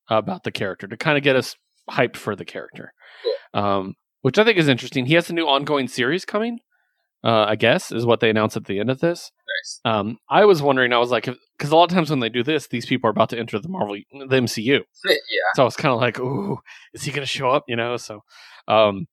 about 0.08 0.44
the 0.44 0.52
character 0.52 0.86
to 0.86 0.96
kind 0.96 1.16
of 1.18 1.24
get 1.24 1.36
us 1.36 1.56
hyped 1.90 2.16
for 2.16 2.34
the 2.36 2.44
character, 2.44 2.92
um, 3.54 3.94
which 4.22 4.38
I 4.38 4.44
think 4.44 4.58
is 4.58 4.68
interesting. 4.68 5.06
He 5.06 5.14
has 5.14 5.30
a 5.30 5.34
new 5.34 5.46
ongoing 5.46 5.88
series 5.88 6.24
coming. 6.24 6.60
Uh, 7.24 7.44
I 7.48 7.56
guess 7.56 7.90
is 7.90 8.06
what 8.06 8.20
they 8.20 8.30
announced 8.30 8.56
at 8.56 8.66
the 8.66 8.78
end 8.78 8.88
of 8.88 9.00
this. 9.00 9.32
Nice. 9.64 9.80
Um, 9.84 10.18
I 10.30 10.44
was 10.44 10.62
wondering, 10.62 10.92
I 10.92 10.98
was 10.98 11.10
like, 11.10 11.24
because 11.24 11.72
a 11.72 11.76
lot 11.76 11.90
of 11.90 11.94
times 11.94 12.08
when 12.08 12.20
they 12.20 12.28
do 12.28 12.44
this, 12.44 12.68
these 12.68 12.86
people 12.86 13.08
are 13.08 13.10
about 13.10 13.30
to 13.30 13.38
enter 13.38 13.58
the 13.58 13.68
Marvel, 13.68 13.96
the 14.12 14.26
MCU. 14.36 14.80
yeah. 15.04 15.16
So 15.56 15.62
I 15.62 15.64
was 15.64 15.74
kind 15.76 15.92
of 15.92 16.00
like, 16.00 16.20
ooh, 16.20 16.58
is 16.94 17.02
he 17.02 17.10
going 17.10 17.22
to 17.22 17.26
show 17.26 17.50
up? 17.50 17.64
You 17.66 17.74
know, 17.74 17.96
so, 17.96 18.20
um, 18.68 19.06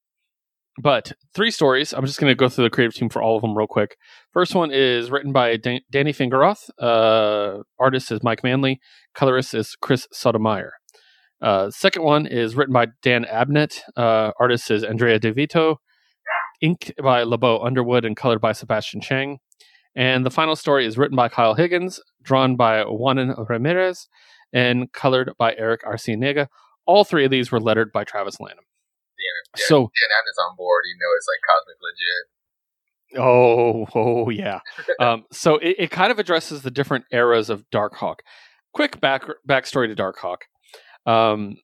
but 0.79 1.13
three 1.33 1.49
stories. 1.49 1.91
I'm 1.93 2.05
just 2.05 2.19
going 2.19 2.29
to 2.29 2.35
go 2.35 2.49
through 2.49 2.65
the 2.65 2.69
creative 2.69 2.93
team 2.93 3.09
for 3.09 3.21
all 3.21 3.35
of 3.35 3.41
them 3.41 3.57
real 3.57 3.67
quick. 3.67 3.95
First 4.31 4.53
one 4.53 4.69
is 4.71 5.09
written 5.09 5.31
by 5.31 5.55
Dan- 5.57 5.81
Danny 5.89 6.13
Fingeroth. 6.13 6.69
Uh, 6.79 7.63
artist 7.79 8.11
is 8.11 8.21
Mike 8.21 8.43
Manley. 8.43 8.79
Colorist 9.15 9.53
is 9.55 9.75
Chris 9.81 10.07
Sotomayor. 10.11 10.73
Uh, 11.43 11.69
second 11.69 12.03
one 12.03 12.25
is 12.25 12.55
written 12.55 12.73
by 12.73 12.87
Dan 13.01 13.25
Abnett. 13.25 13.81
Uh, 13.97 14.31
artist 14.39 14.71
is 14.71 14.83
Andrea 14.83 15.19
Di 15.19 15.31
Vito. 15.31 15.81
Inked 16.61 16.93
by 17.03 17.23
LeBeau 17.23 17.59
Underwood 17.59 18.05
and 18.05 18.15
colored 18.15 18.39
by 18.39 18.53
Sebastian 18.53 19.01
Cheng. 19.01 19.39
And 19.95 20.25
the 20.25 20.31
final 20.31 20.55
story 20.55 20.85
is 20.85 20.97
written 20.97 21.17
by 21.17 21.27
Kyle 21.27 21.53
Higgins, 21.53 21.99
drawn 22.21 22.55
by 22.55 22.83
Juanan 22.83 23.47
Ramirez, 23.49 24.07
and 24.53 24.91
colored 24.93 25.33
by 25.37 25.53
Erick 25.55 25.83
Arciniega. 25.83 26.47
All 26.85 27.03
three 27.03 27.25
of 27.25 27.31
these 27.31 27.51
were 27.51 27.59
lettered 27.59 27.91
by 27.91 28.05
Travis 28.05 28.39
Lanham. 28.39 28.63
Yeah, 29.19 29.65
So, 29.65 29.77
Dan 29.77 30.09
Abnett's 30.09 30.39
on 30.49 30.55
board. 30.55 30.83
You 30.85 30.95
know, 30.99 31.11
it's 31.17 31.27
like 31.27 31.41
cosmic 31.51 31.77
legit. 31.91 32.23
oh, 33.21 33.85
oh 33.93 34.29
yeah. 34.29 34.59
um, 35.05 35.25
so 35.31 35.57
it, 35.57 35.75
it 35.77 35.91
kind 35.91 36.11
of 36.11 36.19
addresses 36.19 36.61
the 36.61 36.71
different 36.71 37.05
eras 37.11 37.49
of 37.49 37.69
Darkhawk. 37.69 38.19
Quick 38.73 39.01
back 39.01 39.23
backstory 39.47 39.93
to 39.93 40.01
Darkhawk. 40.01 40.37
Um, 41.05 41.57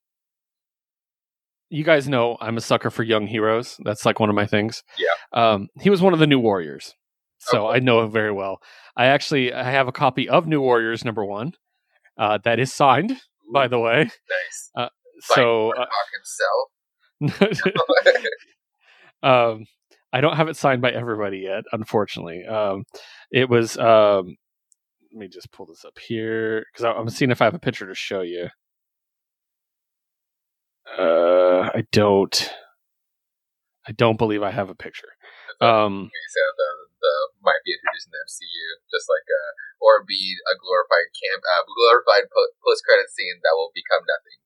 you 1.69 1.83
guys 1.83 2.09
know 2.09 2.37
I'm 2.41 2.57
a 2.57 2.61
sucker 2.61 2.89
for 2.89 3.03
young 3.03 3.27
heroes. 3.27 3.77
That's 3.83 4.05
like 4.05 4.19
one 4.19 4.29
of 4.29 4.35
my 4.35 4.45
things. 4.45 4.83
Yeah. 4.97 5.07
Um, 5.33 5.67
he 5.79 5.89
was 5.89 6.01
one 6.01 6.13
of 6.13 6.19
the 6.19 6.27
New 6.27 6.39
Warriors, 6.39 6.95
so 7.37 7.67
Oh. 7.67 7.71
I 7.71 7.79
know 7.79 8.01
him 8.01 8.11
very 8.11 8.31
well. 8.31 8.59
I 8.97 9.05
actually 9.05 9.53
I 9.53 9.69
have 9.69 9.87
a 9.87 9.91
copy 9.91 10.27
of 10.27 10.47
New 10.47 10.61
Warriors 10.61 11.05
number 11.05 11.23
one 11.23 11.53
uh, 12.17 12.39
that 12.43 12.59
is 12.59 12.73
signed, 12.73 13.15
by 13.53 13.67
the 13.67 13.79
way. 13.79 14.09
Nice. 14.77 14.89
So 15.21 15.73
Hawk 15.75 15.89
uh, 17.21 17.21
himself. 17.21 17.63
um, 19.23 19.65
I 20.13 20.21
don't 20.21 20.37
have 20.37 20.47
it 20.47 20.55
signed 20.55 20.81
by 20.81 20.91
everybody 20.91 21.39
yet, 21.39 21.63
unfortunately. 21.71 22.45
Um, 22.45 22.85
it 23.31 23.49
was. 23.49 23.77
Um, 23.77 24.37
let 25.11 25.19
me 25.19 25.27
just 25.27 25.51
pull 25.51 25.65
this 25.65 25.83
up 25.85 25.97
here 25.99 26.63
because 26.71 26.85
I'm 26.85 27.09
seeing 27.09 27.31
if 27.31 27.41
I 27.41 27.45
have 27.45 27.55
a 27.55 27.59
picture 27.59 27.87
to 27.87 27.95
show 27.95 28.21
you. 28.21 28.47
Uh, 30.97 31.69
I 31.73 31.85
don't. 31.91 32.35
I 33.87 33.91
don't 33.91 34.21
believe 34.21 34.43
I 34.43 34.51
have 34.51 34.69
a 34.69 34.77
picture. 34.77 35.17
Um, 35.59 36.11
so 36.29 36.43
the 36.55 36.71
the 37.01 37.15
might 37.41 37.63
be 37.65 37.73
introduced 37.73 38.07
in 38.07 38.13
the 38.13 38.21
MCU, 38.21 38.65
just 38.93 39.09
like 39.09 39.27
uh, 39.27 39.51
or 39.81 40.05
be 40.05 40.37
a 40.45 40.55
glorified 40.55 41.09
camp, 41.15 41.41
uh, 41.41 41.63
glorified 41.65 42.29
po- 42.29 42.53
post 42.63 42.85
credit 42.85 43.09
scene 43.09 43.41
that 43.41 43.57
will 43.57 43.73
become 43.73 44.05
nothing. 44.05 44.39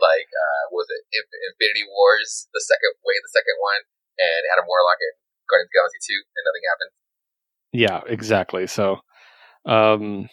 Like 0.00 0.30
uh, 0.30 0.64
was 0.72 0.88
it 0.88 1.04
Inf- 1.12 1.42
Infinity 1.52 1.84
Wars, 1.88 2.48
the 2.52 2.64
second 2.64 2.96
way, 3.04 3.16
the 3.20 3.32
second 3.32 3.56
one, 3.60 3.82
and 4.18 4.42
Adam 4.56 4.66
Warlock 4.68 5.00
and 5.04 5.16
Guardians 5.46 5.68
of 5.68 5.72
the 5.72 5.76
Galaxy 5.78 6.00
two, 6.02 6.20
and 6.20 6.42
nothing 6.42 6.64
happened. 6.66 6.92
yeah, 7.76 8.00
exactly. 8.08 8.64
So, 8.66 9.04
um, 9.68 10.32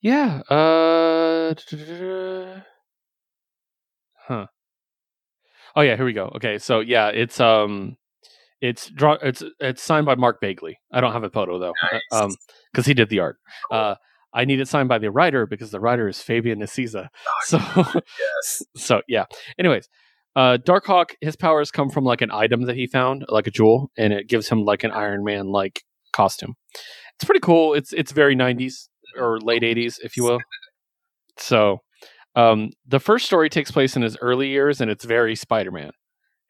yeah. 0.00 0.40
Uh, 0.48 1.54
huh. 4.28 4.46
Oh 5.76 5.82
yeah, 5.82 5.96
here 5.96 6.04
we 6.04 6.12
go. 6.12 6.32
Okay, 6.36 6.58
so 6.58 6.80
yeah, 6.80 7.08
it's 7.08 7.40
um, 7.40 7.96
it's 8.60 8.88
draw. 8.90 9.14
It's 9.22 9.42
it's 9.60 9.82
signed 9.82 10.06
by 10.06 10.14
Mark 10.16 10.40
Bagley. 10.40 10.78
I 10.92 11.00
don't 11.00 11.12
have 11.12 11.24
a 11.24 11.30
photo 11.30 11.58
though, 11.58 11.74
Nice. 11.92 12.00
uh, 12.12 12.24
um, 12.24 12.36
because 12.72 12.86
he 12.86 12.94
did 12.94 13.08
the 13.08 13.20
art. 13.20 13.36
Uh, 13.70 13.94
I 14.32 14.44
need 14.44 14.60
it 14.60 14.68
signed 14.68 14.88
by 14.88 14.98
the 14.98 15.10
writer 15.10 15.46
because 15.46 15.70
the 15.70 15.80
writer 15.80 16.08
is 16.08 16.20
Fabian 16.22 16.60
Nicieza. 16.60 17.08
So, 17.44 17.58
Yes. 17.84 18.62
so 18.76 19.02
yeah. 19.08 19.24
Anyways, 19.58 19.88
uh, 20.36 20.58
Darkhawk, 20.64 21.10
his 21.20 21.34
powers 21.36 21.70
come 21.70 21.90
from 21.90 22.04
like 22.04 22.20
an 22.20 22.30
item 22.30 22.62
that 22.66 22.76
he 22.76 22.86
found, 22.86 23.24
like 23.28 23.46
a 23.46 23.50
jewel, 23.50 23.90
and 23.96 24.12
it 24.12 24.28
gives 24.28 24.48
him 24.48 24.64
like 24.64 24.84
an 24.84 24.90
Iron 24.92 25.24
Man 25.24 25.46
like 25.46 25.82
costume. 26.12 26.54
It's 27.16 27.24
pretty 27.24 27.40
cool. 27.40 27.74
It's 27.74 27.92
it's 27.92 28.12
very 28.12 28.36
'90s 28.36 28.88
or 29.16 29.40
late 29.40 29.62
'80s, 29.62 29.98
if 30.02 30.16
you 30.16 30.24
will. 30.24 30.40
So, 31.38 31.78
um, 32.36 32.70
the 32.86 33.00
first 33.00 33.26
story 33.26 33.48
takes 33.50 33.70
place 33.70 33.96
in 33.96 34.02
his 34.02 34.16
early 34.20 34.48
years, 34.48 34.80
and 34.80 34.90
it's 34.90 35.04
very 35.04 35.34
Spider-Man. 35.36 35.90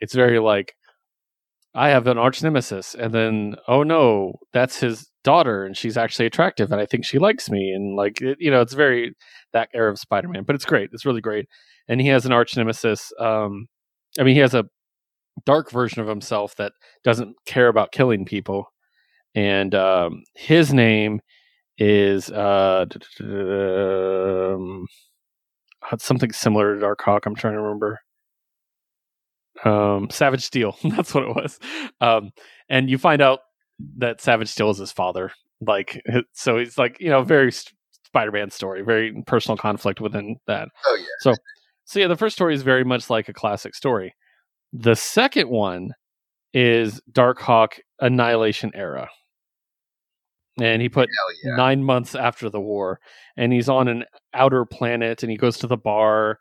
It's 0.01 0.15
very 0.15 0.39
like, 0.39 0.75
I 1.75 1.91
have 1.91 2.07
an 2.07 2.19
arch 2.19 2.43
nemesis, 2.43 2.95
and 2.95 3.15
then 3.15 3.57
oh 3.69 3.83
no, 3.83 4.35
that's 4.53 4.81
his 4.81 5.09
daughter, 5.25 5.65
and 5.65 5.77
she's 5.77 5.97
actually 5.97 6.27
attractive, 6.27 6.73
and 6.73 6.81
I 6.81 6.87
think 6.87 7.05
she 7.05 7.19
likes 7.19 7.51
me, 7.51 7.71
and 7.73 7.97
like 7.97 8.21
it, 8.21 8.39
you 8.41 8.51
know, 8.51 8.61
it's 8.61 8.75
very 8.75 9.15
that 9.53 9.69
era 9.75 9.91
of 9.91 9.99
Spider-Man. 9.99 10.45
But 10.45 10.57
it's 10.57 10.65
great. 10.65 10.91
It's 10.93 11.07
really 11.07 11.21
great, 11.21 11.47
and 11.89 12.01
he 12.01 12.09
has 12.09 12.27
an 12.27 12.33
arch 12.33 12.57
nemesis. 12.57 13.13
Um, 13.21 13.67
I 14.19 14.25
mean, 14.25 14.35
he 14.35 14.41
has 14.41 14.55
a 14.55 14.65
dark 15.47 15.71
version 15.71 16.03
of 16.03 16.09
himself 16.09 16.57
that 16.57 16.73
doesn't 17.05 17.37
care 17.47 17.69
about 17.69 17.93
killing 17.93 18.25
people, 18.25 18.67
and 19.35 19.75
um, 19.75 20.23
his 20.35 20.75
name 20.75 21.21
is 21.81 22.31
uh, 22.31 22.85
um, 23.23 24.87
something 25.99 26.31
similar 26.31 26.79
to 26.79 26.87
Darkhawk. 26.87 27.21
I'm 27.25 27.35
trying 27.35 27.55
to 27.55 27.61
remember. 27.61 28.01
Um, 29.65 30.11
Savage 30.11 30.45
Steel. 30.45 30.77
That's 30.85 31.15
what 31.15 31.25
it 31.25 31.35
was. 31.35 31.59
Um, 32.01 32.31
and 32.69 32.91
you 32.91 32.99
find 32.99 33.23
out 33.23 33.41
that 33.97 34.21
Savage 34.21 34.49
Steel 34.49 34.71
is 34.71 34.79
his 34.79 34.93
father. 34.93 35.33
Like, 35.67 36.03
so 36.33 36.59
he's 36.59 36.77
like, 36.79 36.99
you 37.01 37.09
know, 37.09 37.23
very 37.23 37.51
Spider-Man 38.05 38.51
story, 38.51 38.83
very 38.83 39.23
personal 39.27 39.57
conflict 39.57 40.01
within 40.01 40.37
that. 40.47 40.69
Oh 40.87 40.99
yeah. 40.99 41.33
So 41.85 41.99
yeah, 41.99 42.07
the 42.07 42.17
first 42.17 42.37
story 42.37 42.55
is 42.55 42.63
very 42.63 42.85
much 42.85 43.11
like 43.11 43.29
a 43.29 43.33
classic 43.33 43.75
story. 43.75 44.15
The 44.73 44.95
second 44.95 45.49
one 45.49 45.91
is 46.53 47.01
Darkhawk 47.11 47.81
Annihilation 48.01 48.71
Era. 48.75 49.09
And 50.59 50.83
he 50.83 50.89
put 50.89 51.09
yeah. 51.45 51.57
nine 51.57 51.85
months 51.85 52.15
after 52.15 52.51
the 52.51 52.61
war, 52.61 53.01
and 53.37 53.53
he's 53.53 53.69
on 53.69 53.89
an 53.89 54.05
outer 54.35 54.65
planet, 54.65 55.23
and 55.23 55.31
he 55.31 55.37
goes 55.37 55.59
to 55.59 55.67
the 55.67 55.77
bar, 55.77 56.39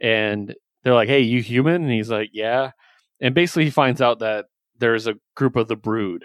and 0.00 0.54
they're 0.82 0.94
like, 0.94 1.08
"Hey, 1.08 1.20
you 1.20 1.42
human?" 1.42 1.82
And 1.82 1.90
he's 1.90 2.10
like, 2.10 2.30
"Yeah." 2.32 2.72
And 3.20 3.34
basically, 3.34 3.64
he 3.64 3.70
finds 3.70 4.00
out 4.02 4.18
that 4.20 4.46
there's 4.78 5.06
a 5.06 5.14
group 5.34 5.56
of 5.56 5.68
the 5.68 5.76
Brood 5.76 6.24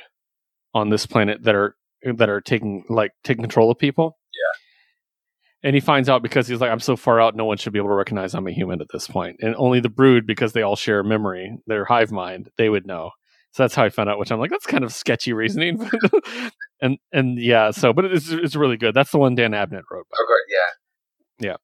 on 0.73 0.89
this 0.89 1.05
planet 1.05 1.43
that 1.43 1.55
are 1.55 1.75
that 2.03 2.29
are 2.29 2.41
taking 2.41 2.83
like 2.89 3.11
taking 3.23 3.43
control 3.43 3.71
of 3.71 3.77
people. 3.77 4.17
Yeah. 4.33 5.69
And 5.69 5.75
he 5.75 5.79
finds 5.79 6.09
out 6.09 6.23
because 6.23 6.47
he's 6.47 6.59
like, 6.59 6.71
"I'm 6.71 6.79
so 6.79 6.95
far 6.95 7.21
out, 7.21 7.35
no 7.35 7.45
one 7.45 7.57
should 7.57 7.73
be 7.73 7.79
able 7.79 7.89
to 7.89 7.95
recognize 7.95 8.33
I'm 8.33 8.47
a 8.47 8.51
human 8.51 8.81
at 8.81 8.87
this 8.91 9.07
point." 9.07 9.37
And 9.41 9.55
only 9.55 9.79
the 9.79 9.89
Brood, 9.89 10.27
because 10.27 10.53
they 10.53 10.63
all 10.63 10.75
share 10.75 10.99
a 10.99 11.03
memory, 11.03 11.57
their 11.67 11.85
hive 11.85 12.11
mind, 12.11 12.51
they 12.57 12.69
would 12.69 12.85
know. 12.85 13.11
So 13.53 13.63
that's 13.63 13.75
how 13.75 13.83
I 13.83 13.89
found 13.89 14.09
out. 14.09 14.19
Which 14.19 14.31
I'm 14.31 14.39
like, 14.39 14.49
that's 14.49 14.65
kind 14.65 14.83
of 14.83 14.93
sketchy 14.93 15.33
reasoning. 15.33 15.89
and 16.81 16.97
and 17.11 17.37
yeah, 17.39 17.71
so 17.71 17.93
but 17.93 18.05
it's 18.05 18.29
it's 18.29 18.55
really 18.55 18.77
good. 18.77 18.93
That's 18.93 19.11
the 19.11 19.17
one 19.19 19.35
Dan 19.35 19.51
Abnett 19.51 19.83
wrote. 19.91 20.07
By 20.09 20.17
Of 20.19 20.27
course, 20.27 20.41
yeah. 21.39 21.55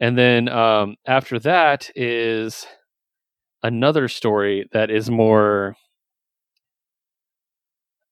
and 0.00 0.18
then 0.18 0.48
um, 0.48 0.96
after 1.06 1.38
that 1.40 1.90
is 1.94 2.66
another 3.62 4.08
story 4.08 4.68
that 4.72 4.90
is 4.90 5.10
more 5.10 5.76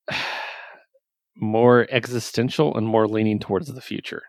more 1.37 1.87
existential 1.91 2.77
and 2.77 2.87
more 2.87 3.09
leaning 3.09 3.39
towards 3.39 3.73
the 3.73 3.81
future. 3.81 4.23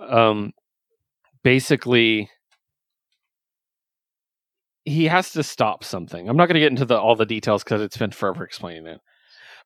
Um, 0.00 0.52
basically, 1.44 2.30
he 4.84 5.06
has 5.06 5.32
to 5.32 5.42
stop 5.42 5.84
something. 5.84 6.28
I'm 6.28 6.36
not 6.36 6.46
going 6.46 6.54
to 6.54 6.60
get 6.60 6.72
into 6.72 6.84
the 6.84 6.98
all 6.98 7.16
the 7.16 7.26
details 7.26 7.62
because 7.62 7.80
it's 7.82 7.96
been 7.96 8.10
forever 8.10 8.44
explaining 8.44 8.86
it. 8.86 9.00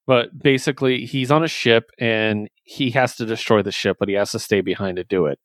But 0.06 0.38
basically, 0.38 1.06
he's 1.06 1.30
on 1.30 1.42
a 1.42 1.48
ship 1.48 1.90
and 1.98 2.48
he 2.62 2.90
has 2.90 3.16
to 3.16 3.26
destroy 3.26 3.62
the 3.62 3.72
ship, 3.72 3.96
but 3.98 4.08
he 4.08 4.14
has 4.14 4.32
to 4.32 4.38
stay 4.38 4.60
behind 4.60 4.96
to 4.96 5.04
do 5.04 5.26
it. 5.26 5.38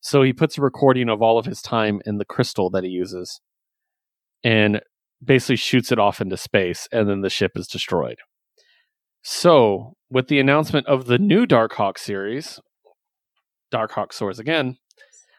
So 0.00 0.22
he 0.22 0.32
puts 0.32 0.58
a 0.58 0.62
recording 0.62 1.08
of 1.08 1.22
all 1.22 1.38
of 1.38 1.46
his 1.46 1.62
time 1.62 2.00
in 2.04 2.18
the 2.18 2.24
crystal 2.24 2.68
that 2.70 2.82
he 2.82 2.90
uses 2.90 3.40
and 4.42 4.80
basically 5.24 5.56
shoots 5.56 5.92
it 5.92 5.98
off 5.98 6.20
into 6.20 6.36
space, 6.36 6.88
and 6.90 7.08
then 7.08 7.20
the 7.20 7.30
ship 7.30 7.52
is 7.54 7.68
destroyed. 7.68 8.18
So, 9.22 9.94
with 10.10 10.26
the 10.28 10.40
announcement 10.40 10.86
of 10.88 11.06
the 11.06 11.18
new 11.18 11.46
Darkhawk 11.46 11.96
series, 11.96 12.58
Darkhawk 13.72 14.12
Soars 14.12 14.40
Again, 14.40 14.78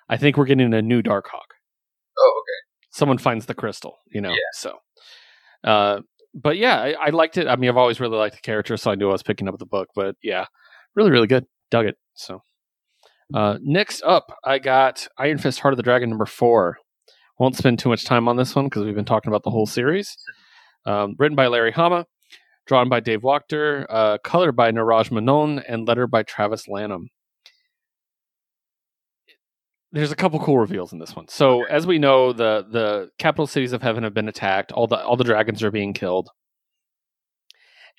I 0.07 0.18
think 0.18 0.38
we're 0.38 0.45
getting 0.45 0.73
a 0.73 0.81
new 0.81 1.02
Darkhawk. 1.02 1.52
Oh, 2.18 2.41
okay. 2.41 2.91
Someone 2.91 3.18
finds 3.18 3.45
the 3.45 3.53
crystal, 3.53 3.98
you 4.07 4.22
know. 4.22 4.30
Yeah. 4.30 4.38
So, 4.53 4.77
uh, 5.64 6.02
but 6.34 6.57
yeah, 6.57 6.80
I, 6.80 6.95
I 7.07 7.10
liked 7.10 7.38
it. 7.38 7.47
I 7.47 7.55
mean, 7.55 7.69
I've 7.69 7.77
always 7.77 7.99
really 7.99 8.18
liked 8.18 8.35
the 8.35 8.41
character, 8.41 8.77
so 8.77 8.91
I 8.91 8.95
knew 8.95 9.10
I 9.10 9.14
was 9.14 9.23
picking 9.23 9.47
up 9.47 9.57
the 9.60 9.65
book. 9.65 9.89
But 9.95 10.15
yeah, 10.22 10.45
really, 10.95 11.11
really 11.11 11.27
good. 11.27 11.45
Dug 11.69 11.85
it. 11.85 11.97
So, 12.15 12.41
uh, 13.34 13.57
next 13.61 14.01
up, 14.03 14.31
I 14.43 14.60
got 14.60 15.07
Iron 15.18 15.38
Fist 15.38 15.60
Heart 15.60 15.73
of 15.73 15.77
the 15.77 15.84
Dragon 15.84 16.10
number 16.10 16.26
four. 16.26 16.77
Won't 17.39 17.57
spend 17.57 17.80
too 17.80 17.89
much 17.89 18.05
time 18.05 18.27
on 18.27 18.38
this 18.38 18.55
one 18.55 18.65
because 18.65 18.84
we've 18.84 18.95
been 18.95 19.05
talking 19.05 19.30
about 19.30 19.43
the 19.43 19.49
whole 19.49 19.65
series. 19.65 20.15
Um, 20.85 21.15
written 21.18 21.35
by 21.35 21.47
Larry 21.47 21.72
Hama, 21.72 22.05
drawn 22.68 22.89
by 22.89 22.99
Dave 22.99 23.22
Wachter, 23.22 23.85
uh, 23.89 24.18
colored 24.23 24.55
by 24.55 24.72
Neeraj 24.72 25.11
Menon, 25.11 25.60
and 25.60 25.88
lettered 25.88 26.11
by 26.11 26.23
Travis 26.23 26.68
Lanham. 26.68 27.10
There's 29.94 30.11
a 30.11 30.15
couple 30.15 30.40
cool 30.40 30.57
reveals 30.57 30.91
in 30.91 30.98
this 30.98 31.15
one. 31.15 31.28
So, 31.28 31.65
as 31.65 31.86
we 31.86 31.99
know, 31.99 32.34
the 32.34 32.65
the 32.70 33.11
capital 33.20 33.45
cities 33.45 33.74
of 33.74 33.84
heaven 33.84 34.03
have 34.03 34.14
been 34.14 34.28
attacked. 34.28 34.72
All 34.72 34.88
the 34.88 34.98
all 34.98 35.15
the 35.15 35.24
dragons 35.24 35.61
are 35.61 35.70
being 35.70 35.94
killed, 35.94 36.30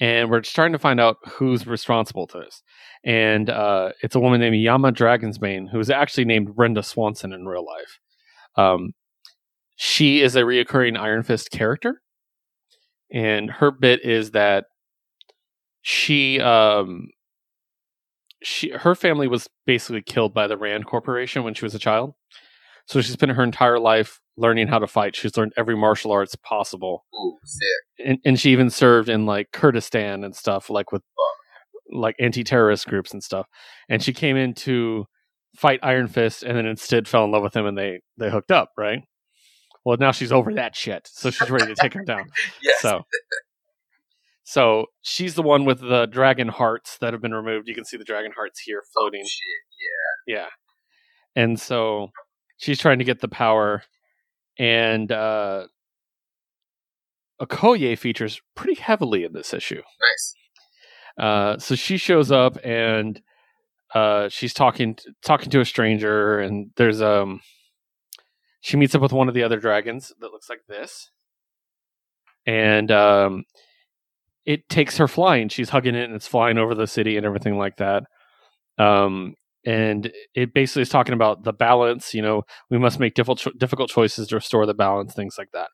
and 0.00 0.28
we're 0.28 0.42
starting 0.42 0.72
to 0.72 0.78
find 0.78 0.98
out 0.98 1.18
who's 1.24 1.68
responsible 1.68 2.26
to 2.26 2.38
this. 2.38 2.64
And 3.04 3.48
uh, 3.48 3.90
it's 4.02 4.16
a 4.16 4.20
woman 4.20 4.40
named 4.40 4.56
Yama 4.56 4.90
Dragonsbane, 4.90 5.70
who 5.70 5.78
is 5.78 5.88
actually 5.88 6.24
named 6.24 6.56
Brenda 6.56 6.82
Swanson 6.82 7.32
in 7.32 7.46
real 7.46 7.64
life. 7.64 8.00
Um, 8.56 8.90
she 9.76 10.20
is 10.20 10.34
a 10.34 10.42
reoccurring 10.42 10.98
Iron 10.98 11.22
Fist 11.22 11.52
character, 11.52 12.02
and 13.12 13.48
her 13.48 13.70
bit 13.70 14.04
is 14.04 14.32
that 14.32 14.64
she 15.82 16.40
um 16.40 17.06
she 18.44 18.70
her 18.70 18.94
family 18.94 19.26
was 19.26 19.48
basically 19.66 20.02
killed 20.02 20.32
by 20.34 20.46
the 20.46 20.56
Rand 20.56 20.86
Corporation 20.86 21.42
when 21.42 21.54
she 21.54 21.64
was 21.64 21.74
a 21.74 21.78
child. 21.78 22.14
So 22.86 23.00
she 23.00 23.12
spent 23.12 23.32
her 23.32 23.42
entire 23.42 23.78
life 23.78 24.20
learning 24.36 24.68
how 24.68 24.78
to 24.78 24.86
fight. 24.86 25.16
She's 25.16 25.36
learned 25.36 25.54
every 25.56 25.76
martial 25.76 26.12
arts 26.12 26.36
possible, 26.36 27.04
Ooh, 27.14 27.38
sick. 27.44 28.06
and, 28.06 28.18
and 28.24 28.38
she 28.38 28.50
even 28.52 28.68
served 28.68 29.08
in 29.08 29.24
like 29.26 29.52
Kurdistan 29.52 30.22
and 30.22 30.36
stuff, 30.36 30.68
like 30.68 30.92
with 30.92 31.02
like 31.90 32.16
anti-terrorist 32.18 32.86
groups 32.86 33.12
and 33.12 33.22
stuff. 33.22 33.46
And 33.88 34.02
she 34.02 34.12
came 34.12 34.36
in 34.36 34.52
to 34.54 35.06
fight 35.56 35.80
Iron 35.82 36.08
Fist, 36.08 36.42
and 36.42 36.56
then 36.58 36.66
instead 36.66 37.08
fell 37.08 37.24
in 37.24 37.30
love 37.30 37.42
with 37.42 37.56
him, 37.56 37.64
and 37.64 37.78
they 37.78 38.00
they 38.18 38.30
hooked 38.30 38.50
up, 38.50 38.70
right? 38.76 39.00
Well, 39.84 39.96
now 39.98 40.12
she's 40.12 40.32
over 40.32 40.52
that 40.54 40.74
shit, 40.76 41.08
so 41.12 41.30
she's 41.30 41.50
ready 41.50 41.66
to 41.66 41.74
take 41.74 41.94
him 41.94 42.04
down. 42.04 42.24
Yes. 42.62 42.80
So, 42.80 43.02
so 44.44 44.86
she's 45.00 45.34
the 45.34 45.42
one 45.42 45.64
with 45.64 45.80
the 45.80 46.04
dragon 46.06 46.48
hearts 46.48 46.98
that 46.98 47.14
have 47.14 47.22
been 47.22 47.34
removed. 47.34 47.66
You 47.66 47.74
can 47.74 47.86
see 47.86 47.96
the 47.96 48.04
dragon 48.04 48.30
hearts 48.36 48.60
here 48.60 48.82
floating. 48.92 49.22
Oh, 49.24 49.28
shit. 49.28 50.36
Yeah. 50.36 50.46
And 51.34 51.58
so 51.58 52.10
she's 52.58 52.78
trying 52.78 52.98
to 52.98 53.04
get 53.04 53.20
the 53.20 53.28
power 53.28 53.82
and 54.58 55.10
uh 55.10 55.66
Okoye 57.40 57.98
features 57.98 58.40
pretty 58.54 58.80
heavily 58.80 59.24
in 59.24 59.32
this 59.32 59.52
issue. 59.52 59.82
Nice. 60.00 60.34
Uh 61.18 61.58
so 61.58 61.74
she 61.74 61.96
shows 61.96 62.30
up 62.30 62.58
and 62.62 63.20
uh 63.94 64.28
she's 64.28 64.52
talking 64.52 64.96
talking 65.24 65.50
to 65.50 65.60
a 65.60 65.64
stranger 65.64 66.38
and 66.38 66.70
there's 66.76 67.00
um 67.00 67.40
she 68.60 68.76
meets 68.76 68.94
up 68.94 69.00
with 69.02 69.12
one 69.12 69.28
of 69.28 69.34
the 69.34 69.42
other 69.42 69.58
dragons 69.58 70.12
that 70.20 70.32
looks 70.32 70.50
like 70.50 70.66
this. 70.68 71.10
And 72.46 72.90
um 72.92 73.44
it 74.46 74.68
takes 74.68 74.98
her 74.98 75.08
flying. 75.08 75.48
She's 75.48 75.70
hugging 75.70 75.94
it 75.94 76.04
and 76.04 76.14
it's 76.14 76.26
flying 76.26 76.58
over 76.58 76.74
the 76.74 76.86
city 76.86 77.16
and 77.16 77.24
everything 77.26 77.58
like 77.58 77.76
that. 77.76 78.04
Um 78.78 79.34
and 79.66 80.12
it 80.34 80.52
basically 80.52 80.82
is 80.82 80.90
talking 80.90 81.14
about 81.14 81.44
the 81.44 81.52
balance. 81.52 82.12
You 82.14 82.22
know, 82.22 82.42
we 82.70 82.78
must 82.78 83.00
make 83.00 83.14
difficult 83.14 83.46
difficult 83.58 83.90
choices 83.90 84.28
to 84.28 84.36
restore 84.36 84.66
the 84.66 84.74
balance, 84.74 85.14
things 85.14 85.36
like 85.38 85.52
that. 85.52 85.68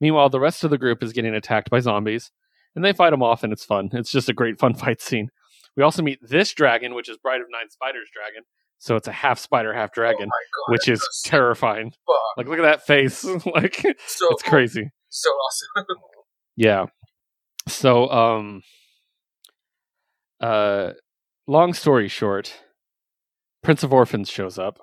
Meanwhile, 0.00 0.28
the 0.28 0.40
rest 0.40 0.62
of 0.62 0.70
the 0.70 0.78
group 0.78 1.02
is 1.02 1.12
getting 1.12 1.34
attacked 1.34 1.70
by 1.70 1.80
zombies, 1.80 2.30
and 2.74 2.84
they 2.84 2.92
fight 2.92 3.10
them 3.10 3.22
off, 3.22 3.42
and 3.42 3.52
it's 3.52 3.64
fun. 3.64 3.88
It's 3.92 4.10
just 4.10 4.28
a 4.28 4.34
great 4.34 4.58
fun 4.58 4.74
fight 4.82 5.00
scene. 5.00 5.30
We 5.76 5.82
also 5.82 6.02
meet 6.02 6.18
this 6.22 6.52
dragon, 6.52 6.94
which 6.94 7.08
is 7.08 7.16
Bride 7.18 7.40
of 7.40 7.46
Nine 7.50 7.70
Spiders 7.70 8.08
dragon. 8.14 8.44
So 8.78 8.96
it's 8.96 9.08
a 9.08 9.12
half 9.12 9.38
spider, 9.38 9.72
half 9.72 9.92
dragon, 9.92 10.28
oh 10.28 10.66
God, 10.68 10.72
which 10.72 10.88
is 10.88 11.06
terrifying. 11.24 11.90
Fuck. 11.90 12.16
Like, 12.36 12.46
look 12.46 12.58
at 12.58 12.62
that 12.62 12.86
face. 12.86 13.24
like, 13.46 13.82
So 14.06 14.28
it's 14.30 14.42
crazy. 14.42 14.90
So 15.08 15.30
awesome. 15.30 15.86
Yeah. 16.56 16.86
So, 17.68 18.08
um, 18.10 18.62
uh, 20.40 20.92
long 21.46 21.72
story 21.74 22.08
short, 22.08 22.60
Prince 23.62 23.82
of 23.82 23.92
Orphans 23.92 24.28
shows 24.30 24.58
up, 24.58 24.78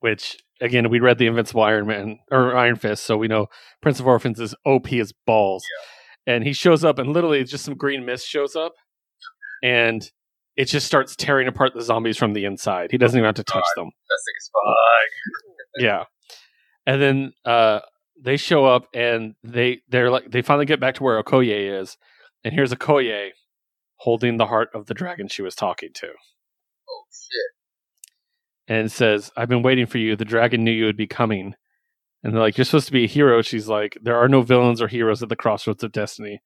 which 0.00 0.36
again 0.60 0.90
we 0.90 0.98
read 1.00 1.18
the 1.18 1.26
Invincible 1.26 1.62
Iron 1.62 1.86
Man 1.86 2.18
or 2.30 2.56
Iron 2.56 2.76
Fist, 2.76 3.04
so 3.04 3.16
we 3.16 3.28
know 3.28 3.46
Prince 3.82 4.00
of 4.00 4.06
Orphans 4.06 4.40
is 4.40 4.54
OP 4.66 4.92
as 4.94 5.12
balls, 5.26 5.64
and 6.26 6.44
he 6.44 6.52
shows 6.52 6.84
up 6.84 6.98
and 6.98 7.12
literally 7.12 7.44
just 7.44 7.64
some 7.64 7.74
green 7.76 8.04
mist 8.04 8.26
shows 8.26 8.56
up, 8.56 8.72
and 9.62 10.10
it 10.56 10.64
just 10.66 10.86
starts 10.86 11.14
tearing 11.16 11.46
apart 11.48 11.72
the 11.74 11.82
zombies 11.82 12.16
from 12.16 12.32
the 12.32 12.44
inside. 12.44 12.90
He 12.90 12.98
doesn't 12.98 13.16
even 13.16 13.26
have 13.26 13.36
to 13.36 13.44
touch 13.44 13.64
them. 13.76 13.90
Yeah. 15.78 16.04
And 16.86 17.00
then 17.00 17.32
uh 17.44 17.80
they 18.22 18.36
show 18.36 18.64
up 18.64 18.86
and 18.94 19.34
they 19.42 19.80
they're 19.88 20.10
like 20.10 20.30
they 20.30 20.42
finally 20.42 20.66
get 20.66 20.80
back 20.80 20.94
to 20.96 21.02
where 21.02 21.22
okoye 21.22 21.80
is 21.80 21.96
and 22.44 22.54
here's 22.54 22.72
okoye 22.72 23.30
holding 23.96 24.36
the 24.36 24.46
heart 24.46 24.68
of 24.74 24.86
the 24.86 24.94
dragon 24.94 25.28
she 25.28 25.42
was 25.42 25.54
talking 25.54 25.90
to. 25.92 26.08
Oh 26.08 27.04
shit. 27.10 28.74
and 28.74 28.90
says 28.90 29.30
i've 29.36 29.48
been 29.48 29.62
waiting 29.62 29.86
for 29.86 29.98
you. 29.98 30.16
The 30.16 30.24
dragon 30.24 30.64
knew 30.64 30.72
you 30.72 30.86
would 30.86 30.96
be 30.96 31.06
coming. 31.06 31.54
And 32.22 32.34
they're 32.34 32.42
like 32.42 32.58
you're 32.58 32.64
supposed 32.64 32.86
to 32.86 32.92
be 32.92 33.04
a 33.04 33.08
hero. 33.08 33.42
She's 33.42 33.68
like 33.68 33.96
there 34.02 34.16
are 34.16 34.28
no 34.28 34.42
villains 34.42 34.82
or 34.82 34.88
heroes 34.88 35.22
at 35.22 35.28
the 35.28 35.36
crossroads 35.36 35.82
of 35.84 35.92
destiny. 35.92 36.40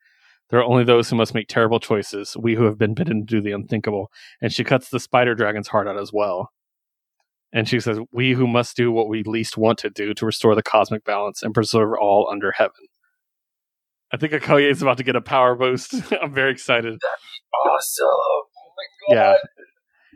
There 0.50 0.60
are 0.60 0.64
only 0.64 0.84
those 0.84 1.08
who 1.08 1.16
must 1.16 1.34
make 1.34 1.48
terrible 1.48 1.80
choices 1.80 2.36
we 2.36 2.54
who 2.54 2.64
have 2.64 2.78
been 2.78 2.94
bidden 2.94 3.26
to 3.26 3.36
do 3.36 3.40
the 3.40 3.52
unthinkable. 3.52 4.10
And 4.40 4.52
she 4.52 4.62
cuts 4.62 4.88
the 4.88 5.00
spider 5.00 5.34
dragon's 5.34 5.68
heart 5.68 5.88
out 5.88 5.98
as 5.98 6.12
well 6.12 6.50
and 7.54 7.68
she 7.68 7.78
says 7.80 7.98
we 8.12 8.32
who 8.32 8.46
must 8.48 8.76
do 8.76 8.90
what 8.90 9.08
we 9.08 9.22
least 9.22 9.56
want 9.56 9.78
to 9.78 9.88
do 9.88 10.12
to 10.14 10.26
restore 10.26 10.54
the 10.56 10.62
cosmic 10.62 11.04
balance 11.04 11.42
and 11.42 11.54
preserve 11.54 11.92
all 11.98 12.28
under 12.30 12.50
heaven. 12.52 12.72
I 14.12 14.16
think 14.16 14.32
okoye 14.32 14.70
is 14.70 14.82
about 14.82 14.98
to 14.98 15.04
get 15.04 15.16
a 15.16 15.20
power 15.20 15.54
boost. 15.54 15.94
I'm 16.22 16.34
very 16.34 16.50
excited. 16.52 16.98
Awesome. 17.66 18.06
Oh 18.06 18.44
my 18.76 19.14
god. 19.14 19.16
yeah. 19.16 19.36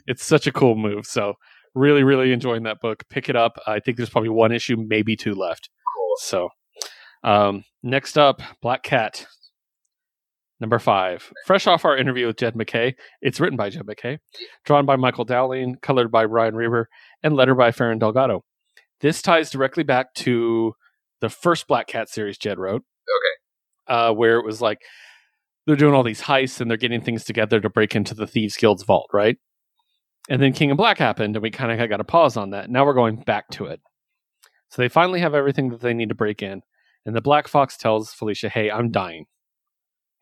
It's 0.06 0.24
such 0.24 0.47
a 0.47 0.52
cool 0.52 0.74
move. 0.74 1.06
So 1.06 1.35
really 1.74 2.02
really 2.02 2.32
enjoying 2.32 2.65
that 2.65 2.81
book. 2.81 3.05
Pick 3.09 3.28
it 3.28 3.36
up. 3.36 3.59
I 3.66 3.78
think 3.78 3.97
there's 3.97 4.10
probably 4.10 4.31
one 4.31 4.52
issue 4.52 4.77
maybe 4.77 5.15
two 5.16 5.35
left. 5.35 5.70
Cool. 5.97 6.15
so 6.19 6.48
um 7.23 7.65
next 7.82 8.19
up 8.19 8.43
black 8.60 8.82
cat 8.82 9.27
number 10.60 10.78
five. 10.81 11.32
Fresh 11.47 11.66
off 11.69 11.85
our 11.85 11.97
interview 11.97 12.27
with 12.27 12.36
jed 12.36 12.56
mackay 12.56 12.94
it's 13.23 13.39
written 13.40 13.56
by 13.56 13.70
jed 13.70 13.86
mackay 13.86 14.19
drawn 14.65 14.86
by 14.86 14.97
michael 14.97 15.24
dowling 15.24 15.77
colored 15.82 16.10
by 16.10 16.27
brian 16.27 16.55
reber 16.55 16.89
and 17.23 17.35
lettered 17.35 17.57
by 17.59 17.70
ferran 17.70 17.99
delgado 17.99 18.45
this 19.01 19.23
ties 19.23 19.51
directly 19.51 19.82
back 19.85 20.12
to 20.15 20.73
the 21.20 21.28
first 21.28 21.66
black 21.69 21.86
cat 21.86 22.09
series 22.09 22.39
jed 22.39 22.59
wrote 22.59 22.82
Okay. 23.09 23.95
uh, 23.95 24.12
where 24.12 24.39
it 24.39 24.45
was 24.45 24.61
like 24.61 24.78
they're 25.66 25.77
doing 25.77 25.95
all 25.95 26.03
these 26.03 26.23
heists 26.23 26.61
and 26.61 26.70
they're 26.70 26.78
getting 26.78 27.01
things 27.03 27.24
together 27.24 27.61
to 27.61 27.69
break 27.69 27.95
into 27.95 28.15
the 28.15 28.27
Thieves 28.27 28.57
Guild's 28.57 28.85
vault, 28.85 29.11
right? 29.12 29.36
And 30.31 30.40
then 30.40 30.55
King 30.55 30.70
of 30.70 30.78
Black 30.78 30.97
happened, 30.97 31.36
and 31.36 31.43
we 31.43 31.51
kind 31.51 31.70
of 31.78 31.89
got 31.90 32.01
a 32.01 32.05
pause 32.05 32.39
on 32.39 32.51
that. 32.51 32.70
Now 32.70 32.86
we're 32.86 32.95
going 32.95 33.16
back 33.16 33.49
to 33.51 33.66
it. 33.66 33.81
So 34.70 34.81
they 34.81 34.89
finally 34.89 35.20
have 35.20 35.35
everything 35.35 35.69
that 35.69 35.82
they 35.82 35.93
need 35.93 36.09
to 36.09 36.15
break 36.15 36.43
in. 36.43 36.62
And 37.05 37.15
the 37.15 37.20
Black 37.20 37.49
Fox 37.49 37.77
tells 37.77 38.15
Felicia, 38.15 38.49
Hey, 38.49 38.70
I'm 38.70 38.90
dying. 38.90 39.27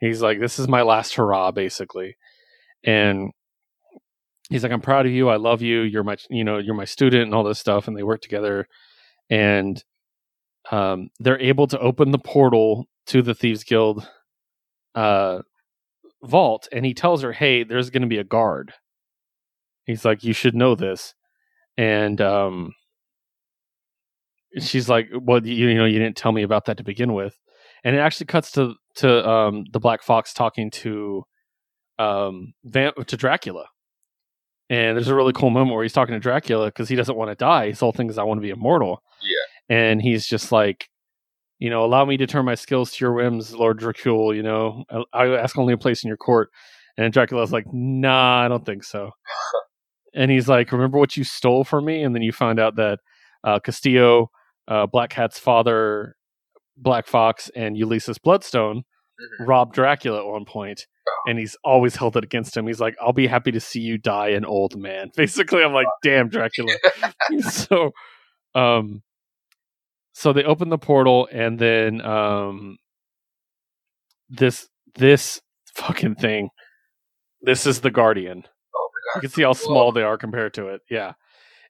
He's 0.00 0.20
like, 0.20 0.40
This 0.40 0.58
is 0.58 0.66
my 0.66 0.82
last 0.82 1.14
hurrah, 1.14 1.52
basically. 1.52 2.16
And 2.82 3.30
he's 4.50 4.62
like, 4.62 4.72
I'm 4.72 4.80
proud 4.80 5.06
of 5.06 5.12
you. 5.12 5.28
I 5.28 5.36
love 5.36 5.62
you. 5.62 5.80
You're 5.80 6.04
my, 6.04 6.16
you 6.30 6.44
know, 6.44 6.58
you're 6.58 6.74
my 6.74 6.84
student 6.84 7.24
and 7.24 7.34
all 7.34 7.44
this 7.44 7.58
stuff. 7.58 7.88
And 7.88 7.96
they 7.96 8.02
work 8.02 8.20
together. 8.20 8.68
And 9.28 9.82
um, 10.70 11.10
they're 11.18 11.40
able 11.40 11.66
to 11.68 11.78
open 11.78 12.10
the 12.10 12.18
portal 12.18 12.86
to 13.06 13.22
the 13.22 13.34
Thieves 13.34 13.64
Guild 13.64 14.08
uh, 14.94 15.40
vault, 16.22 16.68
and 16.72 16.84
he 16.84 16.94
tells 16.94 17.22
her, 17.22 17.32
"Hey, 17.32 17.62
there's 17.62 17.90
going 17.90 18.02
to 18.02 18.08
be 18.08 18.18
a 18.18 18.24
guard." 18.24 18.72
He's 19.84 20.04
like, 20.04 20.24
"You 20.24 20.32
should 20.32 20.54
know 20.54 20.74
this," 20.74 21.14
and 21.76 22.20
um, 22.20 22.72
she's 24.58 24.88
like, 24.88 25.08
"Well, 25.12 25.46
you, 25.46 25.68
you 25.68 25.74
know, 25.74 25.84
you 25.84 25.98
didn't 25.98 26.16
tell 26.16 26.32
me 26.32 26.42
about 26.42 26.64
that 26.66 26.78
to 26.78 26.84
begin 26.84 27.14
with." 27.14 27.38
And 27.84 27.94
it 27.94 28.00
actually 28.00 28.26
cuts 28.26 28.50
to 28.52 28.74
to 28.96 29.28
um, 29.28 29.64
the 29.72 29.80
Black 29.80 30.02
Fox 30.02 30.32
talking 30.32 30.70
to 30.72 31.24
um, 31.98 32.54
Van- 32.64 32.94
to 33.06 33.16
Dracula. 33.16 33.66
And 34.68 34.96
there's 34.96 35.08
a 35.08 35.14
really 35.14 35.32
cool 35.32 35.50
moment 35.50 35.74
where 35.74 35.82
he's 35.84 35.92
talking 35.92 36.14
to 36.14 36.18
Dracula 36.20 36.66
because 36.66 36.88
he 36.88 36.96
doesn't 36.96 37.16
want 37.16 37.30
to 37.30 37.36
die. 37.36 37.68
His 37.68 37.80
whole 37.80 37.92
thing 37.92 38.10
is, 38.10 38.18
I 38.18 38.24
want 38.24 38.38
to 38.38 38.42
be 38.42 38.50
immortal. 38.50 39.02
Yeah. 39.22 39.76
And 39.76 40.02
he's 40.02 40.26
just 40.26 40.50
like, 40.50 40.88
you 41.58 41.70
know, 41.70 41.84
allow 41.84 42.04
me 42.04 42.16
to 42.16 42.26
turn 42.26 42.44
my 42.44 42.54
skills 42.56 42.90
to 42.92 43.04
your 43.04 43.12
whims, 43.12 43.54
Lord 43.54 43.78
Dracul. 43.80 44.34
You 44.34 44.42
know, 44.42 44.84
I, 45.12 45.24
I 45.24 45.38
ask 45.40 45.56
only 45.56 45.72
a 45.72 45.78
place 45.78 46.02
in 46.02 46.08
your 46.08 46.16
court. 46.16 46.50
And 46.98 47.12
Dracula's 47.12 47.52
like, 47.52 47.66
nah, 47.72 48.44
I 48.44 48.48
don't 48.48 48.66
think 48.66 48.82
so. 48.82 49.10
and 50.14 50.30
he's 50.30 50.48
like, 50.48 50.72
remember 50.72 50.98
what 50.98 51.16
you 51.16 51.24
stole 51.24 51.62
from 51.64 51.84
me? 51.84 52.02
And 52.02 52.14
then 52.14 52.22
you 52.22 52.32
find 52.32 52.58
out 52.58 52.76
that 52.76 52.98
uh, 53.44 53.60
Castillo, 53.60 54.30
uh, 54.66 54.86
Black 54.86 55.10
Cat's 55.10 55.38
father, 55.38 56.16
Black 56.76 57.06
Fox, 57.06 57.50
and 57.54 57.76
Ulysses 57.76 58.18
Bloodstone 58.18 58.82
Mhm. 59.40 59.46
robbed 59.48 59.74
Dracula 59.74 60.18
at 60.20 60.26
one 60.26 60.44
point, 60.44 60.86
and 61.26 61.38
he's 61.38 61.56
always 61.64 61.96
held 61.96 62.16
it 62.16 62.24
against 62.24 62.56
him. 62.56 62.66
He's 62.66 62.80
like, 62.80 62.96
I'll 63.00 63.12
be 63.12 63.26
happy 63.26 63.52
to 63.52 63.60
see 63.60 63.80
you 63.80 63.98
die 63.98 64.28
an 64.28 64.44
old 64.44 64.76
man. 64.76 65.10
Basically, 65.16 65.62
I'm 65.62 65.72
like, 65.72 65.88
damn, 66.02 66.28
Dracula. 66.28 66.72
so, 67.50 67.90
um, 68.54 69.02
so 70.12 70.32
they 70.32 70.44
open 70.44 70.70
the 70.70 70.78
portal, 70.78 71.28
and 71.30 71.58
then 71.58 72.00
um, 72.00 72.78
this 74.28 74.68
this 74.94 75.40
fucking 75.74 76.16
thing. 76.16 76.50
This 77.42 77.66
is 77.66 77.80
the 77.80 77.90
Guardian. 77.90 78.44
Oh 78.74 78.88
You 79.14 79.20
can 79.20 79.30
see 79.30 79.42
how 79.42 79.52
small 79.52 79.92
they 79.92 80.02
are 80.02 80.18
compared 80.18 80.54
to 80.54 80.68
it. 80.68 80.80
Yeah. 80.90 81.12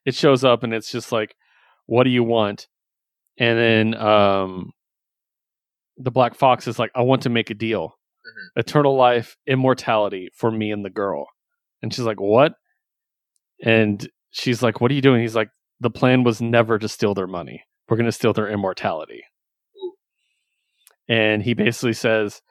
It 0.05 0.15
shows 0.15 0.43
up 0.43 0.63
and 0.63 0.73
it's 0.73 0.91
just 0.91 1.11
like, 1.11 1.35
what 1.85 2.03
do 2.03 2.09
you 2.09 2.23
want? 2.23 2.67
And 3.37 3.59
then 3.59 4.01
um 4.01 4.71
the 5.97 6.11
Black 6.11 6.35
Fox 6.35 6.67
is 6.67 6.79
like, 6.79 6.91
I 6.95 7.01
want 7.01 7.23
to 7.23 7.29
make 7.29 7.49
a 7.49 7.55
deal. 7.55 7.97
Mhm. 8.27 8.59
Eternal 8.61 8.95
life, 8.95 9.37
immortality 9.47 10.29
for 10.33 10.51
me 10.51 10.71
and 10.71 10.83
the 10.85 10.89
girl. 10.89 11.27
And 11.81 11.93
she's 11.93 12.05
like, 12.05 12.19
What? 12.19 12.53
And 13.63 14.07
she's 14.31 14.61
like, 14.61 14.81
What 14.81 14.91
are 14.91 14.95
you 14.95 15.01
doing? 15.01 15.21
He's 15.21 15.35
like, 15.35 15.49
The 15.79 15.89
plan 15.89 16.23
was 16.23 16.41
never 16.41 16.77
to 16.79 16.87
steal 16.87 17.13
their 17.13 17.27
money. 17.27 17.63
We're 17.89 17.97
gonna 17.97 18.11
steal 18.11 18.33
their 18.33 18.49
immortality. 18.49 19.23
Ooh. 19.77 19.93
And 21.07 21.41
he 21.43 21.53
basically 21.53 21.93
says, 21.93 22.41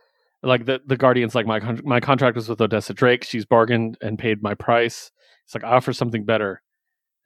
like 0.43 0.66
the 0.66 0.81
the 0.86 0.97
guardian's 0.97 1.35
like 1.35 1.47
my 1.47 1.61
con- 1.61 1.81
my 1.85 1.98
contract 2.01 2.36
was 2.36 2.48
with 2.48 2.61
Odessa 2.61 2.94
Drake. 2.94 3.24
She's 3.24 3.44
bargained 3.44 3.98
and 4.01 4.19
paid 4.19 4.43
my 4.43 4.55
price. 4.55 5.11
It's 5.44 5.55
like 5.55 5.65
I 5.65 5.69
offer 5.77 5.93
something 5.93 6.24
better, 6.24 6.62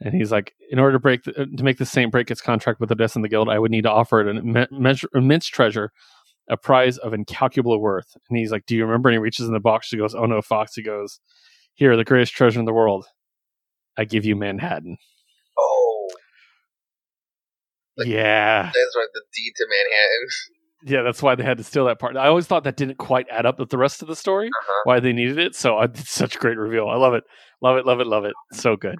and 0.00 0.14
he's 0.14 0.30
like, 0.32 0.54
in 0.70 0.78
order 0.78 0.92
to 0.92 0.98
break 0.98 1.24
the, 1.24 1.32
to 1.32 1.64
make 1.64 1.78
the 1.78 1.84
Saint 1.86 2.12
break 2.12 2.30
its 2.30 2.40
contract 2.40 2.80
with 2.80 2.90
Odessa 2.92 3.18
and 3.18 3.24
the 3.24 3.28
Guild, 3.28 3.48
I 3.48 3.58
would 3.58 3.70
need 3.70 3.82
to 3.82 3.90
offer 3.90 4.20
it 4.20 4.28
an 4.36 4.66
measure, 4.70 5.08
immense 5.14 5.46
treasure, 5.46 5.92
a 6.48 6.56
prize 6.56 6.98
of 6.98 7.12
incalculable 7.12 7.80
worth. 7.80 8.16
And 8.28 8.38
he's 8.38 8.50
like, 8.50 8.66
Do 8.66 8.74
you 8.76 8.84
remember? 8.84 9.08
And 9.08 9.14
he 9.14 9.18
reaches 9.18 9.46
in 9.46 9.52
the 9.52 9.60
box. 9.60 9.86
She 9.88 9.96
goes, 9.96 10.14
Oh 10.14 10.26
no, 10.26 10.40
Fox. 10.42 10.74
He 10.74 10.82
goes, 10.82 11.20
Here, 11.74 11.96
the 11.96 12.04
greatest 12.04 12.32
treasure 12.34 12.58
in 12.58 12.64
the 12.66 12.72
world. 12.72 13.06
I 13.96 14.04
give 14.04 14.24
you 14.24 14.34
Manhattan. 14.36 14.96
Oh, 15.58 16.08
Like- 17.96 18.08
yeah, 18.08 18.62
that's 18.64 18.96
right. 18.96 19.08
The 19.12 19.22
deed 19.34 19.52
to 19.56 19.66
Manhattan. 19.68 20.28
yeah. 20.94 21.02
That's 21.02 21.22
why 21.22 21.34
they 21.34 21.44
had 21.44 21.58
to 21.58 21.64
steal 21.64 21.84
that 21.86 21.98
part. 21.98 22.16
I 22.16 22.26
always 22.28 22.46
thought 22.46 22.64
that 22.64 22.76
didn't 22.76 22.98
quite 22.98 23.26
add 23.30 23.46
up 23.46 23.58
with 23.58 23.68
the 23.70 23.78
rest 23.78 24.00
of 24.02 24.08
the 24.08 24.16
story. 24.16 24.46
Uh-huh. 24.48 24.80
why 24.84 25.00
they 25.00 25.12
needed 25.12 25.38
it. 25.38 25.54
So 25.54 25.80
it's 25.82 26.10
such 26.10 26.36
a 26.36 26.38
great 26.38 26.56
reveal. 26.58 26.88
I 26.88 26.96
love 26.96 27.14
it. 27.14 27.24
Love 27.62 27.76
it, 27.76 27.84
love 27.86 28.00
it, 28.00 28.06
love 28.06 28.24
it. 28.24 28.32
So 28.52 28.76
good. 28.76 28.96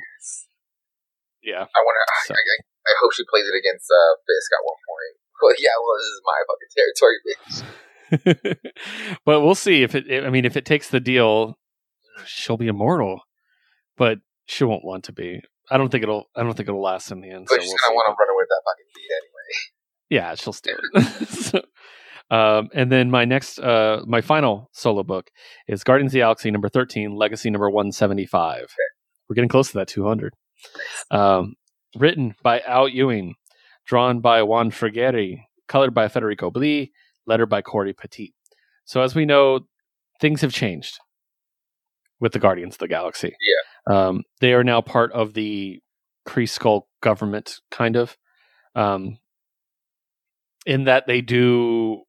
Yeah. 1.43 1.63
I 1.65 1.81
wonder. 1.81 2.03
I, 2.05 2.27
So- 2.27 2.35
I, 2.35 2.37
I, 2.37 2.57
I 2.81 2.93
hope 3.01 3.13
she 3.15 3.25
plays 3.31 3.45
it 3.47 3.57
against 3.57 3.89
uh, 3.91 4.13
Fisk 4.27 4.51
at 4.53 4.65
one 4.65 4.81
point. 4.89 5.17
Well, 5.43 5.55
yeah. 5.59 5.77
Well, 5.81 5.97
this 5.99 6.11
is 6.11 6.21
my 6.25 6.39
fucking 6.49 6.73
territory, 6.77 7.19
bitch. 7.27 7.65
but 9.25 9.41
we'll 9.41 9.55
see 9.55 9.83
if 9.83 9.95
it 9.95 10.25
I 10.25 10.31
mean 10.31 10.45
if 10.45 10.57
it 10.57 10.65
takes 10.65 10.91
the 10.91 11.01
deal, 11.01 11.59
she'll 12.25 12.57
be 12.57 12.69
immortal. 12.69 13.21
But 13.97 14.19
she 14.47 14.65
won't 14.65 14.85
want 14.85 15.05
to 15.05 15.13
be. 15.13 15.43
I 15.71 15.79
don't 15.79 15.91
think 15.91 16.03
it'll 16.03 16.25
I 16.35 16.43
don't 16.43 16.57
think 16.57 16.69
it'll 16.69 16.83
last 16.83 17.11
in 17.11 17.21
the 17.21 17.31
end. 17.31 17.47
But 17.49 17.57
so 17.57 17.61
she's 17.61 17.71
we'll 17.71 17.79
gonna 17.79 17.95
want 17.95 18.07
to 18.09 18.17
run 18.19 18.31
away 18.31 18.43
with 18.43 18.49
that 18.49 18.63
fucking 18.67 18.87
deed 18.95 19.11
anyway. 19.21 19.51
Yeah, 20.11 20.35
she'll 20.35 20.53
steal 20.53 20.77
it. 20.95 21.29
so, 21.29 21.63
um, 22.31 22.69
and 22.75 22.91
then 22.91 23.11
my 23.11 23.25
next, 23.25 23.59
uh, 23.61 24.03
my 24.07 24.21
final 24.21 24.71
solo 24.73 25.05
book 25.05 25.31
is 25.69 25.85
Guardians 25.85 26.11
of 26.11 26.15
the 26.15 26.19
Galaxy 26.21 26.51
number 26.51 26.69
thirteen, 26.69 27.15
Legacy 27.15 27.51
number 27.51 27.71
one 27.71 27.93
seventy 27.93 28.27
five. 28.27 28.67
We're 29.29 29.35
getting 29.35 29.49
close 29.49 29.69
to 29.69 29.79
that 29.79 29.89
two 29.89 30.07
hundred. 30.07 30.35
Um, 31.11 31.55
written 31.97 32.35
by 32.43 32.61
Al 32.61 32.89
Ewing, 32.89 33.35
drawn 33.91 34.21
by 34.21 34.41
Juan 34.41 34.71
Frigeri, 34.71 35.47
colored 35.67 35.93
by 35.93 36.07
Federico 36.07 36.49
Blee, 36.49 36.93
lettered 37.27 37.49
by 37.49 37.61
Corey 37.61 37.93
Petit. 37.93 38.33
So 38.85 39.03
as 39.03 39.17
we 39.17 39.25
know, 39.25 39.67
things 40.21 40.43
have 40.43 40.53
changed 40.53 41.01
with 42.21 42.31
the 42.33 42.39
Guardians 42.39 42.77
of 42.77 42.79
the 42.79 42.87
Galaxy. 42.87 43.35
Yeah, 43.41 43.97
um, 44.07 44.23
they 44.41 44.53
are 44.53 44.63
now 44.63 44.81
part 44.81 45.11
of 45.11 45.35
the 45.35 45.81
Kree 46.25 46.45
Skrull 46.45 46.83
government, 47.03 47.57
kind 47.73 47.97
of. 47.97 48.17
Um, 48.77 49.19
in 50.67 50.85
that 50.85 51.09
they 51.09 51.21
do 51.21 52.03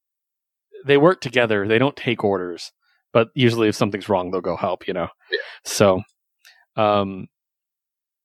they 0.85 0.97
work 0.97 1.21
together 1.21 1.65
they 1.67 1.79
don't 1.79 1.95
take 1.95 2.21
orders 2.23 2.73
but 3.13 3.29
usually 3.33 3.69
if 3.69 3.75
something's 3.75 4.09
wrong 4.09 4.29
they'll 4.29 4.41
go 4.41 4.57
help 4.57 4.87
you 4.89 4.93
know 4.93 5.07
Yeah. 5.31 5.37
so 5.63 6.01
um 6.75 7.27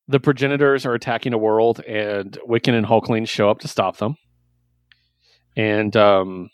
the 0.07 0.19
progenitors 0.19 0.85
are 0.85 0.93
attacking 0.93 1.33
a 1.33 1.37
world 1.37 1.81
and 1.81 2.37
wiccan 2.47 2.73
and 2.73 2.85
hulkling 2.85 3.27
show 3.27 3.49
up 3.49 3.59
to 3.59 3.67
stop 3.67 3.97
them 3.97 4.15
and 5.55 5.95
um 5.95 6.49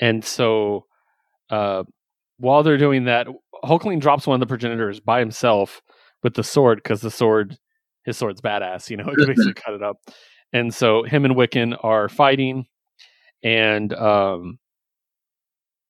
and 0.00 0.24
so 0.24 0.86
uh 1.50 1.82
while 2.38 2.62
they're 2.62 2.78
doing 2.78 3.04
that 3.04 3.26
hulkling 3.64 4.00
drops 4.00 4.26
one 4.26 4.34
of 4.34 4.40
the 4.40 4.46
progenitors 4.46 5.00
by 5.00 5.20
himself 5.20 5.82
with 6.22 6.34
the 6.34 6.44
sword 6.44 6.78
because 6.82 7.00
the 7.00 7.10
sword 7.10 7.56
his 8.04 8.16
sword's 8.16 8.40
badass 8.40 8.90
you 8.90 8.96
know 8.96 9.08
it 9.16 9.26
basically 9.26 9.54
cut 9.54 9.74
it 9.74 9.82
up 9.82 9.98
and 10.52 10.74
so 10.74 11.02
him 11.02 11.24
and 11.24 11.34
Wiccan 11.34 11.76
are 11.82 12.08
fighting, 12.08 12.66
and 13.42 13.92
um, 13.94 14.58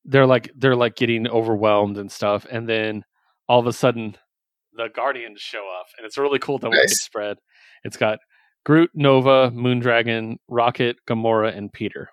they're 0.05 0.27
like 0.27 0.51
they're 0.57 0.77
like 0.77 0.95
getting 0.95 1.27
overwhelmed 1.29 1.99
and 1.99 2.11
stuff. 2.11 2.47
And 2.51 2.69
then 2.69 3.05
all 3.49 3.59
of 3.59 3.67
a 3.67 3.73
sudden, 3.73 4.17
the 4.75 4.89
Guardians 4.95 5.41
show 5.41 5.69
up, 5.81 5.87
and 5.99 6.07
it's 6.07 6.17
a 6.19 6.23
really 6.23 6.39
cool 6.39 6.59
double 6.59 6.77
Nice. 6.77 7.03
spread. 7.03 7.39
It's 7.85 7.97
got 7.97 8.19
Groot, 8.65 8.91
Nova, 8.95 9.51
Moondragon, 9.51 10.37
Rocket, 10.49 10.97
Gamora, 11.09 11.57
and 11.57 11.73
Peter, 11.73 12.09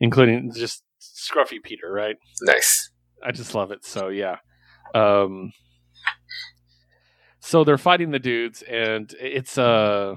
including 0.00 0.52
just 0.54 0.82
scruffy 1.00 1.62
Peter. 1.62 1.90
Right? 1.92 2.16
Nice. 2.42 2.90
I 3.24 3.32
just 3.32 3.54
love 3.54 3.70
it. 3.70 3.84
So 3.84 4.08
yeah. 4.08 4.36
Um 4.94 5.52
so 7.40 7.64
they're 7.64 7.78
fighting 7.78 8.10
the 8.10 8.18
dudes 8.18 8.62
and 8.62 9.12
it's 9.20 9.56
uh 9.58 10.14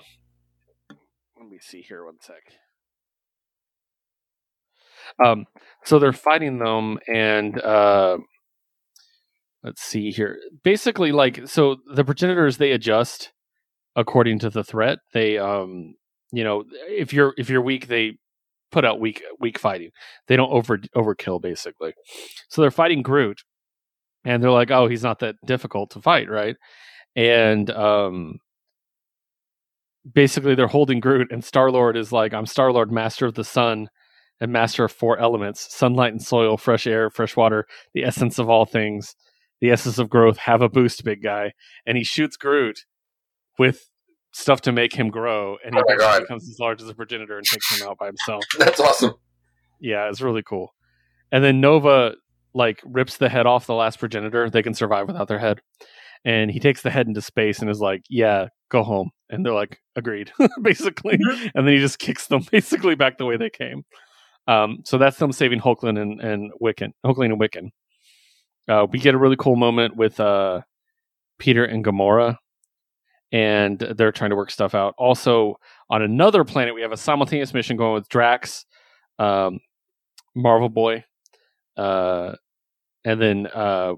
let 1.38 1.50
me 1.50 1.58
see 1.60 1.82
here 1.82 2.06
one 2.06 2.16
sec. 2.22 2.36
Um 5.24 5.46
so 5.84 6.00
they're 6.00 6.14
fighting 6.14 6.60
them 6.60 6.98
and 7.08 7.60
uh 7.62 8.18
let's 9.64 9.82
see 9.82 10.12
here. 10.12 10.40
Basically 10.64 11.12
like 11.12 11.48
so 11.48 11.78
the 11.94 12.04
progenitors 12.04 12.58
they 12.58 12.72
adjust 12.72 13.32
according 13.96 14.40
to 14.40 14.50
the 14.50 14.64
threat. 14.64 15.00
They 15.14 15.38
um 15.38 15.96
you 16.32 16.44
know 16.44 16.64
if 16.88 17.14
you're 17.14 17.34
if 17.38 17.50
you're 17.50 17.62
weak 17.62 17.88
they 17.88 18.18
put 18.74 18.84
out 18.84 19.00
weak 19.00 19.24
weak 19.40 19.58
fighting. 19.60 19.92
They 20.28 20.36
don't 20.36 20.52
over 20.52 20.80
overkill 20.96 21.42
basically. 21.42 21.94
So 22.50 22.62
they're 22.62 22.72
fighting 22.72 23.04
Groot, 23.04 23.42
and 24.26 24.44
they're 24.44 24.52
like, 24.52 24.72
"Oh, 24.72 24.88
he's 24.88 25.04
not 25.04 25.20
that 25.20 25.36
difficult 25.46 25.92
to 25.92 26.02
fight, 26.02 26.30
right?" 26.30 26.58
And 27.16 27.70
um, 27.72 28.40
basically, 30.12 30.56
they're 30.56 30.68
holding 30.68 31.00
Groot, 31.00 31.32
and 31.32 31.44
Star 31.44 31.72
Lord 31.72 31.96
is 31.96 32.12
like, 32.12 32.34
"I'm 32.34 32.48
Star 32.48 32.72
Lord, 32.74 32.92
Master 32.92 33.28
of 33.28 33.36
the 33.36 33.44
Sun, 33.44 33.88
and 34.42 34.52
Master 34.52 34.86
of 34.86 34.92
four 34.92 35.18
elements: 35.20 35.74
sunlight 35.74 36.12
and 36.12 36.22
soil, 36.22 36.58
fresh 36.58 36.88
air, 36.88 37.10
fresh 37.10 37.38
water, 37.38 37.66
the 37.94 38.04
essence 38.04 38.40
of 38.40 38.50
all 38.50 38.66
things, 38.66 39.16
the 39.64 39.72
essence 39.72 39.98
of 39.98 40.10
growth. 40.10 40.36
Have 40.38 40.62
a 40.62 40.68
boost, 40.68 41.04
big 41.06 41.24
guy!" 41.24 41.54
And 41.86 41.98
he 41.98 42.04
shoots 42.04 42.36
Groot 42.36 42.82
with 43.58 43.88
stuff 44.34 44.62
to 44.62 44.72
make 44.72 44.94
him 44.94 45.10
grow, 45.10 45.58
and 45.64 45.74
he 45.74 45.80
Oh 45.80 45.84
my 45.88 45.94
basically 45.96 46.06
God. 46.06 46.22
becomes 46.22 46.50
as 46.50 46.60
large 46.60 46.82
as 46.82 46.90
a 46.90 46.94
progenitor 46.96 47.38
and 47.38 47.46
takes 47.46 47.80
him 47.80 47.88
out 47.88 47.98
by 47.98 48.08
himself. 48.08 48.44
That's 48.60 48.80
awesome. 48.80 49.14
Yeah, 49.80 50.10
it's 50.10 50.22
really 50.22 50.44
cool. 50.44 50.74
And 51.32 51.44
then 51.44 51.62
Nova 51.62 52.16
like 52.54 52.82
rips 52.84 53.18
the 53.18 53.30
head 53.30 53.46
off 53.46 53.66
the 53.66 53.74
last 53.74 54.00
progenitor. 54.00 54.50
They 54.50 54.62
can 54.64 54.74
survive 54.74 55.08
without 55.08 55.28
their 55.28 55.40
head. 55.40 55.60
And 56.26 56.50
he 56.52 56.60
takes 56.60 56.82
the 56.82 56.90
head 56.92 57.08
into 57.08 57.22
space 57.22 57.60
and 57.60 57.70
is 57.70 57.80
like, 57.80 58.04
"Yeah, 58.10 58.48
go 58.70 58.84
home." 58.84 59.12
And 59.30 59.46
they're 59.46 59.54
like, 59.54 59.80
"Agreed," 59.96 60.32
basically. 60.62 61.18
And 61.56 61.68
then 61.68 61.74
he 61.74 61.80
just 61.80 62.00
kicks 62.00 62.28
them 62.28 62.44
basically 62.52 62.96
back 62.96 63.18
the 63.18 63.26
way 63.26 63.38
they 63.38 63.50
came. 63.50 63.84
Um, 64.48 64.80
so 64.86 64.98
that's 64.98 65.18
them 65.18 65.32
saving 65.32 65.60
Hulkling 65.60 66.00
and, 66.02 66.20
and 66.22 66.52
Wiccan, 66.62 66.92
Hulkling 67.06 67.32
and 67.32 67.40
Wiccan. 67.42 67.70
Uh, 68.68 68.88
we 68.92 69.00
get 69.00 69.14
a 69.14 69.18
really 69.18 69.36
cool 69.38 69.56
moment 69.56 69.96
with 69.96 70.20
uh, 70.20 70.62
Peter 71.40 71.66
and 71.66 71.84
Gamora, 71.84 72.38
and 73.32 73.80
they're 73.80 74.12
trying 74.12 74.30
to 74.30 74.36
work 74.36 74.52
stuff 74.52 74.74
out. 74.76 74.94
Also, 74.98 75.56
on 75.90 76.02
another 76.02 76.44
planet, 76.44 76.74
we 76.74 76.82
have 76.82 76.92
a 76.92 76.98
simultaneous 76.98 77.54
mission 77.54 77.76
going 77.76 77.94
with 77.94 78.08
Drax, 78.10 78.66
um, 79.20 79.60
Marvel 80.36 80.70
Boy, 80.70 81.04
uh, 81.78 82.36
and 83.04 83.22
then 83.22 83.48
uh, 83.54 83.94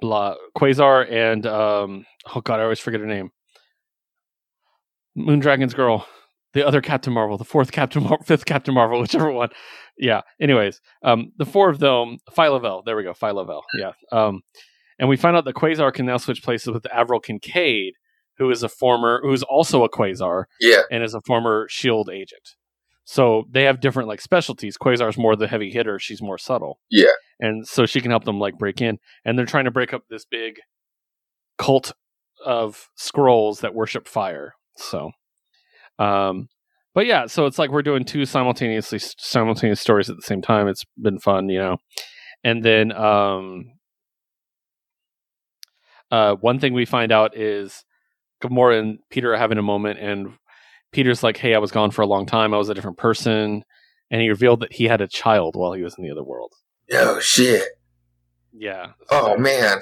blah, 0.00 0.34
Quasar 0.56 1.10
and 1.10 1.46
um, 1.46 2.04
oh 2.34 2.40
god, 2.40 2.60
I 2.60 2.64
always 2.64 2.80
forget 2.80 3.00
her 3.00 3.06
name. 3.06 3.30
Moondragon's 5.16 5.72
girl, 5.72 6.06
the 6.52 6.66
other 6.66 6.82
Captain 6.82 7.12
Marvel, 7.12 7.38
the 7.38 7.44
fourth 7.44 7.72
Captain, 7.72 8.02
Mar- 8.02 8.18
fifth 8.24 8.44
Captain 8.44 8.74
Marvel, 8.74 9.00
whichever 9.02 9.30
one. 9.30 9.48
Yeah. 9.98 10.22
Anyways, 10.40 10.80
um, 11.02 11.32
the 11.38 11.46
four 11.46 11.68
of 11.70 11.78
them, 11.78 12.18
Phyla-Vell. 12.30 12.82
There 12.84 12.96
we 12.96 13.02
go, 13.02 13.12
Phyla-Vell. 13.14 13.64
Yeah. 13.78 13.92
Um, 14.12 14.42
and 14.98 15.08
we 15.08 15.16
find 15.16 15.36
out 15.36 15.44
that 15.44 15.54
Quasar 15.54 15.92
can 15.92 16.06
now 16.06 16.16
switch 16.16 16.42
places 16.42 16.68
with 16.68 16.86
Avril 16.92 17.20
Kincaid, 17.20 17.94
who 18.38 18.50
is 18.50 18.62
a 18.62 18.68
former, 18.68 19.20
who 19.22 19.32
is 19.32 19.42
also 19.42 19.84
a 19.84 19.90
Quasar 19.90 20.44
Yeah. 20.60 20.82
and 20.90 21.02
is 21.02 21.14
a 21.14 21.20
former 21.22 21.66
Shield 21.70 22.10
agent. 22.10 22.56
So 23.04 23.44
they 23.50 23.62
have 23.64 23.80
different 23.80 24.08
like 24.08 24.20
specialties. 24.20 24.76
Quasar's 24.76 25.16
more 25.16 25.36
the 25.36 25.46
heavy 25.46 25.70
hitter; 25.70 25.98
she's 25.98 26.20
more 26.20 26.38
subtle. 26.38 26.80
Yeah. 26.90 27.06
and 27.38 27.68
so 27.68 27.84
she 27.86 28.00
can 28.00 28.10
help 28.10 28.24
them 28.24 28.40
like 28.40 28.56
break 28.58 28.80
in. 28.80 28.98
And 29.24 29.38
they're 29.38 29.46
trying 29.46 29.66
to 29.66 29.70
break 29.70 29.92
up 29.94 30.02
this 30.10 30.24
big 30.24 30.58
cult 31.58 31.92
of 32.44 32.88
scrolls 32.96 33.60
that 33.60 33.74
worship 33.74 34.08
fire. 34.08 34.54
So, 34.76 35.10
um, 35.98 36.48
but 36.96 37.04
yeah, 37.04 37.26
so 37.26 37.44
it's 37.44 37.58
like 37.58 37.70
we're 37.70 37.82
doing 37.82 38.06
two 38.06 38.24
simultaneously 38.24 38.98
simultaneous 39.18 39.82
stories 39.82 40.08
at 40.08 40.16
the 40.16 40.22
same 40.22 40.40
time. 40.40 40.66
It's 40.66 40.82
been 40.96 41.18
fun, 41.18 41.50
you 41.50 41.58
know. 41.58 41.76
And 42.42 42.64
then 42.64 42.90
um, 42.90 43.66
uh, 46.10 46.36
one 46.36 46.58
thing 46.58 46.72
we 46.72 46.86
find 46.86 47.12
out 47.12 47.36
is 47.36 47.84
Gamora 48.42 48.80
and 48.80 48.98
Peter 49.10 49.34
are 49.34 49.36
having 49.36 49.58
a 49.58 49.62
moment, 49.62 49.98
and 49.98 50.38
Peter's 50.90 51.22
like, 51.22 51.36
"Hey, 51.36 51.54
I 51.54 51.58
was 51.58 51.70
gone 51.70 51.90
for 51.90 52.00
a 52.00 52.06
long 52.06 52.24
time. 52.24 52.54
I 52.54 52.56
was 52.56 52.70
a 52.70 52.74
different 52.74 52.96
person," 52.96 53.62
and 54.10 54.22
he 54.22 54.30
revealed 54.30 54.60
that 54.60 54.72
he 54.72 54.84
had 54.84 55.02
a 55.02 55.06
child 55.06 55.54
while 55.54 55.74
he 55.74 55.82
was 55.82 55.96
in 55.98 56.04
the 56.04 56.10
other 56.10 56.24
world. 56.24 56.54
Oh 56.94 57.20
shit. 57.20 57.62
Yeah. 58.54 58.92
Oh 59.10 59.34
so- 59.34 59.42
man, 59.42 59.80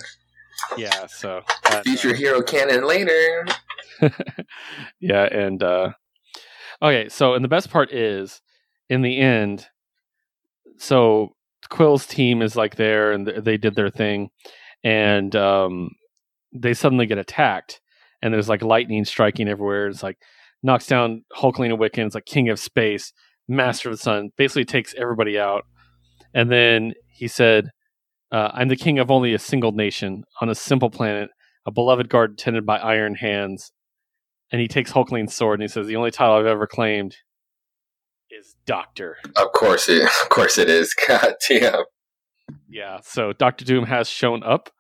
Yeah. 0.77 1.07
So 1.07 1.43
that, 1.71 1.85
future 1.85 2.11
uh, 2.11 2.15
hero 2.15 2.43
canon 2.43 2.85
later. 2.89 3.47
yeah, 4.99 5.27
and 5.31 5.63
uh 5.63 5.93
okay, 6.83 7.09
so 7.09 7.35
and 7.35 7.45
the 7.45 7.49
best 7.49 7.71
part 7.71 7.93
is 7.93 8.41
in 8.89 9.03
the 9.03 9.19
end, 9.19 9.67
so 10.79 11.31
Quill's 11.71 12.07
team 12.07 12.43
is 12.43 12.57
like 12.57 12.77
there 12.77 13.13
and 13.13 13.27
they 13.27 13.57
did 13.57 13.75
their 13.75 13.91
thing, 13.91 14.31
and 14.83 15.35
um 15.37 15.91
they 16.53 16.75
suddenly 16.75 17.07
get 17.07 17.19
attacked, 17.19 17.81
and 18.23 18.33
there's 18.33 18.49
like 18.49 18.63
lightning 18.63 19.05
striking 19.05 19.49
everywhere. 19.49 19.89
It's 19.89 20.03
like 20.03 20.19
knocks 20.63 20.87
down 20.87 21.25
Hulkling 21.37 21.71
and 21.71 21.79
Wiccan. 21.79 22.07
It's 22.07 22.15
like 22.15 22.27
King 22.27 22.49
of 22.49 22.59
Space, 22.59 23.13
Master 23.49 23.91
of 23.91 23.97
the 23.97 24.03
Sun, 24.03 24.31
basically 24.37 24.65
takes 24.65 24.95
everybody 24.95 25.39
out, 25.39 25.65
and 26.35 26.51
then 26.51 26.95
he 27.09 27.29
said. 27.29 27.71
Uh, 28.33 28.51
I'm 28.53 28.67
the 28.67 28.75
king 28.75 28.99
of 28.99 29.13
only 29.13 29.33
a 29.33 29.39
single 29.39 29.71
nation 29.71 30.25
on 30.41 30.49
a 30.49 30.57
simple 30.57 30.91
planet, 30.91 31.31
a 31.67 31.71
beloved 31.71 32.09
garden 32.09 32.35
tended 32.35 32.67
by 32.67 32.79
iron 32.79 33.15
hands, 33.15 33.71
and 34.55 34.61
he 34.61 34.69
takes 34.69 34.93
Hulkling's 34.93 35.35
sword 35.35 35.59
and 35.59 35.65
he 35.65 35.73
says, 35.73 35.89
"The 35.89 35.97
only 35.97 36.13
title 36.13 36.37
I've 36.37 36.47
ever 36.47 36.69
claimed 36.69 37.17
is 38.31 38.55
Doctor." 38.67 39.17
Of 39.35 39.51
course 39.51 39.89
it. 39.89 40.05
Of 40.23 40.29
course 40.29 40.59
it 40.59 40.71
is. 40.71 40.95
God 41.09 41.35
damn. 41.49 41.83
Yeah, 42.69 43.01
so 43.03 43.33
Doctor 43.33 43.65
Doom 43.65 43.85
has 43.87 44.09
shown 44.09 44.45
up. 44.45 44.71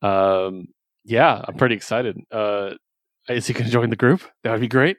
Um, 0.00 0.68
yeah, 1.04 1.44
I'm 1.46 1.54
pretty 1.56 1.74
excited. 1.74 2.16
Uh, 2.32 2.70
is 3.28 3.46
he 3.46 3.52
going 3.52 3.66
to 3.66 3.70
join 3.70 3.90
the 3.90 3.96
group? 3.96 4.22
That 4.42 4.52
would 4.52 4.62
be 4.62 4.68
great. 4.68 4.96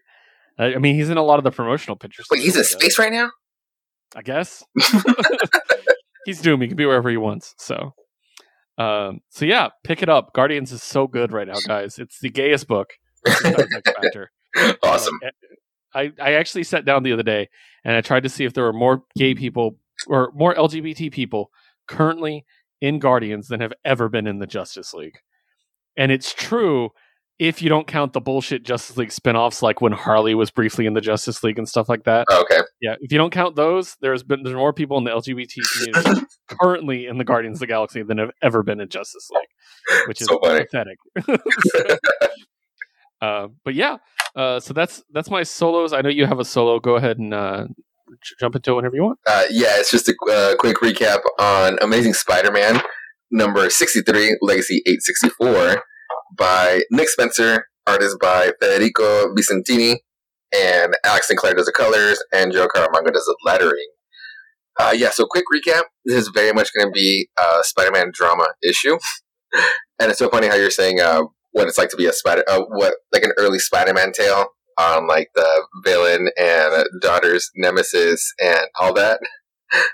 I 0.59 0.75
I 0.75 0.77
mean, 0.77 0.93
he's 0.93 1.09
in 1.09 1.17
a 1.17 1.23
lot 1.23 1.39
of 1.39 1.43
the 1.43 1.49
promotional 1.49 1.95
pictures. 1.95 2.27
Wait, 2.29 2.43
he's 2.43 2.55
in 2.55 2.63
space 2.63 2.99
right 2.99 3.11
now. 3.11 3.31
I 4.15 4.21
guess. 4.21 4.63
he's 6.25 6.41
Doom. 6.41 6.61
He 6.61 6.67
can 6.67 6.77
be 6.77 6.85
wherever 6.85 7.09
he 7.09 7.17
wants. 7.17 7.55
So, 7.57 7.95
um, 8.77 9.21
so 9.29 9.45
yeah, 9.45 9.69
pick 9.83 10.03
it 10.03 10.09
up. 10.09 10.31
Guardians 10.33 10.71
is 10.71 10.83
so 10.83 11.07
good 11.07 11.31
right 11.31 11.47
now, 11.47 11.57
guys. 11.65 11.97
It's 11.97 12.19
the 12.19 12.29
gayest 12.29 12.67
book. 12.67 12.91
Factor. 13.27 14.31
awesome. 14.83 15.13
Um, 15.23 15.31
like, 15.93 16.13
I, 16.19 16.23
I 16.23 16.33
actually 16.33 16.63
sat 16.63 16.85
down 16.85 17.03
the 17.03 17.13
other 17.13 17.23
day 17.23 17.49
and 17.83 17.95
I 17.95 18.01
tried 18.01 18.23
to 18.23 18.29
see 18.29 18.45
if 18.45 18.53
there 18.53 18.63
were 18.63 18.73
more 18.73 19.03
gay 19.17 19.35
people 19.35 19.77
or 20.07 20.31
more 20.33 20.53
LGBT 20.53 21.11
people 21.11 21.51
currently 21.87 22.45
in 22.79 22.99
Guardians 22.99 23.47
than 23.47 23.61
have 23.61 23.73
ever 23.85 24.09
been 24.09 24.27
in 24.27 24.39
the 24.39 24.47
Justice 24.47 24.93
League. 24.93 25.19
And 25.97 26.11
it's 26.11 26.33
true 26.33 26.91
if 27.41 27.61
you 27.61 27.69
don't 27.69 27.87
count 27.87 28.13
the 28.13 28.21
bullshit 28.21 28.63
Justice 28.63 28.97
League 28.97 29.11
spin-offs 29.11 29.63
like 29.63 29.81
when 29.81 29.91
Harley 29.91 30.35
was 30.35 30.51
briefly 30.51 30.85
in 30.85 30.93
the 30.93 31.01
Justice 31.01 31.43
League 31.43 31.57
and 31.57 31.67
stuff 31.67 31.89
like 31.89 32.03
that. 32.03 32.27
Oh, 32.29 32.41
okay. 32.41 32.61
Yeah, 32.79 32.95
if 33.01 33.11
you 33.11 33.17
don't 33.17 33.31
count 33.31 33.55
those, 33.55 33.97
there's 33.99 34.21
been 34.21 34.43
there's 34.43 34.55
more 34.55 34.73
people 34.73 34.97
in 34.99 35.03
the 35.03 35.11
LGBT 35.11 35.55
community 35.73 36.27
currently 36.61 37.07
in 37.07 37.17
the 37.17 37.23
Guardians 37.23 37.55
of 37.55 37.61
the 37.61 37.67
Galaxy 37.67 38.03
than 38.03 38.19
have 38.19 38.31
ever 38.43 38.61
been 38.63 38.79
in 38.79 38.89
Justice 38.89 39.27
League, 39.31 40.07
which 40.07 40.21
is 40.21 40.27
So 40.27 40.37
pathetic. 40.37 40.97
uh, 43.21 43.47
but 43.63 43.75
yeah, 43.75 43.97
uh, 44.35 44.59
so 44.59 44.73
that's 44.73 45.03
that's 45.11 45.29
my 45.29 45.43
solos. 45.43 45.93
I 45.93 46.01
know 46.01 46.09
you 46.09 46.25
have 46.25 46.39
a 46.39 46.45
solo. 46.45 46.79
Go 46.79 46.95
ahead 46.95 47.17
and 47.17 47.33
uh, 47.33 47.65
j- 48.23 48.35
jump 48.39 48.55
into 48.55 48.71
it 48.71 48.75
whenever 48.75 48.95
you 48.95 49.03
want. 49.03 49.19
Uh, 49.27 49.43
yeah, 49.49 49.73
it's 49.77 49.91
just 49.91 50.09
a 50.09 50.15
uh, 50.31 50.55
quick 50.57 50.77
recap 50.77 51.19
on 51.39 51.77
Amazing 51.81 52.13
Spider-Man 52.13 52.81
number 53.31 53.69
63, 53.69 54.37
Legacy 54.41 54.81
864, 54.85 55.83
by 56.37 56.81
Nick 56.91 57.09
Spencer, 57.09 57.65
artist 57.87 58.17
by 58.19 58.51
Federico 58.61 59.33
Vicentini, 59.33 59.97
and 60.53 60.93
Alex 61.05 61.27
Sinclair 61.27 61.53
does 61.53 61.65
the 61.65 61.71
colors, 61.71 62.21
and 62.33 62.51
Joe 62.51 62.67
Caramagna 62.67 63.13
does 63.13 63.25
the 63.25 63.37
lettering. 63.45 63.87
Uh, 64.79 64.93
yeah, 64.95 65.09
so 65.11 65.25
quick 65.25 65.45
recap. 65.53 65.83
This 66.05 66.17
is 66.17 66.31
very 66.33 66.53
much 66.53 66.69
going 66.75 66.87
to 66.87 66.91
be 66.91 67.29
a 67.39 67.59
Spider-Man 67.61 68.11
drama 68.13 68.47
issue, 68.63 68.97
and 69.99 70.09
it's 70.09 70.19
so 70.19 70.29
funny 70.29 70.47
how 70.47 70.55
you're 70.55 70.71
saying 70.71 70.99
what 71.51 71.67
it's 71.67 71.77
like 71.77 71.89
to 71.89 71.97
be 71.97 72.05
a 72.05 72.13
Spider, 72.13 72.43
uh, 72.47 72.61
what 72.61 72.95
like 73.11 73.23
an 73.23 73.33
early 73.37 73.59
Spider-Man 73.59 74.11
tale 74.11 74.47
on 74.79 75.07
like 75.07 75.29
the 75.35 75.65
villain 75.83 76.29
and 76.37 76.85
daughter's 77.01 77.49
nemesis 77.55 78.33
and 78.39 78.67
all 78.79 78.93
that. 78.93 79.19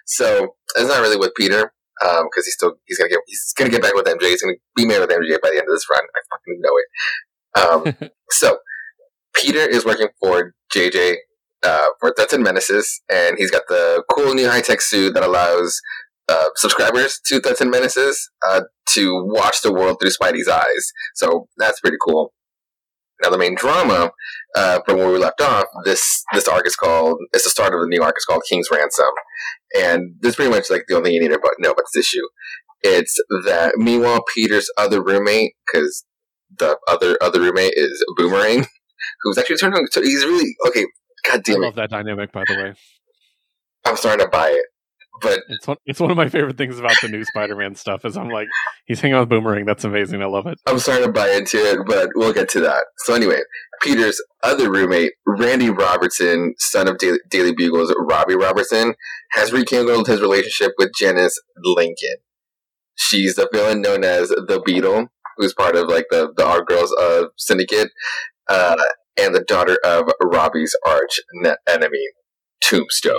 So 0.08 0.56
it's 0.76 0.90
not 0.90 1.02
really 1.02 1.18
with 1.18 1.34
Peter 1.38 1.72
because 2.02 2.46
he's 2.46 2.56
still 2.56 2.74
he's 2.86 2.98
gonna 2.98 3.12
get 3.12 3.20
he's 3.28 3.54
gonna 3.56 3.70
get 3.70 3.84
back 3.84 3.94
with 3.94 4.08
MJ. 4.08 4.22
He's 4.22 4.42
gonna 4.42 4.56
be 4.76 4.88
married 4.88 5.02
with 5.02 5.12
MJ 5.12 5.40
by 5.40 5.52
the 5.52 5.58
end 5.58 5.68
of 5.70 5.76
this 5.76 5.86
run. 5.88 6.02
I 6.02 6.22
fucking 6.32 7.92
know 7.94 7.94
it. 7.94 8.02
Um, 8.04 8.10
so 8.32 8.58
Peter 9.36 9.60
is 9.60 9.86
working 9.86 10.08
for 10.20 10.54
JJ 10.74 11.18
uh, 11.64 11.88
for 12.00 12.14
Threats 12.14 12.34
and 12.34 12.44
Menaces, 12.44 13.02
and 13.08 13.38
he's 13.38 13.52
got 13.52 13.64
the 13.68 14.04
cool 14.12 14.34
new 14.34 14.50
high 14.50 14.62
tech 14.62 14.82
suit 14.82 15.14
that 15.14 15.24
allows 15.24 15.80
uh, 16.30 16.48
subscribers 16.56 17.20
to 17.26 17.40
Threats 17.40 17.62
and 17.62 17.72
Menaces 17.72 18.30
uh, 18.48 18.62
to 18.90 19.24
watch 19.26 19.62
the 19.62 19.74
world 19.74 19.98
through 20.00 20.12
Spidey's 20.12 20.48
eyes. 20.48 20.92
So 21.16 21.48
that's 21.58 21.80
pretty 21.80 21.98
cool. 22.06 22.34
Now 23.22 23.30
the 23.30 23.38
main 23.38 23.56
drama 23.56 24.12
uh, 24.56 24.80
from 24.86 24.98
where 24.98 25.12
we 25.12 25.18
left 25.18 25.42
off, 25.42 25.66
this 25.86 26.24
this 26.34 26.48
arc 26.48 26.68
is 26.68 26.76
called. 26.76 27.18
It's 27.34 27.46
the 27.46 27.50
start 27.50 27.74
of 27.74 27.82
the 27.82 27.88
new 27.88 28.04
arc. 28.04 28.14
It's 28.16 28.26
called 28.26 28.44
King's 28.48 28.68
Ransom, 28.72 29.10
and 29.76 30.16
this 30.22 30.32
is 30.32 30.36
pretty 30.36 30.52
much 30.52 30.70
like 30.70 30.84
the 30.88 30.96
only 30.96 31.10
thing 31.10 31.16
you 31.16 31.22
need 31.22 31.34
to 31.34 31.40
know 31.60 31.72
about 31.72 31.84
this 31.94 32.06
issue. 32.06 32.26
It's 32.84 33.16
that 33.46 33.74
meanwhile 33.78 34.24
Peter's 34.36 34.70
other 34.78 35.04
roommate, 35.04 35.54
because 35.66 36.06
the 36.56 36.78
other 36.88 37.18
other 37.22 37.42
roommate 37.42 37.74
is 37.76 38.04
Boomerang, 38.18 38.68
who's 39.22 39.38
actually 39.40 39.58
turned 39.58 39.74
on. 39.74 39.88
So 39.92 40.02
he's 40.02 40.24
really 40.24 40.56
okay. 40.68 40.86
God 41.28 41.40
I 41.40 41.42
damn 41.42 41.56
it! 41.64 41.66
love 41.66 41.76
that 41.76 41.90
dynamic, 41.90 42.32
by 42.32 42.44
the 42.48 42.56
way. 42.56 42.74
I'm 43.86 43.98
starting 43.98 44.26
to 44.26 44.30
buy 44.30 44.50
it, 44.50 44.66
but 45.22 45.40
It's 45.50 45.68
one, 45.68 45.78
it's 45.86 46.00
one 46.00 46.12
of 46.12 46.18
my 46.18 46.30
favorite 46.30 46.58
things 46.58 46.80
about 46.80 46.96
the 47.02 47.08
new 47.08 47.24
Spider-Man 47.24 47.76
stuff. 47.76 48.06
Is 48.06 48.18
I'm 48.18 48.30
like, 48.30 48.48
he's 48.86 49.02
hanging 49.02 49.16
out 49.16 49.22
with 49.22 49.30
Boomerang. 49.30 49.66
That's 49.66 49.84
amazing. 49.84 50.22
I 50.22 50.26
love 50.26 50.48
it. 50.48 50.60
I'm 50.66 50.80
starting 50.80 51.06
to 51.06 51.12
buy 51.12 51.30
into 51.30 51.58
it. 51.58 51.80
But 51.88 52.10
we'll 52.16 52.34
get 52.34 52.50
to 52.50 52.60
that. 52.62 52.86
So 53.06 53.14
anyway, 53.14 53.42
Peter's 53.82 54.22
other 54.44 54.72
roommate, 54.72 55.14
Randy 55.26 55.70
Robertson, 55.70 56.56
son 56.58 56.88
of 56.88 56.98
Daily, 56.98 57.20
Daily 57.30 57.54
Bugle's 57.54 57.94
Robbie 57.98 58.36
Robertson, 58.36 58.96
has 59.32 59.52
rekindled 59.52 60.08
his 60.08 60.22
relationship 60.22 60.74
with 60.78 60.92
Janice 60.98 61.40
Lincoln. 61.64 62.18
She's 62.96 63.36
the 63.36 63.50
villain 63.52 63.82
known 63.82 64.04
as 64.04 64.30
the 64.30 64.62
Beetle, 64.66 65.08
who's 65.38 65.54
part 65.54 65.76
of 65.76 65.88
like 65.88 66.06
the 66.10 66.34
the 66.36 66.46
Our 66.46 66.64
Girls 66.64 66.94
uh, 67.00 67.26
syndicate, 67.38 67.90
uh, 68.50 68.76
and 69.18 69.36
the 69.36 69.44
daughter 69.44 69.78
of 69.84 70.10
Robbie's 70.24 70.76
arch 70.86 71.20
ne- 71.34 71.56
enemy, 71.68 72.08
Tombstone. 72.62 73.14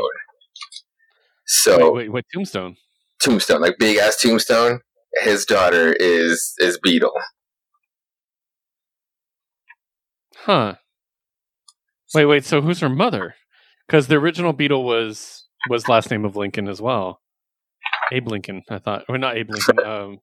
So 1.48 1.78
Wait, 1.78 1.94
wait, 1.94 2.12
wait, 2.12 2.24
Tombstone. 2.32 2.76
Tombstone, 3.22 3.62
like 3.62 3.78
big 3.78 3.96
ass 3.96 4.20
Tombstone. 4.20 4.80
His 5.22 5.44
daughter 5.46 5.94
is 5.98 6.54
is 6.58 6.78
Beetle. 6.82 7.12
Huh. 10.36 10.74
Wait, 12.14 12.26
wait. 12.26 12.44
So 12.44 12.60
who's 12.60 12.80
her 12.80 12.88
mother? 12.88 13.34
Because 13.86 14.06
the 14.08 14.16
original 14.16 14.52
Beetle 14.52 14.84
was 14.84 15.46
was 15.70 15.88
last 15.88 16.10
name 16.10 16.24
of 16.24 16.36
Lincoln 16.36 16.68
as 16.68 16.80
well. 16.80 17.20
Abe 18.12 18.28
Lincoln, 18.28 18.62
I 18.70 18.78
thought, 18.78 19.04
or 19.08 19.18
not 19.18 19.36
Abe 19.36 19.50
Lincoln. 19.50 19.76
Um, 19.84 20.18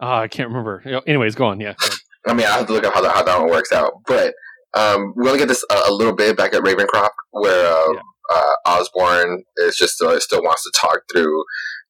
ah, 0.00 0.20
I 0.20 0.28
can't 0.28 0.48
remember. 0.48 0.82
Anyways, 1.06 1.34
go 1.34 1.46
on. 1.46 1.60
Yeah. 1.60 1.74
go 1.78 1.86
on. 1.86 1.98
I 2.26 2.34
mean, 2.34 2.46
I 2.46 2.56
have 2.56 2.66
to 2.66 2.72
look 2.72 2.84
up 2.84 2.94
how 2.94 3.02
that, 3.02 3.14
how 3.14 3.22
that 3.22 3.38
one 3.38 3.50
works 3.50 3.70
out. 3.70 3.92
But 4.06 4.34
um, 4.74 5.12
we 5.16 5.26
only 5.26 5.38
get 5.38 5.48
this 5.48 5.64
a, 5.70 5.74
a 5.88 5.92
little 5.92 6.14
bit 6.14 6.36
back 6.36 6.54
at 6.54 6.62
Ravencroft, 6.62 7.10
where 7.30 7.66
uh, 7.66 7.92
Yeah. 7.92 8.00
Uh, 8.32 8.52
Osborn 8.66 9.44
is 9.56 9.76
just 9.76 10.00
uh, 10.00 10.18
still 10.20 10.42
wants 10.42 10.62
to 10.64 10.72
talk 10.78 11.00
through, 11.12 11.44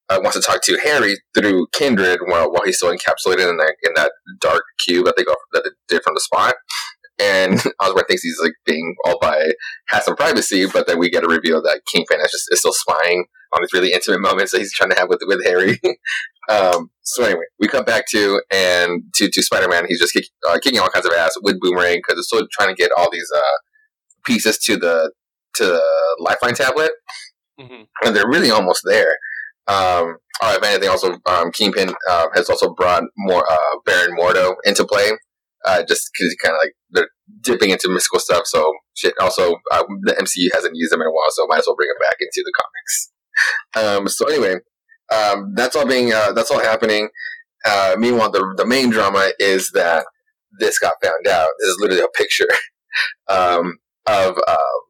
uh, 0.08 0.18
wants 0.22 0.36
to 0.36 0.42
talk 0.42 0.62
to 0.62 0.78
Harry 0.82 1.16
through 1.36 1.66
Kindred 1.72 2.20
while, 2.26 2.50
while 2.50 2.64
he's 2.64 2.78
still 2.78 2.92
encapsulated 2.92 3.48
in 3.48 3.56
that 3.58 3.76
in 3.82 3.92
that 3.94 4.12
dark 4.40 4.62
cube 4.84 5.06
that 5.06 5.16
they 5.16 5.24
go 5.24 5.34
that 5.52 5.64
they 5.64 5.70
did 5.88 6.02
from 6.02 6.14
the 6.14 6.20
spot. 6.20 6.54
And 7.20 7.62
Osborn 7.80 8.04
thinks 8.08 8.22
he's 8.22 8.40
like 8.42 8.54
being 8.66 8.96
all 9.04 9.18
by 9.20 9.52
has 9.88 10.04
some 10.04 10.16
privacy, 10.16 10.66
but 10.66 10.86
then 10.86 10.98
we 10.98 11.10
get 11.10 11.24
a 11.24 11.28
reveal 11.28 11.62
that 11.62 11.82
Kingpin 11.92 12.20
is 12.20 12.30
just 12.30 12.52
is 12.52 12.60
still 12.60 12.72
spying 12.72 13.26
on 13.54 13.62
these 13.62 13.72
really 13.72 13.92
intimate 13.92 14.20
moments 14.20 14.52
that 14.52 14.58
he's 14.58 14.74
trying 14.74 14.90
to 14.90 14.98
have 14.98 15.08
with 15.08 15.20
with 15.26 15.44
Harry. 15.44 15.80
Um, 16.48 16.90
so 17.02 17.24
anyway, 17.24 17.44
we 17.58 17.68
come 17.68 17.84
back 17.84 18.04
to 18.10 18.42
and 18.50 19.02
to, 19.14 19.30
to 19.30 19.42
Spider 19.42 19.68
Man. 19.68 19.86
He's 19.88 20.00
just 20.00 20.12
kick, 20.12 20.26
uh, 20.48 20.58
kicking 20.62 20.80
all 20.80 20.88
kinds 20.88 21.06
of 21.06 21.12
ass 21.12 21.32
with 21.42 21.60
Boomerang 21.60 21.96
because 21.96 22.18
it's 22.18 22.28
still 22.28 22.46
trying 22.52 22.74
to 22.74 22.74
get 22.74 22.92
all 22.96 23.08
these 23.10 23.30
uh, 23.34 23.56
pieces 24.24 24.58
to 24.58 24.76
the 24.76 25.12
to 25.56 25.64
the 25.64 25.82
Lifeline 26.20 26.54
tablet, 26.54 26.92
Mhm. 27.60 27.86
and 28.02 28.16
they're 28.16 28.28
really 28.28 28.50
almost 28.50 28.82
there. 28.84 29.18
Um, 29.66 30.18
oh, 30.42 30.54
if 30.54 30.62
anything, 30.62 30.88
also 30.90 31.18
um, 31.26 31.50
Kingpin 31.52 31.94
uh, 32.08 32.26
has 32.34 32.50
also 32.50 32.74
brought 32.74 33.04
more 33.16 33.44
uh, 33.50 33.76
Baron 33.86 34.16
Mordo 34.18 34.56
into 34.64 34.84
play 34.84 35.12
uh, 35.64 35.82
just 35.88 36.10
because 36.12 36.36
kind 36.42 36.54
of 36.54 36.60
like 36.62 36.74
they're 36.90 37.08
dipping 37.40 37.70
into 37.70 37.88
mystical 37.88 38.18
stuff. 38.20 38.46
So 38.46 38.72
shit. 38.94 39.14
Also, 39.20 39.54
uh, 39.72 39.84
the 40.02 40.12
MCU 40.12 40.50
hasn't 40.52 40.76
used 40.76 40.92
them 40.92 41.00
in 41.00 41.06
a 41.06 41.10
while, 41.10 41.30
so 41.30 41.46
might 41.46 41.60
as 41.60 41.64
well 41.66 41.76
bring 41.76 41.88
them 41.88 41.96
back 42.00 42.16
into 42.20 42.42
the 42.44 42.52
comics. 42.60 43.10
Um, 43.76 44.06
so 44.06 44.26
anyway, 44.28 44.54
um, 45.12 45.54
that's 45.56 45.74
all 45.74 45.84
being 45.86 46.12
uh, 46.12 46.30
that's 46.32 46.52
all 46.52 46.60
happening. 46.60 47.08
Uh, 47.64 47.96
meanwhile, 47.98 48.30
the 48.30 48.54
the 48.56 48.64
main 48.64 48.90
drama 48.90 49.32
is 49.40 49.70
that 49.74 50.06
this 50.60 50.78
got 50.78 50.94
found 51.02 51.26
out. 51.26 51.48
This 51.58 51.68
is 51.70 51.78
literally 51.80 52.02
a 52.04 52.08
picture 52.16 52.46
um, 53.28 53.78
of 54.06 54.36
um, 54.46 54.80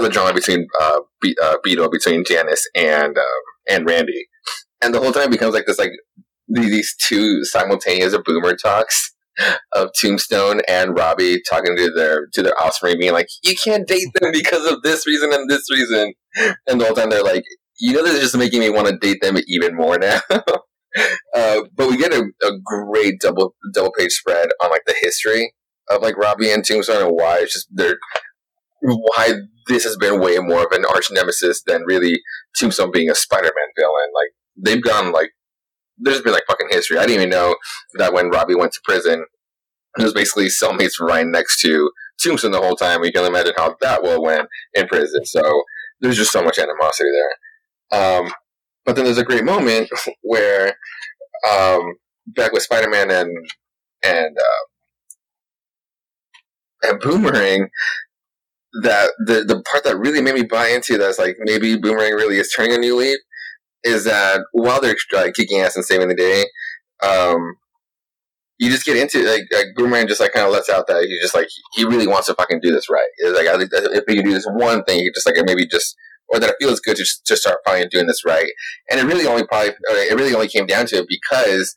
the 0.00 0.08
drama 0.08 0.32
between 0.32 0.66
uh, 0.80 1.00
Be- 1.20 1.36
uh, 1.42 1.56
Beetle 1.62 1.90
between 1.90 2.24
Janice 2.24 2.68
and 2.74 3.16
um, 3.16 3.42
and 3.68 3.88
Randy, 3.88 4.26
and 4.82 4.94
the 4.94 5.00
whole 5.00 5.12
time 5.12 5.24
it 5.24 5.30
becomes 5.32 5.54
like 5.54 5.66
this 5.66 5.78
like 5.78 5.92
these 6.48 6.94
two 7.00 7.44
simultaneous 7.44 8.16
boomer 8.24 8.56
talks 8.56 9.14
of 9.72 9.90
Tombstone 10.00 10.60
and 10.68 10.96
Robbie 10.96 11.42
talking 11.48 11.76
to 11.76 11.90
their 11.90 12.28
to 12.32 12.42
their 12.42 12.60
offspring, 12.62 12.98
being 12.98 13.12
like, 13.12 13.28
"You 13.42 13.54
can't 13.62 13.86
date 13.86 14.08
them 14.20 14.30
because 14.32 14.70
of 14.70 14.82
this 14.82 15.06
reason 15.06 15.32
and 15.32 15.48
this 15.48 15.70
reason," 15.70 16.14
and 16.66 16.80
the 16.80 16.84
whole 16.84 16.94
time 16.94 17.10
they're 17.10 17.22
like, 17.22 17.44
"You 17.78 17.94
know, 17.94 18.04
this 18.04 18.14
is 18.14 18.20
just 18.20 18.36
making 18.36 18.60
me 18.60 18.70
want 18.70 18.88
to 18.88 18.96
date 18.96 19.20
them 19.20 19.36
even 19.46 19.74
more 19.74 19.98
now." 19.98 20.20
uh, 20.30 21.60
but 21.74 21.88
we 21.88 21.96
get 21.96 22.12
a, 22.12 22.24
a 22.42 22.50
great 22.64 23.20
double 23.20 23.54
double 23.72 23.92
page 23.96 24.12
spread 24.12 24.48
on 24.62 24.70
like 24.70 24.84
the 24.86 24.94
history 25.00 25.52
of 25.90 26.02
like 26.02 26.16
Robbie 26.16 26.50
and 26.50 26.64
Tombstone 26.64 27.02
and 27.06 27.12
why 27.12 27.38
it's 27.40 27.52
just 27.52 27.68
they're 27.72 27.98
why 28.84 29.32
this 29.66 29.84
has 29.84 29.96
been 29.96 30.20
way 30.20 30.38
more 30.38 30.64
of 30.64 30.72
an 30.72 30.84
arch 30.84 31.06
nemesis 31.10 31.62
than 31.66 31.84
really 31.86 32.20
Tombstone 32.58 32.90
being 32.92 33.10
a 33.10 33.14
Spider-Man 33.14 33.52
villain. 33.76 34.10
Like 34.14 34.30
they've 34.56 34.82
gone 34.82 35.12
like 35.12 35.30
there's 35.98 36.20
been 36.20 36.32
like 36.32 36.46
fucking 36.46 36.68
history. 36.70 36.98
I 36.98 37.06
didn't 37.06 37.16
even 37.16 37.30
know 37.30 37.56
that 37.94 38.12
when 38.12 38.28
Robbie 38.30 38.56
went 38.56 38.72
to 38.72 38.80
prison, 38.84 39.24
it 39.98 40.02
was 40.02 40.12
basically 40.12 40.46
cellmates 40.46 41.00
right 41.00 41.26
next 41.26 41.60
to 41.60 41.90
Tombstone 42.20 42.52
the 42.52 42.60
whole 42.60 42.76
time. 42.76 43.00
We 43.00 43.12
can 43.12 43.24
imagine 43.24 43.54
how 43.56 43.76
that 43.80 44.02
will 44.02 44.22
went 44.22 44.48
in 44.74 44.86
prison. 44.86 45.24
So 45.24 45.40
there's 46.00 46.16
just 46.16 46.32
so 46.32 46.42
much 46.42 46.58
animosity 46.58 47.10
there. 47.90 48.00
Um, 48.00 48.32
but 48.84 48.96
then 48.96 49.04
there's 49.04 49.18
a 49.18 49.24
great 49.24 49.44
moment 49.44 49.88
where 50.22 50.74
um, 51.48 51.94
back 52.26 52.52
with 52.52 52.62
Spider-Man 52.62 53.10
and 53.10 53.30
and 54.02 54.36
uh, 54.36 54.64
and 56.88 57.00
Boomerang, 57.00 57.68
that 58.82 59.12
the 59.18 59.44
the 59.44 59.62
part 59.62 59.84
that 59.84 59.98
really 59.98 60.20
made 60.20 60.34
me 60.34 60.42
buy 60.42 60.68
into 60.68 60.98
that's 60.98 61.18
like 61.18 61.36
maybe 61.40 61.76
Boomerang 61.76 62.12
really 62.12 62.38
is 62.38 62.52
turning 62.54 62.74
a 62.74 62.78
new 62.78 62.96
leaf 62.96 63.18
is 63.84 64.04
that 64.04 64.40
while 64.52 64.80
they're 64.80 64.96
like, 65.12 65.34
kicking 65.34 65.60
ass 65.60 65.76
and 65.76 65.84
saving 65.84 66.08
the 66.08 66.14
day, 66.14 66.46
um, 67.02 67.56
you 68.58 68.70
just 68.70 68.86
get 68.86 68.96
into 68.96 69.22
like, 69.30 69.42
like 69.52 69.66
Boomerang 69.76 70.08
just 70.08 70.20
like 70.20 70.32
kind 70.32 70.46
of 70.46 70.52
lets 70.52 70.70
out 70.70 70.86
that 70.86 71.04
he 71.04 71.18
just 71.20 71.34
like 71.34 71.48
he 71.74 71.84
really 71.84 72.06
wants 72.06 72.26
to 72.26 72.34
fucking 72.34 72.60
do 72.62 72.72
this 72.72 72.88
right. 72.90 73.08
It's 73.18 73.36
like 73.36 73.46
if 73.92 74.04
he 74.06 74.16
can 74.16 74.24
do 74.24 74.32
this 74.32 74.46
one 74.46 74.84
thing, 74.84 75.00
he 75.00 75.10
just 75.14 75.26
like 75.26 75.36
maybe 75.44 75.66
just 75.66 75.96
or 76.28 76.40
that 76.40 76.50
it 76.50 76.56
feels 76.58 76.80
good 76.80 76.96
to 76.96 77.02
just, 77.02 77.26
to 77.26 77.36
start 77.36 77.58
finally 77.66 77.88
doing 77.88 78.06
this 78.06 78.24
right. 78.24 78.50
And 78.90 78.98
it 78.98 79.04
really 79.04 79.26
only 79.26 79.46
probably 79.46 79.74
it 79.88 80.16
really 80.16 80.34
only 80.34 80.48
came 80.48 80.66
down 80.66 80.86
to 80.86 80.96
it 80.96 81.06
because 81.08 81.74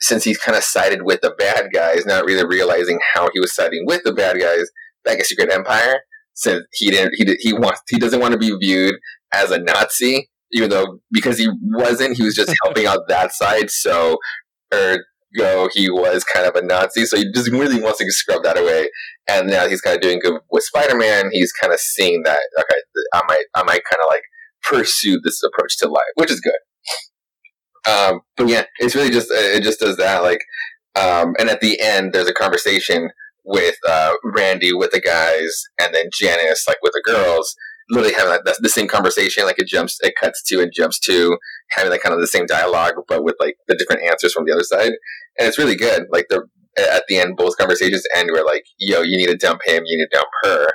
since 0.00 0.24
he's 0.24 0.38
kind 0.38 0.56
of 0.56 0.64
sided 0.64 1.02
with 1.02 1.20
the 1.20 1.34
bad 1.38 1.70
guys, 1.72 2.04
not 2.06 2.24
really 2.24 2.44
realizing 2.44 2.98
how 3.14 3.28
he 3.32 3.40
was 3.40 3.54
siding 3.54 3.84
with 3.86 4.02
the 4.04 4.12
bad 4.12 4.38
guys 4.38 4.66
back 5.04 5.18
at 5.18 5.26
Secret 5.26 5.52
Empire, 5.52 6.00
since 6.34 6.64
he 6.72 6.90
didn't 6.90 7.14
he 7.16 7.24
did, 7.24 7.38
he 7.40 7.52
wants 7.52 7.82
he 7.88 7.98
doesn't 7.98 8.20
want 8.20 8.32
to 8.32 8.38
be 8.38 8.54
viewed 8.60 8.94
as 9.32 9.50
a 9.50 9.58
Nazi, 9.58 10.28
even 10.52 10.70
though 10.70 10.98
because 11.10 11.38
he 11.38 11.48
wasn't, 11.62 12.16
he 12.16 12.22
was 12.22 12.34
just 12.34 12.54
helping 12.62 12.86
out 12.86 13.08
that 13.08 13.32
side. 13.32 13.70
So, 13.70 14.18
ergo, 14.72 15.68
he 15.72 15.90
was 15.90 16.24
kind 16.24 16.46
of 16.46 16.54
a 16.54 16.64
Nazi. 16.64 17.06
So 17.06 17.16
he 17.16 17.30
just 17.32 17.50
really 17.50 17.80
wants 17.80 17.98
to 17.98 18.10
scrub 18.10 18.42
that 18.44 18.58
away. 18.58 18.88
And 19.28 19.48
now 19.48 19.66
he's 19.66 19.80
kind 19.80 19.96
of 19.96 20.02
doing 20.02 20.20
good 20.20 20.40
with 20.50 20.64
Spider 20.64 20.96
Man. 20.96 21.30
He's 21.32 21.52
kind 21.52 21.72
of 21.72 21.80
seeing 21.80 22.22
that 22.24 22.40
okay, 22.58 22.80
I 23.14 23.22
might 23.26 23.44
I 23.54 23.62
might 23.62 23.82
kind 23.84 24.00
of 24.02 24.08
like 24.08 24.22
pursue 24.62 25.18
this 25.22 25.40
approach 25.42 25.76
to 25.78 25.88
life, 25.88 26.02
which 26.14 26.30
is 26.30 26.40
good. 26.40 26.52
Um, 27.84 28.20
but 28.36 28.48
yeah, 28.48 28.64
it's 28.78 28.94
really 28.94 29.10
just 29.10 29.28
it 29.30 29.62
just 29.62 29.80
does 29.80 29.96
that 29.96 30.22
like, 30.22 30.40
um, 30.94 31.34
and 31.38 31.48
at 31.50 31.60
the 31.60 31.80
end 31.80 32.12
there's 32.12 32.28
a 32.28 32.34
conversation 32.34 33.10
with 33.44 33.76
uh, 33.88 34.12
Randy 34.24 34.72
with 34.72 34.92
the 34.92 35.00
guys, 35.00 35.64
and 35.80 35.94
then 35.94 36.06
Janice 36.12 36.66
like 36.66 36.78
with 36.82 36.92
the 36.92 37.02
girls, 37.04 37.54
literally 37.90 38.14
having 38.14 38.30
like, 38.30 38.56
the 38.60 38.68
same 38.68 38.88
conversation. 38.88 39.44
Like 39.44 39.58
it 39.58 39.66
jumps, 39.66 39.98
it 40.02 40.14
cuts 40.20 40.42
to 40.44 40.60
and 40.60 40.72
jumps 40.74 40.98
to 41.00 41.36
having 41.70 41.90
like 41.90 42.02
kind 42.02 42.14
of 42.14 42.20
the 42.20 42.26
same 42.26 42.46
dialogue, 42.46 42.94
but 43.08 43.24
with 43.24 43.36
like 43.40 43.56
the 43.68 43.76
different 43.76 44.02
answers 44.08 44.32
from 44.32 44.44
the 44.44 44.52
other 44.52 44.64
side, 44.64 44.92
and 45.38 45.48
it's 45.48 45.58
really 45.58 45.76
good. 45.76 46.06
Like 46.10 46.26
the 46.28 46.46
at 46.78 47.04
the 47.08 47.18
end, 47.18 47.36
both 47.36 47.56
conversations 47.56 48.04
end 48.16 48.30
where 48.32 48.44
like, 48.44 48.64
"Yo, 48.78 49.02
you 49.02 49.16
need 49.16 49.26
to 49.26 49.36
dump 49.36 49.60
him, 49.64 49.82
you 49.86 49.98
need 49.98 50.06
to 50.10 50.16
dump 50.16 50.28
her." 50.42 50.68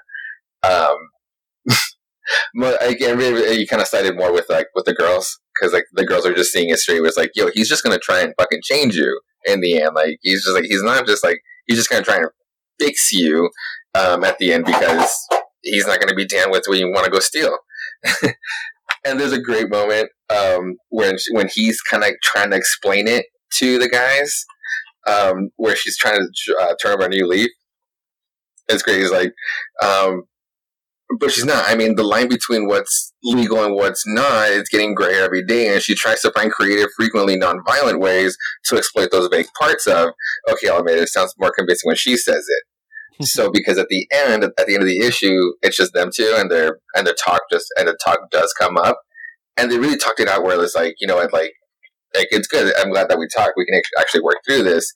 Um, 0.64 1.76
but 2.60 2.86
again, 2.86 3.18
really, 3.18 3.60
you 3.60 3.68
kind 3.68 3.82
of 3.82 3.88
sided 3.88 4.16
more 4.16 4.32
with 4.32 4.46
like 4.50 4.68
with 4.76 4.86
the 4.86 4.94
girls 4.94 5.40
because 5.56 5.74
like 5.74 5.86
the 5.94 6.06
girls 6.06 6.26
are 6.26 6.34
just 6.34 6.52
seeing 6.52 6.70
history 6.70 7.02
was 7.02 7.18
like, 7.18 7.32
"Yo, 7.36 7.50
he's 7.54 7.70
just 7.70 7.84
gonna 7.84 8.00
try 8.00 8.20
and 8.22 8.34
fucking 8.38 8.62
change 8.64 8.96
you." 8.96 9.20
In 9.46 9.62
the 9.62 9.82
end, 9.82 9.96
like 9.96 10.18
he's 10.22 10.44
just 10.44 10.56
like 10.56 10.66
he's 10.66 10.84
not 10.84 11.06
just 11.06 11.24
like 11.24 11.40
he's 11.68 11.78
just 11.78 11.90
gonna 11.90 12.04
try 12.04 12.18
and 12.18 12.28
fix 12.80 13.12
you 13.12 13.50
um, 13.96 14.24
at 14.24 14.38
the 14.38 14.54
end 14.54 14.66
because 14.66 15.16
he's 15.62 15.88
not 15.88 16.00
going 16.00 16.10
to 16.10 16.16
be 16.16 16.26
damn 16.26 16.52
with 16.52 16.64
what 16.68 16.78
you 16.78 16.88
want 16.88 17.06
to 17.06 17.12
go 17.12 17.20
steal. 17.20 17.58
and 19.06 19.20
there's 19.20 19.34
a 19.34 19.42
great 19.42 19.70
moment 19.70 20.10
um, 20.30 20.76
when 20.90 21.18
when 21.32 21.50
he's 21.54 21.82
kind 21.82 22.04
of 22.04 22.12
trying 22.24 22.52
to 22.52 22.58
explain 22.58 23.08
it 23.08 23.26
to 23.58 23.80
the 23.80 23.90
guys, 23.90 24.46
um, 25.08 25.50
where 25.56 25.76
she's 25.76 25.98
trying 25.98 26.20
to 26.20 26.58
uh, 26.62 26.74
turn 26.82 26.94
over 26.94 27.06
a 27.06 27.10
new 27.10 27.28
leaf. 27.28 27.50
It's 28.68 28.84
great. 28.84 29.00
He's 29.00 29.12
like, 29.12 29.34
um, 29.82 30.24
but 31.20 31.32
she's 31.32 31.46
not. 31.46 31.64
I 31.68 31.76
mean, 31.76 31.96
the 31.96 32.04
line 32.04 32.28
between 32.28 32.68
what's 32.68 33.14
legal 33.24 33.64
and 33.64 33.74
what's 33.74 34.06
not 34.06 34.50
is 34.50 34.70
getting 34.70 34.94
grayer 34.94 35.24
every 35.24 35.44
day, 35.44 35.74
and 35.74 35.82
she 35.82 35.96
tries 35.96 36.22
to 36.22 36.32
find 36.32 36.52
creative, 36.52 36.90
frequently 36.96 37.38
nonviolent 37.38 38.00
ways 38.00 38.38
to 38.66 38.78
exploit 38.78 39.10
those 39.12 39.30
vague 39.30 39.48
parts 39.60 39.88
of. 39.88 40.10
Okay, 40.50 40.68
I'll 40.68 40.80
admit 40.80 41.00
it 41.00 41.10
sounds 41.10 41.34
more 41.38 41.52
convincing 41.52 41.88
when 41.88 41.96
she 41.96 42.18
says 42.18 42.46
it. 42.48 43.26
so, 43.26 43.50
because 43.52 43.78
at 43.78 43.88
the 43.90 44.08
end, 44.12 44.44
at 44.44 44.56
the 44.58 44.74
end 44.74 44.84
of 44.84 44.88
the 44.88 45.00
issue, 45.00 45.54
it's 45.62 45.78
just 45.78 45.94
them 45.94 46.10
two, 46.14 46.36
and 46.38 46.52
their 46.52 46.80
and 46.96 47.08
their 47.08 47.16
talk 47.16 47.42
just 47.52 47.68
and 47.78 47.88
the 47.88 47.98
talk 48.06 48.30
does 48.30 48.54
come 48.54 48.78
up, 48.78 49.00
and 49.56 49.72
they 49.72 49.80
really 49.80 49.98
talked 49.98 50.20
it 50.20 50.28
out 50.28 50.44
where 50.44 50.62
it's 50.62 50.76
like, 50.76 50.96
you 51.00 51.08
know, 51.08 51.20
it's 51.20 51.34
like 51.34 51.54
like 52.16 52.28
it's 52.32 52.48
good. 52.48 52.74
I'm 52.78 52.92
glad 52.92 53.10
that 53.10 53.20
we 53.20 53.28
talked. 53.34 53.54
We 53.56 53.66
can 53.66 53.80
actually 53.98 54.22
work 54.22 54.38
through 54.46 54.64
this 54.64 54.94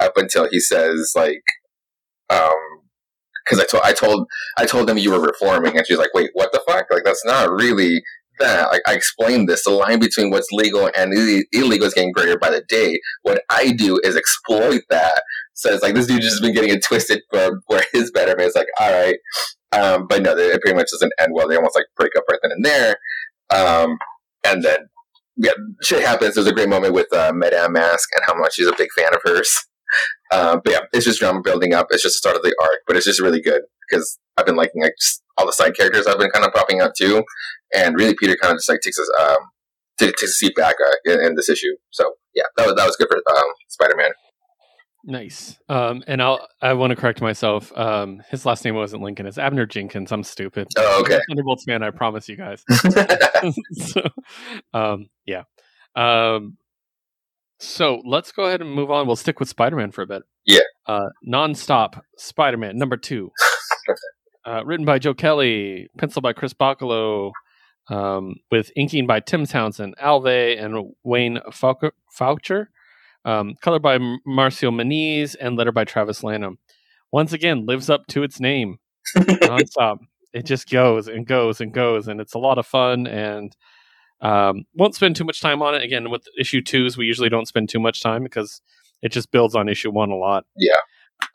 up 0.00 0.16
until 0.16 0.48
he 0.50 0.60
says 0.60 1.12
like, 1.14 1.42
um, 2.30 2.52
because 3.44 3.60
I 3.60 3.64
told 3.64 3.82
I 3.84 3.92
told 3.92 4.26
I 4.58 4.66
told 4.66 4.88
them 4.88 4.98
you 4.98 5.12
were 5.12 5.20
reforming, 5.20 5.76
and 5.76 5.86
she's 5.86 5.98
like, 5.98 6.14
"Wait, 6.14 6.30
what 6.34 6.52
the 6.52 6.62
fuck? 6.66 6.86
Like 6.90 7.04
that's 7.04 7.24
not 7.24 7.50
really 7.50 8.02
that." 8.38 8.80
I 8.86 8.92
explained 8.94 9.48
this. 9.48 9.64
The 9.64 9.70
line 9.70 9.98
between 9.98 10.30
what's 10.30 10.50
legal 10.50 10.90
and 10.96 11.12
illegal 11.52 11.86
is 11.86 11.94
getting 11.94 12.12
greater 12.12 12.38
by 12.38 12.50
the 12.50 12.62
day. 12.68 13.00
What 13.22 13.42
I 13.50 13.72
do 13.72 14.00
is 14.02 14.16
exploit 14.16 14.82
that. 14.90 15.22
So 15.54 15.72
it's 15.72 15.82
like 15.82 15.94
this 15.94 16.06
dude 16.06 16.22
just 16.22 16.42
been 16.42 16.54
getting 16.54 16.70
it 16.70 16.84
twisted 16.84 17.22
for 17.30 17.62
where 17.66 17.84
his 17.92 18.10
betterment 18.10 18.48
is 18.48 18.56
like, 18.56 18.66
all 18.80 18.92
right, 18.92 19.16
um, 19.72 20.06
but 20.08 20.22
no, 20.22 20.36
it 20.36 20.60
pretty 20.60 20.76
much 20.76 20.90
doesn't 20.90 21.12
end 21.20 21.32
well. 21.32 21.48
They 21.48 21.56
almost 21.56 21.76
like 21.76 21.86
break 21.96 22.12
up 22.16 22.24
right 22.30 22.40
then 22.42 22.52
and 22.52 22.64
there, 22.64 22.96
um, 23.54 23.98
and 24.44 24.62
then 24.62 24.88
yeah, 25.36 25.52
shit 25.82 26.04
happens. 26.04 26.34
There's 26.34 26.46
a 26.46 26.52
great 26.52 26.68
moment 26.68 26.94
with 26.94 27.12
uh, 27.12 27.32
Madame 27.34 27.72
Mask 27.72 28.08
and 28.14 28.24
how 28.26 28.34
much 28.34 28.54
she's 28.54 28.68
a 28.68 28.74
big 28.76 28.90
fan 28.96 29.14
of 29.14 29.20
hers. 29.24 29.66
Uh, 30.34 30.60
but 30.62 30.72
yeah, 30.72 30.80
it's 30.92 31.04
just 31.04 31.20
drama 31.20 31.40
building 31.40 31.74
up. 31.74 31.86
It's 31.90 32.02
just 32.02 32.14
the 32.14 32.18
start 32.18 32.36
of 32.36 32.42
the 32.42 32.54
arc, 32.60 32.80
but 32.86 32.96
it's 32.96 33.06
just 33.06 33.20
really 33.20 33.40
good 33.40 33.62
because 33.88 34.18
I've 34.36 34.46
been 34.46 34.56
liking 34.56 34.82
like 34.82 34.94
just 35.00 35.22
all 35.38 35.46
the 35.46 35.52
side 35.52 35.76
characters 35.76 36.06
I've 36.06 36.18
been 36.18 36.30
kind 36.30 36.44
of 36.44 36.52
popping 36.52 36.80
up 36.80 36.92
too, 36.98 37.22
and 37.72 37.94
really 37.94 38.14
Peter 38.14 38.36
kind 38.40 38.52
of 38.52 38.58
just 38.58 38.68
like 38.68 38.80
takes 38.80 38.98
us 38.98 39.10
um 39.20 39.36
takes 39.96 40.22
a 40.22 40.26
seat 40.26 40.56
back 40.56 40.74
uh, 40.84 41.12
in, 41.12 41.20
in, 41.24 41.34
this 41.36 41.48
issue. 41.48 41.76
So 41.90 42.14
yeah, 42.34 42.42
that 42.56 42.66
was 42.66 42.74
that 42.74 42.84
was 42.84 42.96
good 42.96 43.08
for 43.08 43.16
um, 43.16 43.44
Spider 43.68 43.96
Man. 43.96 44.10
Nice. 45.06 45.58
Um, 45.68 46.02
and 46.06 46.20
I'll 46.20 46.46
I 46.60 46.72
want 46.72 46.90
to 46.90 46.96
correct 46.96 47.20
myself. 47.20 47.76
Um, 47.76 48.22
his 48.30 48.44
last 48.44 48.64
name 48.64 48.74
wasn't 48.74 49.02
Lincoln. 49.02 49.26
It's 49.26 49.38
Abner 49.38 49.66
Jenkins. 49.66 50.10
I'm 50.10 50.24
stupid. 50.24 50.68
Oh, 50.76 51.02
okay. 51.02 51.20
Thunderbolts 51.28 51.64
fan. 51.64 51.82
I 51.82 51.90
promise 51.90 52.28
you 52.28 52.36
guys. 52.36 52.64
so, 53.72 54.02
um, 54.72 55.06
yeah. 55.26 55.42
Um, 55.94 56.56
so 57.64 58.02
let's 58.04 58.32
go 58.32 58.44
ahead 58.44 58.60
and 58.60 58.70
move 58.70 58.90
on. 58.90 59.06
We'll 59.06 59.16
stick 59.16 59.40
with 59.40 59.48
Spider 59.48 59.76
Man 59.76 59.90
for 59.90 60.02
a 60.02 60.06
bit. 60.06 60.22
Yeah. 60.44 60.60
Uh, 60.86 61.08
nonstop 61.26 62.00
Spider 62.16 62.56
Man 62.56 62.76
number 62.76 62.96
two. 62.96 63.30
uh, 64.46 64.64
written 64.64 64.86
by 64.86 64.98
Joe 64.98 65.14
Kelly, 65.14 65.88
penciled 65.98 66.22
by 66.22 66.32
Chris 66.32 66.54
Bachalo, 66.54 67.32
um, 67.88 68.36
with 68.50 68.70
inking 68.76 69.06
by 69.06 69.20
Tim 69.20 69.46
Townsend, 69.46 69.94
Al 69.98 70.20
Vey, 70.20 70.56
and 70.56 70.94
Wayne 71.02 71.38
Faucher. 71.50 72.66
Um, 73.24 73.54
colored 73.62 73.82
by 73.82 73.98
Marcio 73.98 74.70
Menyz 74.70 75.34
and 75.40 75.56
letter 75.56 75.72
by 75.72 75.84
Travis 75.84 76.22
Lanham. 76.22 76.58
Once 77.10 77.32
again, 77.32 77.64
lives 77.64 77.88
up 77.88 78.06
to 78.08 78.22
its 78.22 78.38
name. 78.38 78.78
nonstop. 79.16 79.98
It 80.32 80.44
just 80.44 80.68
goes 80.68 81.08
and 81.08 81.26
goes 81.26 81.60
and 81.60 81.72
goes, 81.72 82.08
and 82.08 82.20
it's 82.20 82.34
a 82.34 82.38
lot 82.38 82.58
of 82.58 82.66
fun. 82.66 83.06
And 83.06 83.56
um, 84.20 84.64
won't 84.74 84.94
spend 84.94 85.16
too 85.16 85.24
much 85.24 85.40
time 85.40 85.62
on 85.62 85.74
it. 85.74 85.82
Again, 85.82 86.10
with 86.10 86.26
issue 86.38 86.62
twos, 86.62 86.96
we 86.96 87.06
usually 87.06 87.28
don't 87.28 87.48
spend 87.48 87.68
too 87.68 87.80
much 87.80 88.02
time 88.02 88.22
because 88.22 88.60
it 89.02 89.12
just 89.12 89.30
builds 89.30 89.54
on 89.54 89.68
issue 89.68 89.90
one 89.90 90.10
a 90.10 90.16
lot. 90.16 90.44
Yeah. 90.56 90.74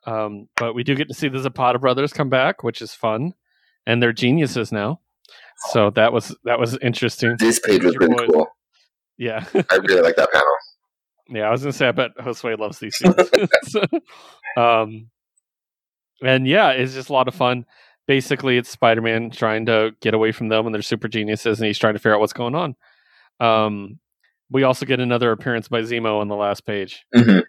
Um, 0.05 0.47
but 0.57 0.73
we 0.73 0.83
do 0.83 0.95
get 0.95 1.07
to 1.07 1.13
see 1.13 1.29
the 1.29 1.39
Zapata 1.39 1.79
brothers 1.79 2.13
come 2.13 2.29
back, 2.29 2.63
which 2.63 2.81
is 2.81 2.93
fun, 2.93 3.33
and 3.85 4.01
they're 4.01 4.13
geniuses 4.13 4.71
now. 4.71 4.99
So 5.71 5.89
that 5.91 6.13
was 6.13 6.35
that 6.45 6.59
was 6.59 6.77
interesting. 6.77 7.35
This 7.37 7.59
page 7.59 7.83
was 7.83 7.95
really 7.97 8.27
cool. 8.27 8.47
Yeah, 9.17 9.45
I 9.69 9.75
really 9.75 10.01
like 10.01 10.15
that 10.15 10.31
panel. 10.31 10.47
yeah. 11.29 11.47
I 11.47 11.51
was 11.51 11.61
gonna 11.61 11.73
say 11.73 11.87
I 11.87 11.91
bet 11.91 12.11
Josue 12.17 12.57
loves 12.57 12.79
these 12.79 12.95
scenes. 12.95 13.15
Um, 14.57 15.09
and 16.23 16.47
yeah, 16.47 16.71
it's 16.71 16.93
just 16.93 17.09
a 17.09 17.13
lot 17.13 17.27
of 17.27 17.35
fun. 17.35 17.65
Basically, 18.09 18.57
it's 18.57 18.71
Spider 18.71 19.01
Man 19.01 19.29
trying 19.29 19.67
to 19.67 19.91
get 20.01 20.15
away 20.15 20.31
from 20.31 20.47
them, 20.49 20.65
and 20.65 20.73
they're 20.73 20.81
super 20.81 21.07
geniuses, 21.07 21.59
and 21.59 21.67
he's 21.67 21.77
trying 21.77 21.93
to 21.93 21.99
figure 21.99 22.15
out 22.15 22.19
what's 22.19 22.33
going 22.33 22.55
on. 22.55 22.75
Um, 23.39 23.99
we 24.49 24.63
also 24.63 24.87
get 24.87 24.99
another 24.99 25.31
appearance 25.31 25.67
by 25.67 25.81
Zemo 25.81 26.19
on 26.19 26.27
the 26.27 26.35
last 26.35 26.65
page. 26.65 27.05
hmm 27.15 27.41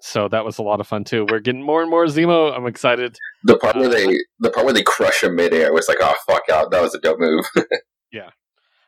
So 0.00 0.28
that 0.28 0.44
was 0.44 0.58
a 0.58 0.62
lot 0.62 0.78
of 0.78 0.86
fun 0.86 1.02
too. 1.02 1.26
We're 1.28 1.40
getting 1.40 1.64
more 1.64 1.82
and 1.82 1.90
more 1.90 2.06
Zemo. 2.06 2.56
I'm 2.56 2.66
excited. 2.68 3.16
The 3.42 3.56
part 3.58 3.74
where 3.74 3.86
Uh, 3.88 3.92
they 3.92 4.16
the 4.38 4.50
part 4.50 4.64
where 4.66 4.72
they 4.72 4.84
crush 4.84 5.24
him 5.24 5.34
midair 5.34 5.72
was 5.72 5.88
like, 5.88 5.98
oh 6.00 6.14
fuck 6.28 6.44
out, 6.48 6.70
that 6.70 6.80
was 6.80 6.94
a 6.94 7.00
dope 7.00 7.18
move. 7.18 7.44
Yeah. 8.12 8.30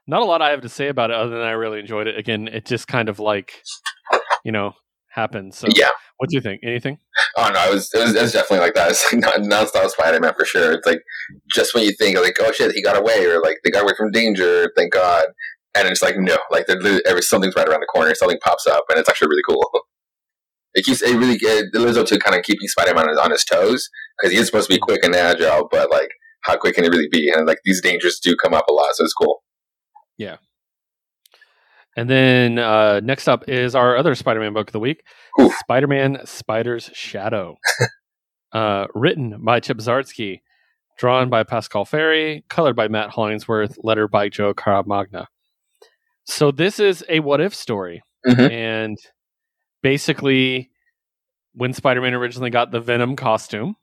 Not 0.07 0.23
a 0.23 0.25
lot 0.25 0.43
I 0.43 0.51
have 0.51 0.61
to 0.63 0.69
say 0.69 0.87
about 0.87 1.11
it 1.11 1.17
other 1.17 1.31
than 1.31 1.43
I 1.47 1.51
really 1.51 1.81
enjoyed 1.81 2.07
it. 2.07 2.17
Again, 2.17 2.47
it 2.49 2.65
just 2.65 2.87
kind 2.87 3.09
of 3.09 3.19
like, 3.19 3.53
you 4.45 4.53
know, 4.53 4.75
happened. 5.11 5.55
So 5.55 5.69
yeah. 5.75 5.91
what 6.17 6.31
do 6.31 6.37
you 6.37 6.41
think? 6.41 6.61
Anything? 6.65 6.99
Oh 7.37 7.51
no, 7.53 7.71
it 7.71 7.75
was 7.75 7.91
it 7.95 8.03
was, 8.03 8.15
it 8.15 8.23
was 8.23 8.33
definitely 8.33 8.65
like 8.65 8.75
that. 8.75 8.91
It's 8.91 9.13
like 9.13 9.21
non 9.21 9.51
nonstop 9.51 9.89
Spider 9.91 10.21
Man 10.21 10.35
for 10.37 10.45
sure. 10.45 10.73
It's 10.73 10.87
like 10.87 11.03
just 11.55 11.75
when 11.75 11.85
you 11.85 11.93
think 11.93 12.19
like, 12.19 12.37
oh 12.41 12.53
shit, 12.53 12.73
he 12.73 12.83
got 12.83 12.97
away, 12.97 13.25
or 13.27 13.41
like 13.41 13.59
they 13.65 13.71
got 13.71 13.83
away 13.83 13.93
from 13.97 14.11
danger, 14.11 14.71
thank 14.77 14.93
God. 14.93 15.27
And 15.75 15.89
it's 15.89 16.03
like 16.03 16.17
no, 16.17 16.37
like 16.51 16.67
every 16.69 17.23
something's 17.23 17.55
right 17.55 17.69
around 17.69 17.81
the 17.81 17.87
corner, 17.87 18.15
something 18.15 18.39
pops 18.43 18.67
up, 18.67 18.85
and 18.89 18.99
it's 18.99 19.09
actually 19.09 19.29
really 19.29 19.45
cool. 19.49 19.69
It 20.73 20.85
keeps 20.85 21.03
it 21.03 21.17
really 21.17 21.37
it 21.43 21.75
lives 21.75 21.97
up 21.97 22.07
to 22.07 22.19
kind 22.21 22.39
of 22.39 22.45
keeping 22.45 22.69
Spider 22.69 22.95
Man 22.95 23.09
on 23.19 23.33
his 23.33 23.45
toes 23.45 23.89
because 24.17 24.33
he 24.33 24.39
is 24.39 24.47
supposed 24.47 24.71
to 24.71 24.77
be 24.77 24.79
quick 24.79 25.03
and 25.03 25.17
agile, 25.17 25.67
but 25.69 25.91
like 25.91 26.11
how 26.43 26.57
quick 26.57 26.77
can 26.77 26.85
it 26.85 26.93
really 26.93 27.09
be? 27.11 27.29
And 27.29 27.45
like 27.45 27.59
these 27.65 27.83
dangers 27.83 28.21
do 28.21 28.37
come 28.37 28.55
up 28.55 28.67
a 28.69 28.73
lot, 28.73 28.95
so 28.95 29.03
it's 29.03 29.13
cool. 29.13 29.43
And 31.97 32.09
then 32.09 32.59
uh, 32.59 33.01
next 33.01 33.29
up 33.29 33.49
is 33.49 33.75
our 33.75 33.97
other 33.97 34.15
Spider-Man 34.15 34.53
book 34.53 34.69
of 34.69 34.73
the 34.73 34.79
week, 34.81 35.03
Spider-Man: 35.61 36.21
Spider's 36.25 36.91
Shadow, 36.95 37.57
uh, 38.53 38.87
written 38.95 39.43
by 39.45 39.61
Chip 39.61 39.79
Zdarsky, 39.79 40.41
drawn 40.99 41.29
by 41.29 41.43
Pascal 41.43 41.85
Ferry, 41.85 42.45
colored 42.49 42.77
by 42.77 42.89
Matt 42.89 43.11
Hollingsworth, 43.11 43.77
lettered 43.83 44.11
by 44.11 44.29
Joe 44.29 44.55
Caramagna. 44.55 45.27
So 46.25 46.53
this 46.53 46.79
is 46.79 47.05
a 47.09 47.21
what-if 47.21 47.55
story, 47.55 48.03
Mhm. 48.27 48.51
and 48.51 48.99
basically, 49.83 50.71
when 51.55 51.73
Spider-Man 51.73 52.15
originally 52.15 52.51
got 52.51 52.71
the 52.71 52.81
Venom 52.81 53.17
costume, 53.17 53.75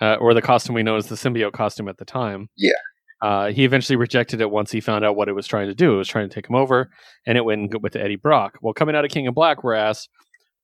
uh, 0.00 0.16
or 0.16 0.34
the 0.34 0.42
costume 0.42 0.74
we 0.74 0.82
know 0.82 0.96
as 0.96 1.06
the 1.06 1.14
symbiote 1.14 1.52
costume 1.52 1.88
at 1.88 1.96
the 1.96 2.04
time, 2.04 2.48
Yeah. 2.56 2.72
Uh, 3.22 3.48
he 3.48 3.64
eventually 3.64 3.96
rejected 3.96 4.40
it 4.40 4.50
once 4.50 4.72
he 4.72 4.80
found 4.80 5.04
out 5.04 5.16
what 5.16 5.28
it 5.28 5.34
was 5.34 5.46
trying 5.46 5.68
to 5.68 5.74
do. 5.74 5.94
It 5.94 5.98
was 5.98 6.08
trying 6.08 6.28
to 6.28 6.34
take 6.34 6.48
him 6.48 6.56
over, 6.56 6.90
and 7.26 7.36
it 7.36 7.44
went 7.44 7.80
with 7.82 7.96
Eddie 7.96 8.16
Brock. 8.16 8.58
Well, 8.62 8.72
coming 8.72 8.96
out 8.96 9.04
of 9.04 9.10
King 9.10 9.26
in 9.26 9.34
Black, 9.34 9.62
we're 9.62 9.74
asked, 9.74 10.08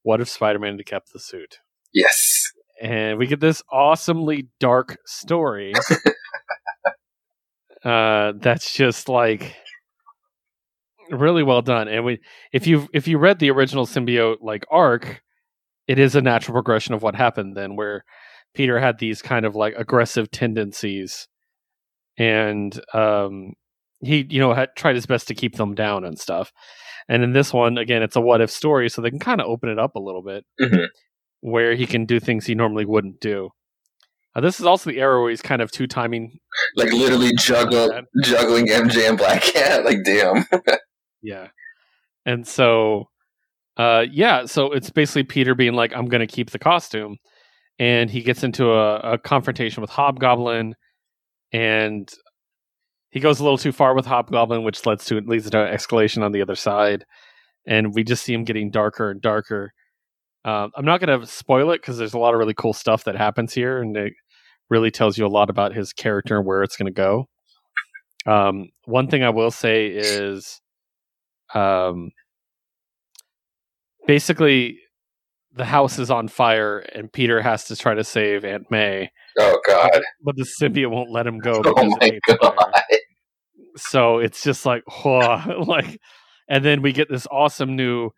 what 0.02 0.20
if 0.20 0.28
Spider-Man 0.28 0.76
had 0.76 0.86
kept 0.86 1.12
the 1.12 1.18
suit? 1.18 1.58
Yes, 1.92 2.52
And 2.80 3.18
we 3.18 3.26
get 3.26 3.40
this 3.40 3.62
awesomely 3.70 4.48
dark 4.60 4.96
story. 5.04 5.72
uh, 7.84 8.32
that's 8.36 8.72
just 8.72 9.08
like 9.08 9.54
really 11.10 11.42
well 11.42 11.62
done. 11.62 11.88
And 11.88 12.04
we, 12.04 12.20
if 12.52 12.66
you 12.66 12.88
if 12.92 13.08
you 13.08 13.18
read 13.18 13.38
the 13.38 13.50
original 13.50 13.86
symbiote 13.86 14.38
like 14.42 14.64
arc, 14.70 15.22
it 15.88 15.98
is 15.98 16.14
a 16.14 16.22
natural 16.22 16.54
progression 16.54 16.94
of 16.94 17.02
what 17.02 17.14
happened 17.14 17.56
then, 17.56 17.76
where 17.76 18.04
Peter 18.54 18.78
had 18.78 18.98
these 18.98 19.22
kind 19.22 19.44
of 19.44 19.54
like 19.54 19.74
aggressive 19.76 20.30
tendencies, 20.30 21.28
and 22.18 22.78
um, 22.94 23.52
he 24.00 24.26
you 24.30 24.38
know 24.40 24.54
had 24.54 24.70
tried 24.76 24.94
his 24.94 25.06
best 25.06 25.28
to 25.28 25.34
keep 25.34 25.56
them 25.56 25.74
down 25.74 26.04
and 26.04 26.18
stuff. 26.18 26.52
And 27.08 27.22
in 27.22 27.32
this 27.32 27.52
one, 27.52 27.78
again, 27.78 28.02
it's 28.02 28.16
a 28.16 28.20
what 28.20 28.40
if 28.40 28.50
story, 28.50 28.88
so 28.88 29.00
they 29.00 29.10
can 29.10 29.18
kind 29.20 29.40
of 29.40 29.46
open 29.46 29.68
it 29.68 29.78
up 29.78 29.94
a 29.94 30.00
little 30.00 30.22
bit 30.22 30.44
Mhm. 30.60 30.88
where 31.40 31.74
he 31.76 31.86
can 31.86 32.04
do 32.04 32.18
things 32.18 32.46
he 32.46 32.54
normally 32.54 32.84
wouldn't 32.84 33.20
do. 33.20 33.50
Uh, 34.34 34.40
this 34.40 34.58
is 34.60 34.66
also 34.66 34.90
the 34.90 34.98
era 34.98 35.20
where 35.20 35.30
he's 35.30 35.40
kind 35.40 35.62
of 35.62 35.70
two 35.70 35.86
timing. 35.86 36.38
like 36.76 36.92
literally 36.92 37.30
juggle 37.38 37.88
juggling 38.22 38.66
MJ 38.66 39.08
and 39.08 39.16
Black 39.18 39.40
Cat. 39.42 39.84
Like 39.84 40.02
damn. 40.04 40.44
Yeah. 41.22 41.48
And 42.24 42.46
so, 42.46 43.08
uh, 43.76 44.04
yeah, 44.10 44.44
so 44.46 44.70
it's 44.72 44.90
basically 44.90 45.24
Peter 45.24 45.54
being 45.54 45.72
like, 45.74 45.92
I'm 45.94 46.06
going 46.06 46.20
to 46.20 46.26
keep 46.26 46.50
the 46.50 46.58
costume. 46.58 47.16
And 47.78 48.10
he 48.10 48.22
gets 48.22 48.44
into 48.44 48.70
a, 48.72 48.96
a 49.14 49.18
confrontation 49.18 49.80
with 49.80 49.90
Hobgoblin. 49.90 50.74
And 51.52 52.10
he 53.10 53.20
goes 53.20 53.40
a 53.40 53.42
little 53.42 53.58
too 53.58 53.72
far 53.72 53.94
with 53.94 54.06
Hobgoblin, 54.06 54.64
which 54.64 54.84
leads 54.84 55.04
to 55.06 55.20
leads 55.20 55.48
to 55.48 55.56
escalation 55.56 56.22
on 56.22 56.32
the 56.32 56.42
other 56.42 56.56
side. 56.56 57.04
And 57.66 57.94
we 57.94 58.04
just 58.04 58.24
see 58.24 58.34
him 58.34 58.44
getting 58.44 58.70
darker 58.70 59.10
and 59.10 59.20
darker. 59.20 59.72
Um, 60.44 60.70
I'm 60.76 60.84
not 60.84 61.00
going 61.00 61.20
to 61.20 61.26
spoil 61.26 61.72
it 61.72 61.80
because 61.80 61.98
there's 61.98 62.14
a 62.14 62.18
lot 62.18 62.34
of 62.34 62.38
really 62.38 62.54
cool 62.54 62.72
stuff 62.72 63.04
that 63.04 63.16
happens 63.16 63.52
here, 63.52 63.82
and 63.82 63.96
it 63.96 64.12
really 64.70 64.92
tells 64.92 65.18
you 65.18 65.26
a 65.26 65.28
lot 65.28 65.50
about 65.50 65.74
his 65.74 65.92
character 65.92 66.36
and 66.36 66.46
where 66.46 66.62
it's 66.62 66.76
going 66.76 66.86
to 66.86 66.92
go. 66.92 67.26
Um, 68.26 68.68
one 68.84 69.08
thing 69.08 69.24
I 69.24 69.30
will 69.30 69.50
say 69.50 69.88
is, 69.88 70.60
um, 71.54 72.10
basically, 74.06 74.78
the 75.52 75.64
house 75.64 75.98
is 75.98 76.10
on 76.10 76.28
fire, 76.28 76.78
and 76.78 77.12
Peter 77.12 77.40
has 77.42 77.64
to 77.64 77.76
try 77.76 77.94
to 77.94 78.04
save 78.04 78.44
Aunt 78.44 78.70
May, 78.70 79.10
Oh 79.38 79.58
god. 79.66 80.02
but 80.22 80.36
the 80.36 80.44
symbiote 80.44 80.90
won't 80.90 81.10
let 81.10 81.26
him 81.26 81.38
go 81.38 81.62
Oh 81.64 81.96
my 82.00 82.18
god. 82.26 82.72
so 83.76 84.18
it's 84.18 84.42
just 84.42 84.64
like 84.66 84.82
whoa, 84.86 85.62
like 85.66 86.00
and 86.48 86.64
then 86.64 86.82
we 86.82 86.92
get 86.92 87.08
this 87.10 87.26
awesome 87.30 87.76
new 87.76 88.10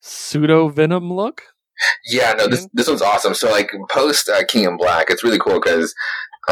pseudo 0.00 0.68
venom 0.68 1.12
look 1.12 1.42
Yeah, 2.06 2.32
no, 2.34 2.46
this 2.46 2.68
this 2.72 2.88
one's 2.88 3.02
awesome. 3.02 3.34
So 3.34 3.50
like 3.50 3.70
post 3.90 4.28
uh, 4.28 4.44
King 4.46 4.64
in 4.64 4.76
Black, 4.76 5.10
it's 5.10 5.24
really 5.24 5.38
cool 5.38 5.60
because 5.60 5.94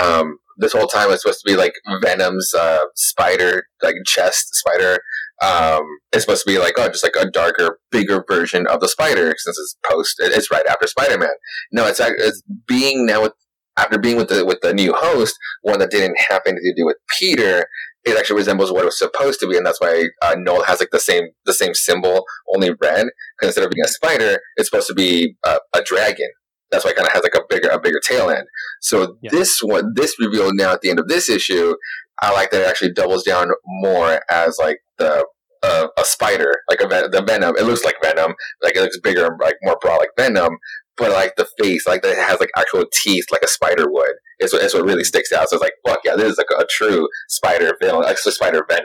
um, 0.00 0.38
this 0.58 0.72
whole 0.72 0.86
time 0.86 1.10
it's 1.10 1.22
supposed 1.22 1.40
to 1.44 1.50
be 1.50 1.56
like 1.56 1.74
Venom's 2.02 2.52
uh, 2.54 2.80
spider, 2.96 3.64
like 3.82 3.94
chest 4.06 4.54
spider. 4.54 4.98
Um, 5.42 5.82
it's 6.12 6.24
supposed 6.24 6.44
to 6.44 6.50
be 6.50 6.58
like 6.58 6.74
oh, 6.78 6.88
just 6.88 7.04
like 7.04 7.16
a 7.16 7.30
darker, 7.30 7.78
bigger 7.90 8.24
version 8.28 8.66
of 8.66 8.80
the 8.80 8.88
spider 8.88 9.34
since 9.36 9.58
it's 9.58 9.76
post. 9.88 10.16
It's 10.18 10.50
right 10.50 10.66
after 10.66 10.86
Spider 10.86 11.18
Man. 11.18 11.34
No, 11.72 11.86
it's 11.86 12.00
it's 12.00 12.42
being 12.66 13.06
now 13.06 13.22
with 13.22 13.32
after 13.76 13.98
being 13.98 14.16
with 14.16 14.28
the 14.28 14.44
with 14.44 14.60
the 14.62 14.74
new 14.74 14.92
host, 14.92 15.34
one 15.62 15.78
that 15.78 15.90
didn't 15.90 16.16
have 16.30 16.42
anything 16.46 16.72
to 16.74 16.80
do 16.82 16.86
with 16.86 16.96
Peter. 17.18 17.66
It 18.04 18.18
actually 18.18 18.36
resembles 18.38 18.72
what 18.72 18.82
it 18.82 18.86
was 18.86 18.98
supposed 18.98 19.38
to 19.40 19.46
be, 19.48 19.56
and 19.56 19.64
that's 19.64 19.80
why 19.80 20.08
uh, 20.22 20.34
Knull 20.36 20.64
has 20.64 20.80
like 20.80 20.90
the 20.90 20.98
same 21.00 21.28
the 21.46 21.54
same 21.54 21.72
symbol, 21.74 22.24
only 22.54 22.70
red. 22.82 23.06
Because 23.38 23.48
instead 23.48 23.64
of 23.64 23.70
being 23.70 23.84
a 23.84 23.88
spider, 23.88 24.40
it's 24.56 24.68
supposed 24.68 24.88
to 24.88 24.94
be 24.94 25.36
a, 25.46 25.58
a 25.74 25.82
dragon. 25.82 26.28
That's 26.70 26.84
why 26.84 26.90
it 26.92 26.96
kind 26.96 27.06
of 27.06 27.12
has 27.12 27.22
like 27.22 27.34
a 27.36 27.42
bigger 27.48 27.68
a 27.68 27.78
bigger 27.80 28.00
tail 28.00 28.28
end. 28.30 28.46
So 28.80 29.16
Yeah. 29.22 29.30
this 29.30 29.60
one, 29.62 29.92
this 29.94 30.16
reveal 30.18 30.50
now 30.54 30.72
at 30.72 30.80
the 30.80 30.90
end 30.90 30.98
of 30.98 31.06
this 31.08 31.28
issue, 31.30 31.74
I 32.20 32.32
like 32.32 32.50
that 32.50 32.62
it 32.62 32.66
actually 32.68 32.92
doubles 32.92 33.22
down 33.22 33.48
more 33.66 34.20
as 34.30 34.58
like 34.58 34.78
the 34.98 35.24
uh, 35.62 35.86
a 35.96 36.04
spider, 36.04 36.56
like 36.68 36.80
a 36.80 36.88
ven- 36.88 37.10
the 37.12 37.22
venom. 37.22 37.54
It 37.56 37.62
looks 37.64 37.84
like 37.84 37.94
venom, 38.02 38.34
like 38.64 38.74
it 38.74 38.80
looks 38.80 38.98
bigger 38.98 39.36
like 39.40 39.56
more 39.62 39.76
broad, 39.80 39.98
like 39.98 40.10
venom. 40.16 40.56
But 41.02 41.12
like 41.12 41.34
the 41.36 41.46
face, 41.60 41.86
like 41.86 42.02
that 42.02 42.16
has 42.16 42.40
like 42.40 42.50
actual 42.56 42.84
teeth, 42.92 43.26
like 43.32 43.42
a 43.42 43.48
spider 43.48 43.90
would. 43.90 44.12
It's 44.38 44.52
what, 44.52 44.62
it's 44.62 44.74
what 44.74 44.84
really 44.84 45.04
sticks 45.04 45.32
out. 45.32 45.48
So 45.48 45.56
it's 45.56 45.62
like, 45.62 45.74
fuck 45.86 46.00
yeah, 46.04 46.16
this 46.16 46.32
is 46.32 46.38
like 46.38 46.46
a 46.58 46.64
true 46.70 47.08
spider 47.28 47.72
villain, 47.80 48.02
like 48.04 48.18
spider 48.18 48.64
venom. 48.68 48.84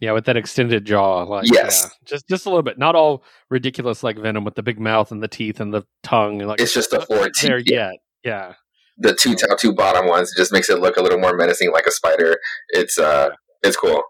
yeah 0.00 0.12
with 0.12 0.24
that 0.26 0.36
extended 0.36 0.84
jaw 0.84 1.22
like 1.22 1.46
Yes. 1.52 1.82
yeah, 1.84 1.90
just 2.04 2.28
just 2.28 2.46
a 2.46 2.48
little 2.48 2.62
bit 2.62 2.78
not 2.78 2.94
all 2.96 3.22
ridiculous 3.50 4.02
like 4.02 4.18
venom 4.18 4.44
with 4.44 4.54
the 4.56 4.62
big 4.62 4.80
mouth 4.80 5.12
and 5.12 5.22
the 5.22 5.28
teeth 5.28 5.60
and 5.60 5.72
the 5.72 5.82
tongue 6.02 6.40
and 6.40 6.48
like 6.48 6.60
It's 6.60 6.74
just 6.74 6.90
the 6.90 7.00
four 7.00 7.28
there 7.42 7.58
teeth. 7.58 7.70
yet 7.70 7.94
yeah 8.24 8.54
the 8.98 9.14
two 9.14 9.34
top, 9.34 9.58
two 9.58 9.72
bottom 9.74 10.06
ones. 10.06 10.32
Just 10.36 10.52
makes 10.52 10.68
it 10.68 10.78
look 10.80 10.96
a 10.98 11.02
little 11.02 11.18
more 11.18 11.34
menacing, 11.34 11.72
like 11.72 11.86
a 11.86 11.90
spider. 11.90 12.36
It's 12.70 12.98
uh, 12.98 13.30
it's 13.62 13.76
cool. 13.76 14.02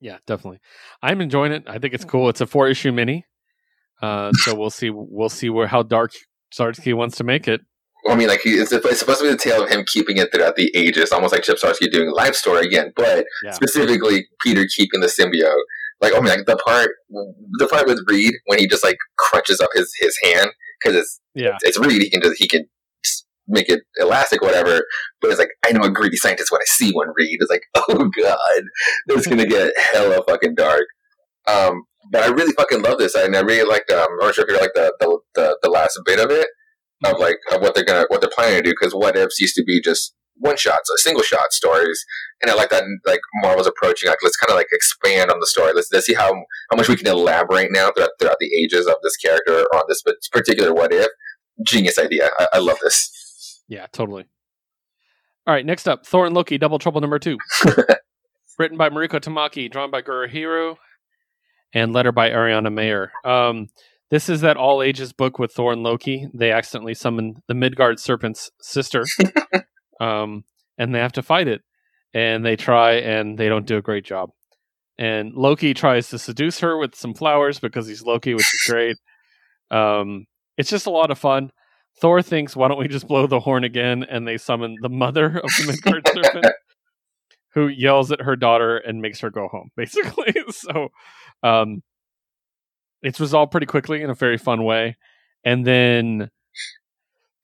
yeah 0.00 0.18
definitely 0.26 0.60
i'm 1.02 1.20
enjoying 1.20 1.52
it 1.52 1.62
i 1.66 1.78
think 1.78 1.92
it's 1.94 2.04
cool 2.04 2.28
it's 2.28 2.40
a 2.40 2.46
four 2.46 2.68
issue 2.68 2.90
mini 2.92 3.24
uh 4.02 4.32
so 4.32 4.54
we'll 4.54 4.70
see 4.70 4.90
we'll 4.92 5.28
see 5.28 5.48
where 5.48 5.66
how 5.66 5.82
dark 5.82 6.12
Zdarsky 6.54 6.94
wants 6.94 7.16
to 7.16 7.24
make 7.24 7.48
it 7.48 7.60
I 8.08 8.16
mean, 8.16 8.26
like 8.26 8.40
he, 8.40 8.54
it's, 8.54 8.72
it's 8.72 8.98
supposed 8.98 9.20
to 9.20 9.26
be 9.26 9.30
the 9.30 9.36
tale 9.36 9.62
of 9.62 9.70
him 9.70 9.84
keeping 9.86 10.16
it 10.16 10.32
throughout 10.32 10.56
the 10.56 10.72
ages, 10.74 11.12
almost 11.12 11.32
like 11.32 11.44
Chip 11.44 11.58
Zdarsky 11.58 11.88
doing 11.88 12.10
life 12.10 12.34
story 12.34 12.66
again, 12.66 12.92
but 12.96 13.26
Yeah. 13.44 13.52
specifically 13.52 14.26
Peter 14.44 14.66
keeping 14.76 15.00
the 15.00 15.06
symbiote. 15.06 15.62
Like, 16.00 16.12
I 16.12 16.16
mean, 16.16 16.30
like 16.30 16.46
the 16.46 16.56
part, 16.56 16.90
the 17.58 17.68
part 17.68 17.86
with 17.86 18.00
Reed 18.08 18.34
when 18.46 18.58
he 18.58 18.66
just 18.66 18.82
like 18.82 18.96
crunches 19.18 19.60
up 19.60 19.70
his 19.72 19.94
his 20.00 20.18
hand 20.24 20.50
because 20.80 20.98
it's 20.98 21.20
yeah 21.36 21.56
it's 21.62 21.78
Reed. 21.78 22.02
He 22.02 22.10
can 22.10 22.20
just 22.20 22.42
he 22.42 22.48
can 22.48 22.66
make 23.46 23.68
it 23.68 23.82
elastic, 23.98 24.42
or 24.42 24.46
whatever. 24.46 24.84
But 25.20 25.30
it's 25.30 25.38
like 25.38 25.50
I 25.64 25.70
know 25.70 25.82
a 25.82 25.90
greedy 25.90 26.16
scientist 26.16 26.50
when 26.50 26.60
I 26.60 26.66
see 26.66 26.90
one. 26.90 27.08
Reed 27.16 27.38
it's 27.40 27.50
like, 27.50 27.62
oh 27.76 28.10
god, 28.20 28.62
is 29.10 29.26
gonna 29.28 29.46
get 29.46 29.72
hella 29.78 30.22
fucking 30.26 30.56
dark. 30.56 30.86
Um, 31.46 31.84
but 32.10 32.22
I 32.22 32.28
really 32.28 32.52
fucking 32.52 32.82
love 32.82 32.98
this, 32.98 33.14
and 33.14 33.34
I 33.34 33.40
really 33.40 33.68
like. 33.68 33.90
Um, 33.90 34.06
I'm 34.10 34.26
not 34.26 34.34
sure 34.34 34.44
if 34.44 34.50
you 34.50 34.60
like 34.60 34.74
the, 34.74 34.94
the 35.00 35.18
the 35.34 35.58
the 35.62 35.70
last 35.70 35.98
bit 36.04 36.18
of 36.18 36.30
it 36.30 36.46
of 37.04 37.18
like 37.18 37.38
of 37.52 37.60
what 37.60 37.74
they're 37.74 37.84
gonna 37.84 38.04
what 38.08 38.20
they're 38.20 38.30
planning 38.32 38.56
to 38.56 38.62
do 38.62 38.70
because 38.70 38.94
what 38.94 39.16
ifs 39.16 39.40
used 39.40 39.56
to 39.56 39.64
be 39.64 39.80
just 39.80 40.14
one 40.36 40.56
shots, 40.56 40.90
uh, 40.90 40.96
single 40.96 41.22
shot 41.22 41.52
stories, 41.52 42.04
and 42.40 42.50
I 42.50 42.54
like 42.54 42.70
that. 42.70 42.84
Like 43.06 43.20
Marvel's 43.42 43.66
approaching, 43.66 44.08
like 44.08 44.18
let's 44.22 44.36
kind 44.36 44.50
of 44.50 44.56
like 44.56 44.68
expand 44.72 45.30
on 45.30 45.40
the 45.40 45.46
story. 45.46 45.72
Let's 45.74 45.92
let's 45.92 46.06
see 46.06 46.14
how 46.14 46.32
how 46.70 46.76
much 46.76 46.88
we 46.88 46.96
can 46.96 47.06
elaborate 47.06 47.70
now 47.70 47.90
throughout, 47.90 48.10
throughout 48.20 48.38
the 48.40 48.50
ages 48.62 48.86
of 48.86 48.96
this 49.02 49.16
character 49.16 49.60
or 49.60 49.76
on 49.76 49.84
this 49.88 50.02
particular 50.30 50.72
what 50.72 50.92
if. 50.92 51.08
Genius 51.64 51.98
idea. 51.98 52.30
I, 52.38 52.48
I 52.54 52.58
love 52.58 52.78
this. 52.82 53.62
Yeah, 53.68 53.86
totally. 53.92 54.24
All 55.46 55.54
right, 55.54 55.66
next 55.66 55.88
up, 55.88 56.06
Thor 56.06 56.26
and 56.26 56.34
Loki, 56.34 56.56
Double 56.56 56.78
Trouble 56.78 57.00
number 57.00 57.18
two. 57.18 57.36
Written 58.58 58.78
by 58.78 58.90
Mariko 58.90 59.20
Tamaki, 59.20 59.70
drawn 59.70 59.90
by 59.90 60.02
Gurihiru, 60.02 60.76
and 61.72 61.92
letter 61.92 62.12
by 62.12 62.30
Ariana 62.30 62.72
Maher. 62.72 63.12
Um, 63.24 63.68
this 64.10 64.28
is 64.28 64.42
that 64.42 64.56
all 64.56 64.82
ages 64.82 65.12
book 65.12 65.38
with 65.38 65.52
Thor 65.52 65.72
and 65.72 65.82
Loki. 65.82 66.28
They 66.34 66.52
accidentally 66.52 66.94
summon 66.94 67.42
the 67.48 67.54
Midgard 67.54 67.98
serpent's 67.98 68.50
sister, 68.60 69.04
um, 70.00 70.44
and 70.76 70.94
they 70.94 70.98
have 70.98 71.12
to 71.12 71.22
fight 71.22 71.48
it. 71.48 71.62
And 72.12 72.44
they 72.44 72.56
try, 72.56 72.92
and 72.96 73.38
they 73.38 73.48
don't 73.48 73.66
do 73.66 73.78
a 73.78 73.82
great 73.82 74.04
job. 74.04 74.30
And 74.98 75.32
Loki 75.32 75.72
tries 75.72 76.10
to 76.10 76.18
seduce 76.18 76.60
her 76.60 76.76
with 76.76 76.94
some 76.94 77.14
flowers 77.14 77.58
because 77.58 77.88
he's 77.88 78.02
Loki, 78.02 78.34
which 78.34 78.52
is 78.52 78.64
great. 78.68 78.96
Um, 79.70 80.26
it's 80.58 80.68
just 80.68 80.86
a 80.86 80.90
lot 80.90 81.10
of 81.10 81.18
fun. 81.18 81.50
Thor 81.98 82.20
thinks, 82.20 82.54
"Why 82.54 82.68
don't 82.68 82.78
we 82.78 82.88
just 82.88 83.08
blow 83.08 83.26
the 83.26 83.40
horn 83.40 83.64
again?" 83.64 84.04
And 84.08 84.28
they 84.28 84.36
summon 84.36 84.76
the 84.82 84.88
mother 84.90 85.38
of 85.42 85.50
the 85.58 85.66
Midgard 85.66 86.06
serpent, 86.12 86.46
who 87.54 87.68
yells 87.68 88.10
at 88.10 88.22
her 88.22 88.36
daughter 88.36 88.78
and 88.78 89.00
makes 89.00 89.20
her 89.20 89.30
go 89.30 89.48
home. 89.48 89.70
Basically, 89.76 90.34
so 90.50 90.88
um, 91.42 91.82
it's 93.02 93.20
resolved 93.20 93.52
pretty 93.52 93.66
quickly 93.66 94.02
in 94.02 94.10
a 94.10 94.14
very 94.14 94.38
fun 94.38 94.64
way. 94.64 94.96
And 95.44 95.66
then 95.66 96.30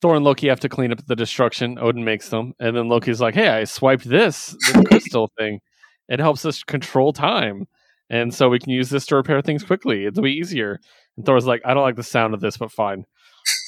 Thor 0.01 0.15
and 0.15 0.23
Loki 0.23 0.47
have 0.47 0.61
to 0.61 0.69
clean 0.69 0.91
up 0.91 1.05
the 1.05 1.15
destruction 1.15 1.77
Odin 1.79 2.05
makes 2.05 2.29
them. 2.29 2.53
And 2.59 2.75
then 2.75 2.87
Loki's 2.87 3.19
like, 3.19 3.35
hey, 3.35 3.49
I 3.49 3.65
swiped 3.65 4.07
this, 4.07 4.55
this 4.67 4.83
crystal 4.87 5.29
thing. 5.37 5.59
It 6.07 6.19
helps 6.19 6.45
us 6.45 6.63
control 6.63 7.13
time. 7.13 7.67
And 8.09 8.33
so 8.33 8.49
we 8.49 8.59
can 8.59 8.71
use 8.71 8.89
this 8.89 9.05
to 9.07 9.15
repair 9.15 9.41
things 9.41 9.63
quickly. 9.63 10.05
It'll 10.05 10.23
be 10.23 10.31
easier. 10.31 10.79
And 11.15 11.25
Thor's 11.25 11.45
like, 11.45 11.61
I 11.63 11.73
don't 11.73 11.83
like 11.83 11.95
the 11.95 12.03
sound 12.03 12.33
of 12.33 12.41
this, 12.41 12.57
but 12.57 12.71
fine. 12.71 13.05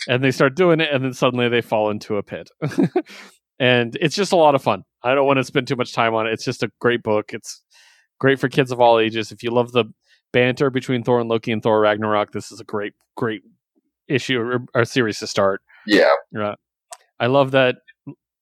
And 0.07 0.23
they 0.23 0.31
start 0.31 0.55
doing 0.55 0.79
it, 0.79 0.89
and 0.91 1.03
then 1.03 1.13
suddenly 1.13 1.47
they 1.47 1.61
fall 1.61 1.91
into 1.91 2.17
a 2.17 2.23
pit. 2.23 2.49
and 3.61 3.95
it's 4.01 4.15
just 4.15 4.31
a 4.31 4.35
lot 4.35 4.55
of 4.55 4.63
fun. 4.63 4.83
I 5.03 5.13
don't 5.13 5.27
want 5.27 5.37
to 5.37 5.43
spend 5.43 5.67
too 5.67 5.75
much 5.75 5.93
time 5.93 6.15
on 6.15 6.25
it. 6.25 6.33
It's 6.33 6.43
just 6.43 6.63
a 6.63 6.71
great 6.79 7.03
book. 7.03 7.31
It's 7.31 7.61
great 8.19 8.39
for 8.39 8.49
kids 8.49 8.71
of 8.71 8.81
all 8.81 8.97
ages. 8.97 9.31
If 9.31 9.43
you 9.43 9.51
love 9.51 9.71
the 9.71 9.85
banter 10.33 10.71
between 10.71 11.03
Thor 11.03 11.19
and 11.19 11.29
Loki 11.29 11.51
and 11.51 11.61
Thor 11.61 11.79
Ragnarok, 11.79 12.31
this 12.31 12.51
is 12.51 12.59
a 12.59 12.63
great, 12.63 12.93
great 13.15 13.43
issue 14.07 14.39
or, 14.39 14.65
or 14.73 14.83
series 14.83 15.19
to 15.19 15.27
start. 15.27 15.61
Yeah. 15.85 16.09
Yeah. 16.31 16.55
I 17.19 17.27
love 17.27 17.51
that 17.51 17.75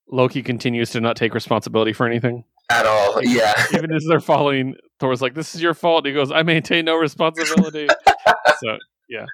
Loki 0.09 0.41
continues 0.41 0.91
to 0.91 1.01
not 1.01 1.17
take 1.17 1.33
responsibility 1.33 1.91
for 1.91 2.07
anything 2.07 2.45
at 2.71 2.85
all. 2.85 3.21
Yeah. 3.21 3.53
Even 3.73 3.93
as 3.93 4.05
they're 4.07 4.21
falling, 4.21 4.75
Thor's 5.01 5.21
like, 5.21 5.33
"This 5.33 5.53
is 5.53 5.61
your 5.61 5.73
fault." 5.73 6.05
He 6.05 6.13
goes, 6.13 6.31
"I 6.31 6.43
maintain 6.43 6.85
no 6.85 6.95
responsibility." 6.95 7.87
so 8.59 8.77
yeah. 9.09 9.25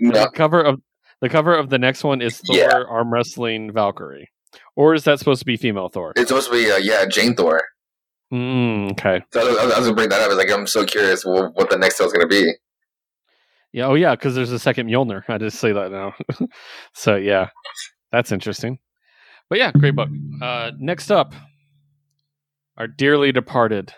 No. 0.00 0.22
The 0.22 0.30
cover 0.30 0.62
of 0.62 0.80
the 1.20 1.28
cover 1.28 1.54
of 1.54 1.68
the 1.68 1.78
next 1.78 2.04
one 2.04 2.22
is 2.22 2.38
Thor 2.38 2.56
yeah. 2.56 2.82
arm 2.88 3.12
wrestling 3.12 3.70
Valkyrie, 3.72 4.30
or 4.76 4.94
is 4.94 5.04
that 5.04 5.18
supposed 5.18 5.40
to 5.40 5.46
be 5.46 5.56
female 5.56 5.88
Thor? 5.88 6.12
It's 6.16 6.28
supposed 6.28 6.50
to 6.50 6.52
be 6.52 6.70
uh, 6.70 6.76
yeah 6.76 7.06
Jane 7.06 7.34
Thor. 7.34 7.62
Mm, 8.32 8.92
okay. 8.92 9.22
So 9.32 9.40
I 9.40 9.44
was, 9.44 9.58
I 9.58 9.78
was, 9.78 9.86
gonna 9.86 9.94
bring 9.94 10.08
that 10.10 10.20
up. 10.20 10.26
I 10.26 10.28
was 10.28 10.36
like, 10.36 10.50
I'm 10.50 10.66
so 10.66 10.84
curious 10.84 11.24
what, 11.24 11.54
what 11.54 11.70
the 11.70 11.78
next 11.78 11.98
tale 11.98 12.06
is 12.06 12.12
gonna 12.12 12.26
be. 12.26 12.52
Yeah. 13.72 13.86
Oh 13.86 13.94
yeah, 13.94 14.14
because 14.14 14.34
there's 14.34 14.52
a 14.52 14.58
second 14.58 14.88
Mjolnir. 14.88 15.22
I 15.28 15.38
just 15.38 15.58
say 15.58 15.72
that 15.72 15.90
now. 15.90 16.14
so 16.94 17.16
yeah, 17.16 17.50
that's 18.12 18.32
interesting. 18.32 18.78
But 19.48 19.58
yeah, 19.58 19.72
great 19.72 19.94
book. 19.94 20.08
Uh, 20.42 20.72
next 20.78 21.10
up, 21.10 21.34
our 22.76 22.88
dearly 22.88 23.32
departed 23.32 23.92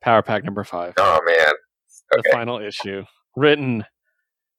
Power 0.00 0.22
Pack 0.22 0.44
number 0.44 0.64
five. 0.64 0.94
Oh 0.98 1.20
man. 1.26 1.52
Okay. 2.14 2.22
The 2.24 2.30
final 2.32 2.60
issue, 2.60 3.04
written 3.36 3.84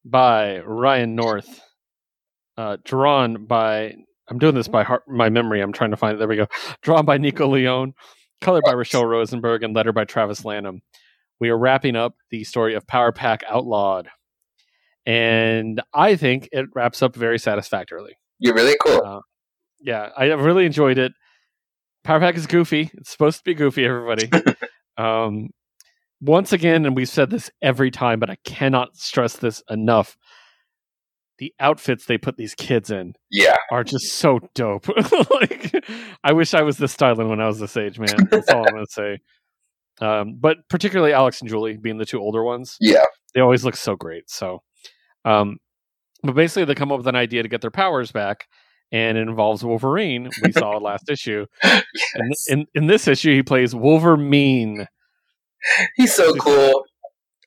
by 0.05 0.59
Ryan 0.59 1.15
North, 1.15 1.61
uh, 2.57 2.77
drawn 2.83 3.45
by 3.45 3.95
I'm 4.29 4.39
doing 4.39 4.55
this 4.55 4.67
by 4.67 4.83
heart, 4.83 5.03
my 5.07 5.29
memory. 5.29 5.61
I'm 5.61 5.73
trying 5.73 5.91
to 5.91 5.97
find 5.97 6.15
it. 6.15 6.19
There 6.19 6.27
we 6.27 6.35
go. 6.35 6.47
Drawn 6.81 7.05
by 7.05 7.17
Nico 7.17 7.47
Leone, 7.47 7.93
colored 8.41 8.63
by 8.65 8.73
Rachelle 8.73 9.07
Rosenberg, 9.07 9.63
and 9.63 9.75
letter 9.75 9.93
by 9.93 10.05
Travis 10.05 10.43
Lanham. 10.43 10.81
We 11.39 11.49
are 11.49 11.57
wrapping 11.57 11.95
up 11.95 12.15
the 12.29 12.43
story 12.43 12.73
of 12.73 12.87
Power 12.87 13.11
Pack 13.11 13.43
Outlawed, 13.47 14.09
and 15.05 15.81
I 15.93 16.15
think 16.15 16.49
it 16.51 16.65
wraps 16.75 17.01
up 17.01 17.15
very 17.15 17.39
satisfactorily. 17.39 18.17
You're 18.39 18.55
really 18.55 18.75
cool. 18.85 19.01
Uh, 19.05 19.19
yeah, 19.79 20.09
I 20.17 20.25
really 20.25 20.65
enjoyed 20.65 20.97
it. 20.97 21.13
Power 22.03 22.19
Pack 22.19 22.35
is 22.35 22.47
goofy. 22.47 22.91
It's 22.95 23.11
supposed 23.11 23.37
to 23.39 23.43
be 23.43 23.53
goofy, 23.53 23.85
everybody. 23.85 24.29
um, 24.97 25.49
once 26.21 26.51
again, 26.51 26.85
and 26.85 26.95
we've 26.95 27.09
said 27.09 27.29
this 27.29 27.51
every 27.61 27.91
time, 27.91 28.19
but 28.19 28.29
I 28.29 28.37
cannot 28.43 28.95
stress 28.95 29.37
this 29.37 29.61
enough. 29.69 30.17
The 31.39 31.53
outfits 31.59 32.05
they 32.05 32.17
put 32.17 32.37
these 32.37 32.55
kids 32.55 32.89
in, 32.89 33.13
yeah, 33.29 33.57
are 33.71 33.83
just 33.83 34.13
so 34.13 34.39
dope. 34.55 34.87
like, 35.31 35.85
I 36.23 36.33
wish 36.33 36.53
I 36.53 36.63
was 36.63 36.77
this 36.77 36.93
styling 36.93 37.29
when 37.29 37.39
I 37.39 37.47
was 37.47 37.59
this 37.59 37.77
age, 37.77 37.99
man. 37.99 38.27
That's 38.31 38.49
all 38.49 38.67
I'm 38.67 38.73
gonna 38.73 38.85
say. 38.89 39.19
Um, 39.99 40.37
but 40.39 40.57
particularly 40.69 41.13
Alex 41.13 41.41
and 41.41 41.49
Julie 41.49 41.77
being 41.77 41.97
the 41.97 42.05
two 42.05 42.19
older 42.19 42.43
ones, 42.43 42.77
yeah, 42.79 43.05
they 43.33 43.41
always 43.41 43.63
look 43.63 43.75
so 43.75 43.95
great. 43.95 44.29
So, 44.29 44.63
um, 45.25 45.57
but 46.23 46.33
basically, 46.33 46.65
they 46.65 46.75
come 46.75 46.91
up 46.91 46.97
with 46.97 47.07
an 47.07 47.15
idea 47.15 47.43
to 47.43 47.49
get 47.49 47.61
their 47.61 47.71
powers 47.71 48.11
back, 48.11 48.47
and 48.91 49.17
it 49.17 49.27
involves 49.27 49.63
Wolverine. 49.63 50.29
We 50.43 50.51
saw 50.51 50.77
it 50.77 50.81
last 50.81 51.09
issue. 51.09 51.45
yes. 51.63 51.83
And 52.15 52.33
in 52.47 52.65
in 52.73 52.87
this 52.87 53.07
issue, 53.07 53.35
he 53.35 53.43
plays 53.43 53.75
Wolverine. 53.75 54.87
He's 55.95 56.13
so 56.13 56.33
cool. 56.35 56.83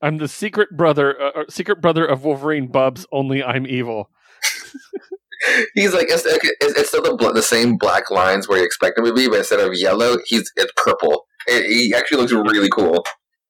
I'm 0.02 0.18
the 0.18 0.28
secret 0.28 0.76
brother, 0.76 1.20
uh, 1.20 1.40
uh, 1.40 1.44
secret 1.48 1.80
brother 1.80 2.04
of 2.04 2.24
Wolverine. 2.24 2.68
Bubs, 2.68 3.06
only 3.12 3.42
I'm 3.42 3.66
evil. 3.66 4.10
he's 5.74 5.92
like 5.92 6.06
it's, 6.08 6.24
it's 6.24 6.88
still 6.88 7.02
the, 7.02 7.32
the 7.34 7.42
same 7.42 7.76
black 7.76 8.10
lines 8.10 8.48
where 8.48 8.58
you 8.58 8.64
expect 8.64 8.98
him 8.98 9.04
to 9.04 9.12
be, 9.12 9.28
but 9.28 9.38
instead 9.38 9.60
of 9.60 9.74
yellow, 9.74 10.16
he's 10.26 10.50
it's 10.56 10.72
purple. 10.76 11.26
It, 11.46 11.66
he 11.66 11.94
actually 11.94 12.18
looks 12.18 12.32
really 12.32 12.68
cool. 12.70 13.04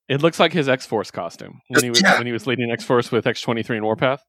It 0.09 0.23
looks 0.23 0.41
like 0.41 0.53
his 0.53 0.69
X 0.69 0.87
Force 0.87 1.11
costume 1.11 1.61
when 1.69 1.85
he 1.85 1.91
was 1.91 2.03
yeah. 2.03 2.19
when 2.19 2.27
he 2.27 2.33
was 2.33 2.47
leading 2.47 2.71
X 2.71 2.85
Force 2.85 3.13
with 3.13 3.27
X 3.27 3.41
twenty 3.41 3.63
three 3.63 3.77
and 3.77 3.87
Warpath. 3.87 4.25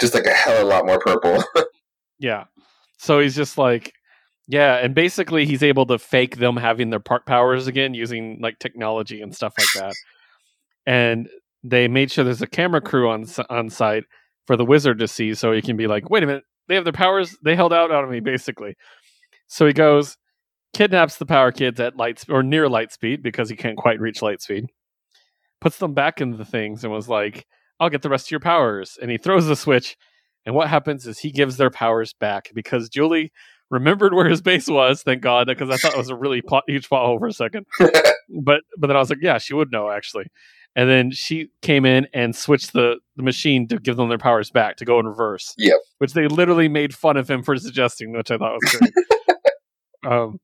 Just 0.00 0.14
like 0.14 0.26
a 0.26 0.30
hell 0.30 0.56
of 0.56 0.62
a 0.62 0.66
lot 0.66 0.86
more 0.86 0.98
purple. 0.98 1.44
yeah, 2.18 2.44
so 2.98 3.20
he's 3.20 3.36
just 3.36 3.58
like, 3.58 3.92
yeah, 4.46 4.76
and 4.76 4.94
basically 4.94 5.44
he's 5.44 5.62
able 5.62 5.84
to 5.86 5.98
fake 5.98 6.36
them 6.36 6.56
having 6.56 6.90
their 6.90 7.00
part 7.00 7.26
powers 7.26 7.66
again 7.66 7.92
using 7.92 8.38
like 8.40 8.58
technology 8.58 9.20
and 9.20 9.34
stuff 9.34 9.52
like 9.58 9.68
that. 9.82 9.94
And 10.86 11.28
they 11.62 11.88
made 11.88 12.10
sure 12.10 12.24
there's 12.24 12.42
a 12.42 12.46
camera 12.46 12.80
crew 12.80 13.08
on 13.10 13.26
on 13.50 13.70
site 13.70 14.04
for 14.46 14.56
the 14.56 14.64
wizard 14.64 14.98
to 14.98 15.08
see, 15.08 15.34
so 15.34 15.52
he 15.52 15.62
can 15.62 15.76
be 15.76 15.86
like, 15.86 16.10
wait 16.10 16.22
a 16.22 16.26
minute, 16.26 16.44
they 16.68 16.74
have 16.74 16.84
their 16.84 16.92
powers. 16.92 17.36
They 17.42 17.56
held 17.56 17.72
out 17.72 17.90
on 17.90 18.10
me 18.10 18.20
basically. 18.20 18.74
So 19.46 19.66
he 19.66 19.72
goes, 19.72 20.16
kidnaps 20.74 21.16
the 21.16 21.26
power 21.26 21.52
kids 21.52 21.80
at 21.80 21.96
light 21.96 22.18
sp- 22.20 22.30
or 22.30 22.42
near 22.42 22.68
light 22.68 22.92
speed 22.92 23.22
because 23.22 23.48
he 23.48 23.56
can't 23.56 23.76
quite 23.76 24.00
reach 24.00 24.22
light 24.22 24.42
speed. 24.42 24.66
Puts 25.60 25.78
them 25.78 25.94
back 25.94 26.20
into 26.20 26.36
the 26.36 26.44
things 26.44 26.84
and 26.84 26.92
was 26.92 27.08
like, 27.08 27.46
I'll 27.80 27.90
get 27.90 28.02
the 28.02 28.10
rest 28.10 28.26
of 28.26 28.30
your 28.30 28.40
powers. 28.40 28.98
And 29.00 29.10
he 29.10 29.18
throws 29.18 29.46
the 29.46 29.56
switch 29.56 29.96
and 30.46 30.54
what 30.54 30.68
happens 30.68 31.06
is 31.06 31.18
he 31.18 31.30
gives 31.30 31.56
their 31.56 31.70
powers 31.70 32.12
back 32.12 32.50
because 32.54 32.88
Julie 32.88 33.32
remembered 33.70 34.14
where 34.14 34.28
his 34.28 34.42
base 34.42 34.68
was. 34.68 35.02
Thank 35.02 35.22
God, 35.22 35.46
because 35.46 35.70
I 35.70 35.76
thought 35.76 35.94
it 35.94 35.98
was 35.98 36.10
a 36.10 36.16
really 36.16 36.42
plot, 36.42 36.64
huge 36.66 36.88
plot 36.88 37.06
hole 37.06 37.18
for 37.18 37.26
a 37.26 37.32
second. 37.32 37.66
but 37.78 38.60
but 38.78 38.88
then 38.88 38.96
I 38.96 38.98
was 38.98 39.10
like, 39.10 39.20
yeah, 39.22 39.38
she 39.38 39.54
would 39.54 39.72
know 39.72 39.90
actually. 39.90 40.26
And 40.76 40.88
then 40.88 41.10
she 41.12 41.50
came 41.62 41.84
in 41.84 42.08
and 42.12 42.34
switched 42.34 42.72
the, 42.72 42.96
the 43.16 43.22
machine 43.22 43.68
to 43.68 43.78
give 43.78 43.96
them 43.96 44.08
their 44.08 44.18
powers 44.18 44.50
back 44.50 44.76
to 44.78 44.84
go 44.84 44.98
in 44.98 45.06
reverse. 45.06 45.54
Yep. 45.56 45.78
Which 45.98 46.12
they 46.14 46.26
literally 46.26 46.68
made 46.68 46.94
fun 46.94 47.16
of 47.16 47.30
him 47.30 47.42
for 47.42 47.56
suggesting, 47.56 48.12
which 48.12 48.30
I 48.30 48.38
thought 48.38 48.54
was 48.54 48.76
great. 48.76 48.92
um, 50.12 50.40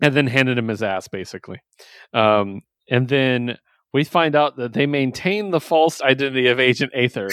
and 0.00 0.14
then 0.14 0.26
handed 0.28 0.58
him 0.58 0.68
his 0.68 0.82
ass 0.82 1.08
basically. 1.08 1.58
Um, 2.12 2.62
and 2.88 3.08
then 3.08 3.58
we 3.92 4.04
find 4.04 4.34
out 4.34 4.56
that 4.56 4.72
they 4.72 4.86
maintain 4.86 5.50
the 5.50 5.60
false 5.60 6.00
identity 6.02 6.46
of 6.48 6.60
Agent 6.60 6.92
Aether 6.94 7.28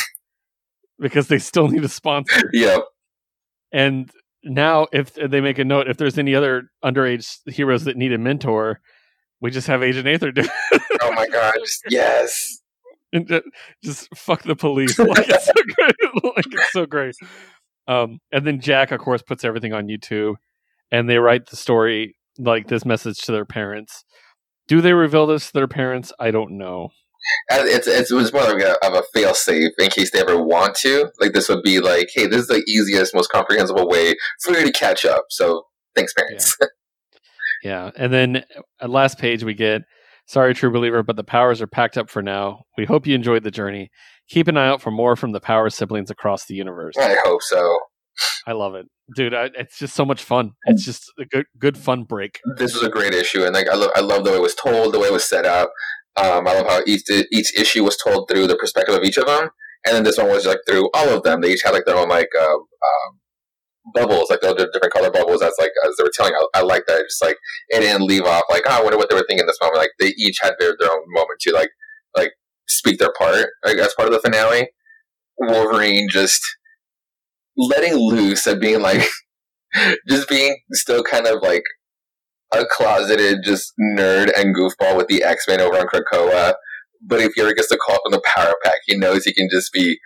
because 1.00 1.28
they 1.28 1.40
still 1.40 1.68
need 1.68 1.84
a 1.84 1.90
sponsor. 1.90 2.50
Yeah. 2.54 2.80
And 3.72 4.10
now, 4.44 4.88
if 4.92 5.14
they 5.14 5.42
make 5.42 5.60
a 5.60 5.66
note, 5.66 5.88
if 5.88 5.98
there's 5.98 6.18
any 6.18 6.34
other 6.34 6.72
underage 6.84 7.38
heroes 7.52 7.86
that 7.86 7.98
need 7.98 8.14
a 8.14 8.18
mentor, 8.18 8.82
we 9.42 9.52
just 9.52 9.68
have 9.68 9.84
Agent 9.84 10.08
Aether 10.08 10.32
do. 10.32 10.48
Oh 11.02 11.12
my 11.14 11.28
gosh! 11.28 11.80
Yes. 11.90 12.60
And 13.12 13.42
just 13.84 14.08
fuck 14.16 14.44
the 14.44 14.56
police. 14.56 14.98
Like 15.00 15.28
it's 15.28 15.46
so 15.46 15.54
great. 15.54 16.36
like 16.36 16.46
it's 16.46 16.72
so 16.72 16.86
great. 16.86 17.16
Um, 17.88 18.20
and 18.32 18.46
then 18.46 18.62
Jack, 18.62 18.92
of 18.92 19.00
course, 19.00 19.24
puts 19.24 19.44
everything 19.44 19.74
on 19.74 19.88
YouTube, 19.88 20.36
and 20.92 21.10
they 21.10 21.18
write 21.18 21.48
the 21.48 21.56
story 21.56 22.16
like 22.38 22.68
this 22.68 22.86
message 22.86 23.18
to 23.22 23.32
their 23.32 23.46
parents. 23.46 24.04
Do 24.68 24.82
they 24.82 24.94
reveal 24.94 25.26
this 25.26 25.48
to 25.48 25.54
their 25.54 25.68
parents? 25.68 26.14
I 26.20 26.30
don't 26.32 26.58
know. 26.58 26.90
It's, 27.50 27.88
it's 27.88 28.12
it 28.12 28.16
was 28.16 28.32
more 28.32 28.44
like 28.44 28.62
a, 28.62 28.86
of 28.86 28.94
a 28.94 29.04
fail 29.14 29.34
safe 29.34 29.72
in 29.80 29.90
case 29.90 30.12
they 30.12 30.22
ever 30.22 30.42
want 30.42 30.76
to. 30.76 31.12
Like 31.20 31.34
this 31.34 31.50
would 31.50 31.64
be 31.64 31.80
like, 31.80 32.10
hey, 32.14 32.28
this 32.28 32.42
is 32.42 32.48
the 32.48 32.64
easiest, 32.68 33.14
most 33.14 33.32
comprehensible 33.32 33.88
way 33.90 34.16
for 34.42 34.54
you 34.54 34.66
to 34.66 34.72
catch 34.72 35.04
up. 35.06 35.26
So 35.30 35.64
thanks, 35.96 36.14
parents. 36.14 36.56
Yeah, 37.62 37.92
and 37.98 38.14
then 38.14 38.44
at 38.80 38.90
last 38.90 39.18
page 39.18 39.44
we 39.44 39.54
get, 39.54 39.82
sorry, 40.30 40.54
true 40.54 40.72
believer, 40.72 41.04
but 41.04 41.16
the 41.16 41.24
powers 41.24 41.62
are 41.62 41.68
packed 41.68 41.98
up 41.98 42.10
for 42.10 42.22
now. 42.22 42.64
We 42.78 42.86
hope 42.86 43.06
you 43.06 43.16
enjoyed 43.16 43.44
the 43.44 43.52
journey. 43.52 43.90
Keep 44.30 44.48
an 44.48 44.58
eye 44.58 44.68
out 44.68 44.82
for 44.82 44.92
more 44.92 45.16
from 45.16 45.32
the 45.32 45.42
Power 45.42 45.70
siblings 45.70 46.12
across 46.12 46.46
the 46.46 46.54
universe. 46.54 46.96
I 46.98 47.18
hope 47.24 47.42
so. 47.42 47.78
I 48.46 48.52
love 48.52 48.76
it, 48.76 48.86
dude. 49.16 49.34
I, 49.34 49.50
it's 49.58 49.80
just 49.80 49.96
so 49.96 50.06
much 50.06 50.24
fun. 50.24 50.52
It's 50.66 50.86
just 50.86 51.04
a 51.20 51.26
good, 51.26 51.46
good 51.58 51.78
fun 51.78 52.04
break. 52.04 52.40
This 52.58 52.74
was 52.74 52.84
a 52.84 52.90
great 52.90 53.14
issue, 53.14 53.44
and 53.44 53.54
like 53.54 53.68
I 53.70 53.76
love, 53.76 53.92
I 53.96 54.02
love 54.02 54.24
the 54.24 54.32
way 54.32 54.38
it 54.38 54.42
was 54.42 54.56
told, 54.56 54.94
the 54.94 55.00
way 55.00 55.08
it 55.08 55.14
was 55.14 55.26
set 55.26 55.46
up. 55.46 55.72
Um, 56.16 56.48
I 56.48 56.54
love 56.54 56.68
how 56.68 56.82
each 56.86 57.04
each 57.32 57.58
issue 57.58 57.84
was 57.84 57.98
told 57.98 58.30
through 58.30 58.48
the 58.48 58.58
perspective 58.58 58.94
of 58.94 59.04
each 59.04 59.18
of 59.18 59.26
them, 59.26 59.50
and 59.86 59.96
then 59.96 60.04
this 60.04 60.18
one 60.18 60.28
was 60.28 60.46
like 60.46 60.60
through 60.68 60.90
all 60.94 61.10
of 61.10 61.24
them. 61.24 61.42
They 61.42 61.54
each 61.54 61.62
had 61.64 61.72
like 61.72 61.86
their 61.86 61.98
own 61.98 62.10
like 62.10 62.30
uh, 62.38 62.46
um, 62.46 63.20
bubbles, 63.94 64.30
like 64.30 64.42
the 64.42 64.70
different 64.74 64.94
color 64.94 65.12
bubbles 65.12 65.42
as 65.42 65.54
like 65.60 65.72
as 65.88 65.96
they 65.98 66.04
were 66.04 66.12
telling. 66.14 66.34
I, 66.34 66.60
I 66.60 66.62
like 66.62 66.84
that. 66.88 67.04
Just 67.08 67.24
like 67.24 67.38
it 67.70 67.82
didn't 67.82 68.06
leave 68.06 68.24
off 68.24 68.44
like 68.50 68.64
oh, 68.68 68.80
I 68.80 68.82
wonder 68.82 68.98
what 68.98 69.10
they 69.10 69.16
were 69.16 69.26
thinking 69.28 69.44
in 69.44 69.48
this 69.48 69.60
moment. 69.62 69.78
Like 69.78 69.92
they 70.00 70.14
each 70.18 70.38
had 70.42 70.54
their, 70.60 70.76
their 70.80 70.92
own 70.92 71.04
moment 71.08 71.40
to 71.42 71.54
like 71.54 71.70
like 72.16 72.32
speak 72.68 73.00
their 73.00 73.14
part. 73.18 73.48
Like 73.66 73.78
as 73.78 73.94
part 73.94 74.08
of 74.08 74.14
the 74.14 74.22
finale, 74.22 74.70
Wolverine 75.38 76.08
just 76.10 76.42
letting 77.58 77.96
loose 77.96 78.48
and 78.48 78.62
being 78.62 78.82
like 78.82 79.08
just 80.10 80.30
being 80.30 80.58
still 80.72 81.04
kind 81.04 81.28
of 81.28 81.42
like 81.42 81.64
a 82.54 82.66
closeted 82.66 83.40
just 83.44 83.74
nerd 83.80 84.32
and 84.38 84.56
goofball 84.56 84.98
with 84.98 85.08
the 85.08 85.24
X 85.24 85.46
Men 85.48 85.62
over 85.62 85.78
on 85.78 85.88
Krakoa. 85.88 86.56
But 87.02 87.22
if 87.22 87.34
he 87.34 87.42
ever 87.42 87.54
gets 87.54 87.70
the 87.70 87.78
call 87.78 87.98
from 88.04 88.12
the 88.12 88.22
Power 88.36 88.54
Pack, 88.64 88.78
he 88.86 88.98
knows 88.98 89.24
he 89.24 89.34
can 89.34 89.48
just 89.50 89.72
be 89.72 90.00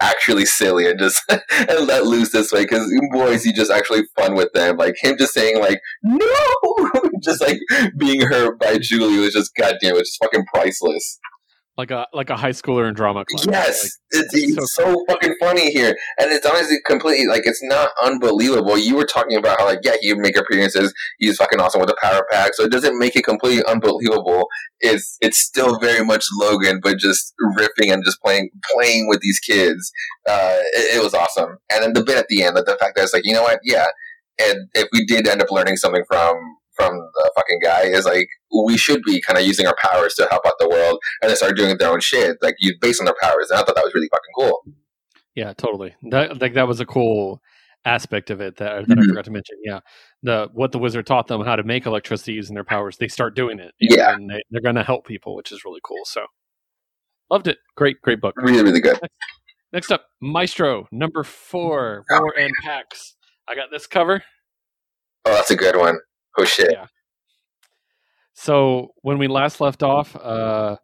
actually 0.00 0.46
silly 0.46 0.88
and 0.88 0.98
just 0.98 1.22
and 1.30 1.86
let 1.86 2.04
loose 2.06 2.32
this 2.32 2.52
way 2.52 2.62
because 2.62 2.92
boys 3.12 3.44
he 3.44 3.52
just 3.52 3.70
actually 3.70 4.02
fun 4.16 4.34
with 4.34 4.52
them. 4.52 4.76
Like 4.76 4.96
him 5.00 5.16
just 5.18 5.34
saying 5.34 5.60
like 5.60 5.80
no! 6.02 6.90
Just 7.22 7.40
like 7.40 7.58
being 7.96 8.20
hurt 8.20 8.60
by 8.60 8.78
Julie 8.78 9.18
was 9.18 9.32
just 9.32 9.54
goddamn 9.56 9.94
it 9.94 9.94
was 9.94 10.08
just 10.08 10.22
fucking 10.22 10.46
priceless 10.46 11.18
like 11.78 11.92
a 11.92 12.06
like 12.12 12.28
a 12.28 12.36
high 12.36 12.50
schooler 12.50 12.88
in 12.88 12.94
drama 12.94 13.24
class. 13.24 13.46
Yes, 13.48 13.98
like, 14.12 14.24
it's, 14.24 14.34
it's 14.34 14.74
so, 14.74 14.82
so, 14.82 15.04
fucking 15.08 15.36
funny 15.40 15.70
here, 15.70 15.96
and 16.18 16.32
it's 16.32 16.44
honestly 16.44 16.76
completely 16.84 17.26
like 17.26 17.42
it's 17.46 17.62
not 17.62 17.90
unbelievable. 18.02 18.76
You 18.76 18.96
were 18.96 19.06
talking 19.06 19.38
about 19.38 19.60
how 19.60 19.66
like 19.66 19.78
yeah, 19.84 19.94
he 20.00 20.12
would 20.12 20.20
make 20.20 20.36
appearances, 20.36 20.92
he's 21.18 21.36
fucking 21.36 21.60
awesome 21.60 21.80
with 21.80 21.88
the 21.88 21.96
power 22.02 22.26
pack, 22.32 22.54
so 22.54 22.64
it 22.64 22.72
doesn't 22.72 22.98
make 22.98 23.14
it 23.14 23.24
completely 23.24 23.64
unbelievable. 23.64 24.48
It's 24.80 25.16
it's 25.20 25.38
still 25.38 25.78
very 25.78 26.04
much 26.04 26.24
Logan, 26.36 26.80
but 26.82 26.98
just 26.98 27.32
riffing 27.56 27.92
and 27.92 28.04
just 28.04 28.20
playing 28.20 28.50
playing 28.74 29.08
with 29.08 29.20
these 29.20 29.38
kids. 29.38 29.92
Uh, 30.28 30.58
it, 30.74 30.96
it 30.96 31.02
was 31.02 31.14
awesome, 31.14 31.58
and 31.72 31.84
then 31.84 31.92
the 31.92 32.04
bit 32.04 32.18
at 32.18 32.26
the 32.28 32.42
end, 32.42 32.56
that 32.56 32.66
the 32.66 32.76
fact 32.76 32.96
that 32.96 33.04
it's 33.04 33.14
like 33.14 33.24
you 33.24 33.32
know 33.32 33.42
what, 33.42 33.60
yeah, 33.62 33.86
and 34.40 34.68
if 34.74 34.88
we 34.92 35.06
did 35.06 35.28
end 35.28 35.40
up 35.40 35.52
learning 35.52 35.76
something 35.76 36.02
from 36.08 36.57
from 36.78 36.96
the 36.98 37.32
fucking 37.34 37.58
guy 37.62 37.82
is 37.82 38.04
like 38.04 38.28
we 38.66 38.76
should 38.76 39.02
be 39.02 39.20
kind 39.20 39.38
of 39.38 39.44
using 39.44 39.66
our 39.66 39.74
powers 39.82 40.14
to 40.14 40.26
help 40.30 40.46
out 40.46 40.54
the 40.58 40.68
world 40.68 40.98
and 41.20 41.30
they 41.30 41.34
start 41.34 41.56
doing 41.56 41.76
their 41.78 41.90
own 41.90 42.00
shit 42.00 42.36
like 42.40 42.54
you 42.60 42.74
based 42.80 43.00
on 43.00 43.04
their 43.04 43.16
powers 43.20 43.50
and 43.50 43.58
i 43.58 43.62
thought 43.62 43.74
that 43.74 43.84
was 43.84 43.94
really 43.94 44.08
fucking 44.08 44.32
cool. 44.38 44.74
Yeah 45.34 45.52
totally. 45.52 45.94
That 46.10 46.40
like 46.40 46.54
that 46.54 46.68
was 46.68 46.80
a 46.80 46.86
cool 46.86 47.40
aspect 47.84 48.30
of 48.30 48.40
it 48.40 48.56
that, 48.56 48.86
that 48.86 48.94
mm-hmm. 48.96 49.02
i 49.02 49.06
forgot 49.06 49.24
to 49.24 49.30
mention 49.30 49.56
yeah. 49.64 49.80
The 50.22 50.48
what 50.52 50.72
the 50.72 50.78
wizard 50.78 51.06
taught 51.06 51.26
them 51.26 51.44
how 51.44 51.56
to 51.56 51.62
make 51.62 51.86
electricity 51.86 52.32
using 52.32 52.54
their 52.54 52.64
powers 52.64 52.96
they 52.96 53.08
start 53.08 53.34
doing 53.34 53.58
it 53.58 53.72
yeah. 53.80 54.14
and 54.14 54.30
they, 54.30 54.40
they're 54.50 54.62
going 54.62 54.74
to 54.76 54.84
help 54.84 55.06
people 55.06 55.36
which 55.36 55.52
is 55.52 55.64
really 55.64 55.80
cool 55.84 56.04
so. 56.04 56.24
Loved 57.30 57.46
it. 57.46 57.58
Great 57.76 58.00
great 58.02 58.20
book. 58.22 58.34
Really 58.38 58.62
really 58.62 58.80
good. 58.80 58.98
Next, 59.02 59.14
next 59.72 59.92
up 59.92 60.06
maestro 60.20 60.88
number 60.90 61.22
four 61.22 62.04
war 62.10 62.34
oh, 62.36 62.40
and 62.40 62.52
pax 62.62 63.16
i 63.48 63.54
got 63.54 63.70
this 63.70 63.86
cover. 63.86 64.22
Oh 65.24 65.34
that's 65.34 65.50
a 65.50 65.56
good 65.56 65.76
one 65.76 65.98
Oh 66.38 66.44
shit. 66.44 66.70
Yeah. 66.72 66.86
So 68.34 68.88
when 69.02 69.18
we 69.18 69.26
last 69.26 69.60
left 69.60 69.82
off, 69.82 70.14
uh, 70.14 70.76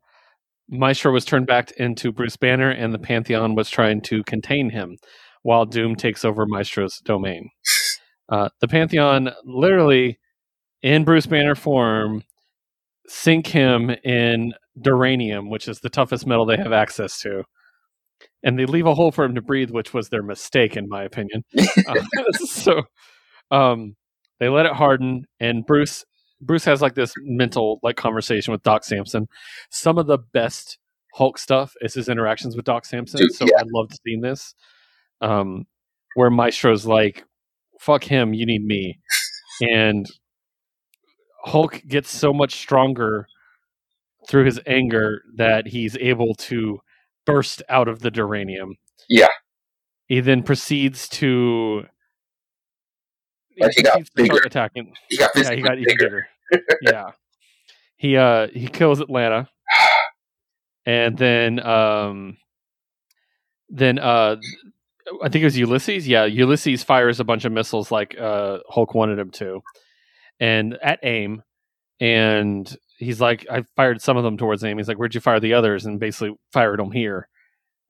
Maestro 0.68 1.12
was 1.12 1.24
turned 1.24 1.46
back 1.46 1.70
into 1.72 2.10
Bruce 2.10 2.36
Banner, 2.36 2.70
and 2.70 2.92
the 2.92 2.98
Pantheon 2.98 3.54
was 3.54 3.70
trying 3.70 4.00
to 4.02 4.24
contain 4.24 4.70
him, 4.70 4.96
while 5.42 5.64
Doom 5.64 5.94
takes 5.94 6.24
over 6.24 6.46
Maestro's 6.46 6.98
domain. 7.04 7.50
Uh, 8.28 8.48
the 8.60 8.68
Pantheon, 8.68 9.30
literally 9.44 10.18
in 10.82 11.04
Bruce 11.04 11.26
Banner 11.26 11.54
form, 11.54 12.24
sink 13.06 13.46
him 13.46 13.90
in 14.02 14.54
duranium, 14.78 15.50
which 15.50 15.68
is 15.68 15.80
the 15.80 15.90
toughest 15.90 16.26
metal 16.26 16.46
they 16.46 16.56
have 16.56 16.72
access 16.72 17.20
to. 17.20 17.44
And 18.42 18.58
they 18.58 18.66
leave 18.66 18.86
a 18.86 18.94
hole 18.94 19.12
for 19.12 19.24
him 19.24 19.34
to 19.34 19.42
breathe, 19.42 19.70
which 19.70 19.94
was 19.94 20.08
their 20.08 20.22
mistake, 20.22 20.76
in 20.76 20.88
my 20.88 21.04
opinion. 21.04 21.44
uh, 21.86 21.94
so, 22.32 22.82
um, 23.50 23.96
they 24.40 24.48
let 24.48 24.66
it 24.66 24.72
harden, 24.72 25.26
and 25.40 25.64
Bruce 25.66 26.04
Bruce 26.40 26.64
has 26.64 26.82
like 26.82 26.94
this 26.94 27.12
mental 27.22 27.78
like 27.82 27.96
conversation 27.96 28.52
with 28.52 28.62
Doc 28.62 28.84
Samson. 28.84 29.26
Some 29.70 29.98
of 29.98 30.06
the 30.06 30.18
best 30.18 30.78
Hulk 31.14 31.38
stuff 31.38 31.74
is 31.80 31.94
his 31.94 32.08
interactions 32.08 32.56
with 32.56 32.64
Doc 32.64 32.84
Samson. 32.84 33.20
Dude, 33.20 33.34
so 33.34 33.44
yeah. 33.44 33.60
I 33.60 33.62
loved 33.72 33.92
seeing 34.04 34.20
this. 34.20 34.54
Um, 35.20 35.66
where 36.16 36.30
Maestro's 36.30 36.86
like, 36.86 37.24
"Fuck 37.80 38.04
him, 38.04 38.34
you 38.34 38.46
need 38.46 38.64
me," 38.64 38.98
and 39.60 40.06
Hulk 41.44 41.82
gets 41.86 42.10
so 42.10 42.32
much 42.32 42.54
stronger 42.54 43.26
through 44.28 44.44
his 44.44 44.60
anger 44.66 45.22
that 45.36 45.68
he's 45.68 45.96
able 45.98 46.34
to 46.34 46.78
burst 47.26 47.62
out 47.68 47.88
of 47.88 48.00
the 48.00 48.10
duranium. 48.10 48.72
Yeah. 49.08 49.28
He 50.06 50.20
then 50.20 50.42
proceeds 50.42 51.08
to 51.10 51.84
he, 53.56 53.66
he 53.76 53.82
got 53.82 54.02
bigger. 54.14 54.40
Attacking. 54.44 54.92
He 55.08 55.16
got 55.16 55.30
yeah, 55.36 55.54
he 55.54 55.62
got 55.62 55.78
even 55.78 55.96
bigger. 55.98 56.28
yeah, 56.82 57.10
he 57.96 58.16
uh 58.16 58.48
he 58.48 58.68
kills 58.68 59.00
Atalanta, 59.00 59.48
and 60.86 61.16
then 61.16 61.64
um 61.64 62.36
then 63.68 63.98
uh 63.98 64.36
I 65.22 65.28
think 65.28 65.42
it 65.42 65.46
was 65.46 65.58
Ulysses. 65.58 66.08
Yeah, 66.08 66.24
Ulysses 66.24 66.82
fires 66.82 67.20
a 67.20 67.24
bunch 67.24 67.44
of 67.44 67.52
missiles 67.52 67.90
like 67.90 68.18
uh 68.18 68.58
Hulk 68.68 68.94
wanted 68.94 69.18
him 69.18 69.30
to, 69.32 69.62
and 70.40 70.78
at 70.82 71.00
AIM, 71.02 71.42
and 72.00 72.76
he's 72.98 73.20
like, 73.20 73.46
I 73.50 73.64
fired 73.76 74.00
some 74.00 74.16
of 74.16 74.24
them 74.24 74.36
towards 74.36 74.64
AIM. 74.64 74.78
He's 74.78 74.88
like, 74.88 74.98
where'd 74.98 75.14
you 75.14 75.20
fire 75.20 75.40
the 75.40 75.54
others? 75.54 75.84
And 75.84 76.00
basically 76.00 76.36
fired 76.52 76.78
them 76.78 76.90
here, 76.92 77.28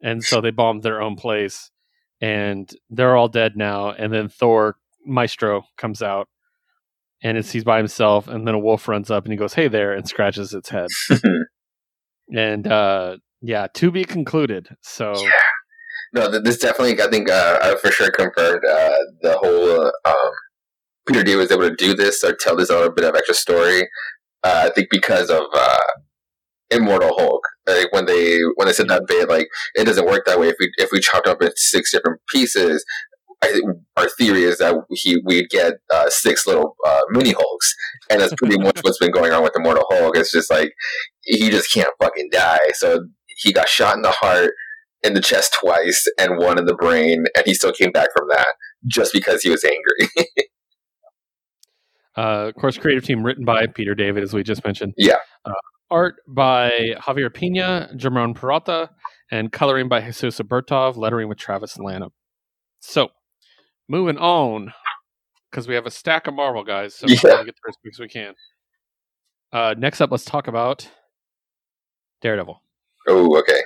and 0.03 0.23
so 0.23 0.41
they 0.41 0.51
bombed 0.51 0.82
their 0.82 1.01
own 1.01 1.16
place, 1.16 1.70
and 2.20 2.70
they're 2.91 3.16
all 3.16 3.28
dead 3.28 3.57
now. 3.57 3.91
And 3.91 4.12
then 4.12 4.28
Thor 4.28 4.77
Maestro 5.05 5.64
comes 5.76 6.02
out 6.02 6.28
and 7.22 7.39
it's 7.39 7.51
he's 7.51 7.64
by 7.64 7.78
himself, 7.78 8.28
and 8.28 8.47
then 8.47 8.55
a 8.55 8.59
wolf 8.59 8.86
runs 8.86 9.10
up 9.10 9.24
and 9.24 9.32
he 9.32 9.39
goes, 9.39 9.55
"Hey 9.55 9.66
there," 9.66 9.93
and 9.93 10.06
scratches 10.06 10.52
its 10.52 10.68
head. 10.68 10.89
and 12.35 12.66
uh, 12.66 13.16
yeah, 13.40 13.66
to 13.74 13.90
be 13.90 14.05
concluded. 14.05 14.68
So. 14.82 15.14
Yeah. 15.16 15.31
No, 16.12 16.28
this 16.31 16.59
definitely, 16.59 17.02
I 17.02 17.09
think, 17.09 17.28
uh, 17.28 17.59
I 17.60 17.74
for 17.82 17.90
sure 17.90 18.09
confirmed 18.09 18.64
uh, 18.64 18.97
the 19.22 19.36
whole 19.36 19.81
uh, 19.81 19.90
um, 20.09 20.32
Peter 21.09 21.24
D 21.24 21.35
was 21.35 21.51
able 21.51 21.68
to 21.68 21.74
do 21.74 21.93
this 21.93 22.22
or 22.22 22.36
tell 22.39 22.55
this 22.55 22.70
other 22.70 22.90
bit 22.90 23.05
of 23.05 23.16
extra 23.16 23.35
story. 23.35 23.89
Uh, 24.44 24.66
I 24.66 24.70
think 24.70 24.89
because 24.93 25.28
of 25.28 25.43
uh, 25.52 25.78
Immortal 26.70 27.14
Hulk, 27.18 27.43
like 27.66 27.93
when 27.93 28.06
they 28.06 28.39
when 28.55 28.66
they 28.68 28.72
said 28.72 28.89
that 28.89 29.06
bit, 29.09 29.28
like 29.28 29.48
it 29.74 29.85
doesn't 29.85 30.06
work 30.06 30.24
that 30.26 30.39
way. 30.39 30.48
If 30.48 30.56
we 30.60 30.70
if 30.76 30.90
we 30.93 31.01
chopped 31.01 31.26
up 31.26 31.43
in 31.43 31.51
six 31.56 31.90
different 31.90 32.20
pieces, 32.28 32.85
I, 33.45 34.01
our 34.01 34.09
theory 34.19 34.45
is 34.45 34.59
that 34.59 34.75
he 34.91 35.21
we'd 35.25 35.51
get 35.51 35.75
uh, 35.93 36.09
six 36.09 36.47
little 36.47 36.77
uh, 36.87 37.01
mini 37.11 37.33
Hulks, 37.33 37.75
and 38.11 38.21
that's 38.21 38.35
pretty 38.35 38.59
much 38.59 38.81
what's 38.83 38.99
been 38.99 39.11
going 39.11 39.33
on 39.33 39.43
with 39.43 39.53
the 39.53 39.61
Mortal 39.61 39.85
Hulk. 39.91 40.16
It's 40.16 40.33
just 40.33 40.51
like 40.51 40.73
he 41.23 41.51
just 41.51 41.73
can't 41.73 41.91
fucking 42.01 42.31
die. 42.33 42.59
So 42.75 43.07
he 43.39 43.53
got 43.53 43.69
shot 43.69 43.97
in 43.97 44.03
the 44.03 44.11
heart, 44.11 44.53
in 45.03 45.15
the 45.15 45.21
chest 45.21 45.57
twice, 45.61 46.07
and 46.19 46.39
one 46.39 46.59
in 46.59 46.65
the 46.65 46.75
brain, 46.75 47.25
and 47.37 47.45
he 47.47 47.55
still 47.55 47.73
came 47.73 47.91
back 47.91 48.09
from 48.16 48.29
that 48.29 48.49
just 48.87 49.12
because 49.12 49.43
he 49.43 49.51
was 49.51 49.65
angry. 49.65 50.27
uh, 52.16 52.49
of 52.49 52.55
course, 52.55 52.79
creative 52.79 53.05
team 53.05 53.25
written 53.25 53.45
by 53.45 53.66
Peter 53.66 53.95
David, 53.95 54.23
as 54.23 54.33
we 54.33 54.43
just 54.43 54.65
mentioned. 54.65 54.95
Yeah. 54.97 55.16
Uh, 55.45 55.53
art 55.91 56.16
by 56.27 56.95
Javier 56.99 57.33
Pina, 57.33 57.91
Germán 57.95 58.35
Peralta, 58.35 58.91
and 59.31 59.53
coloring 59.53 59.89
by 59.89 60.01
Jesus 60.01 60.39
Aburtov, 60.39 60.97
lettering 60.97 61.29
with 61.29 61.39
Travis 61.39 61.79
Lanham. 61.79 62.11
So, 62.81 63.09
moving 63.89 64.19
on 64.19 64.73
because 65.51 65.69
we 65.69 65.74
have 65.74 65.86
a 65.86 65.90
stack 65.90 66.27
of 66.27 66.35
Marvel 66.35 66.65
guys, 66.65 66.94
so 66.94 67.06
yeah. 67.06 67.19
we're 67.23 67.39
to 67.39 67.44
get 67.44 67.55
through 67.56 67.70
as 67.70 67.77
quick 67.77 67.94
as 67.94 68.01
we 68.01 68.09
can. 68.09 68.35
Uh, 69.52 69.74
next 69.78 70.01
up, 70.01 70.11
let's 70.11 70.24
talk 70.24 70.48
about 70.48 70.89
Daredevil. 72.23 72.61
Oh, 73.09 73.39
okay. 73.39 73.61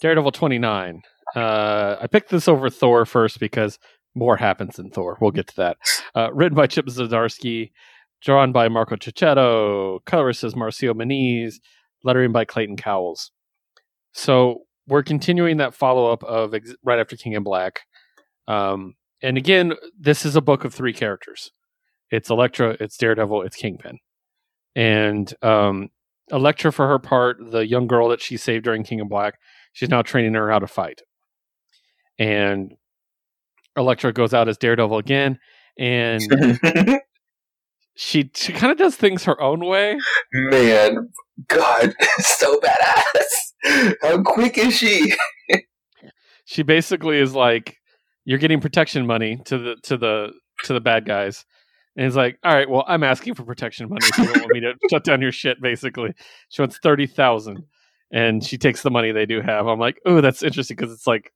Daredevil 0.00 0.32
29. 0.32 1.00
Uh, 1.34 1.96
I 2.00 2.06
picked 2.06 2.28
this 2.28 2.48
over 2.48 2.68
Thor 2.68 3.06
first 3.06 3.40
because 3.40 3.78
more 4.14 4.36
happens 4.36 4.78
in 4.78 4.90
Thor. 4.90 5.16
We'll 5.20 5.30
get 5.30 5.48
to 5.48 5.56
that. 5.56 5.76
Uh, 6.16 6.32
written 6.32 6.54
by 6.54 6.68
Chip 6.68 6.86
Zdarsky, 6.86 7.72
drawn 8.22 8.52
by 8.52 8.68
Marco 8.68 8.94
Checchetto, 8.94 9.98
colorist 10.04 10.44
is 10.44 10.54
Marcio 10.54 10.94
Menyz, 10.94 11.54
lettering 12.04 12.30
by 12.30 12.44
Clayton 12.44 12.76
Cowles. 12.76 13.32
so 14.12 14.60
we're 14.86 15.02
continuing 15.02 15.56
that 15.56 15.74
follow 15.74 16.12
up 16.12 16.22
of 16.22 16.54
ex- 16.54 16.76
right 16.84 17.00
after 17.00 17.16
King 17.16 17.32
in 17.32 17.42
Black. 17.42 17.80
Um, 18.46 18.94
and 19.24 19.38
again, 19.38 19.74
this 19.98 20.26
is 20.26 20.36
a 20.36 20.40
book 20.42 20.64
of 20.64 20.74
three 20.74 20.92
characters. 20.92 21.50
It's 22.10 22.28
Elektra, 22.30 22.76
it's 22.78 22.96
Daredevil, 22.96 23.42
it's 23.42 23.56
Kingpin. 23.56 23.98
And 24.76 25.32
um, 25.42 25.88
Elektra, 26.30 26.72
for 26.72 26.86
her 26.86 26.98
part, 26.98 27.38
the 27.40 27.66
young 27.66 27.86
girl 27.86 28.08
that 28.08 28.20
she 28.20 28.36
saved 28.36 28.64
during 28.64 28.84
King 28.84 29.00
in 29.00 29.08
Black, 29.08 29.38
she's 29.72 29.88
now 29.88 30.02
training 30.02 30.34
her 30.34 30.50
how 30.50 30.58
to 30.58 30.66
fight. 30.66 31.00
And 32.18 32.74
Elektra 33.76 34.12
goes 34.12 34.34
out 34.34 34.48
as 34.48 34.58
Daredevil 34.58 34.98
again, 34.98 35.38
and 35.78 36.22
she 37.96 38.30
she 38.34 38.52
kind 38.52 38.70
of 38.70 38.78
does 38.78 38.94
things 38.94 39.24
her 39.24 39.40
own 39.40 39.64
way. 39.64 39.98
Man, 40.32 41.08
God, 41.48 41.94
so 42.18 42.60
badass. 42.60 43.94
How 44.02 44.22
quick 44.22 44.58
is 44.58 44.74
she? 44.74 45.14
She 46.46 46.62
basically 46.62 47.20
is 47.20 47.34
like, 47.34 47.78
"You're 48.24 48.38
getting 48.38 48.60
protection 48.60 49.06
money 49.06 49.40
to 49.46 49.58
the 49.58 49.76
to 49.84 49.96
the 49.96 50.32
to 50.64 50.72
the 50.72 50.80
bad 50.80 51.06
guys." 51.06 51.44
And 51.96 52.04
he's 52.04 52.16
like, 52.16 52.38
"All 52.44 52.52
right, 52.54 52.68
well, 52.68 52.84
I'm 52.88 53.04
asking 53.04 53.34
for 53.34 53.44
protection 53.44 53.88
money. 53.88 54.04
If 54.06 54.18
you 54.18 54.24
don't 54.26 54.38
want 54.40 54.52
me 54.52 54.60
to 54.60 54.74
shut 54.90 55.04
down 55.04 55.20
your 55.22 55.32
shit." 55.32 55.60
Basically, 55.62 56.12
she 56.48 56.62
wants 56.62 56.78
thirty 56.82 57.06
thousand, 57.06 57.64
and 58.12 58.42
she 58.44 58.58
takes 58.58 58.82
the 58.82 58.90
money 58.90 59.12
they 59.12 59.26
do 59.26 59.40
have. 59.40 59.66
I'm 59.66 59.78
like, 59.78 60.00
"Oh, 60.04 60.20
that's 60.20 60.42
interesting 60.42 60.76
because 60.76 60.92
it's 60.92 61.06
like 61.06 61.32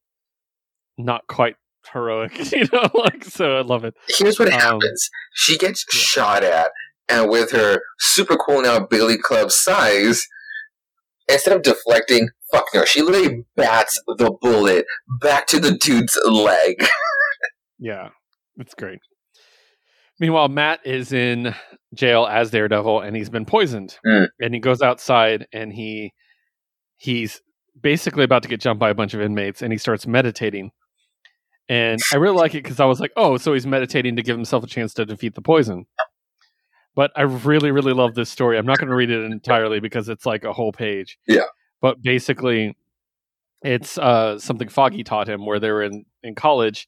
not 0.97 1.27
quite 1.27 1.55
heroic, 1.93 2.37
you 2.51 2.65
know." 2.73 2.89
like, 2.93 3.23
so 3.23 3.57
I 3.57 3.61
love 3.61 3.85
it. 3.85 3.93
Here's 4.17 4.37
what 4.39 4.51
Um, 4.51 4.59
happens. 4.59 5.09
She 5.33 5.57
gets 5.57 5.85
yeah. 5.93 5.99
shot 5.99 6.43
at, 6.43 6.71
and 7.07 7.29
with 7.29 7.51
her 7.51 7.81
super 7.99 8.35
cool 8.35 8.61
now 8.61 8.79
Billy 8.79 9.17
Club 9.17 9.51
size, 9.51 10.25
instead 11.29 11.55
of 11.55 11.63
deflecting, 11.63 12.29
fuck 12.51 12.65
no, 12.73 12.85
she 12.85 13.01
literally 13.01 13.45
bats 13.55 14.01
the 14.17 14.31
bullet 14.41 14.85
back 15.21 15.47
to 15.47 15.59
the 15.59 15.77
dude's 15.77 16.17
leg. 16.25 16.75
Yeah, 17.81 18.09
that's 18.57 18.75
great. 18.75 18.99
Meanwhile, 20.19 20.49
Matt 20.49 20.81
is 20.83 21.13
in 21.13 21.55
jail 21.95 22.27
as 22.29 22.51
Daredevil, 22.51 22.99
and 22.99 23.15
he's 23.15 23.29
been 23.29 23.45
poisoned. 23.45 23.97
Mm. 24.05 24.27
And 24.41 24.53
he 24.53 24.59
goes 24.59 24.81
outside, 24.81 25.47
and 25.53 25.71
he 25.71 26.11
he's 26.97 27.41
basically 27.81 28.25
about 28.25 28.43
to 28.43 28.49
get 28.49 28.59
jumped 28.59 28.81
by 28.81 28.89
a 28.89 28.93
bunch 28.93 29.13
of 29.13 29.21
inmates, 29.21 29.61
and 29.61 29.71
he 29.71 29.77
starts 29.77 30.05
meditating. 30.05 30.71
And 31.69 32.01
I 32.11 32.17
really 32.17 32.35
like 32.35 32.55
it 32.55 32.63
because 32.63 32.79
I 32.79 32.85
was 32.85 32.99
like, 32.99 33.11
oh, 33.15 33.37
so 33.37 33.53
he's 33.53 33.67
meditating 33.67 34.15
to 34.17 34.23
give 34.23 34.35
himself 34.35 34.63
a 34.63 34.67
chance 34.67 34.93
to 34.95 35.05
defeat 35.05 35.35
the 35.35 35.41
poison. 35.41 35.85
But 36.95 37.11
I 37.15 37.21
really, 37.21 37.71
really 37.71 37.93
love 37.93 38.15
this 38.15 38.29
story. 38.29 38.57
I'm 38.57 38.65
not 38.65 38.79
going 38.79 38.89
to 38.89 38.95
read 38.95 39.09
it 39.09 39.23
entirely 39.23 39.79
because 39.79 40.09
it's 40.09 40.25
like 40.25 40.43
a 40.43 40.53
whole 40.53 40.71
page. 40.71 41.17
Yeah. 41.27 41.45
But 41.81 42.01
basically, 42.01 42.75
it's 43.61 43.97
uh, 43.97 44.39
something 44.39 44.67
Foggy 44.67 45.03
taught 45.03 45.29
him 45.29 45.45
where 45.45 45.59
they 45.59 45.71
were 45.71 45.83
in, 45.83 46.05
in 46.23 46.35
college 46.35 46.87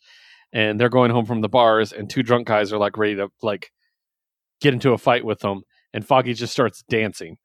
and 0.54 0.80
they're 0.80 0.90
going 0.90 1.12
home 1.12 1.26
from 1.26 1.42
the 1.42 1.50
bars 1.50 1.94
and 1.94 2.10
two 2.10 2.24
drunk 2.24 2.48
guys 2.48 2.74
are 2.74 2.78
like 2.78 2.98
ready 2.98 3.16
to 3.16 3.30
like 3.42 3.72
get 4.60 4.74
into 4.74 4.92
a 4.92 4.98
fight 4.98 5.26
with 5.26 5.40
them 5.40 5.62
and 5.94 6.06
Foggy 6.06 6.34
just 6.34 6.54
starts 6.54 6.84
dancing. 6.90 7.38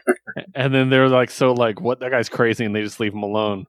and 0.54 0.74
then 0.74 0.90
they're 0.90 1.08
like 1.08 1.30
so 1.30 1.52
like 1.52 1.80
what 1.80 2.00
that 2.00 2.10
guy's 2.10 2.28
crazy 2.28 2.64
and 2.64 2.74
they 2.74 2.82
just 2.82 3.00
leave 3.00 3.14
him 3.14 3.22
alone. 3.22 3.64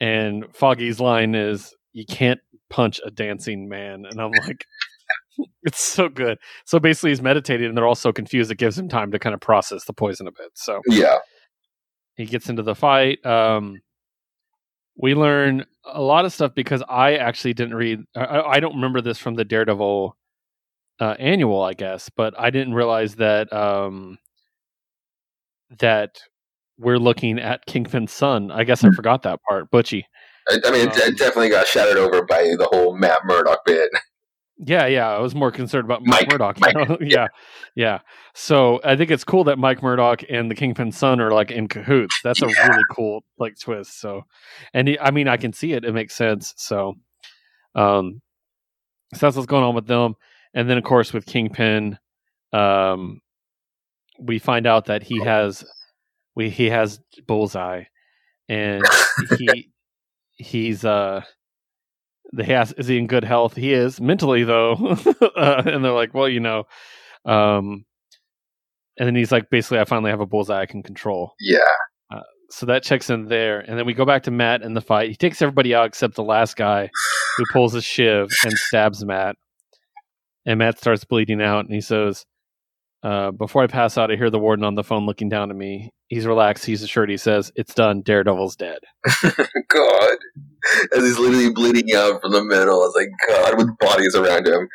And 0.00 0.44
Foggy's 0.54 1.00
line 1.00 1.34
is 1.34 1.74
you 1.92 2.04
can't 2.06 2.40
punch 2.68 3.00
a 3.04 3.10
dancing 3.10 3.68
man 3.68 4.04
and 4.08 4.20
I'm 4.20 4.32
like 4.32 4.66
it's 5.62 5.80
so 5.80 6.08
good. 6.08 6.38
So 6.64 6.78
basically 6.78 7.10
he's 7.10 7.22
meditating 7.22 7.66
and 7.68 7.76
they're 7.76 7.86
all 7.86 7.94
so 7.94 8.12
confused 8.12 8.50
it 8.50 8.58
gives 8.58 8.78
him 8.78 8.88
time 8.88 9.10
to 9.12 9.18
kind 9.18 9.34
of 9.34 9.40
process 9.40 9.84
the 9.84 9.92
poison 9.92 10.26
a 10.26 10.32
bit. 10.32 10.50
So 10.54 10.80
Yeah. 10.88 11.18
he 12.16 12.24
gets 12.26 12.48
into 12.48 12.62
the 12.62 12.74
fight. 12.74 13.24
Um, 13.26 13.80
we 14.96 15.14
learn 15.14 15.66
a 15.84 16.00
lot 16.00 16.24
of 16.24 16.32
stuff 16.32 16.54
because 16.54 16.82
I 16.88 17.16
actually 17.16 17.52
didn't 17.54 17.74
read. 17.74 18.00
I, 18.16 18.40
I 18.40 18.60
don't 18.60 18.76
remember 18.76 19.00
this 19.02 19.18
from 19.18 19.34
the 19.34 19.44
Daredevil 19.44 20.16
uh, 21.00 21.14
annual, 21.18 21.62
I 21.62 21.74
guess, 21.74 22.08
but 22.08 22.32
I 22.40 22.48
didn't 22.48 22.72
realize 22.72 23.16
that 23.16 23.52
um, 23.52 24.16
that 25.78 26.20
we're 26.78 26.98
looking 26.98 27.38
at 27.38 27.66
Kingpin's 27.66 28.12
son. 28.12 28.50
I 28.50 28.64
guess 28.64 28.84
I 28.84 28.90
forgot 28.90 29.22
that 29.24 29.40
part, 29.48 29.70
Butchie. 29.70 30.04
I, 30.48 30.58
I 30.64 30.70
mean, 30.70 30.88
Um, 30.88 30.94
it 30.96 31.18
definitely 31.18 31.50
got 31.50 31.66
shattered 31.66 31.96
over 31.98 32.22
by 32.24 32.42
the 32.58 32.68
whole 32.70 32.96
Matt 32.96 33.18
Murdock 33.24 33.64
bit. 33.66 33.90
Yeah, 34.58 34.86
yeah. 34.86 35.08
I 35.08 35.18
was 35.20 35.34
more 35.34 35.50
concerned 35.50 35.84
about 35.84 36.02
Mike, 36.04 36.28
Mike, 36.28 36.32
Murdock. 36.32 36.60
Mike, 36.60 36.98
yeah, 37.00 37.26
yeah. 37.74 37.98
So 38.34 38.80
I 38.84 38.96
think 38.96 39.10
it's 39.10 39.24
cool 39.24 39.44
that 39.44 39.58
Mike 39.58 39.82
Murdock 39.82 40.22
and 40.30 40.50
the 40.50 40.54
Kingpin's 40.54 40.96
son 40.96 41.20
are 41.20 41.30
like 41.30 41.50
in 41.50 41.68
cahoots. 41.68 42.18
That's 42.24 42.40
a 42.42 42.46
Yeah. 42.46 42.68
really 42.68 42.82
cool 42.90 43.22
like 43.38 43.58
twist. 43.58 44.00
So, 44.00 44.22
and 44.72 44.88
he, 44.88 44.98
I 44.98 45.10
mean, 45.10 45.28
I 45.28 45.36
can 45.36 45.52
see 45.52 45.72
it. 45.72 45.84
It 45.84 45.92
makes 45.92 46.14
sense. 46.14 46.54
So, 46.56 46.94
um, 47.74 48.22
so 49.12 49.26
that's 49.26 49.36
what's 49.36 49.46
going 49.46 49.64
on 49.64 49.74
with 49.74 49.86
them. 49.86 50.14
And 50.54 50.70
then 50.70 50.78
of 50.78 50.84
course 50.84 51.12
with 51.12 51.26
Kingpin, 51.26 51.98
um, 52.52 53.20
we 54.18 54.38
find 54.38 54.66
out 54.66 54.86
that 54.86 55.02
he 55.02 55.20
has, 55.22 55.64
we 56.34 56.48
he 56.48 56.70
has 56.70 56.98
bullseye, 57.26 57.84
and 58.48 58.82
he 59.38 59.70
he's 60.38 60.84
uh 60.84 61.20
they 62.32 62.54
ask 62.54 62.74
is 62.78 62.86
he 62.88 62.98
in 62.98 63.06
good 63.06 63.24
health? 63.24 63.56
He 63.56 63.72
is 63.72 64.00
mentally 64.00 64.44
though. 64.44 64.96
Uh, 65.36 65.62
and 65.66 65.84
they're 65.84 65.92
like 65.92 66.14
well 66.14 66.28
you 66.28 66.40
know 66.40 66.64
um 67.26 67.84
and 68.98 69.06
then 69.06 69.14
he's 69.14 69.30
like 69.30 69.50
basically 69.50 69.78
i 69.78 69.84
finally 69.84 70.10
have 70.10 70.20
a 70.20 70.26
bullseye 70.26 70.62
i 70.62 70.66
can 70.66 70.82
control. 70.82 71.34
Yeah. 71.40 71.58
so 72.50 72.66
that 72.66 72.82
checks 72.82 73.10
in 73.10 73.26
there 73.26 73.60
and 73.60 73.78
then 73.78 73.84
we 73.84 73.92
go 73.92 74.06
back 74.06 74.22
to 74.24 74.30
matt 74.30 74.62
in 74.62 74.72
the 74.74 74.80
fight. 74.80 75.10
He 75.10 75.16
takes 75.16 75.42
everybody 75.42 75.74
out 75.74 75.86
except 75.86 76.14
the 76.14 76.22
last 76.24 76.56
guy 76.56 76.90
who 77.36 77.44
pulls 77.52 77.74
a 77.74 77.82
shiv 77.82 78.30
and 78.44 78.52
stabs 78.54 79.04
matt. 79.04 79.36
And 80.46 80.58
matt 80.58 80.78
starts 80.78 81.04
bleeding 81.04 81.42
out 81.42 81.66
and 81.66 81.74
he 81.74 81.80
says 81.80 82.24
uh, 83.02 83.30
before 83.30 83.62
I 83.62 83.66
pass 83.66 83.96
out, 83.98 84.10
I 84.10 84.16
hear 84.16 84.30
the 84.30 84.38
warden 84.38 84.64
on 84.64 84.74
the 84.74 84.82
phone 84.82 85.06
looking 85.06 85.28
down 85.28 85.50
at 85.50 85.56
me. 85.56 85.92
He's 86.08 86.26
relaxed. 86.26 86.64
He's 86.64 86.82
assured. 86.82 87.10
He 87.10 87.16
says, 87.16 87.50
"It's 87.56 87.74
done. 87.74 88.02
Daredevil's 88.02 88.54
dead." 88.56 88.78
God. 89.68 90.16
As 90.96 91.02
he's 91.04 91.18
literally 91.18 91.50
bleeding 91.50 91.94
out 91.94 92.20
from 92.20 92.32
the 92.32 92.44
middle. 92.44 92.84
It's 92.84 92.94
like, 92.96 93.08
God, 93.28 93.56
with 93.58 93.76
bodies 93.78 94.14
around 94.14 94.46
him. 94.46 94.68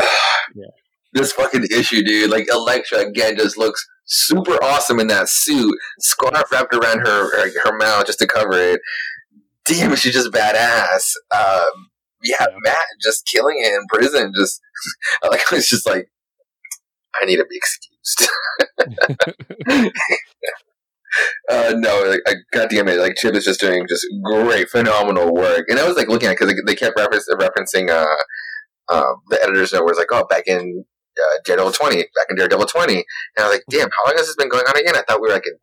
Yeah. 0.54 0.66
This 1.14 1.32
fucking 1.32 1.64
issue, 1.70 2.02
dude. 2.04 2.30
Like, 2.30 2.46
Elektra, 2.52 2.98
again, 2.98 3.36
just 3.36 3.56
looks 3.56 3.84
super 4.04 4.52
awesome 4.62 5.00
in 5.00 5.06
that 5.08 5.28
suit. 5.28 5.74
Scarf 6.00 6.50
wrapped 6.52 6.74
around 6.74 7.06
her, 7.06 7.30
her, 7.36 7.50
her 7.64 7.76
mouth 7.78 8.06
just 8.06 8.18
to 8.18 8.26
cover 8.26 8.52
it. 8.52 8.80
Damn, 9.64 9.94
she's 9.96 10.12
just 10.12 10.30
badass. 10.32 11.12
Um, 11.34 11.88
yeah, 12.22 12.36
Yeah. 12.40 12.56
Matt 12.62 12.76
just 13.02 13.26
killing 13.26 13.56
it 13.60 13.72
in 13.74 13.86
prison. 13.88 14.32
Just, 14.36 14.60
like, 15.30 15.40
it's 15.52 15.68
just 15.68 15.86
like, 15.86 16.10
I 17.20 17.24
need 17.24 17.36
to 17.36 17.46
be 17.46 17.56
excused. 17.56 18.28
Uh, 21.50 21.74
no, 21.76 22.04
like, 22.08 22.20
I, 22.26 22.34
God 22.52 22.68
damn 22.70 22.88
it! 22.88 22.98
Like 22.98 23.14
Chip 23.16 23.34
is 23.34 23.44
just 23.44 23.60
doing 23.60 23.86
just 23.88 24.06
great, 24.22 24.68
phenomenal 24.68 25.34
work. 25.34 25.66
And 25.68 25.78
I 25.78 25.86
was 25.86 25.96
like 25.96 26.08
looking 26.08 26.28
at 26.28 26.38
because 26.38 26.52
they, 26.52 26.60
they 26.66 26.76
kept 26.76 26.98
reference, 26.98 27.28
referencing 27.32 27.90
uh, 27.90 28.94
um, 28.94 29.16
the 29.28 29.42
editor's 29.42 29.72
note 29.72 29.84
where 29.84 29.90
it's 29.90 29.98
like, 29.98 30.08
oh, 30.12 30.26
back 30.28 30.46
in 30.46 30.84
uh, 31.18 31.38
Daredevil 31.44 31.72
twenty, 31.72 31.96
back 31.96 32.26
in 32.30 32.36
Daredevil 32.36 32.66
twenty, 32.66 32.96
and 32.96 33.04
I 33.38 33.48
was 33.48 33.56
like, 33.56 33.64
damn, 33.70 33.90
how 33.90 34.10
long 34.10 34.16
has 34.16 34.26
this 34.26 34.36
been 34.36 34.48
going 34.48 34.64
on 34.66 34.78
again? 34.78 34.96
I 34.96 35.02
thought 35.02 35.20
we 35.20 35.28
were 35.28 35.34
like 35.34 35.46
in 35.46 35.58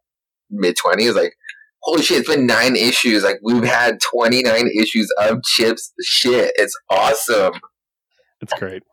mid 0.50 0.76
twenties. 0.78 1.16
Like, 1.16 1.34
holy 1.82 2.02
shit, 2.02 2.20
it's 2.20 2.30
been 2.30 2.46
nine 2.46 2.76
issues. 2.76 3.24
Like 3.24 3.40
we've 3.44 3.64
had 3.64 4.00
twenty 4.02 4.44
nine 4.44 4.70
issues 4.80 5.12
of 5.20 5.44
Chip's 5.44 5.94
shit. 6.04 6.54
It's 6.56 6.78
awesome. 6.90 7.54
It's 8.42 8.54
great. 8.54 8.84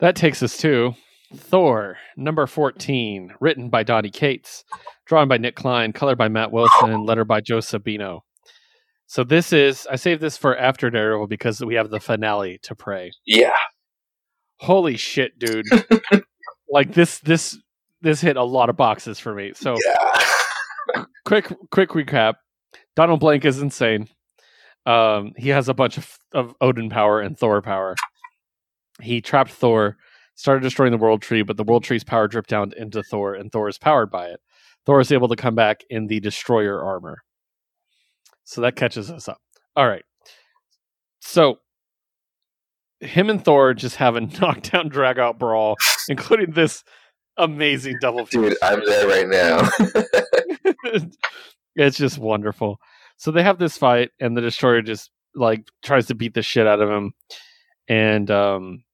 That 0.00 0.16
takes 0.16 0.42
us 0.42 0.56
to 0.58 0.94
Thor, 1.34 1.98
number 2.16 2.46
14, 2.46 3.34
written 3.40 3.68
by 3.68 3.82
Donny 3.82 4.10
Cates, 4.10 4.64
drawn 5.06 5.28
by 5.28 5.38
Nic 5.38 5.56
Klein, 5.56 5.92
colored 5.92 6.18
by 6.18 6.28
Matt 6.28 6.52
Wilson, 6.52 6.90
and 6.90 7.06
lettered 7.06 7.28
by 7.28 7.40
Joe 7.40 7.58
Sabino. 7.58 8.20
So 9.06 9.24
this 9.24 9.52
is, 9.52 9.86
I 9.90 9.96
saved 9.96 10.20
this 10.20 10.36
for 10.36 10.56
after 10.56 10.90
Daredevil 10.90 11.26
because 11.26 11.60
we 11.60 11.74
have 11.74 11.90
the 11.90 12.00
finale 12.00 12.58
to 12.62 12.74
Prey. 12.74 13.12
Yeah, 13.26 13.54
Holy 14.62 14.96
shit, 14.96 15.36
dude. 15.40 15.66
like 16.70 16.94
this, 16.94 17.18
this, 17.18 17.58
this 18.00 18.20
hit 18.20 18.36
a 18.36 18.44
lot 18.44 18.70
of 18.70 18.76
boxes 18.76 19.18
for 19.18 19.34
me. 19.34 19.52
So 19.56 19.76
yeah. 19.84 21.04
quick, 21.24 21.52
quick 21.72 21.90
recap. 21.90 22.34
Donald 22.94 23.18
Blake 23.18 23.44
is 23.44 23.60
insane. 23.60 24.06
Um, 24.86 25.32
he 25.36 25.48
has 25.48 25.68
a 25.68 25.74
bunch 25.74 25.98
of, 25.98 26.16
of 26.32 26.54
Odin 26.60 26.90
power 26.90 27.20
and 27.20 27.36
Thor 27.36 27.60
power. 27.60 27.96
He 29.00 29.20
trapped 29.20 29.50
Thor, 29.50 29.96
started 30.42 30.60
destroying 30.60 30.90
the 30.90 30.98
World 30.98 31.22
Tree, 31.22 31.42
but 31.42 31.56
the 31.56 31.62
World 31.62 31.84
Tree's 31.84 32.02
power 32.02 32.26
dripped 32.26 32.50
down 32.50 32.72
into 32.76 33.00
Thor, 33.04 33.32
and 33.32 33.52
Thor 33.52 33.68
is 33.68 33.78
powered 33.78 34.10
by 34.10 34.26
it. 34.26 34.40
Thor 34.84 34.98
is 34.98 35.12
able 35.12 35.28
to 35.28 35.36
come 35.36 35.54
back 35.54 35.84
in 35.88 36.08
the 36.08 36.18
Destroyer 36.18 36.82
armor. 36.82 37.18
So 38.42 38.60
that 38.62 38.74
catches 38.74 39.08
us 39.08 39.28
up. 39.28 39.38
All 39.76 39.86
right. 39.86 40.02
So 41.20 41.60
him 42.98 43.30
and 43.30 43.44
Thor 43.44 43.72
just 43.72 43.96
have 43.96 44.16
a 44.16 44.20
knockdown, 44.40 44.88
drag 44.88 45.20
out 45.20 45.38
brawl, 45.38 45.76
including 46.08 46.50
this 46.50 46.82
amazing 47.36 47.98
double 48.00 48.24
Dude, 48.24 48.56
I'm 48.60 48.84
there 48.84 49.06
right 49.06 49.28
now. 49.28 49.68
It's 51.74 51.96
just 51.96 52.18
wonderful. 52.18 52.78
So 53.16 53.30
they 53.30 53.42
have 53.42 53.58
this 53.58 53.78
fight, 53.78 54.10
and 54.20 54.36
the 54.36 54.42
destroyer 54.42 54.82
just 54.82 55.10
like 55.34 55.66
tries 55.82 56.06
to 56.08 56.14
beat 56.14 56.34
the 56.34 56.42
shit 56.42 56.66
out 56.66 56.82
of 56.82 56.90
him. 56.90 57.12
And 57.88 58.30
um, 58.30 58.84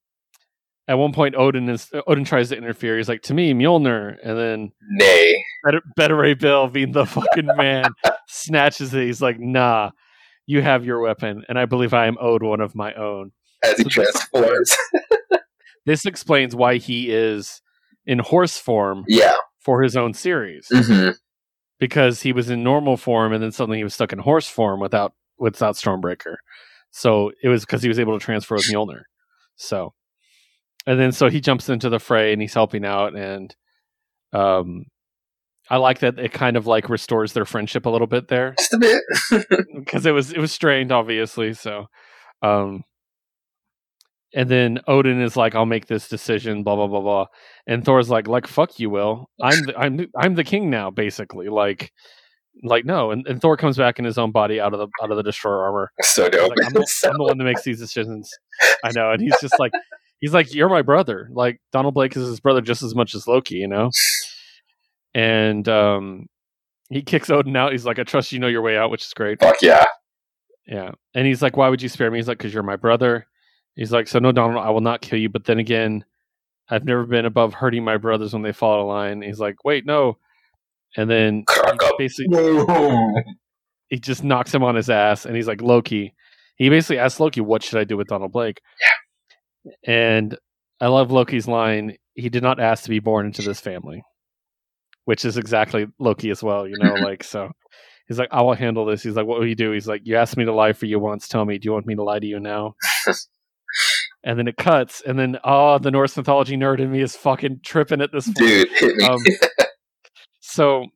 at 0.89 0.95
one 0.99 1.13
point, 1.13 1.35
Odin 1.37 1.69
is 1.69 1.91
Odin 2.07 2.25
tries 2.25 2.49
to 2.49 2.57
interfere. 2.57 2.97
He's 2.97 3.09
like, 3.09 3.23
"To 3.23 3.35
me, 3.35 3.53
Mjolnir," 3.53 4.17
and 4.25 4.39
then 4.39 4.73
Nay. 4.91 5.45
Beta, 5.65 5.81
Beta 5.97 6.15
Ray 6.17 6.35
Bill, 6.35 6.67
being 6.69 6.93
the 6.93 7.05
fucking 7.07 7.47
man, 7.57 7.85
snatches 8.29 8.93
it. 8.95 9.05
He's 9.05 9.21
like, 9.23 9.39
"Nah, 9.39 9.91
you 10.47 10.63
have 10.63 10.85
your 10.85 11.01
weapon, 11.01 11.45
and 11.49 11.59
I 11.59 11.67
believe 11.67 11.93
I 11.95 12.07
am 12.07 12.17
owed 12.21 12.43
one 12.43 12.61
of 12.61 12.75
my 12.75 12.95
own." 12.95 13.33
As 13.63 13.77
he 13.77 13.85
So 13.85 13.85
this- 13.85 13.95
transforms. 13.95 14.77
This 15.87 16.05
explains 16.05 16.55
why 16.55 16.77
he 16.77 17.11
is 17.11 17.63
in 18.05 18.19
horse 18.19 18.59
form 18.59 19.05
yeah. 19.09 19.37
for 19.61 19.83
his 19.83 19.97
own 19.97 20.13
series. 20.13 20.67
hmm 20.71 21.11
because 21.81 22.23
he 22.23 22.33
was 22.33 22.51
in 22.51 22.65
normal 22.65 22.97
form 22.97 23.33
and 23.33 23.41
then 23.43 23.53
suddenly 23.53 23.79
he 23.79 23.85
was 23.85 23.95
stuck 23.95 24.13
in 24.13 24.19
horse 24.19 24.49
form 24.49 24.81
without 24.81 25.13
without 25.39 25.77
Stormbreaker. 25.77 26.35
So 26.91 27.31
it 27.43 27.49
was 27.49 27.65
because 27.65 27.83
he 27.83 27.89
was 27.89 27.99
able 28.01 28.19
to 28.19 28.25
transfer 28.25 28.57
with 28.57 28.67
Mjolnir. 28.67 29.03
So 29.57 29.95
and 30.89 30.99
then 30.99 31.13
so 31.13 31.29
he 31.29 31.41
jumps 31.41 31.69
into 31.69 31.91
the 31.91 32.01
fray 32.01 32.33
and 32.33 32.41
he's 32.41 32.55
helping 32.55 32.85
out 32.85 33.15
and 33.15 33.55
um 34.33 34.87
I 35.71 35.77
like 35.77 35.99
that 35.99 36.19
it 36.19 36.33
kind 36.33 36.57
of 36.57 36.67
like 36.67 36.89
restores 36.89 37.35
their 37.35 37.45
friendship 37.45 37.85
a 37.85 37.91
little 37.91 38.07
bit 38.07 38.29
there. 38.29 38.55
Just 38.59 38.73
a 38.73 38.79
bit. 38.79 39.03
because 39.75 40.07
it 40.07 40.13
was 40.13 40.33
it 40.33 40.39
was 40.39 40.51
strained 40.51 40.91
obviously 40.91 41.53
so 41.53 41.87
um 42.43 42.85
and 44.35 44.49
then 44.49 44.81
Odin 44.89 45.21
is 45.21 45.37
like 45.37 45.55
I'll 45.55 45.67
make 45.67 45.87
this 45.87 46.09
decision 46.09 46.63
blah 46.63 46.77
blah 46.77 46.87
blah 46.87 47.03
blah. 47.03 47.27
And 47.67 47.85
Thor's 47.85 48.09
like 48.09 48.27
like 48.27 48.47
fuck 48.47 48.81
you 48.81 48.89
will. 48.89 49.29
I'm 49.43 49.67
the, 49.67 49.79
I'm 49.79 49.97
the, 49.99 50.07
I'm 50.17 50.35
the 50.37 50.45
king 50.45 50.71
now 50.71 50.91
basically. 50.91 51.49
Like 51.49 51.93
like 52.63 52.87
no. 52.87 53.11
And, 53.11 53.27
and 53.27 53.43
Thor 53.43 53.59
comes 53.59 53.77
back 53.77 53.99
in 53.99 54.07
his 54.07 54.17
own 54.17 54.33
body 54.33 54.59
out 54.59 54.73
of 54.73 54.81
the 54.81 54.89
out 55.03 55.11
of 55.11 55.19
the 55.19 55.23
destroyer 55.23 55.65
armor. 55.65 55.93
So 56.01 56.31
dope. 56.31 56.51
like, 56.51 56.67
I'm, 56.67 56.73
the, 56.73 56.87
I'm 57.05 57.19
the 57.19 57.25
one 57.25 57.37
that 57.37 57.45
makes 57.45 57.63
these 57.63 57.79
decisions. 57.79 58.31
I 58.83 58.91
know. 58.93 59.11
And 59.13 59.21
he's 59.21 59.37
just 59.41 59.59
like 59.59 59.73
he's 60.21 60.35
like 60.35 60.53
you're 60.55 60.69
my 60.69 60.83
brother 60.83 61.29
like 61.33 61.61
Donald 61.73 61.95
Blake 61.95 62.17
is 62.17 62.27
his 62.27 62.41
brother 62.41 62.61
just 62.61 62.83
as 62.83 62.95
much 62.95 63.15
as 63.15 63.27
Loki 63.27 63.57
you 63.57 63.69
know 63.69 63.91
and 65.15 65.69
um 65.69 66.27
he 66.91 67.03
kicks 67.03 67.31
Odin 67.31 67.57
out 67.57 67.73
he's 67.73 67.85
like 67.85 67.99
I 67.99 68.03
trust 68.05 68.33
you 68.33 68.39
know 68.39 68.47
your 68.47 68.63
way 68.63 68.77
out 68.77 68.91
which 68.91 69.05
is 69.05 69.13
great 69.15 69.41
Fuck 69.41 69.57
yeah. 69.63 69.85
yeah. 70.67 70.93
And 71.15 71.27
he's 71.27 71.43
like, 71.43 71.57
why 71.57 71.69
would 71.69 71.83
you 71.83 71.89
spare 71.89 72.11
me? 72.11 72.19
He's 72.19 72.29
like, 72.29 72.39
because 72.39 72.53
you're 72.55 72.63
my 72.63 72.77
brother. 72.77 73.27
He's 73.75 73.93
like, 73.93 74.09
so 74.09 74.19
no, 74.19 74.33
Donald, 74.33 74.65
I 74.65 74.71
will 74.71 74.81
not 74.81 75.01
kill 75.01 75.19
you. 75.19 75.29
But 75.29 75.45
then 75.45 75.59
again, 75.59 76.05
I've 76.69 76.85
never 76.85 77.05
been 77.07 77.25
above 77.25 77.55
hurting 77.55 77.85
my 77.85 77.97
brothers 77.97 78.33
when 78.33 78.43
they 78.43 78.53
fall 78.53 78.75
out 78.75 78.81
of 78.81 78.89
line. 78.89 79.23
He's 79.23 79.41
like, 79.41 79.65
wait, 79.65 79.87
no. 79.87 80.19
And 80.97 81.09
then 81.09 81.45
he 81.81 81.91
basically 81.99 82.65
he 83.89 83.99
just 83.99 84.25
knocks 84.25 84.55
him 84.55 84.63
on 84.63 84.75
his 84.75 84.91
ass 84.91 85.27
and 85.27 85.37
he's 85.37 85.47
like, 85.47 85.63
Loki. 85.63 86.15
He 86.57 86.69
basically 86.71 86.99
asks 86.99 87.21
Loki, 87.21 87.41
what 87.41 87.63
should 87.63 87.79
I 87.79 87.85
do 87.85 87.97
with 87.97 88.09
Donald 88.09 88.33
Blake? 88.33 88.61
Yeah. 88.81 88.93
And 89.85 90.37
I 90.81 90.89
love 90.89 91.11
Loki's 91.11 91.49
line, 91.49 91.97
he 92.15 92.29
did 92.29 92.43
not 92.43 92.61
ask 92.61 92.85
to 92.85 92.91
be 92.91 93.01
born 93.01 93.27
into 93.27 93.43
this 93.43 93.61
family. 93.61 94.03
Which 95.05 95.25
is 95.25 95.39
exactly 95.39 95.87
Loki 95.99 96.31
as 96.31 96.43
well, 96.43 96.69
you 96.69 96.77
know, 96.79 96.95
like 97.03 97.25
so 97.25 97.51
He's 98.09 98.19
like, 98.19 98.31
I 98.33 98.41
will 98.41 98.55
handle 98.55 98.87
this. 98.87 99.03
He's 99.03 99.15
like, 99.15 99.27
what 99.27 99.39
will 99.39 99.47
you 99.47 99.55
do? 99.55 99.71
He's 99.71 99.87
like, 99.87 100.01
you 100.05 100.17
asked 100.17 100.39
me 100.39 100.47
to 100.47 100.55
lie 100.55 100.73
for 100.73 100.87
you 100.87 100.99
once. 100.99 101.29
Tell 101.29 101.45
me, 101.45 101.59
do 101.59 101.67
you 101.67 101.73
want 101.73 101.87
me 101.87 101.95
to 101.95 102.03
lie 102.03 102.19
to 102.19 102.27
you 102.27 102.41
now? 102.41 102.75
and 104.25 104.39
then 104.39 104.49
it 104.49 104.57
cuts, 104.57 105.03
and 105.07 105.19
then 105.19 105.39
oh, 105.45 105.79
the 105.79 105.91
Norse 105.91 106.17
mythology 106.17 106.57
nerd 106.57 106.81
in 106.81 106.91
me 106.91 107.03
is 107.03 107.15
fucking 107.15 107.61
tripping 107.63 108.01
at 108.01 108.11
this 108.11 108.25
point. 108.25 108.39
Dude, 108.39 108.69
hit 108.71 108.97
me. 108.97 109.05
Um, 109.05 109.21
so, 110.41 110.87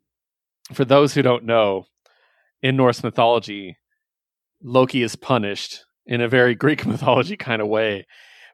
for 0.73 0.86
those 0.86 1.12
who 1.12 1.20
don't 1.20 1.44
know, 1.44 1.85
in 2.62 2.77
Norse 2.77 3.05
mythology, 3.05 3.77
Loki 4.62 5.03
is 5.03 5.15
punished 5.15 5.85
in 6.07 6.23
a 6.23 6.28
very 6.28 6.55
Greek 6.55 6.86
mythology 6.86 7.36
kind 7.36 7.61
of 7.61 7.69
way 7.69 8.07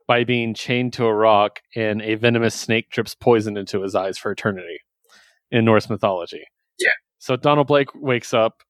by 0.08 0.24
being 0.24 0.54
chained 0.54 0.94
to 0.94 1.04
a 1.04 1.14
rock 1.14 1.60
and 1.76 2.00
a 2.02 2.14
venomous 2.16 2.54
snake 2.54 2.90
drips 2.90 3.14
poison 3.14 3.56
into 3.56 3.82
his 3.82 3.94
eyes 3.94 4.18
for 4.18 4.32
eternity 4.32 4.80
in 5.50 5.66
Norse 5.66 5.88
mythology. 5.88 6.42
Yeah. 6.80 6.92
So 7.18 7.36
Donald 7.36 7.66
Blake 7.66 7.94
wakes 7.94 8.32
up 8.32 8.62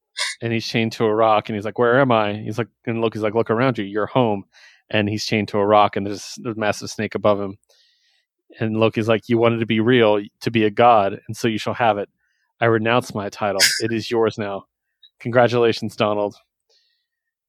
and 0.43 0.53
he's 0.53 0.67
chained 0.67 0.93
to 0.93 1.05
a 1.05 1.15
rock 1.15 1.49
and 1.49 1.57
he's 1.57 1.65
like, 1.65 1.79
Where 1.79 2.01
am 2.01 2.11
I? 2.13 2.35
He's 2.35 2.59
like, 2.59 2.69
and 2.87 3.01
Loki's 3.01 3.23
like, 3.23 3.35
Look 3.35 3.51
around 3.51 3.79
you, 3.79 3.85
you're 3.85 4.07
home. 4.07 4.45
And 4.91 5.09
he's 5.09 5.25
chained 5.25 5.49
to 5.49 5.59
a 5.59 5.67
rock 5.67 5.97
and 5.97 6.07
there's 6.07 6.39
a 6.45 6.55
massive 6.57 6.91
snake 6.91 7.15
above 7.15 7.41
him. 7.41 7.57
And 8.59 8.77
Loki's 8.77 9.09
like, 9.09 9.29
You 9.29 9.39
wanted 9.39 9.61
to 9.61 9.67
be 9.67 9.79
real, 9.79 10.21
to 10.41 10.51
be 10.51 10.65
a 10.65 10.71
god, 10.71 11.21
and 11.29 11.37
so 11.37 11.47
you 11.47 11.59
shall 11.59 11.75
have 11.75 11.99
it. 11.99 12.09
I 12.61 12.67
renounce 12.67 13.15
my 13.15 13.29
title. 13.29 13.61
It 13.81 13.93
is 13.93 14.11
yours 14.11 14.39
now. 14.39 14.65
Congratulations, 15.21 15.95
Donald. 15.95 16.35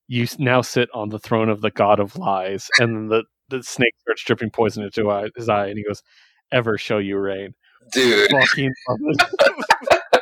You 0.08 0.28
now 0.38 0.62
sit 0.62 0.90
on 0.94 1.10
the 1.10 1.20
throne 1.20 1.50
of 1.50 1.62
the 1.62 1.72
god 1.72 2.00
of 2.00 2.18
lies. 2.18 2.68
And 2.80 3.10
the, 3.10 3.24
the 3.50 3.64
snake 3.64 3.94
starts 4.02 4.24
dripping 4.24 4.50
poison 4.52 4.84
into 4.84 5.30
his 5.36 5.50
eye, 5.50 5.68
and 5.68 5.78
he 5.78 5.84
goes, 5.84 6.02
Ever 6.52 6.78
show 6.78 6.98
you 6.98 7.18
rain. 7.18 7.54
Dude. 7.94 8.30
Fucking 8.32 8.74
love 8.88 9.00
it. 9.02 10.22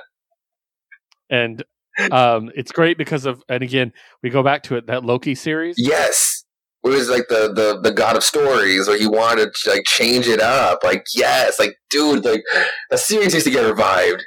and 1.29 1.63
um, 2.11 2.51
it's 2.55 2.71
great 2.71 2.97
because 2.97 3.25
of, 3.25 3.43
and 3.49 3.63
again, 3.63 3.93
we 4.21 4.29
go 4.29 4.43
back 4.43 4.63
to 4.63 4.75
it, 4.75 4.87
that 4.87 5.03
Loki 5.03 5.35
series. 5.35 5.75
Yes. 5.77 6.43
It 6.83 6.89
was 6.89 7.09
like 7.09 7.27
the, 7.27 7.51
the 7.53 7.81
the 7.81 7.91
god 7.91 8.15
of 8.15 8.23
stories, 8.23 8.87
where 8.87 8.97
he 8.97 9.07
wanted 9.07 9.49
to 9.53 9.69
like 9.71 9.83
change 9.85 10.27
it 10.27 10.39
up. 10.39 10.83
Like 10.83 11.05
yes, 11.13 11.59
like 11.59 11.75
dude, 11.89 12.23
like 12.23 12.43
a 12.91 12.97
series 12.97 13.33
needs 13.33 13.43
to 13.43 13.49
get 13.49 13.65
revived. 13.67 14.23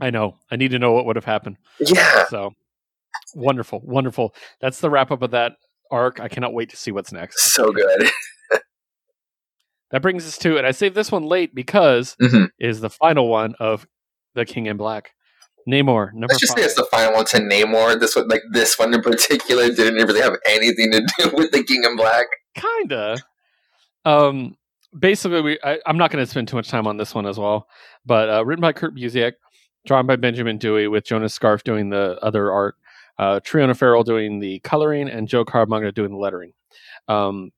I 0.00 0.10
know. 0.10 0.36
I 0.50 0.56
need 0.56 0.72
to 0.72 0.78
know 0.78 0.92
what 0.92 1.06
would 1.06 1.16
have 1.16 1.24
happened. 1.24 1.56
Yeah, 1.80 2.26
So 2.26 2.52
wonderful, 3.34 3.80
wonderful. 3.82 4.34
That's 4.60 4.80
the 4.80 4.90
wrap 4.90 5.10
up 5.10 5.22
of 5.22 5.30
that 5.30 5.52
arc. 5.92 6.18
I 6.20 6.28
cannot 6.28 6.52
wait 6.54 6.70
to 6.70 6.76
see 6.76 6.90
what's 6.90 7.12
next. 7.12 7.52
so 7.52 7.70
good. 7.72 8.10
That 9.90 10.00
brings 10.00 10.26
us 10.26 10.38
to, 10.38 10.56
and 10.56 10.66
I 10.66 10.70
saved 10.70 10.94
this 10.94 11.12
one 11.12 11.24
late 11.24 11.54
because 11.54 12.16
Mhm. 12.20 12.48
is 12.58 12.80
the 12.80 12.88
final 12.88 13.28
one 13.28 13.54
of 13.60 13.86
the 14.34 14.46
King 14.46 14.64
in 14.64 14.78
Black, 14.78 15.10
Namor 15.68 16.12
number 16.14 16.28
Let's 16.30 16.40
just 16.40 16.52
five. 16.54 16.60
say 16.60 16.64
it's 16.64 16.74
the 16.76 16.86
final 16.86 17.12
one 17.14 17.26
to 17.26 17.36
Namor. 17.40 18.00
This 18.00 18.16
one, 18.16 18.26
like 18.28 18.40
this 18.52 18.78
one 18.78 18.94
in 18.94 19.02
particular, 19.02 19.68
didn't 19.68 19.96
really 20.06 20.22
have 20.22 20.36
anything 20.46 20.92
to 20.92 21.00
do 21.18 21.30
with 21.36 21.50
the 21.52 21.62
King 21.62 21.84
in 21.84 21.96
Black. 21.96 22.26
Kinda. 22.54 23.18
Um, 24.06 24.56
basically, 24.98 25.42
we 25.42 25.58
I, 25.62 25.78
I'm 25.84 25.98
not 25.98 26.10
going 26.10 26.24
to 26.24 26.30
spend 26.30 26.48
too 26.48 26.56
much 26.56 26.68
time 26.70 26.86
on 26.86 26.96
this 26.96 27.14
one 27.14 27.26
as 27.26 27.38
well, 27.38 27.68
but 28.06 28.30
uh, 28.30 28.44
written 28.46 28.62
by 28.62 28.72
Kurt 28.72 28.94
Busiek, 28.96 29.32
drawn 29.86 30.06
by 30.06 30.16
Benjamin 30.16 30.56
Dewey, 30.56 30.88
with 30.88 31.04
Jonas 31.04 31.38
Scharf 31.38 31.62
doing 31.64 31.90
the 31.90 32.18
other 32.22 32.50
art, 32.50 32.76
uh, 33.18 33.40
Triona 33.40 33.76
Farrell 33.76 34.04
doing 34.04 34.38
the 34.40 34.60
coloring, 34.60 35.08
and 35.08 35.28
Joe 35.28 35.44
Caramagna 35.44 35.92
doing 35.94 36.10
the 36.10 36.16
lettering. 36.18 36.52
Um, 37.08 37.50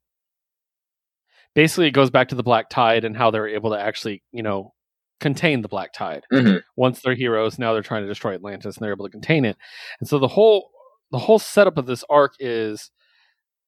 basically, 1.55 1.87
it 1.87 1.93
goes 1.93 2.11
back 2.11 2.29
to 2.29 2.35
the 2.35 2.43
Black 2.43 2.69
Tide 2.69 3.05
and 3.05 3.17
how 3.17 3.31
they're 3.31 3.49
able 3.49 3.71
to 3.71 3.79
actually, 3.81 4.23
you 4.33 4.43
know, 4.43 4.73
contain 5.21 5.63
the 5.63 5.69
Black 5.69 5.93
Tide. 5.93 6.25
Mhm. 6.33 6.63
Once 6.77 7.01
they're 7.01 7.15
heroes, 7.15 7.59
now 7.59 7.73
they're 7.73 7.83
trying 7.83 8.03
to 8.03 8.09
destroy 8.09 8.35
Atlantis, 8.35 8.77
and 8.77 8.85
they're 8.85 8.93
able 8.93 9.07
to 9.07 9.11
contain 9.13 9.45
it. 9.45 9.57
And 10.01 10.09
so 10.09 10.19
the 10.19 10.29
whole 10.29 10.71
the 11.11 11.19
whole 11.19 11.39
setup 11.39 11.79
of 11.79 11.87
this 11.87 12.03
arc 12.11 12.33
is 12.41 12.91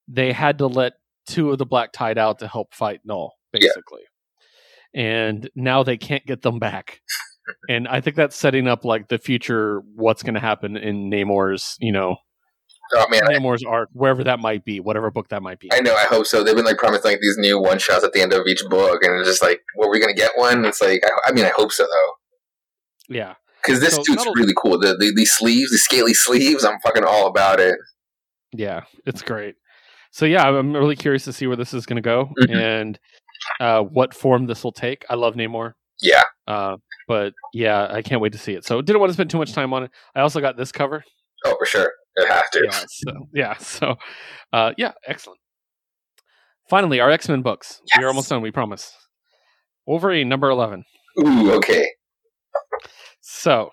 they 0.08 0.32
had 0.32 0.58
to 0.58 0.66
let 0.66 0.94
two 1.28 1.52
of 1.52 1.58
the 1.58 1.66
Black 1.66 1.92
Tide 1.92 2.18
out 2.18 2.40
to 2.40 2.48
help 2.48 2.74
fight 2.74 3.00
Knull, 3.04 3.34
Yeah. 3.52 3.60
basically. 3.60 4.02
And 4.94 5.48
now 5.54 5.82
they 5.84 5.96
can't 5.96 6.26
get 6.26 6.42
them 6.42 6.58
back. 6.58 7.00
And 7.68 7.86
I 7.88 8.00
think 8.00 8.16
that's 8.16 8.36
setting 8.36 8.66
up 8.68 8.84
like 8.84 9.08
the 9.08 9.18
future 9.18 9.80
what's 9.94 10.22
going 10.22 10.34
to 10.34 10.40
happen 10.40 10.76
in 10.76 11.10
Namor's, 11.10 11.76
you 11.80 11.92
know, 11.92 12.16
Oh 12.94 13.06
man, 13.10 13.24
I, 13.26 13.34
Namor's 13.34 13.64
arc, 13.64 13.88
wherever 13.92 14.22
that 14.22 14.38
might 14.38 14.64
be, 14.64 14.78
whatever 14.78 15.10
book 15.10 15.28
that 15.30 15.42
might 15.42 15.58
be. 15.58 15.68
I 15.72 15.80
know. 15.80 15.94
I 15.96 16.04
hope 16.04 16.24
so. 16.24 16.44
They've 16.44 16.54
been 16.54 16.64
like 16.64 16.76
promising 16.78 17.10
like 17.12 17.20
these 17.20 17.36
new 17.36 17.60
one 17.60 17.78
shots 17.80 18.04
at 18.04 18.12
the 18.12 18.20
end 18.22 18.32
of 18.32 18.46
each 18.46 18.62
book, 18.70 19.02
and 19.02 19.18
it's 19.18 19.28
just 19.28 19.42
like, 19.42 19.60
were 19.76 19.90
we 19.90 19.98
gonna 19.98 20.14
get 20.14 20.30
one? 20.36 20.64
It's 20.64 20.80
like, 20.80 21.02
I, 21.04 21.30
I 21.30 21.32
mean, 21.32 21.44
I 21.44 21.48
hope 21.56 21.72
so 21.72 21.84
though, 21.84 23.14
yeah. 23.16 23.34
because 23.64 23.80
this 23.80 23.94
So, 23.96 24.02
a- 24.12 24.32
really 24.36 24.54
cool. 24.56 24.78
The, 24.78 24.96
the 24.96 25.12
these 25.16 25.32
sleeves, 25.32 25.72
the 25.72 25.78
scaly 25.78 26.14
sleeves, 26.14 26.64
I'm 26.64 26.78
fucking 26.80 27.02
all 27.04 27.26
about 27.26 27.58
it. 27.58 27.74
Yeah, 28.52 28.82
it's 29.04 29.20
great. 29.22 29.56
So 30.12 30.24
yeah, 30.24 30.44
I'm- 30.44 30.72
really 30.72 30.94
curious 30.96 31.24
to 31.24 31.32
see 31.32 31.48
where 31.48 31.56
this 31.56 31.74
is 31.74 31.86
going 31.86 31.96
to 31.96 32.02
go 32.02 32.30
Mhm. 32.40 32.54
and 32.56 32.98
uh, 33.60 33.80
what 33.82 34.14
form 34.14 34.46
this 34.46 34.62
will 34.62 34.70
take. 34.72 35.04
I 35.10 35.16
love 35.16 35.34
Namor, 35.34 35.72
Yeah, 36.00 36.22
uh, 36.46 36.76
but 37.08 37.32
yeah, 37.52 37.88
I 37.90 38.02
can't 38.02 38.20
wait 38.20 38.32
to 38.32 38.38
see 38.38 38.52
it. 38.54 38.64
So 38.64 38.80
didn't 38.80 39.00
want 39.00 39.10
to 39.10 39.14
spend 39.14 39.30
too 39.30 39.38
much 39.38 39.52
time 39.52 39.72
on 39.72 39.84
it. 39.84 39.90
I 40.14 40.20
also 40.20 40.40
got 40.40 40.56
this 40.56 40.72
cover. 40.72 41.04
oh 41.44 41.56
for 41.58 41.66
sure, 41.66 41.92
it 42.16 42.28
has 42.28 42.50
to. 42.52 42.60
Yeah, 42.64 42.84
so 42.88 43.28
yeah, 43.34 43.56
so 43.56 43.96
uh, 44.52 44.72
yeah, 44.76 44.92
excellent. 45.06 45.40
Finally, 46.68 47.00
our 47.00 47.10
X 47.10 47.28
Men 47.28 47.42
books. 47.42 47.80
Yes. 47.94 48.02
We're 48.02 48.08
almost 48.08 48.28
done. 48.28 48.42
We 48.42 48.50
promise. 48.50 48.92
Wolverine 49.86 50.28
number 50.28 50.50
eleven. 50.50 50.84
Ooh, 51.20 51.52
okay. 51.52 51.86
So, 53.20 53.70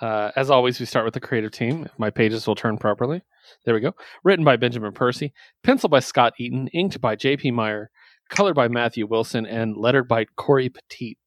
uh, 0.00 0.30
as 0.36 0.50
always, 0.50 0.80
we 0.80 0.86
start 0.86 1.04
with 1.04 1.14
the 1.14 1.20
creative 1.20 1.52
team. 1.52 1.84
If 1.84 1.98
my 1.98 2.10
pages 2.10 2.46
will 2.46 2.54
turn 2.54 2.78
properly. 2.78 3.22
There 3.64 3.74
we 3.74 3.80
go. 3.80 3.94
Written 4.24 4.44
by 4.44 4.56
Benjamin 4.56 4.92
Percy, 4.92 5.32
penciled 5.62 5.90
by 5.90 6.00
Scott 6.00 6.34
Eaton, 6.38 6.68
inked 6.68 7.00
by 7.00 7.16
J.P. 7.16 7.50
Mayer, 7.50 7.90
colored 8.28 8.54
by 8.54 8.68
Matthew 8.68 9.06
Wilson, 9.06 9.46
and 9.46 9.76
lettered 9.76 10.08
by 10.08 10.26
Cory 10.36 10.68
Petit. 10.68 11.18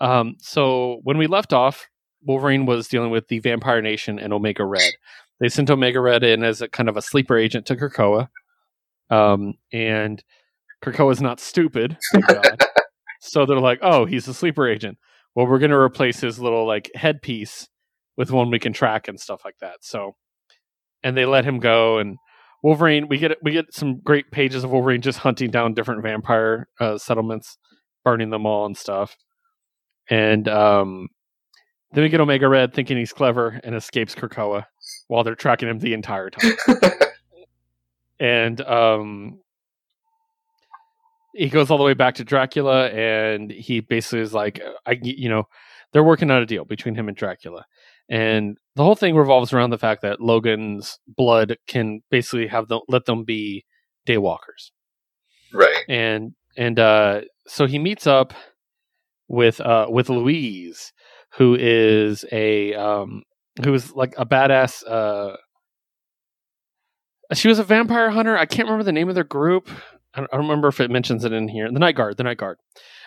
Um, 0.00 0.36
so, 0.38 1.00
when 1.04 1.18
we 1.18 1.26
left 1.26 1.52
off, 1.52 1.88
Wolverine 2.22 2.66
was 2.66 2.88
dealing 2.88 3.10
with 3.10 3.28
the 3.28 3.38
Vampire 3.38 3.80
Nation 3.80 4.18
and 4.18 4.32
Omega 4.32 4.64
Red. 4.64 4.92
They 5.40 5.48
sent 5.48 5.70
Omega 5.70 6.00
Red 6.00 6.22
in 6.22 6.42
as 6.42 6.60
a 6.60 6.68
kind 6.68 6.88
of 6.88 6.96
a 6.96 7.02
sleeper 7.02 7.36
agent 7.36 7.66
to 7.66 7.76
Krakoa, 7.76 8.28
um, 9.10 9.54
and 9.72 10.22
Krakoa 10.84 11.12
is 11.12 11.20
not 11.20 11.40
stupid, 11.40 11.96
so 13.20 13.46
they're 13.46 13.58
like, 13.58 13.78
"Oh, 13.82 14.04
he's 14.04 14.28
a 14.28 14.34
sleeper 14.34 14.68
agent. 14.68 14.98
Well, 15.34 15.46
we're 15.46 15.58
going 15.58 15.70
to 15.70 15.76
replace 15.76 16.20
his 16.20 16.38
little 16.38 16.66
like 16.66 16.90
headpiece 16.94 17.68
with 18.16 18.30
one 18.30 18.50
we 18.50 18.58
can 18.58 18.72
track 18.72 19.08
and 19.08 19.20
stuff 19.20 19.42
like 19.44 19.58
that." 19.60 19.78
So, 19.82 20.16
and 21.02 21.16
they 21.16 21.26
let 21.26 21.44
him 21.44 21.58
go, 21.58 21.98
and 21.98 22.16
Wolverine. 22.62 23.08
We 23.08 23.18
get 23.18 23.36
we 23.42 23.52
get 23.52 23.72
some 23.72 24.00
great 24.00 24.30
pages 24.30 24.64
of 24.64 24.70
Wolverine 24.70 25.02
just 25.02 25.18
hunting 25.18 25.50
down 25.50 25.74
different 25.74 26.02
vampire 26.02 26.68
uh, 26.80 26.98
settlements, 26.98 27.58
burning 28.04 28.30
them 28.30 28.46
all 28.46 28.66
and 28.66 28.76
stuff, 28.76 29.16
and 30.10 30.48
um, 30.48 31.08
then 31.92 32.02
we 32.02 32.08
get 32.08 32.20
Omega 32.20 32.48
Red 32.48 32.74
thinking 32.74 32.96
he's 32.96 33.12
clever 33.12 33.60
and 33.64 33.74
escapes 33.74 34.14
Krakoa 34.14 34.64
while 35.08 35.24
they're 35.24 35.34
tracking 35.34 35.68
him 35.68 35.78
the 35.78 35.94
entire 35.94 36.30
time. 36.30 36.52
and 38.20 38.60
um, 38.62 39.40
he 41.34 41.48
goes 41.48 41.70
all 41.70 41.78
the 41.78 41.84
way 41.84 41.94
back 41.94 42.14
to 42.16 42.24
Dracula, 42.24 42.88
and 42.88 43.50
he 43.50 43.80
basically 43.80 44.20
is 44.20 44.34
like, 44.34 44.60
I, 44.86 44.98
you 45.02 45.28
know, 45.28 45.44
they're 45.92 46.04
working 46.04 46.30
out 46.30 46.42
a 46.42 46.46
deal 46.46 46.64
between 46.64 46.94
him 46.94 47.08
and 47.08 47.16
Dracula, 47.16 47.64
and 48.08 48.56
the 48.74 48.82
whole 48.82 48.94
thing 48.94 49.16
revolves 49.16 49.52
around 49.52 49.70
the 49.70 49.78
fact 49.78 50.02
that 50.02 50.20
Logan's 50.20 50.98
blood 51.06 51.56
can 51.66 52.02
basically 52.10 52.46
have 52.46 52.68
them 52.68 52.80
let 52.88 53.04
them 53.04 53.24
be 53.24 53.64
daywalkers, 54.06 54.70
right? 55.52 55.84
And 55.88 56.34
and 56.56 56.78
uh, 56.78 57.22
so 57.46 57.66
he 57.66 57.78
meets 57.78 58.06
up 58.06 58.34
with 59.28 59.60
uh, 59.60 59.86
with 59.88 60.08
Louise, 60.08 60.92
who 61.36 61.56
is 61.58 62.24
a 62.32 62.74
um, 62.74 63.22
who 63.64 63.74
is 63.74 63.92
like 63.92 64.14
a 64.16 64.26
badass. 64.26 64.82
Uh, 64.86 65.36
she 67.34 67.48
was 67.48 67.58
a 67.58 67.64
vampire 67.64 68.10
hunter. 68.10 68.36
I 68.36 68.46
can't 68.46 68.66
remember 68.66 68.84
the 68.84 68.92
name 68.92 69.08
of 69.08 69.14
their 69.14 69.24
group. 69.24 69.68
I 70.14 70.20
don't, 70.20 70.30
I 70.32 70.36
don't 70.36 70.46
remember 70.46 70.68
if 70.68 70.80
it 70.80 70.90
mentions 70.90 71.24
it 71.24 71.32
in 71.32 71.48
here. 71.48 71.70
The 71.70 71.78
Night 71.78 71.96
Guard. 71.96 72.16
The 72.16 72.22
Night 72.22 72.38
Guard. 72.38 72.58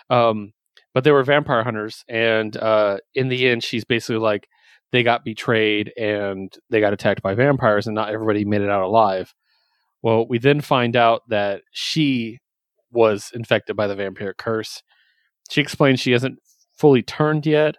Um, 0.09 0.53
but 0.93 1.03
they 1.03 1.11
were 1.11 1.23
vampire 1.23 1.63
hunters, 1.63 2.03
and 2.09 2.55
uh, 2.57 2.97
in 3.13 3.29
the 3.29 3.47
end, 3.47 3.63
she's 3.63 3.85
basically 3.85 4.17
like 4.17 4.47
they 4.91 5.03
got 5.03 5.23
betrayed 5.23 5.93
and 5.97 6.51
they 6.71 6.79
got 6.79 6.93
attacked 6.93 7.21
by 7.21 7.35
vampires, 7.35 7.87
and 7.87 7.95
not 7.95 8.09
everybody 8.09 8.43
made 8.43 8.61
it 8.61 8.69
out 8.69 8.83
alive. 8.83 9.33
Well, 10.01 10.27
we 10.27 10.39
then 10.39 10.61
find 10.61 10.95
out 10.95 11.23
that 11.29 11.61
she 11.71 12.39
was 12.91 13.31
infected 13.33 13.75
by 13.75 13.87
the 13.87 13.95
vampire 13.95 14.33
curse. 14.33 14.81
She 15.49 15.61
explains 15.61 15.99
she 15.99 16.11
hasn't 16.11 16.39
fully 16.77 17.01
turned 17.01 17.45
yet, 17.45 17.75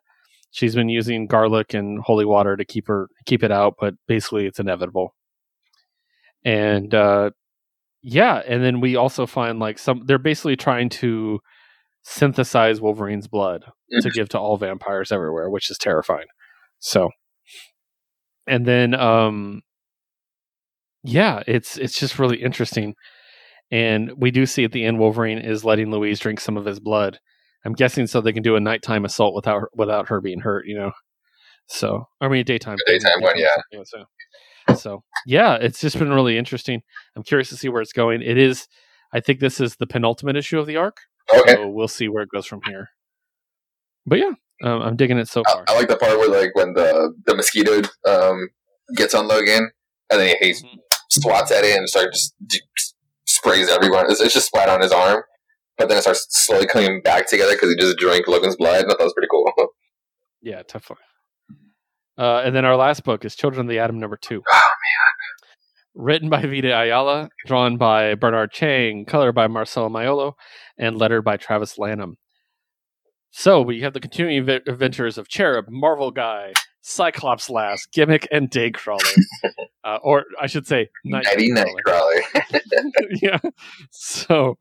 she's 0.51 0.75
been 0.75 0.89
using 0.89 1.27
garlic 1.27 1.75
and 1.75 2.01
holy 2.01 2.25
water 2.25 2.57
to 2.57 2.65
keep 2.65 2.89
her 2.89 3.09
keep 3.27 3.43
it 3.43 3.53
out, 3.53 3.75
but 3.81 3.95
basically 4.07 4.47
it's 4.47 4.61
inevitable. 4.61 5.15
And 6.45 6.95
uh, 6.95 7.31
yeah, 8.03 8.43
and 8.47 8.63
then 8.63 8.81
we 8.81 8.97
also 8.97 9.27
find 9.27 9.59
like 9.59 9.79
some 9.79 10.03
they're 10.07 10.19
basically 10.19 10.57
trying 10.57 10.89
to 10.91 11.41
synthesize 12.03 12.81
Wolverine's 12.81 13.29
blood 13.29 13.63
mm-hmm. 13.63 14.01
to 14.01 14.11
give 14.11 14.29
to 14.31 14.39
all 14.39 14.57
vampires 14.57 15.13
everywhere, 15.13 15.51
which 15.51 15.71
is 15.71 15.79
terrifying. 15.79 16.27
So 16.79 17.11
and 18.47 18.67
then 18.67 18.95
um 18.95 19.63
yeah, 21.05 21.43
it's 21.47 21.77
it's 21.77 21.99
just 21.99 22.19
really 22.19 22.43
interesting. 22.43 22.95
And 23.71 24.13
we 24.17 24.31
do 24.31 24.47
see 24.47 24.65
at 24.65 24.73
the 24.73 24.85
end 24.85 24.99
Wolverine 24.99 25.39
is 25.39 25.65
letting 25.65 25.91
Louise 25.91 26.19
drink 26.19 26.41
some 26.41 26.57
of 26.57 26.65
his 26.65 26.81
blood 26.81 27.21
I'm 27.65 27.73
guessing 27.73 28.07
so 28.07 28.21
they 28.21 28.33
can 28.33 28.43
do 28.43 28.57
a 28.57 28.61
nighttime 28.61 29.05
assault 29.05 29.35
without 29.35 29.61
her, 29.61 29.71
without 29.75 30.09
her 30.09 30.21
being 30.21 30.41
hurt. 30.41 30.67
You 30.67 30.77
know, 30.77 30.93
so 31.67 32.09
I 32.21 32.29
mean 32.29 32.45
daytime. 32.45 32.77
A 32.87 32.91
daytime 32.91 33.21
one, 33.21 33.39
yeah. 33.39 33.83
So, 33.85 34.05
so 34.75 35.03
yeah, 35.27 35.57
it's 35.57 35.81
just 35.81 35.99
been 35.99 36.11
really 36.11 36.39
interesting. 36.39 36.83
I'm 37.17 37.23
curious 37.23 37.49
to 37.51 37.57
see 37.57 37.69
where 37.69 37.83
it's 37.83 37.93
going. 37.93 38.23
It 38.23 38.39
is. 38.39 38.67
I 39.13 39.21
think 39.21 39.41
this 39.41 39.61
is 39.61 39.77
the 39.77 39.87
penultimate 39.87 40.37
issue 40.37 40.59
of 40.59 40.67
the 40.67 40.77
arc. 40.77 40.99
Okay. 41.35 41.55
So 41.55 41.69
we'll 41.69 41.89
see 41.89 42.09
where 42.09 42.23
it 42.23 42.29
goes 42.33 42.47
from 42.47 42.61
here. 42.67 42.91
But 44.07 44.21
yeah, 44.21 44.33
um, 44.63 44.83
I'm 44.83 44.97
digging 44.97 45.19
it 45.19 45.29
so 45.29 45.43
far. 45.53 45.65
I, 45.69 45.73
I, 45.73 45.77
like 45.77 45.89
the 45.89 45.97
part 45.97 46.19
where 46.19 46.31
like 46.31 46.55
when 46.55 46.75
the 46.75 47.13
the 47.27 47.35
mosquito 47.35 47.83
um, 48.09 48.49
gets 48.97 49.15
on 49.15 49.29
Logan 49.29 49.71
and 50.11 50.21
then 50.21 50.35
he 50.41 50.51
mm-hmm. 50.51 50.79
swats 51.11 51.51
at 51.51 51.65
it 51.65 51.77
and 51.77 51.89
starts 51.89 52.33
just 52.47 52.95
sprays 53.27 53.69
everyone. 53.69 54.11
It's, 54.11 54.21
it's 54.21 54.35
just 54.35 54.47
splat 54.47 54.69
on 54.69 54.81
his 54.81 54.93
arm 54.93 55.23
but 55.79 55.89
then 55.89 55.99
it 55.99 56.03
starts 56.03 56.27
slowly 56.31 56.67
coming 56.67 57.01
back 57.03 57.29
together 57.29 57.53
because 57.53 57.71
he 57.71 57.77
just 57.77 57.99
drank 57.99 58.29
Logan's 58.29 58.57
blood. 58.57 58.85
I 58.85 58.89
thought 58.89 58.99
that 58.99 59.05
was 59.05 59.15
pretty 59.15 59.29
cool. 59.31 59.53
yeah, 60.43 60.63
tough. 60.63 60.91
Uh, 62.19 62.43
and 62.45 62.55
then 62.55 62.65
our 62.65 62.77
last 62.77 63.05
book 63.05 63.25
is 63.25 63.35
Children 63.35 63.67
of 63.67 63.71
the 63.71 63.79
Atom 63.79 63.99
number 63.99 64.17
two. 64.17 64.43
Oh 64.47 64.53
man! 64.53 66.05
Written 66.05 66.29
by 66.29 66.43
Vita 66.43 66.79
Ayala, 66.79 67.31
drawn 67.47 67.77
by 67.77 68.15
Bernard 68.15 68.53
Chang, 68.53 69.05
colored 69.05 69.33
by 69.33 69.47
Marcelo 69.47 69.89
Maiolo, 69.89 70.35
and 70.79 70.97
lettered 70.97 71.25
by 71.25 71.37
Travis 71.37 71.79
Lanham. 71.79 72.17
So 73.31 73.63
we 73.63 73.81
have 73.83 73.93
the 73.93 74.01
continuing 74.01 74.49
adventures 74.49 75.17
of 75.17 75.29
Cherub, 75.29 75.67
Marvel 75.69 76.11
Guy, 76.11 76.53
Cyclops 76.81 77.49
Lass, 77.49 77.87
Gimmick, 77.87 78.27
and 78.33 78.51
Daycrawler. 78.51 79.17
uh, 79.85 79.99
or 80.03 80.25
I 80.41 80.47
should 80.47 80.67
say, 80.67 80.89
Night 81.05 81.27
Nightcrawler. 81.27 82.23
yeah. 83.23 83.39
So 83.91 84.57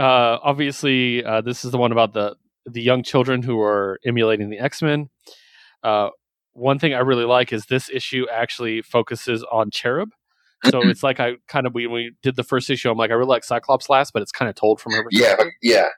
uh, 0.00 0.38
obviously, 0.42 1.22
uh, 1.22 1.42
this 1.42 1.64
is 1.64 1.72
the 1.72 1.78
one 1.78 1.92
about 1.92 2.14
the 2.14 2.36
the 2.66 2.80
young 2.80 3.02
children 3.02 3.42
who 3.42 3.60
are 3.60 4.00
emulating 4.04 4.48
the 4.48 4.58
X 4.58 4.80
Men. 4.80 5.10
Uh, 5.82 6.08
one 6.52 6.78
thing 6.78 6.94
I 6.94 7.00
really 7.00 7.24
like 7.24 7.52
is 7.52 7.66
this 7.66 7.90
issue 7.90 8.26
actually 8.32 8.80
focuses 8.82 9.44
on 9.52 9.70
Cherub. 9.70 10.10
So 10.70 10.80
it's 10.88 11.02
like 11.02 11.20
I 11.20 11.34
kind 11.48 11.66
of 11.66 11.74
when 11.74 11.92
we 11.92 12.12
did 12.22 12.36
the 12.36 12.42
first 12.42 12.70
issue, 12.70 12.90
I'm 12.90 12.96
like 12.96 13.10
I 13.10 13.14
really 13.14 13.28
like 13.28 13.44
Cyclops 13.44 13.90
Lass, 13.90 14.10
but 14.10 14.22
it's 14.22 14.32
kind 14.32 14.48
of 14.48 14.54
told 14.54 14.80
from 14.80 14.92
her. 14.92 15.04
Yeah, 15.10 15.36
yeah. 15.62 15.88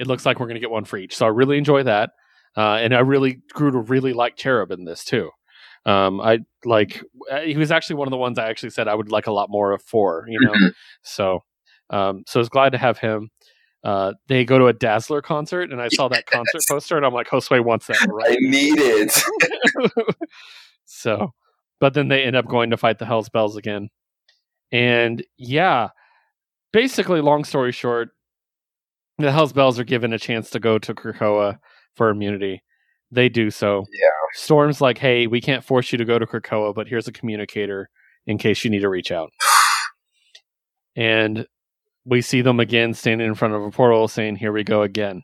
It 0.00 0.08
looks 0.08 0.26
like 0.26 0.40
we're 0.40 0.46
going 0.46 0.56
to 0.56 0.60
get 0.60 0.72
one 0.72 0.84
for 0.84 0.96
each, 0.96 1.14
so 1.14 1.24
I 1.24 1.28
really 1.28 1.56
enjoy 1.56 1.84
that, 1.84 2.10
uh, 2.56 2.74
and 2.74 2.92
I 2.92 2.98
really 2.98 3.42
grew 3.52 3.70
to 3.70 3.78
really 3.78 4.12
like 4.12 4.34
Cherub 4.34 4.72
in 4.72 4.84
this 4.84 5.04
too. 5.04 5.30
Um, 5.86 6.20
I 6.20 6.40
like 6.64 7.00
uh, 7.30 7.42
he 7.42 7.56
was 7.56 7.70
actually 7.70 7.96
one 7.96 8.08
of 8.08 8.10
the 8.10 8.16
ones 8.16 8.38
I 8.38 8.48
actually 8.48 8.70
said 8.70 8.88
I 8.88 8.94
would 8.96 9.12
like 9.12 9.28
a 9.28 9.32
lot 9.32 9.50
more 9.50 9.70
of 9.70 9.82
for 9.82 10.24
you 10.28 10.40
know. 10.40 10.50
Mm-hmm. 10.50 10.68
So 11.02 11.44
um, 11.94 12.24
so 12.26 12.40
I 12.40 12.42
was 12.42 12.48
glad 12.48 12.72
to 12.72 12.78
have 12.78 12.98
him. 12.98 13.30
Uh, 13.84 14.14
they 14.28 14.44
go 14.44 14.58
to 14.58 14.66
a 14.66 14.72
Dazzler 14.72 15.22
concert, 15.22 15.70
and 15.70 15.80
I 15.80 15.88
saw 15.88 16.08
that 16.08 16.26
concert 16.26 16.62
poster, 16.68 16.96
and 16.96 17.06
I'm 17.06 17.14
like, 17.14 17.28
Josue 17.28 17.64
wants 17.64 17.86
that. 17.86 18.04
Right 18.10 18.32
I 18.32 18.36
need 18.40 18.78
it. 18.78 20.16
so, 20.86 21.32
but 21.80 21.94
then 21.94 22.08
they 22.08 22.24
end 22.24 22.34
up 22.34 22.46
going 22.46 22.70
to 22.70 22.76
fight 22.76 22.98
the 22.98 23.06
Hell's 23.06 23.28
Belles 23.28 23.56
again, 23.56 23.90
and 24.72 25.24
yeah, 25.36 25.90
basically, 26.72 27.20
long 27.20 27.44
story 27.44 27.70
short, 27.70 28.08
the 29.18 29.30
Hell's 29.30 29.52
Belles 29.52 29.78
are 29.78 29.84
given 29.84 30.12
a 30.12 30.18
chance 30.18 30.50
to 30.50 30.58
go 30.58 30.78
to 30.78 30.94
Krakoa 30.94 31.58
for 31.94 32.08
immunity. 32.08 32.64
They 33.12 33.28
do 33.28 33.52
so. 33.52 33.84
Yeah. 33.92 34.08
Storm's 34.32 34.80
like, 34.80 34.98
hey, 34.98 35.28
we 35.28 35.40
can't 35.40 35.62
force 35.62 35.92
you 35.92 35.98
to 35.98 36.04
go 36.04 36.18
to 36.18 36.26
Krakoa, 36.26 36.74
but 36.74 36.88
here's 36.88 37.06
a 37.06 37.12
communicator 37.12 37.88
in 38.26 38.38
case 38.38 38.64
you 38.64 38.70
need 38.70 38.80
to 38.80 38.88
reach 38.88 39.12
out. 39.12 39.30
and 40.96 41.46
we 42.04 42.20
see 42.20 42.42
them 42.42 42.60
again 42.60 42.94
standing 42.94 43.26
in 43.26 43.34
front 43.34 43.54
of 43.54 43.62
a 43.62 43.70
portal 43.70 44.08
saying, 44.08 44.36
Here 44.36 44.52
we 44.52 44.64
go 44.64 44.82
again. 44.82 45.22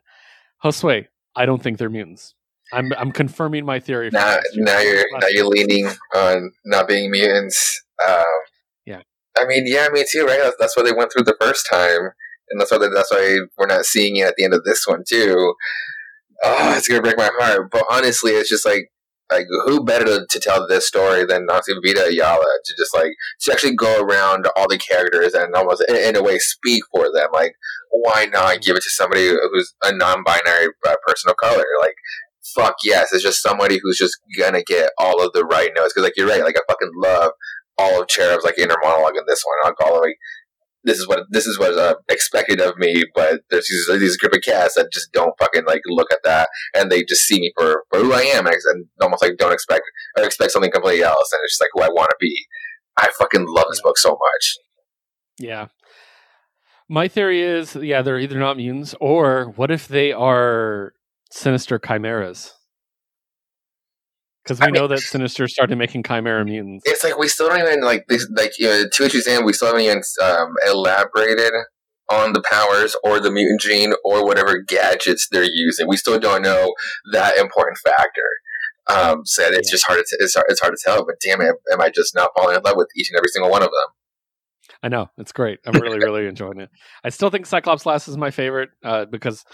Josue, 0.64 1.06
I 1.36 1.46
don't 1.46 1.62
think 1.62 1.78
they're 1.78 1.90
mutants. 1.90 2.34
I'm 2.72 2.92
I'm 2.96 3.12
confirming 3.12 3.64
my 3.64 3.80
theory. 3.80 4.10
Now, 4.12 4.38
now 4.54 4.78
you're 4.78 5.04
now 5.18 5.26
you're 5.28 5.46
leaning 5.46 5.90
on 6.14 6.52
not 6.64 6.86
being 6.86 7.10
mutants. 7.10 7.82
Um, 8.06 8.24
yeah, 8.86 9.02
I 9.38 9.46
mean, 9.46 9.64
yeah, 9.66 9.88
me 9.90 10.04
too, 10.10 10.24
right? 10.24 10.38
That's, 10.40 10.56
that's 10.58 10.76
what 10.76 10.86
they 10.86 10.92
went 10.92 11.12
through 11.12 11.24
the 11.24 11.36
first 11.40 11.66
time, 11.70 12.10
and 12.50 12.60
that's 12.60 12.70
why 12.70 12.78
that's 12.78 13.10
why 13.10 13.38
we're 13.58 13.66
not 13.66 13.86
seeing 13.86 14.16
it 14.16 14.26
at 14.26 14.34
the 14.36 14.44
end 14.44 14.54
of 14.54 14.64
this 14.64 14.86
one 14.86 15.02
too. 15.08 15.54
Oh, 16.44 16.74
it's 16.76 16.88
gonna 16.88 17.02
break 17.02 17.18
my 17.18 17.30
heart. 17.38 17.70
But 17.70 17.84
honestly, 17.90 18.32
it's 18.32 18.48
just 18.48 18.64
like 18.64 18.90
like 19.30 19.46
who 19.64 19.84
better 19.84 20.04
to, 20.04 20.26
to 20.28 20.40
tell 20.40 20.66
this 20.66 20.86
story 20.86 21.24
than 21.24 21.46
honestly 21.50 21.74
Vita 21.84 22.06
Ayala 22.06 22.46
to 22.64 22.74
just 22.76 22.94
like 22.94 23.12
to 23.40 23.52
actually 23.52 23.74
go 23.74 24.02
around 24.02 24.46
all 24.56 24.68
the 24.68 24.78
characters 24.78 25.34
and 25.34 25.54
almost 25.54 25.84
in, 25.88 25.96
in, 25.96 26.16
a 26.16 26.22
way 26.22 26.38
speak 26.38 26.82
for 26.92 27.12
them? 27.12 27.28
Like 27.32 27.54
why 27.90 28.26
not 28.26 28.62
give 28.62 28.76
it 28.76 28.82
to 28.82 28.90
somebody 28.90 29.28
who's 29.28 29.74
a 29.82 29.94
non-binary 29.94 30.68
uh, 30.86 30.94
person 31.06 31.30
of 31.30 31.36
color? 31.36 31.64
Like 31.80 31.94
fuck 32.54 32.74
yes 32.82 33.12
it's 33.12 33.22
just 33.22 33.42
somebody 33.42 33.78
who's 33.80 33.98
just 33.98 34.18
gonna 34.38 34.62
get 34.62 34.90
all 34.98 35.24
of 35.24 35.32
the 35.32 35.44
right 35.44 35.70
notes. 35.76 35.92
Because 35.92 36.04
like 36.04 36.16
you're 36.16 36.28
right 36.28 36.42
like 36.42 36.56
I 36.56 36.62
fucking 36.68 36.92
love 36.96 37.32
all 37.78 38.02
of 38.02 38.08
Cherub's 38.08 38.44
like 38.44 38.58
inner 38.58 38.76
monologue 38.82 39.16
in 39.16 39.24
this 39.26 39.42
one. 39.44 39.56
I'll 39.64 39.74
call 39.74 39.96
it 39.96 40.06
like 40.06 40.16
this 40.84 40.98
is 40.98 41.06
what 41.08 41.20
this 41.30 41.46
is 41.46 41.58
what 41.58 41.78
uh, 41.78 41.94
expected 42.08 42.60
of 42.60 42.76
me. 42.78 43.02
But 43.14 43.42
there's 43.50 43.68
these, 43.68 44.00
these 44.00 44.16
group 44.16 44.34
of 44.34 44.42
cats 44.42 44.74
that 44.74 44.92
just 44.92 45.12
don't 45.12 45.34
fucking 45.38 45.64
like 45.66 45.82
look 45.86 46.12
at 46.12 46.20
that, 46.24 46.48
and 46.74 46.90
they 46.90 47.02
just 47.04 47.22
see 47.22 47.40
me 47.40 47.52
for, 47.56 47.84
for 47.90 48.00
who 48.00 48.12
I 48.12 48.22
am, 48.22 48.46
and, 48.46 48.56
and 48.72 48.86
almost 49.00 49.22
like 49.22 49.36
don't 49.38 49.52
expect 49.52 49.82
or 50.16 50.24
expect 50.24 50.52
something 50.52 50.70
completely 50.70 51.02
else, 51.02 51.30
and 51.32 51.40
it's 51.44 51.54
just 51.54 51.62
like 51.62 51.70
who 51.74 51.82
I 51.82 51.92
want 51.92 52.10
to 52.10 52.16
be. 52.20 52.46
I 52.96 53.08
fucking 53.18 53.46
love 53.48 53.66
this 53.70 53.82
book 53.82 53.98
so 53.98 54.10
much. 54.10 54.56
Yeah. 55.38 55.68
My 56.88 57.06
theory 57.06 57.40
is, 57.40 57.76
yeah, 57.76 58.02
they're 58.02 58.18
either 58.18 58.38
not 58.38 58.56
mutants, 58.56 58.94
or 59.00 59.52
what 59.56 59.70
if 59.70 59.86
they 59.86 60.12
are 60.12 60.92
sinister 61.30 61.78
chimeras? 61.78 62.52
Because 64.44 64.58
we 64.60 64.64
I 64.64 64.66
mean- 64.70 64.74
know 64.80 64.88
that 64.88 65.00
Sinister 65.00 65.46
started 65.48 65.76
making 65.76 66.02
Chimera 66.02 66.44
mutants. 66.44 66.84
It's 66.86 67.04
like 67.04 67.18
we 67.18 67.28
still 67.28 67.48
don't 67.48 67.58
even 67.60 67.82
like 67.82 68.06
this. 68.08 68.26
Like 68.34 68.52
you 68.58 68.66
know, 68.66 68.84
two 68.92 69.04
issues 69.04 69.26
in, 69.26 69.44
we 69.44 69.52
still 69.52 69.68
haven't 69.68 69.82
even 69.82 70.02
um, 70.22 70.54
elaborated 70.66 71.52
on 72.10 72.32
the 72.32 72.42
powers 72.50 72.96
or 73.04 73.20
the 73.20 73.30
mutant 73.30 73.60
gene 73.60 73.92
or 74.04 74.24
whatever 74.26 74.58
gadgets 74.60 75.28
they're 75.30 75.44
using. 75.44 75.86
We 75.88 75.96
still 75.96 76.18
don't 76.18 76.42
know 76.42 76.74
that 77.12 77.36
important 77.38 77.78
factor. 77.78 78.22
Um, 78.88 79.20
so 79.24 79.44
it's 79.44 79.68
Yeah. 79.68 79.72
just 79.72 79.86
hard 79.86 80.00
to 80.04 80.16
it's 80.20 80.34
hard, 80.34 80.46
it's 80.48 80.60
hard 80.60 80.74
to 80.74 80.80
tell. 80.82 81.04
But 81.04 81.16
damn 81.20 81.40
it, 81.40 81.54
am 81.72 81.80
I 81.80 81.90
just 81.90 82.14
not 82.14 82.30
falling 82.36 82.56
in 82.56 82.62
love 82.62 82.76
with 82.76 82.88
each 82.96 83.10
and 83.10 83.18
every 83.18 83.28
single 83.28 83.50
one 83.50 83.62
of 83.62 83.68
them? 83.68 83.94
I 84.82 84.88
know 84.88 85.10
it's 85.18 85.32
great. 85.32 85.58
I'm 85.66 85.78
really, 85.80 85.98
really 85.98 86.26
enjoying 86.26 86.58
it. 86.60 86.70
I 87.04 87.10
still 87.10 87.28
think 87.30 87.44
Cyclops 87.46 87.84
Lass 87.84 88.08
is 88.08 88.16
my 88.16 88.30
favorite 88.30 88.70
uh, 88.82 89.04
because 89.04 89.44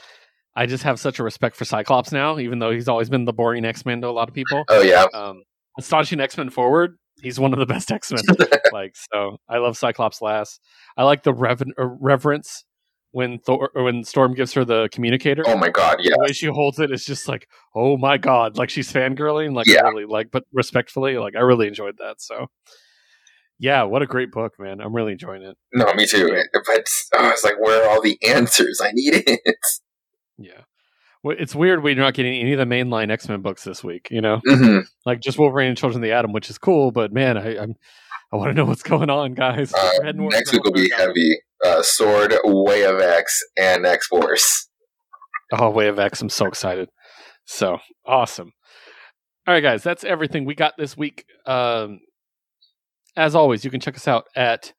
I 0.57 0.67
just 0.67 0.83
have 0.85 0.99
such 0.99 1.19
a 1.19 1.23
respect 1.23 1.55
for 1.55 1.65
Cyclops 1.67 2.11
now, 2.13 2.39
even 2.39 2.59
though 2.59 2.71
he's 2.71 2.89
always 2.89 3.09
been 3.11 3.27
the 3.27 3.33
boring 3.33 3.65
X 3.65 3.85
Men 3.85 4.01
to 4.01 4.09
a 4.09 4.11
lot 4.11 4.29
of 4.29 4.35
people. 4.35 4.65
Oh 4.69 4.81
yeah, 4.83 5.05
Um, 5.15 5.43
astonishing 5.79 6.19
X 6.21 6.37
Men 6.39 6.49
Forward, 6.51 6.97
he's 7.23 7.39
one 7.39 7.53
of 7.53 7.59
the 7.59 7.67
best 7.67 7.93
X 7.93 8.11
Men. 8.11 8.23
like 8.73 8.95
so, 9.13 9.37
I 9.49 9.59
love 9.59 9.77
Cyclops 9.77 10.23
Lass. 10.23 10.59
I 10.97 11.05
like 11.05 11.23
the 11.23 11.35
rever- 11.35 11.67
uh, 11.79 11.85
reverence 12.01 12.65
when 13.13 13.39
Thor 13.39 13.71
when 13.75 14.03
Storm 14.05 14.35
gives 14.35 14.53
her 14.55 14.65
the 14.65 14.89
communicator. 14.93 15.43
oh 15.47 15.57
my 15.59 15.69
god, 15.69 15.99
yeah. 16.01 16.11
The 16.17 16.23
way 16.29 16.33
she 16.33 16.47
holds 16.47 16.79
it 16.79 16.91
is 16.91 17.05
just 17.05 17.29
like, 17.29 17.49
oh 17.75 17.97
my 17.99 18.17
god, 18.19 18.57
like 18.59 18.71
she's 18.71 18.91
fangirling, 18.93 19.55
like 19.55 19.67
Yeah. 19.67 19.83
really, 19.83 20.07
like 20.07 20.31
but 20.31 20.45
respectfully. 20.53 21.19
Like 21.19 21.37
I 21.37 21.41
really 21.41 21.69
enjoyed 21.69 21.97
that. 21.99 22.21
So, 22.23 22.47
yeah, 23.59 23.85
what 23.85 24.03
a 24.03 24.07
great 24.07 24.31
book, 24.33 24.55
man! 24.59 24.81
I'm 24.81 24.95
really 24.95 25.13
enjoying 25.13 25.43
it. 25.43 25.57
No, 25.73 25.93
me 25.95 26.07
too. 26.07 26.29
But 26.67 26.89
oh, 27.17 27.31
was 27.31 27.45
like, 27.45 27.59
where 27.61 27.85
are 27.85 27.91
all 27.91 28.03
the 28.03 28.19
answers? 28.27 28.81
I 28.83 28.91
need 28.93 29.23
it. 29.27 29.41
Yeah. 30.39 30.63
Well, 31.23 31.37
it's 31.39 31.55
weird 31.55 31.83
we're 31.83 31.95
not 31.97 32.15
getting 32.15 32.39
any 32.41 32.53
of 32.53 32.59
the 32.59 32.67
mainline 32.67 33.11
X 33.11 33.29
Men 33.29 33.43
books 33.43 33.65
this 33.65 33.83
week. 33.83 34.09
You 34.11 34.21
know, 34.21 34.41
hmm 34.47 34.79
like 35.07 35.21
just 35.21 35.39
Wolverine 35.39 35.69
and 35.69 35.77
Children 35.77 36.03
of 36.03 36.09
the 36.09 36.13
Atom, 36.13 36.33
which 36.33 36.51
is 36.51 36.59
cool. 36.59 36.93
But 36.93 37.13
man, 37.13 37.37
I, 37.37 37.59
I'm 37.59 37.75
I 38.33 38.37
want 38.37 38.51
to 38.51 38.55
know 38.55 38.65
what's 38.65 38.83
going 38.83 39.11
on, 39.11 39.35
guys. 39.35 39.73
Uh, 39.73 39.91
We're 39.99 40.05
heading 40.07 40.21
towards 40.21 40.37
next 40.37 40.53
week 40.53 40.65
will 40.65 40.73
be 40.73 40.91
heavy. 40.97 41.39
Uh, 41.65 41.83
Sword, 41.83 42.35
Way 42.45 42.85
of 42.85 43.01
X, 43.01 43.41
and 43.57 43.87
X 43.87 44.07
Force. 44.09 44.69
Oh, 45.53 45.71
Way 45.71 45.89
of 45.89 45.99
X! 45.99 46.21
I'm 46.21 46.29
so 46.29 46.47
excited. 46.47 46.89
So 47.45 47.79
awesome. 48.05 48.53
All 49.47 49.55
right, 49.55 49.63
guys, 49.63 49.83
that's 49.83 50.05
everything 50.05 50.45
we 50.45 50.55
got 50.55 50.75
this 50.77 50.97
week. 50.97 51.25
Um, 51.47 52.01
as 53.17 53.35
always, 53.35 53.65
you 53.65 53.71
can 53.71 53.81
check 53.81 53.95
us 53.97 54.09
out 54.09 54.27
at 54.35 54.73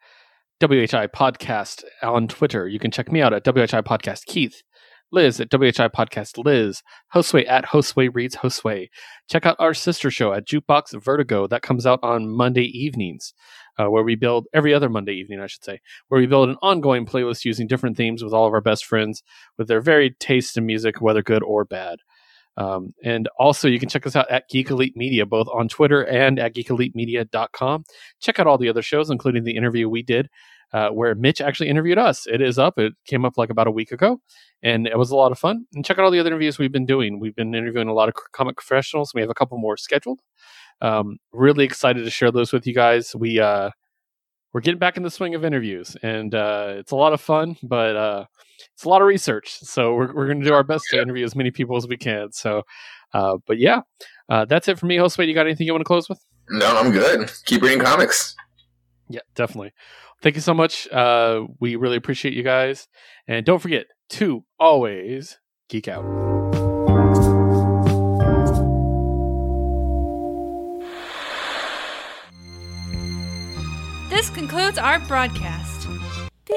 WHI 0.61 1.07
Podcast 1.07 1.84
on 2.03 2.27
Twitter. 2.27 2.67
You 2.67 2.79
can 2.79 2.91
check 2.91 3.11
me 3.11 3.21
out 3.21 3.34
at 3.34 3.45
WHI 3.45 3.81
Podcast 3.81 4.25
Keith. 4.25 4.61
Liz 5.11 5.39
at 5.39 5.51
WHI 5.51 5.88
Podcast 5.89 6.43
Liz. 6.43 6.84
Josue 7.13 7.47
at 7.47 7.65
Josue 7.65 8.09
Reads 8.13 8.35
Josue. 8.38 8.89
Check 9.29 9.45
out 9.45 9.55
our 9.59 9.73
sister 9.73 10.11
show 10.11 10.34
at 10.34 10.47
Jukebox 10.47 11.01
Vertigo. 11.01 11.47
That 11.47 11.61
comes 11.61 11.85
out 11.85 11.99
on 12.03 12.29
Monday 12.29 12.65
evenings, 12.65 13.34
uh, 13.77 13.88
where 13.88 14.03
we 14.03 14.15
build 14.15 14.47
every 14.53 14.73
other 14.73 14.89
Monday 14.89 15.13
evening, 15.13 15.39
I 15.39 15.47
should 15.47 15.63
say, 15.63 15.79
where 16.07 16.19
we 16.19 16.27
build 16.27 16.49
an 16.49 16.57
ongoing 16.61 17.05
playlist 17.05 17.45
using 17.45 17.67
different 17.67 17.97
themes 17.97 18.23
with 18.23 18.34
all 18.34 18.47
of 18.47 18.53
our 18.53 18.61
best 18.61 18.85
friends 18.85 19.23
with 19.57 19.67
their 19.67 19.81
varied 19.81 20.19
tastes 20.19 20.57
in 20.57 20.65
music, 20.65 21.01
whether 21.01 21.21
good 21.21 21.43
or 21.43 21.65
bad. 21.65 21.99
Um, 22.57 22.95
and 23.03 23.29
also, 23.38 23.67
you 23.67 23.79
can 23.79 23.88
check 23.88 24.07
us 24.07 24.15
out 24.15 24.29
at 24.31 24.49
Geek 24.49 24.71
Elite 24.71 24.97
Media, 24.97 25.27
both 25.27 25.47
on 25.53 25.67
Twitter 25.67 26.03
and 26.03 26.39
at 26.39 26.55
geekelitemedia.com. 26.55 27.84
Check 28.19 28.39
out 28.39 28.47
all 28.47 28.57
the 28.57 28.69
other 28.69 28.81
shows, 28.81 29.11
including 29.11 29.43
the 29.43 29.55
interview 29.55 29.88
we 29.88 30.01
did 30.01 30.27
uh, 30.73 30.89
where 30.89 31.15
Mitch 31.15 31.41
actually 31.41 31.69
interviewed 31.69 31.98
us. 31.98 32.27
It 32.27 32.41
is 32.41 32.60
up. 32.60 32.77
It 32.77 32.94
came 33.06 33.26
up 33.26 33.38
like 33.38 33.49
about 33.49 33.68
a 33.68 33.72
week 33.72 33.91
ago, 33.91 34.22
and 34.61 34.88
it 34.88 34.98
was 34.98 35.11
a 35.11 35.15
lot 35.15 35.31
of 35.31 35.39
fun. 35.39 35.65
And 35.73 35.85
check 35.85 35.98
out 35.98 36.06
all 36.06 36.11
the 36.11 36.19
other 36.19 36.30
interviews 36.30 36.60
we've 36.60 36.72
been 36.72 36.85
doing. 36.85 37.19
We've 37.19 37.35
been 37.35 37.56
interviewing 37.56 37.88
a 37.88 37.94
lot 37.94 38.10
of 38.10 38.15
comic 38.34 38.57
professionals. 38.57 39.14
We 39.14 39.22
have 39.22 39.30
a 39.30 39.34
couple 39.35 39.57
more 39.57 39.77
scheduled. 39.77 40.19
Um, 40.81 41.18
really 41.31 41.65
excited 41.65 42.03
to 42.03 42.10
share 42.10 42.31
those 42.31 42.53
with 42.53 42.68
you 42.68 42.73
guys. 42.73 43.15
We 43.15 43.39
uh, 43.39 43.72
we're 44.53 44.61
getting 44.61 44.80
back 44.80 44.98
in 44.98 45.03
the 45.03 45.11
swing 45.11 45.35
of 45.35 45.45
interviews, 45.45 45.95
and 46.03 46.34
uh, 46.34 46.73
it's 46.77 46.91
a 46.91 46.95
lot 46.95 47.14
of 47.14 47.22
fun, 47.22 47.57
but 47.64 47.95
uh, 47.95 48.26
it's 48.73 48.84
a 48.84 48.89
lot 48.89 49.02
of 49.02 49.07
research. 49.07 49.60
So 49.61 49.94
we're 49.94 50.14
we're 50.14 50.26
going 50.26 50.39
to 50.39 50.45
do 50.45 50.53
our 50.53 50.64
best 50.64 50.85
to 50.91 51.02
interview 51.02 51.26
as 51.26 51.35
many 51.35 51.52
people 51.52 51.77
as 51.77 51.88
we 51.88 51.98
can. 51.98 52.31
So, 52.31 52.64
uh, 53.14 53.38
but 53.45 53.57
yeah, 53.57 53.81
uh, 54.30 54.45
that's 54.45 54.68
it 54.68 54.80
for 54.80 54.85
me. 54.85 54.98
Josue, 54.98 55.27
you 55.27 55.34
got 55.34 55.45
anything 55.45 55.65
you 55.65 55.73
want 55.73 55.81
to 55.81 55.85
close 55.88 56.10
with? 56.10 56.23
No, 56.49 56.77
I'm 56.77 56.91
good. 56.91 57.31
Keep 57.45 57.61
reading 57.61 57.80
comics. 57.80 58.35
Yeah, 59.10 59.22
definitely. 59.35 59.73
Thank 60.22 60.35
you 60.35 60.41
so 60.41 60.53
much. 60.53 60.88
Uh, 60.91 61.45
we 61.60 61.76
really 61.76 61.98
appreciate 61.98 62.34
you 62.34 62.44
guys. 62.44 62.88
And 63.27 63.45
don't 63.45 63.60
forget 63.60 63.85
to 64.10 64.44
always 64.60 65.38
geek 65.69 65.88
out. 65.88 66.06
This 74.10 74.30
concludes 74.31 74.77
our 74.77 74.99
broadcast. 75.02 75.88
Beep. 76.48 76.56